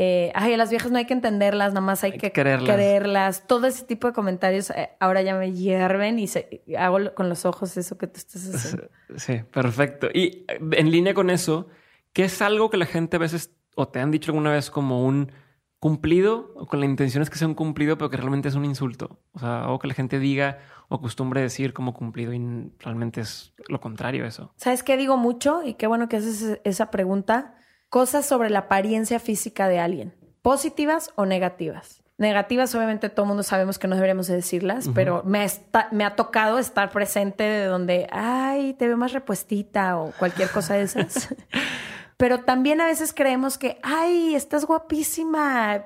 eh, 0.02 0.32
ay, 0.36 0.54
a 0.54 0.58
las 0.58 0.70
viejas 0.70 0.92
no 0.92 0.98
hay 0.98 1.06
que 1.06 1.14
entenderlas, 1.14 1.74
nada 1.74 1.86
más 1.86 2.04
hay, 2.04 2.14
que, 2.14 2.32
quererlas. 2.32 3.48
Todo 3.48 3.68
ese 3.68 3.84
tipo 3.84 4.08
de 4.08 4.14
comentarios 4.14 4.70
eh, 4.70 4.92
ahora 5.00 5.22
ya 5.24 5.36
me 5.36 5.52
hierven 5.52 6.20
y 6.20 6.30
hago 6.78 7.14
con 7.16 7.28
los 7.28 7.46
ojos 7.46 7.76
eso 7.76 7.98
que 7.98 8.08
tú 8.08 8.18
estás 8.18 8.48
haciendo. 8.54 8.90
Sí, 9.18 9.42
perfecto. 9.52 10.08
Y 10.14 10.46
eh, 10.48 10.60
en 10.72 10.92
línea 10.92 11.14
con 11.14 11.30
eso, 11.30 11.68
¿qué 12.14 12.24
es 12.24 12.42
algo 12.42 12.70
que 12.70 12.78
la 12.78 12.86
gente 12.86 13.18
a 13.18 13.20
veces, 13.20 13.52
o 13.76 13.90
te 13.90 14.00
han 14.00 14.10
dicho 14.10 14.32
alguna 14.32 14.52
vez 14.52 14.70
como 14.70 15.06
un 15.06 15.34
cumplido, 15.80 16.52
o 16.56 16.68
con 16.68 16.80
la 16.80 16.86
intención 16.86 17.24
es 17.24 17.30
que 17.30 17.38
sea 17.38 17.48
un 17.48 17.56
cumplido, 17.56 17.98
pero 17.98 18.10
que 18.10 18.18
realmente 18.18 18.50
es 18.50 18.56
un 18.56 18.66
insulto? 18.66 19.20
O 19.34 19.40
sea, 19.40 19.64
algo 19.64 19.80
que 19.80 19.88
la 19.88 19.94
gente 19.94 20.20
diga 20.20 20.60
o 20.90 20.96
acostumbre 20.96 21.42
decir 21.42 21.74
como 21.74 21.94
cumplido 21.94 22.34
y 22.34 22.72
realmente 22.80 23.22
es 23.22 23.54
lo 23.68 23.80
contrario 23.80 24.26
eso. 24.26 24.52
¿Sabes 24.58 24.84
qué 24.84 24.98
digo 24.98 25.18
mucho? 25.18 25.64
Y 25.64 25.76
qué 25.76 25.88
bueno 25.88 26.10
que 26.10 26.18
haces 26.18 26.60
esa 26.64 26.92
pregunta 26.92 27.56
cosas 27.90 28.26
sobre 28.26 28.50
la 28.50 28.60
apariencia 28.60 29.20
física 29.20 29.68
de 29.68 29.80
alguien, 29.80 30.14
positivas 30.42 31.12
o 31.16 31.26
negativas. 31.26 32.04
Negativas, 32.18 32.76
obviamente, 32.76 33.08
todo 33.08 33.24
el 33.24 33.28
mundo 33.30 33.44
sabemos 33.44 33.80
que 33.80 33.88
no 33.88 33.96
deberíamos 33.96 34.28
decirlas, 34.28 34.90
pero 34.94 35.24
me, 35.24 35.48
me 35.92 36.04
ha 36.04 36.18
tocado 36.18 36.60
estar 36.60 36.90
presente 36.90 37.46
de 37.46 37.64
donde, 37.64 38.08
ay, 38.12 38.74
te 38.74 38.88
veo 38.88 38.98
más 38.98 39.14
repuestita 39.14 39.98
o 39.98 40.12
cualquier 40.20 40.50
cosa 40.50 40.74
de 40.74 40.82
esas. 40.82 41.34
pero 42.20 42.42
también 42.42 42.82
a 42.82 42.86
veces 42.86 43.14
creemos 43.14 43.58
que, 43.58 43.80
ay, 43.82 44.36
estás 44.36 44.66
guapísima, 44.66 45.86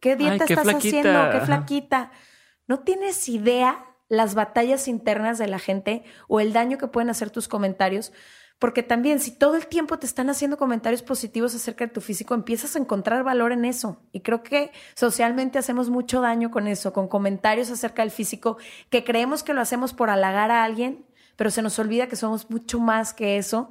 ¿qué 0.00 0.16
dieta 0.16 0.46
estás 0.46 0.66
haciendo? 0.66 1.30
Qué 1.30 1.40
flaquita. 1.42 2.10
No 2.66 2.78
tienes 2.78 3.28
idea 3.28 3.84
las 4.08 4.34
batallas 4.34 4.88
internas 4.88 5.36
de 5.36 5.46
la 5.46 5.58
gente 5.58 6.04
o 6.26 6.40
el 6.40 6.54
daño 6.54 6.78
que 6.78 6.88
pueden 6.88 7.10
hacer 7.10 7.28
tus 7.28 7.48
comentarios 7.48 8.14
porque 8.58 8.82
también 8.82 9.20
si 9.20 9.30
todo 9.30 9.56
el 9.56 9.66
tiempo 9.66 9.98
te 9.98 10.06
están 10.06 10.30
haciendo 10.30 10.56
comentarios 10.56 11.02
positivos 11.02 11.54
acerca 11.54 11.86
de 11.86 11.92
tu 11.92 12.00
físico, 12.00 12.32
empiezas 12.32 12.74
a 12.74 12.78
encontrar 12.78 13.22
valor 13.22 13.52
en 13.52 13.66
eso. 13.66 14.00
Y 14.10 14.22
creo 14.22 14.42
que 14.42 14.72
socialmente 14.94 15.58
hacemos 15.58 15.90
mucho 15.90 16.22
daño 16.22 16.50
con 16.50 16.66
eso, 16.66 16.94
con 16.94 17.08
comentarios 17.08 17.70
acerca 17.70 18.00
del 18.00 18.10
físico, 18.10 18.56
que 18.88 19.04
creemos 19.04 19.42
que 19.42 19.52
lo 19.52 19.60
hacemos 19.60 19.92
por 19.92 20.08
halagar 20.08 20.50
a 20.50 20.64
alguien, 20.64 21.04
pero 21.36 21.50
se 21.50 21.60
nos 21.60 21.78
olvida 21.78 22.08
que 22.08 22.16
somos 22.16 22.48
mucho 22.48 22.80
más 22.80 23.12
que 23.12 23.36
eso 23.36 23.68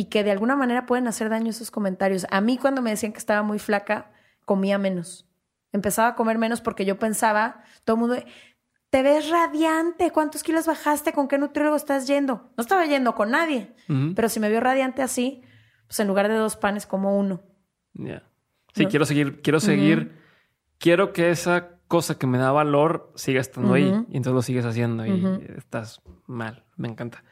y 0.00 0.04
que 0.06 0.24
de 0.24 0.30
alguna 0.30 0.56
manera 0.56 0.86
pueden 0.86 1.08
hacer 1.08 1.28
daño 1.28 1.50
esos 1.50 1.70
comentarios. 1.70 2.26
A 2.30 2.40
mí 2.40 2.56
cuando 2.56 2.80
me 2.80 2.88
decían 2.88 3.12
que 3.12 3.18
estaba 3.18 3.42
muy 3.42 3.58
flaca, 3.58 4.10
comía 4.46 4.78
menos. 4.78 5.28
Empezaba 5.72 6.08
a 6.08 6.14
comer 6.14 6.38
menos 6.38 6.62
porque 6.62 6.86
yo 6.86 6.98
pensaba, 6.98 7.64
todo 7.84 7.96
el 7.96 8.00
mundo, 8.00 8.16
te 8.88 9.02
ves 9.02 9.28
radiante, 9.28 10.10
¿cuántos 10.10 10.42
kilos 10.42 10.64
bajaste? 10.64 11.12
¿Con 11.12 11.28
qué 11.28 11.36
nutriólogo 11.36 11.76
estás 11.76 12.06
yendo? 12.06 12.50
No 12.56 12.62
estaba 12.62 12.86
yendo 12.86 13.14
con 13.14 13.30
nadie, 13.30 13.74
pero 14.16 14.30
si 14.30 14.40
me 14.40 14.48
vio 14.48 14.60
radiante 14.60 15.02
así, 15.02 15.42
pues 15.86 16.00
en 16.00 16.08
lugar 16.08 16.28
de 16.28 16.34
dos 16.36 16.56
panes 16.56 16.86
como 16.86 17.18
uno. 17.18 17.42
Ya. 17.92 18.22
Sí, 18.72 18.86
quiero 18.86 19.04
seguir, 19.04 19.42
quiero 19.42 19.60
seguir, 19.60 20.18
quiero 20.78 21.12
que 21.12 21.28
esa 21.28 21.72
cosa 21.88 22.16
que 22.16 22.26
me 22.26 22.38
da 22.38 22.52
valor 22.52 23.12
siga 23.16 23.42
estando 23.42 23.74
ahí 23.74 23.84
y 24.08 24.16
entonces 24.16 24.32
lo 24.32 24.40
sigues 24.40 24.64
haciendo 24.64 25.04
y 25.04 25.46
estás 25.58 26.00
mal, 26.26 26.64
me 26.78 26.88
encanta. 26.88 27.22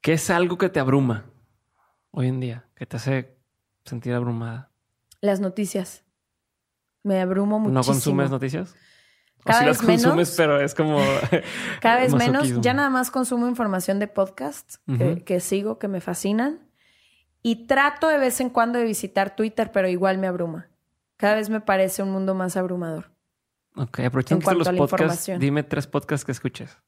¿Qué 0.00 0.12
es 0.12 0.30
algo 0.30 0.56
que 0.56 0.68
te 0.68 0.78
abruma 0.78 1.31
hoy 2.12 2.28
en 2.28 2.40
día, 2.40 2.64
que 2.76 2.86
te 2.86 2.96
hace 2.96 3.36
sentir 3.84 4.14
abrumada? 4.14 4.70
Las 5.20 5.40
noticias. 5.40 6.04
Me 7.02 7.20
abrumo 7.20 7.58
muchísimo. 7.58 7.80
¿No 7.80 7.84
consumes 7.84 8.30
noticias? 8.30 8.76
Cada 9.44 9.64
vez 9.64 9.82
menos, 9.82 10.34
pero 10.36 10.60
es 10.60 10.74
como. 10.74 11.00
cada 11.80 11.96
vez 11.96 12.14
menos. 12.14 12.60
Ya 12.60 12.74
nada 12.74 12.90
más 12.90 13.10
consumo 13.10 13.48
información 13.48 13.98
de 13.98 14.06
podcasts 14.06 14.80
que, 15.24 15.40
sigo, 15.40 15.80
que 15.80 15.88
me 15.88 16.00
fascinan. 16.00 16.60
Y 17.42 17.66
trato 17.66 18.06
de 18.06 18.18
vez 18.18 18.40
en 18.40 18.50
cuando 18.50 18.78
de 18.78 18.84
visitar 18.84 19.34
Twitter, 19.34 19.72
pero 19.72 19.88
igual 19.88 20.18
me 20.18 20.28
abruma. 20.28 20.68
Cada 21.16 21.34
vez 21.34 21.50
me 21.50 21.60
parece 21.60 22.04
un 22.04 22.12
mundo 22.12 22.36
más 22.36 22.56
abrumador. 22.56 23.10
Ok, 23.74 24.00
aprovechando 24.00 24.52
los 24.54 24.68
podcasts, 24.68 25.32
dime 25.38 25.64
tres 25.64 25.88
podcasts 25.88 26.24
que 26.24 26.30
escuches. 26.30 26.78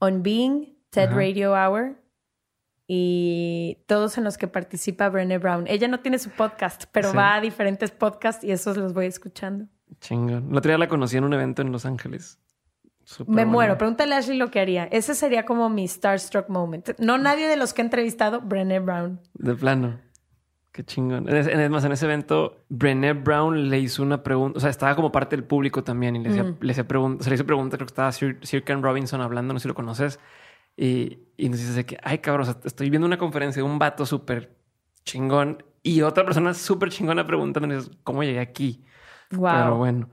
On 0.00 0.22
Being, 0.24 0.76
TED 0.90 1.12
Radio 1.12 1.52
Hour 1.52 1.96
y 2.92 3.78
todos 3.86 4.18
en 4.18 4.24
los 4.24 4.36
que 4.36 4.48
participa 4.48 5.08
Brené 5.08 5.38
Brown. 5.38 5.64
Ella 5.68 5.86
no 5.86 6.00
tiene 6.00 6.18
su 6.18 6.28
podcast, 6.28 6.86
pero 6.90 7.14
va 7.14 7.36
a 7.36 7.40
diferentes 7.40 7.92
podcasts 7.92 8.42
y 8.42 8.50
esos 8.50 8.76
los 8.76 8.94
voy 8.94 9.06
escuchando. 9.06 9.66
Chingón. 10.00 10.48
La 10.50 10.58
otra 10.58 10.70
día 10.70 10.78
la 10.78 10.88
conocí 10.88 11.16
en 11.16 11.22
un 11.22 11.32
evento 11.32 11.62
en 11.62 11.70
Los 11.70 11.86
Ángeles. 11.86 12.40
Me 13.28 13.44
muero. 13.44 13.78
Pregúntale 13.78 14.16
a 14.16 14.18
Ashley 14.18 14.36
lo 14.36 14.50
que 14.50 14.58
haría. 14.58 14.86
Ese 14.86 15.14
sería 15.14 15.44
como 15.44 15.70
mi 15.70 15.86
starstruck 15.86 16.48
moment. 16.48 16.98
No 16.98 17.16
nadie 17.16 17.46
de 17.46 17.56
los 17.56 17.72
que 17.72 17.82
he 17.82 17.84
entrevistado, 17.84 18.40
Brené 18.40 18.80
Brown. 18.80 19.20
De 19.34 19.54
plano. 19.54 20.00
Qué 20.72 20.82
chingón. 20.82 21.28
Es 21.28 21.70
más, 21.70 21.84
en 21.84 21.92
ese 21.92 22.06
evento, 22.06 22.64
Brené 22.70 23.12
Brown 23.12 23.70
le 23.70 23.78
hizo 23.78 24.02
una 24.02 24.24
pregunta. 24.24 24.58
O 24.58 24.60
sea, 24.60 24.70
estaba 24.70 24.96
como 24.96 25.12
parte 25.12 25.36
del 25.36 25.44
público 25.44 25.84
también 25.84 26.16
y 26.16 26.24
le, 26.24 26.30
hacía, 26.30 26.42
mm. 26.42 26.56
le 26.60 26.72
hacía 26.72 26.88
preguntas. 26.88 27.22
Se 27.22 27.30
le 27.30 27.36
hizo 27.36 27.46
pregunta, 27.46 27.76
creo 27.76 27.86
que 27.86 27.92
estaba 27.92 28.10
Sir, 28.10 28.40
Sir, 28.42 28.64
Ken 28.64 28.82
Robinson 28.82 29.20
hablando, 29.20 29.54
no 29.54 29.60
sé 29.60 29.62
si 29.62 29.68
lo 29.68 29.74
conoces. 29.74 30.18
Y, 30.76 31.18
y 31.36 31.48
nos 31.48 31.58
dice 31.58 31.84
que, 31.84 31.98
ay, 32.02 32.18
cabrón, 32.18 32.56
estoy 32.64 32.90
viendo 32.90 33.06
una 33.06 33.18
conferencia 33.18 33.62
de 33.62 33.68
un 33.68 33.78
vato 33.78 34.06
súper 34.06 34.56
chingón 35.04 35.62
y 35.82 36.02
otra 36.02 36.24
persona 36.24 36.54
súper 36.54 36.90
chingona 36.90 37.26
preguntando, 37.26 37.82
¿cómo 38.02 38.22
llegué 38.22 38.40
aquí? 38.40 38.84
Pero 39.30 39.76
bueno. 39.76 40.08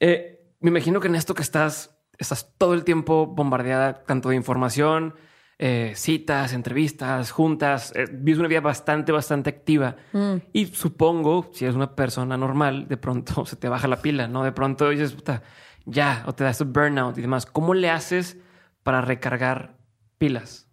Eh, 0.00 0.40
me 0.60 0.70
imagino 0.70 1.00
que 1.00 1.08
en 1.08 1.14
esto 1.14 1.34
que 1.34 1.42
estás, 1.42 1.98
estás 2.18 2.54
todo 2.56 2.74
el 2.74 2.84
tiempo 2.84 3.26
bombardeada 3.26 4.04
tanto 4.04 4.30
de 4.30 4.36
información, 4.36 5.14
eh, 5.58 5.92
citas, 5.94 6.52
entrevistas, 6.52 7.30
juntas. 7.30 7.92
Eh, 7.94 8.06
vives 8.10 8.38
una 8.38 8.48
vida 8.48 8.60
bastante, 8.60 9.12
bastante 9.12 9.50
activa. 9.50 9.96
Mm. 10.12 10.36
Y 10.52 10.66
supongo, 10.66 11.50
si 11.52 11.64
eres 11.64 11.76
una 11.76 11.94
persona 11.94 12.36
normal, 12.36 12.88
de 12.88 12.96
pronto 12.96 13.44
se 13.46 13.56
te 13.56 13.68
baja 13.68 13.88
la 13.88 14.00
pila, 14.00 14.26
¿no? 14.26 14.42
De 14.42 14.52
pronto 14.52 14.88
dices, 14.88 15.12
puta, 15.12 15.42
ya, 15.84 16.24
o 16.26 16.34
te 16.34 16.44
das 16.44 16.64
burnout 16.64 17.18
y 17.18 17.20
demás. 17.20 17.44
¿Cómo 17.44 17.74
le 17.74 17.90
haces 17.90 18.38
para 18.82 19.02
recargar 19.02 19.76
pilas? 20.24 20.66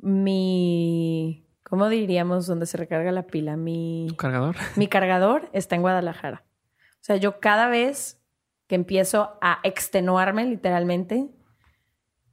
Mi, 0.00 1.48
¿cómo 1.62 1.88
diríamos 1.88 2.46
dónde 2.46 2.66
se 2.66 2.76
recarga 2.76 3.10
la 3.10 3.26
pila? 3.26 3.56
Mi 3.56 4.08
cargador. 4.18 4.56
Mi 4.76 4.86
cargador 4.86 5.48
está 5.54 5.76
en 5.76 5.80
Guadalajara. 5.80 6.44
O 6.76 7.02
sea, 7.02 7.16
yo 7.16 7.40
cada 7.40 7.68
vez 7.68 8.22
que 8.66 8.74
empiezo 8.74 9.38
a 9.40 9.60
extenuarme 9.62 10.44
literalmente 10.44 11.30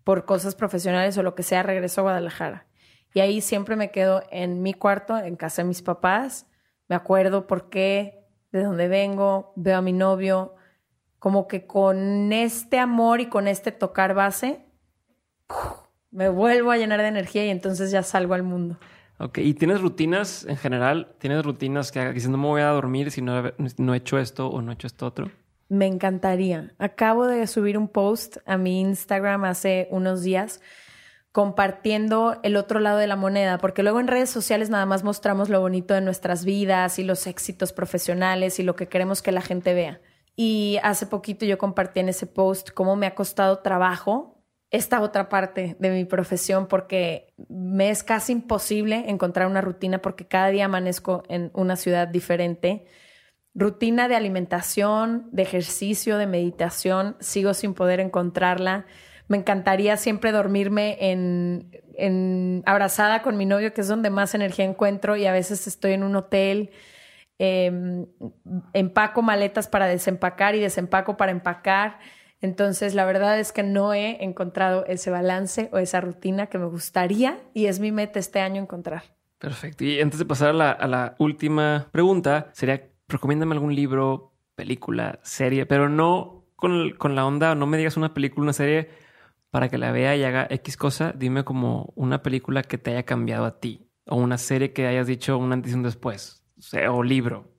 por 0.03 0.25
cosas 0.25 0.53
profesionales 0.53 1.17
o 1.17 1.23
lo 1.23 1.33
que 1.33 1.43
sea, 1.43 1.63
regreso 1.63 2.01
a 2.01 2.03
Guadalajara. 2.03 2.67
Y 3.13 3.21
ahí 3.21 3.39
siempre 3.39 3.77
me 3.77 3.91
quedo 3.91 4.21
en 4.29 4.61
mi 4.61 4.73
cuarto, 4.73 5.17
en 5.17 5.37
casa 5.37 5.61
de 5.61 5.69
mis 5.69 5.81
papás. 5.81 6.45
Me 6.89 6.97
acuerdo 6.97 7.47
por 7.47 7.69
qué, 7.69 8.27
de 8.51 8.63
dónde 8.63 8.89
vengo, 8.89 9.53
veo 9.55 9.77
a 9.77 9.81
mi 9.81 9.93
novio. 9.93 10.55
Como 11.19 11.47
que 11.47 11.65
con 11.65 12.33
este 12.33 12.79
amor 12.79 13.21
y 13.21 13.27
con 13.27 13.47
este 13.47 13.71
tocar 13.71 14.13
base, 14.13 14.65
me 16.11 16.29
vuelvo 16.29 16.71
a 16.71 16.77
llenar 16.77 17.01
de 17.01 17.07
energía 17.07 17.45
y 17.45 17.49
entonces 17.49 17.91
ya 17.91 18.03
salgo 18.03 18.33
al 18.33 18.43
mundo. 18.43 18.77
Ok, 19.19 19.39
¿y 19.39 19.53
tienes 19.55 19.81
rutinas 19.81 20.45
en 20.47 20.57
general? 20.57 21.15
¿Tienes 21.17 21.43
rutinas 21.43 21.91
que 21.91 22.13
dicen 22.13 22.31
no 22.31 22.37
me 22.37 22.47
voy 22.47 22.61
a 22.61 22.67
dormir 22.67 23.09
si 23.11 23.21
no, 23.21 23.51
no 23.77 23.93
he 23.93 23.97
hecho 23.97 24.19
esto 24.19 24.47
o 24.47 24.61
no 24.61 24.71
he 24.71 24.75
hecho 24.75 24.87
esto 24.87 25.07
otro? 25.07 25.31
Me 25.69 25.87
encantaría. 25.87 26.73
Acabo 26.77 27.25
de 27.25 27.45
subir 27.47 27.77
un 27.77 27.87
post 27.87 28.37
a 28.45 28.57
mi 28.57 28.79
Instagram 28.79 29.43
hace 29.43 29.87
unos 29.91 30.21
días 30.21 30.61
compartiendo 31.31 32.39
el 32.43 32.55
otro 32.55 32.79
lado 32.79 32.97
de 32.97 33.05
la 33.05 33.15
moneda, 33.15 33.57
porque 33.59 33.83
luego 33.83 33.99
en 33.99 34.07
redes 34.07 34.29
sociales 34.29 34.69
nada 34.69 34.85
más 34.85 35.03
mostramos 35.03 35.49
lo 35.49 35.59
bonito 35.59 35.93
de 35.93 36.01
nuestras 36.01 36.45
vidas 36.45 36.97
y 36.99 37.03
los 37.03 37.27
éxitos 37.27 37.73
profesionales 37.73 38.59
y 38.59 38.63
lo 38.63 38.75
que 38.75 38.87
queremos 38.87 39.21
que 39.21 39.31
la 39.31 39.41
gente 39.41 39.73
vea. 39.73 40.01
Y 40.35 40.79
hace 40.83 41.05
poquito 41.05 41.45
yo 41.45 41.57
compartí 41.57 41.99
en 41.99 42.09
ese 42.09 42.27
post 42.27 42.71
cómo 42.71 42.95
me 42.95 43.07
ha 43.07 43.13
costado 43.13 43.59
trabajo 43.59 44.36
esta 44.69 45.01
otra 45.01 45.29
parte 45.29 45.77
de 45.79 45.89
mi 45.89 46.05
profesión 46.05 46.67
porque 46.67 47.33
me 47.49 47.89
es 47.89 48.03
casi 48.03 48.33
imposible 48.33 49.05
encontrar 49.07 49.47
una 49.47 49.61
rutina 49.61 50.01
porque 50.01 50.27
cada 50.27 50.49
día 50.49 50.65
amanezco 50.65 51.23
en 51.29 51.51
una 51.53 51.75
ciudad 51.77 52.07
diferente. 52.07 52.85
Rutina 53.55 54.07
de 54.07 54.15
alimentación, 54.15 55.29
de 55.31 55.43
ejercicio, 55.43 56.17
de 56.17 56.27
meditación, 56.27 57.15
sigo 57.19 57.53
sin 57.53 57.73
poder 57.73 57.99
encontrarla. 57.99 58.85
Me 59.29 59.37
encantaría 59.37 59.97
siempre 59.97 60.31
dormirme 60.31 60.97
en, 60.99 61.71
en 61.95 62.61
abrazada 62.65 63.21
con 63.21 63.37
mi 63.37 63.45
novio, 63.45 63.73
que 63.73 63.81
es 63.81 63.87
donde 63.87 64.09
más 64.09 64.35
energía 64.35 64.65
encuentro, 64.65 65.15
y 65.15 65.25
a 65.25 65.31
veces 65.31 65.65
estoy 65.65 65.93
en 65.93 66.03
un 66.03 66.15
hotel. 66.15 66.71
Em, 67.39 68.07
empaco 68.73 69.21
maletas 69.21 69.67
para 69.67 69.85
desempacar 69.85 70.55
y 70.55 70.59
desempaco 70.59 71.17
para 71.17 71.31
empacar 71.31 71.99
Entonces, 72.41 72.93
la 72.93 73.05
verdad 73.05 73.39
es 73.39 73.51
que 73.51 73.63
no 73.63 73.93
he 73.93 74.23
encontrado 74.23 74.85
ese 74.85 75.09
balance 75.09 75.69
o 75.73 75.77
esa 75.77 76.01
rutina 76.01 76.47
que 76.47 76.59
me 76.59 76.65
gustaría 76.65 77.39
y 77.53 77.65
es 77.65 77.79
mi 77.79 77.91
meta 77.91 78.19
este 78.19 78.39
año 78.39 78.61
encontrar. 78.61 79.03
Perfecto. 79.39 79.83
Y 79.83 79.99
antes 79.99 80.19
de 80.19 80.25
pasar 80.25 80.49
a 80.49 80.53
la, 80.53 80.71
a 80.71 80.87
la 80.87 81.15
última 81.19 81.87
pregunta, 81.91 82.49
sería, 82.53 82.89
recomiéndame 83.07 83.53
algún 83.53 83.75
libro, 83.75 84.33
película, 84.55 85.19
serie, 85.23 85.65
pero 85.65 85.89
no 85.89 86.45
con, 86.55 86.91
con 86.97 87.15
la 87.15 87.25
onda, 87.25 87.55
no 87.55 87.67
me 87.67 87.77
digas 87.77 87.97
una 87.97 88.13
película, 88.13 88.43
una 88.43 88.53
serie 88.53 88.89
para 89.49 89.69
que 89.69 89.77
la 89.77 89.91
vea 89.91 90.15
y 90.15 90.23
haga 90.23 90.47
X 90.49 90.77
cosa, 90.77 91.13
dime 91.15 91.43
como 91.43 91.93
una 91.95 92.21
película 92.21 92.63
que 92.63 92.77
te 92.77 92.91
haya 92.91 93.03
cambiado 93.03 93.45
a 93.45 93.59
ti 93.59 93.87
o 94.07 94.15
una 94.15 94.37
serie 94.37 94.73
que 94.73 94.87
hayas 94.87 95.07
dicho 95.07 95.37
un 95.37 95.53
antes 95.53 95.71
y 95.71 95.75
un 95.75 95.83
después, 95.83 96.43
o, 96.57 96.61
sea, 96.61 96.91
o 96.91 97.03
libro. 97.03 97.53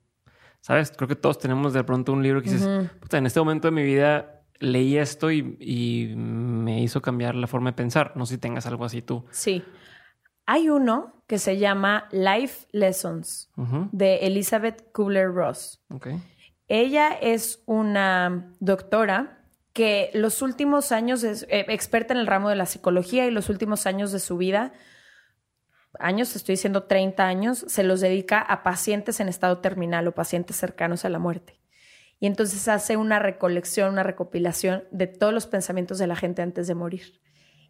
¿Sabes? 0.61 0.91
Creo 0.95 1.07
que 1.07 1.15
todos 1.15 1.39
tenemos 1.39 1.71
de 1.73 1.83
pronto 1.85 2.11
un 2.11 2.21
libro 2.21 2.41
que 2.41 2.49
dices, 2.49 2.91
Puta, 2.99 3.17
en 3.17 3.25
este 3.25 3.39
momento 3.39 3.69
de 3.69 3.71
mi 3.71 3.83
vida 3.83 4.38
leí 4.59 4.97
esto 4.97 5.31
y, 5.31 5.57
y, 5.59 6.13
me 6.15 6.81
hizo 6.81 7.01
cambiar 7.01 7.35
la 7.35 7.47
forma 7.47 7.71
de 7.71 7.75
pensar. 7.75 8.13
No 8.15 8.25
sé 8.25 8.35
si 8.35 8.39
tengas 8.39 8.65
algo 8.65 8.85
así 8.85 9.01
tú. 9.01 9.25
Sí. 9.31 9.63
Hay 10.45 10.69
uno 10.69 11.23
que 11.27 11.37
se 11.37 11.59
llama 11.59 12.07
Life 12.11 12.67
Lessons 12.71 13.51
de 13.91 14.17
Elizabeth 14.17 14.91
Kubler-Ross. 14.91 15.79
Okay. 15.93 16.19
Ella 16.67 17.09
es 17.09 17.61
una 17.67 18.51
doctora 18.59 19.43
que 19.73 20.09
los 20.13 20.41
últimos 20.41 20.91
años 20.91 21.23
es 21.23 21.43
eh, 21.49 21.65
experta 21.69 22.13
en 22.13 22.19
el 22.19 22.27
ramo 22.27 22.49
de 22.49 22.55
la 22.55 22.65
psicología 22.65 23.27
y 23.27 23.31
los 23.31 23.49
últimos 23.49 23.85
años 23.85 24.11
de 24.11 24.19
su 24.19 24.37
vida, 24.37 24.73
años, 25.99 26.35
estoy 26.35 26.53
diciendo 26.53 26.83
30 26.83 27.25
años, 27.25 27.65
se 27.67 27.83
los 27.83 28.01
dedica 28.01 28.39
a 28.39 28.63
pacientes 28.63 29.19
en 29.19 29.29
estado 29.29 29.59
terminal 29.59 30.07
o 30.07 30.13
pacientes 30.13 30.55
cercanos 30.57 31.05
a 31.05 31.09
la 31.09 31.19
muerte. 31.19 31.58
Y 32.19 32.27
entonces 32.27 32.67
hace 32.67 32.97
una 32.97 33.19
recolección, 33.19 33.93
una 33.93 34.03
recopilación 34.03 34.83
de 34.91 35.07
todos 35.07 35.33
los 35.33 35.47
pensamientos 35.47 35.97
de 35.99 36.07
la 36.07 36.15
gente 36.15 36.41
antes 36.41 36.67
de 36.67 36.75
morir. 36.75 37.21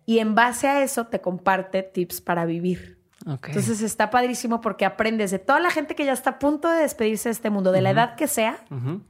Y 0.05 0.19
en 0.19 0.33
base 0.33 0.67
a 0.67 0.83
eso 0.83 1.07
te 1.07 1.21
comparte 1.21 1.83
tips 1.83 2.21
para 2.21 2.45
vivir. 2.45 2.99
Entonces 3.25 3.81
está 3.81 4.09
padrísimo 4.09 4.61
porque 4.61 4.85
aprendes 4.85 5.29
de 5.29 5.39
toda 5.39 5.59
la 5.59 5.69
gente 5.69 5.93
que 5.93 6.05
ya 6.05 6.13
está 6.13 6.31
a 6.31 6.39
punto 6.39 6.69
de 6.69 6.79
despedirse 6.79 7.29
de 7.29 7.33
este 7.33 7.49
mundo, 7.49 7.71
de 7.71 7.81
la 7.81 7.91
edad 7.91 8.15
que 8.15 8.27
sea, 8.27 8.63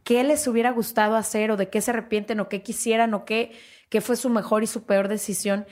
qué 0.03 0.23
les 0.23 0.47
hubiera 0.47 0.71
gustado 0.71 1.15
hacer 1.15 1.51
o 1.51 1.57
de 1.57 1.69
qué 1.69 1.79
se 1.79 1.91
arrepienten 1.91 2.39
o 2.39 2.49
qué 2.49 2.63
quisieran 2.63 3.13
o 3.13 3.23
qué, 3.23 3.51
qué 3.89 4.01
fue 4.01 4.15
su 4.15 4.29
mejor 4.29 4.63
y 4.63 4.67
su 4.67 4.83
peor 4.83 5.07
decisión. 5.07 5.65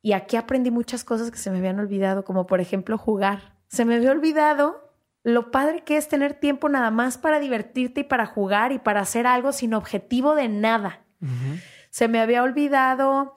Y 0.00 0.12
aquí 0.12 0.36
aprendí 0.36 0.70
muchas 0.70 1.04
cosas 1.04 1.30
que 1.30 1.38
se 1.38 1.50
me 1.50 1.58
habían 1.58 1.78
olvidado, 1.78 2.24
como 2.24 2.46
por 2.46 2.60
ejemplo 2.60 2.98
jugar. 2.98 3.58
Se 3.68 3.84
me 3.84 3.94
había 3.94 4.10
olvidado 4.10 4.81
lo 5.22 5.50
padre 5.50 5.84
que 5.84 5.96
es 5.96 6.08
tener 6.08 6.34
tiempo 6.34 6.68
nada 6.68 6.90
más 6.90 7.18
para 7.18 7.40
divertirte 7.40 8.00
y 8.00 8.04
para 8.04 8.26
jugar 8.26 8.72
y 8.72 8.78
para 8.78 9.00
hacer 9.00 9.26
algo 9.26 9.52
sin 9.52 9.74
objetivo 9.74 10.34
de 10.34 10.48
nada. 10.48 11.04
Se 11.90 12.08
me 12.08 12.20
había 12.20 12.42
olvidado 12.42 13.36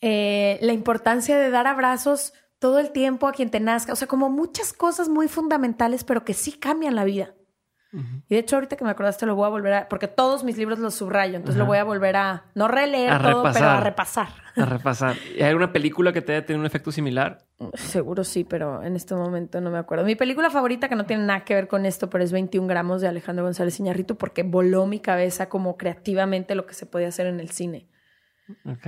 eh, 0.00 0.58
la 0.60 0.72
importancia 0.72 1.38
de 1.38 1.50
dar 1.50 1.66
abrazos 1.66 2.34
todo 2.58 2.78
el 2.78 2.92
tiempo 2.92 3.26
a 3.26 3.32
quien 3.32 3.50
te 3.50 3.60
nazca. 3.60 3.92
O 3.92 3.96
sea, 3.96 4.06
como 4.06 4.28
muchas 4.28 4.72
cosas 4.72 5.08
muy 5.08 5.28
fundamentales, 5.28 6.04
pero 6.04 6.24
que 6.24 6.34
sí 6.34 6.52
cambian 6.52 6.94
la 6.94 7.04
vida. 7.04 7.34
Y 7.92 8.34
de 8.34 8.38
hecho, 8.38 8.56
ahorita 8.56 8.76
que 8.76 8.84
me 8.84 8.90
acordaste, 8.90 9.26
lo 9.26 9.34
voy 9.34 9.46
a 9.46 9.48
volver 9.48 9.72
a. 9.72 9.88
Porque 9.88 10.06
todos 10.06 10.44
mis 10.44 10.56
libros 10.56 10.78
los 10.78 10.94
subrayo, 10.94 11.36
entonces 11.36 11.58
lo 11.58 11.66
voy 11.66 11.78
a 11.78 11.84
volver 11.84 12.16
a. 12.16 12.44
No 12.54 12.68
releer 12.68 13.20
todo, 13.20 13.42
pero 13.52 13.66
a 13.66 13.80
repasar. 13.80 14.28
A 14.54 14.64
repasar. 14.64 15.16
¿Y 15.36 15.42
hay 15.42 15.54
una 15.54 15.72
película 15.72 16.12
que 16.12 16.22
te 16.22 16.32
haya 16.32 16.46
tenido 16.46 16.60
un 16.60 16.66
efecto 16.66 16.92
similar? 16.92 17.38
Seguro 17.74 18.22
sí, 18.22 18.44
pero 18.44 18.82
en 18.84 18.94
este 18.94 19.16
momento 19.16 19.60
no 19.60 19.70
me 19.70 19.78
acuerdo. 19.78 20.04
Mi 20.04 20.14
película 20.14 20.50
favorita, 20.50 20.88
que 20.88 20.94
no 20.94 21.04
tiene 21.04 21.24
nada 21.24 21.44
que 21.44 21.54
ver 21.54 21.66
con 21.66 21.84
esto, 21.84 22.08
pero 22.08 22.22
es 22.22 22.30
21 22.30 22.68
gramos 22.68 23.00
de 23.00 23.08
Alejandro 23.08 23.44
González 23.44 23.80
Iñarrito, 23.80 24.16
porque 24.16 24.44
voló 24.44 24.86
mi 24.86 25.00
cabeza 25.00 25.48
como 25.48 25.76
creativamente 25.76 26.54
lo 26.54 26.66
que 26.66 26.74
se 26.74 26.86
podía 26.86 27.08
hacer 27.08 27.26
en 27.26 27.40
el 27.40 27.50
cine. 27.50 27.88
Ok. 28.66 28.86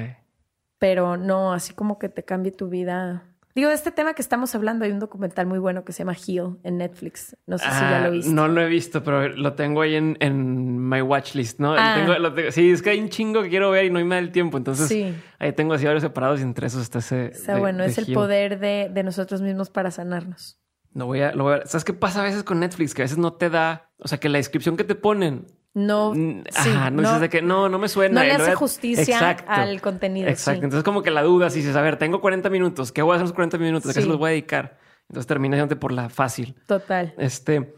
Pero 0.79 1.17
no, 1.17 1.53
así 1.53 1.75
como 1.75 1.99
que 1.99 2.09
te 2.09 2.25
cambie 2.25 2.53
tu 2.53 2.69
vida. 2.69 3.32
Digo, 3.55 3.69
de 3.69 3.75
este 3.75 3.93
tema 3.93 4.15
que 4.15 4.23
estamos 4.23 4.55
hablando, 4.55 4.87
hay 4.87 4.93
un 4.93 4.99
documental 4.99 5.47
muy 5.47 5.59
bueno 5.59 5.85
que 5.85 5.93
se 5.93 5.99
llama 5.99 6.15
Heal 6.15 6.57
en 6.63 6.79
Netflix. 6.79 7.37
No 7.47 7.59
sé 7.59 7.65
si 7.65 7.71
ya 7.71 8.01
lo 8.01 8.07
ah, 8.07 8.09
viste. 8.09 8.33
No 8.33 8.49
lo 8.49 8.63
he 8.63 8.67
visto, 8.67 9.05
pero 9.05 9.29
lo 9.29 9.53
tengo 9.53 9.83
ahí 9.83 9.95
en, 9.95 10.17
en 10.21 10.89
my 10.89 11.03
watchlist, 11.03 11.61
¿no? 11.61 11.75
Ah. 11.77 12.07
sí, 12.51 12.71
es 12.71 12.81
que 12.81 12.91
hay 12.91 13.01
un 13.01 13.11
chingo 13.11 13.43
que 13.43 13.51
quiero 13.51 13.71
ver 13.71 13.85
y 13.85 13.91
no 13.91 13.99
hay 13.99 14.05
más 14.05 14.21
del 14.21 14.33
tiempo. 14.33 14.57
Entonces, 14.57 15.15
ahí 15.39 15.53
tengo 15.53 15.75
así 15.75 15.85
varios 15.85 16.03
separados 16.03 16.41
y 16.41 16.45
entre 16.45 16.67
esos 16.67 16.83
está 16.83 17.01
ese. 17.01 17.27
Está 17.27 17.59
bueno, 17.59 17.85
es 17.85 17.99
el 17.99 18.13
poder 18.15 18.59
de, 18.59 18.91
de, 18.93 19.03
nosotros 19.03 19.43
mismos 19.43 19.69
para 19.69 19.91
sanarnos. 19.91 20.59
No 20.95 21.07
voy 21.07 21.21
a, 21.21 21.33
lo 21.33 21.45
voy 21.45 21.55
a 21.55 21.67
¿Sabes 21.67 21.85
qué 21.85 21.93
pasa 21.93 22.21
a 22.21 22.25
veces 22.25 22.45
con 22.45 22.61
Netflix? 22.61 22.95
Que 22.95 23.03
a 23.03 23.05
veces 23.05 23.19
no 23.19 23.35
te 23.35 23.51
da, 23.51 23.91
o 23.99 24.09
sea, 24.09 24.19
que 24.19 24.31
la 24.31 24.39
descripción 24.39 24.77
que 24.79 24.85
te 24.85 24.95
ponen 24.95 25.47
no, 25.75 26.13
Ajá, 26.55 26.91
no, 26.91 27.03
dices 27.03 27.21
de 27.21 27.29
que 27.31 27.41
no, 27.41 27.69
no 27.69 27.79
me 27.79 27.89
suena. 27.89 28.21
No 28.21 28.27
le 28.27 28.33
hace 28.33 28.55
justicia 28.55 29.37
al 29.47 29.81
contenido. 29.81 30.29
Exacto. 30.29 30.65
Entonces, 30.65 30.85
como 30.85 31.03
que 31.03 31.11
la 31.11 31.23
duda, 31.23 31.49
si 31.49 31.61
dices, 31.61 31.77
a 31.77 31.81
ver, 31.81 31.97
tengo 31.97 32.21
40 32.21 32.51
minutos, 32.51 32.93
¿qué 32.93 33.01
voy 33.01 33.13
a 33.13 33.17
hacer 33.17 33.29
los 33.29 33.33
40 33.33 33.59
minutos? 33.59 33.91
¿A 33.91 33.95
qué 33.95 34.03
se 34.03 34.07
los 34.07 34.19
voy 34.19 34.29
a 34.29 34.31
dedicar? 34.31 34.79
Entonces 35.09 35.27
terminas 35.27 35.75
por 35.77 35.93
la 35.93 36.09
fácil. 36.09 36.55
Total. 36.67 37.15
Este. 37.19 37.75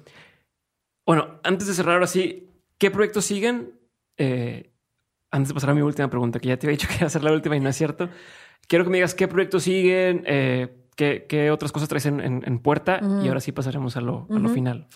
Bueno, 1.07 1.41
antes 1.43 1.67
de 1.67 1.75
cerrar 1.75 1.95
ahora 1.95 2.07
sí, 2.07 2.51
¿qué 2.79 2.91
proyectos 2.91 3.25
siguen? 3.25 3.79
Eh, 4.17 4.73
antes 5.31 5.49
de 5.49 5.55
pasar 5.55 5.71
a 5.71 5.75
mi 5.75 5.83
última 5.83 6.09
pregunta, 6.09 6.39
que 6.39 6.49
ya 6.49 6.57
te 6.57 6.67
había 6.67 6.77
dicho 6.77 6.89
que 6.89 6.95
iba 6.97 7.07
a 7.07 7.11
ser 7.11 7.25
la 7.25 7.33
última 7.33 7.57
y 7.57 7.61
no 7.61 7.69
es 7.69 7.77
cierto. 7.77 8.09
Quiero 8.69 8.85
que 8.85 8.91
me 8.91 8.99
digas 8.99 9.15
qué 9.15 9.29
proyectos 9.29 9.65
siguen, 9.65 10.23
eh, 10.27 10.84
¿Qué, 10.97 11.51
otras 11.51 11.73
cosas 11.73 11.89
traes 11.89 12.07
en, 12.07 12.59
puerta? 12.61 13.01
Y 13.23 13.29
ahora 13.29 13.41
sí 13.41 13.51
pasaremos 13.51 13.97
a 13.97 14.01
lo, 14.01 14.27
final. 14.53 14.87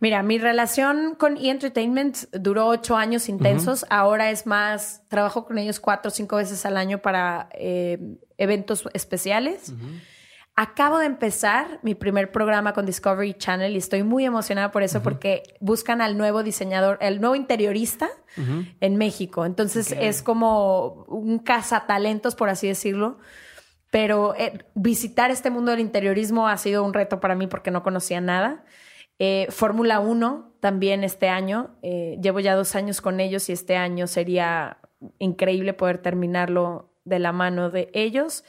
Mira, 0.00 0.22
mi 0.22 0.38
relación 0.38 1.16
con 1.16 1.36
E-Entertainment 1.36 2.16
duró 2.32 2.68
ocho 2.68 2.96
años 2.96 3.28
intensos. 3.28 3.84
Ahora 3.90 4.30
es 4.30 4.46
más, 4.46 5.02
trabajo 5.08 5.44
con 5.46 5.58
ellos 5.58 5.80
cuatro 5.80 6.10
o 6.10 6.12
cinco 6.12 6.36
veces 6.36 6.64
al 6.64 6.76
año 6.76 6.98
para 6.98 7.48
eh, 7.54 7.98
eventos 8.36 8.88
especiales. 8.92 9.74
Acabo 10.54 10.98
de 10.98 11.06
empezar 11.06 11.80
mi 11.82 11.94
primer 11.94 12.30
programa 12.30 12.72
con 12.72 12.86
Discovery 12.86 13.34
Channel 13.34 13.74
y 13.74 13.78
estoy 13.78 14.02
muy 14.02 14.24
emocionada 14.24 14.70
por 14.70 14.82
eso 14.82 15.02
porque 15.02 15.42
buscan 15.60 16.00
al 16.00 16.16
nuevo 16.18 16.42
diseñador, 16.42 16.98
el 17.00 17.20
nuevo 17.20 17.34
interiorista 17.34 18.08
en 18.36 18.96
México. 18.96 19.44
Entonces 19.44 19.90
es 19.92 20.22
como 20.22 21.04
un 21.08 21.40
cazatalentos, 21.40 22.36
por 22.36 22.48
así 22.48 22.68
decirlo 22.68 23.18
pero 23.90 24.34
eh, 24.34 24.64
visitar 24.74 25.30
este 25.30 25.50
mundo 25.50 25.70
del 25.70 25.80
interiorismo 25.80 26.48
ha 26.48 26.56
sido 26.56 26.84
un 26.84 26.94
reto 26.94 27.20
para 27.20 27.34
mí 27.34 27.46
porque 27.46 27.70
no 27.70 27.82
conocía 27.82 28.20
nada. 28.20 28.64
Eh, 29.18 29.46
Fórmula 29.50 30.00
1 30.00 30.56
también 30.60 31.04
este 31.04 31.28
año. 31.28 31.76
Eh, 31.82 32.18
llevo 32.22 32.40
ya 32.40 32.54
dos 32.54 32.74
años 32.74 33.00
con 33.00 33.20
ellos 33.20 33.48
y 33.48 33.52
este 33.52 33.76
año 33.76 34.06
sería 34.06 34.78
increíble 35.18 35.72
poder 35.72 35.98
terminarlo 35.98 36.92
de 37.04 37.18
la 37.18 37.32
mano 37.32 37.70
de 37.70 37.90
ellos. 37.94 38.44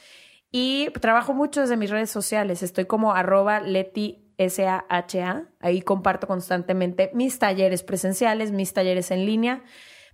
Y 0.52 0.90
trabajo 1.00 1.32
mucho 1.32 1.60
desde 1.60 1.76
mis 1.76 1.90
redes 1.90 2.10
sociales. 2.10 2.62
Estoy 2.62 2.84
como 2.84 3.14
arroba 3.14 3.60
Leti 3.60 4.34
SAHA. 4.38 5.48
Ahí 5.60 5.80
comparto 5.80 6.26
constantemente 6.26 7.10
mis 7.14 7.38
talleres 7.38 7.82
presenciales, 7.82 8.50
mis 8.52 8.72
talleres 8.72 9.10
en 9.10 9.26
línea. 9.26 9.62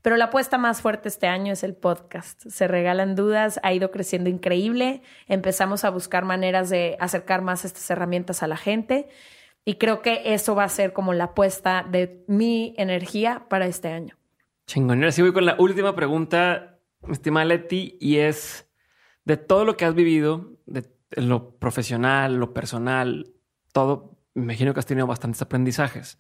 Pero 0.03 0.17
la 0.17 0.27
apuesta 0.27 0.59
más 0.59 0.81
fuerte 0.81 1.09
este 1.09 1.27
año 1.27 1.53
es 1.53 1.63
el 1.63 1.75
podcast. 1.75 2.41
Se 2.47 2.69
regalan 2.69 3.17
dudas, 3.17 3.59
ha 3.63 3.73
ido 3.73 3.91
creciendo 3.91 4.31
increíble. 4.31 5.03
Empezamos 5.27 5.85
a 5.85 5.91
buscar 5.91 6.25
maneras 6.25 6.71
de 6.71 6.97
acercar 7.01 7.43
más 7.43 7.65
estas 7.65 7.91
herramientas 7.91 8.43
a 8.43 8.47
la 8.47 8.57
gente. 8.57 9.09
Y 9.65 9.75
creo 9.75 10.01
que 10.01 10.23
eso 10.35 10.55
va 10.55 10.65
a 10.65 10.69
ser 10.69 10.93
como 10.93 11.13
la 11.13 11.25
apuesta 11.25 11.85
de 11.89 12.25
mi 12.29 12.75
energía 12.79 13.47
para 13.49 13.67
este 13.67 13.89
año. 13.89 14.17
Chingón. 14.67 14.99
Ahora 14.99 15.13
sí 15.13 15.23
voy 15.23 15.33
con 15.33 15.45
la 15.45 15.57
última 15.59 15.97
pregunta, 15.97 16.79
estimada 17.09 17.47
Leti, 17.47 17.99
y 18.01 18.19
es 18.19 18.69
de 19.25 19.37
todo 19.37 19.65
lo 19.65 19.77
que 19.77 19.85
has 19.85 19.95
vivido, 19.95 20.53
de 20.67 20.85
lo 21.11 21.57
profesional, 21.59 22.37
lo 22.37 22.55
personal, 22.55 23.33
todo, 23.73 24.17
me 24.35 24.45
imagino 24.45 24.73
que 24.73 24.81
has 24.81 24.87
tenido 24.87 25.07
bastantes 25.07 25.43
aprendizajes. 25.43 26.19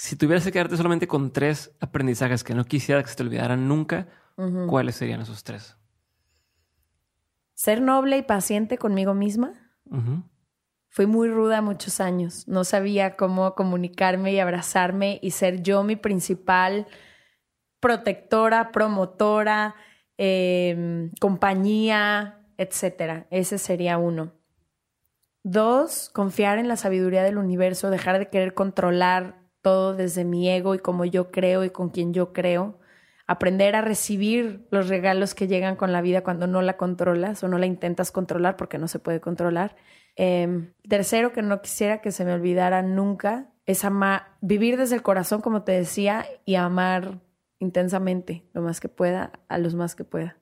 Si 0.00 0.14
tuvieras 0.14 0.44
que 0.44 0.52
quedarte 0.52 0.76
solamente 0.76 1.08
con 1.08 1.32
tres 1.32 1.74
aprendizajes 1.80 2.44
que 2.44 2.54
no 2.54 2.64
quisiera 2.64 3.02
que 3.02 3.08
se 3.08 3.16
te 3.16 3.24
olvidaran 3.24 3.66
nunca, 3.66 4.06
¿cuáles 4.68 4.94
serían 4.94 5.22
esos 5.22 5.42
tres? 5.42 5.76
Ser 7.54 7.82
noble 7.82 8.16
y 8.16 8.22
paciente 8.22 8.78
conmigo 8.78 9.12
misma. 9.12 9.54
Fui 10.88 11.06
muy 11.06 11.28
ruda 11.28 11.62
muchos 11.62 12.00
años. 12.00 12.46
No 12.46 12.62
sabía 12.62 13.16
cómo 13.16 13.56
comunicarme 13.56 14.32
y 14.32 14.38
abrazarme 14.38 15.18
y 15.20 15.32
ser 15.32 15.64
yo 15.64 15.82
mi 15.82 15.96
principal 15.96 16.86
protectora, 17.80 18.70
promotora, 18.70 19.74
em, 20.16 21.10
compañía, 21.20 22.46
etcétera. 22.56 23.26
Ese 23.32 23.58
sería 23.58 23.98
uno. 23.98 24.30
Dos, 25.42 26.08
confiar 26.14 26.58
en 26.60 26.68
la 26.68 26.76
sabiduría 26.76 27.24
del 27.24 27.36
universo, 27.36 27.90
dejar 27.90 28.20
de 28.20 28.28
querer 28.28 28.54
controlar 28.54 29.37
todo 29.62 29.94
desde 29.94 30.24
mi 30.24 30.48
ego 30.48 30.74
y 30.74 30.78
como 30.78 31.04
yo 31.04 31.30
creo 31.30 31.64
y 31.64 31.70
con 31.70 31.90
quien 31.90 32.12
yo 32.14 32.32
creo. 32.32 32.78
Aprender 33.26 33.76
a 33.76 33.82
recibir 33.82 34.66
los 34.70 34.88
regalos 34.88 35.34
que 35.34 35.48
llegan 35.48 35.76
con 35.76 35.92
la 35.92 36.00
vida 36.00 36.22
cuando 36.22 36.46
no 36.46 36.62
la 36.62 36.76
controlas 36.76 37.44
o 37.44 37.48
no 37.48 37.58
la 37.58 37.66
intentas 37.66 38.10
controlar 38.10 38.56
porque 38.56 38.78
no 38.78 38.88
se 38.88 38.98
puede 38.98 39.20
controlar. 39.20 39.76
Em, 40.16 40.72
tercero, 40.88 41.32
que 41.32 41.42
no 41.42 41.60
quisiera 41.62 42.00
que 42.00 42.10
se 42.10 42.24
me 42.24 42.32
olvidara 42.32 42.82
nunca, 42.82 43.50
es 43.66 43.84
amar, 43.84 44.36
vivir 44.40 44.78
desde 44.78 44.96
el 44.96 45.02
corazón, 45.02 45.42
como 45.42 45.62
te 45.62 45.72
decía, 45.72 46.26
y 46.44 46.54
amar 46.54 47.20
intensamente, 47.58 48.44
lo 48.54 48.62
más 48.62 48.80
que 48.80 48.88
pueda, 48.88 49.32
a 49.48 49.58
los 49.58 49.74
más 49.74 49.94
que 49.94 50.04
pueda. 50.04 50.38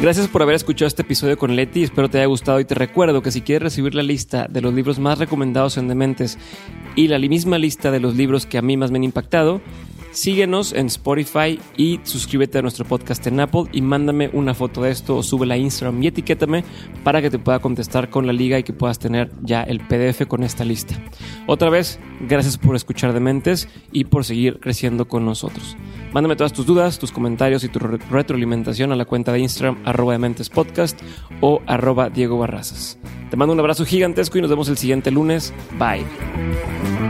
Gracias 0.00 0.28
por 0.28 0.40
haber 0.40 0.54
escuchado 0.54 0.86
este 0.86 1.02
episodio 1.02 1.36
con 1.36 1.54
Leti, 1.54 1.82
espero 1.82 2.08
te 2.08 2.16
haya 2.16 2.26
gustado 2.26 2.58
y 2.58 2.64
te 2.64 2.74
recuerdo 2.74 3.20
que 3.20 3.30
si 3.30 3.42
quieres 3.42 3.64
recibir 3.64 3.94
la 3.94 4.02
lista 4.02 4.46
de 4.48 4.62
los 4.62 4.72
libros 4.72 4.98
más 4.98 5.18
recomendados 5.18 5.76
en 5.76 5.88
Dementes 5.88 6.38
y 6.96 7.08
la 7.08 7.18
misma 7.18 7.58
lista 7.58 7.90
de 7.90 8.00
los 8.00 8.16
libros 8.16 8.46
que 8.46 8.56
a 8.56 8.62
mí 8.62 8.78
más 8.78 8.90
me 8.90 8.96
han 8.96 9.04
impactado, 9.04 9.60
Síguenos 10.12 10.72
en 10.72 10.86
Spotify 10.86 11.60
y 11.76 12.00
suscríbete 12.02 12.58
a 12.58 12.62
nuestro 12.62 12.84
podcast 12.84 13.26
en 13.26 13.38
Apple 13.40 13.64
y 13.72 13.80
mándame 13.80 14.28
una 14.32 14.54
foto 14.54 14.82
de 14.82 14.90
esto 14.90 15.16
o 15.16 15.22
súbela 15.22 15.54
a 15.54 15.58
Instagram 15.58 16.02
y 16.02 16.08
etiquétame 16.08 16.64
para 17.04 17.22
que 17.22 17.30
te 17.30 17.38
pueda 17.38 17.60
contestar 17.60 18.10
con 18.10 18.26
la 18.26 18.32
liga 18.32 18.58
y 18.58 18.64
que 18.64 18.72
puedas 18.72 18.98
tener 18.98 19.30
ya 19.42 19.62
el 19.62 19.80
PDF 19.80 20.26
con 20.26 20.42
esta 20.42 20.64
lista. 20.64 20.94
Otra 21.46 21.70
vez, 21.70 22.00
gracias 22.20 22.58
por 22.58 22.74
escuchar 22.74 23.12
Dementes 23.12 23.68
y 23.92 24.04
por 24.04 24.24
seguir 24.24 24.58
creciendo 24.58 25.06
con 25.06 25.24
nosotros. 25.24 25.76
Mándame 26.12 26.34
todas 26.34 26.52
tus 26.52 26.66
dudas, 26.66 26.98
tus 26.98 27.12
comentarios 27.12 27.62
y 27.62 27.68
tu 27.68 27.78
retroalimentación 27.78 28.90
a 28.92 28.96
la 28.96 29.04
cuenta 29.04 29.32
de 29.32 29.40
Instagram 29.40 29.78
arroba 29.84 30.18
Podcast 30.52 31.00
o 31.40 31.62
arroba 31.66 32.10
Diego 32.10 32.36
Barrazas. 32.36 32.98
Te 33.30 33.36
mando 33.36 33.54
un 33.54 33.60
abrazo 33.60 33.84
gigantesco 33.84 34.38
y 34.38 34.40
nos 34.40 34.50
vemos 34.50 34.68
el 34.68 34.76
siguiente 34.76 35.12
lunes. 35.12 35.54
Bye. 35.78 37.09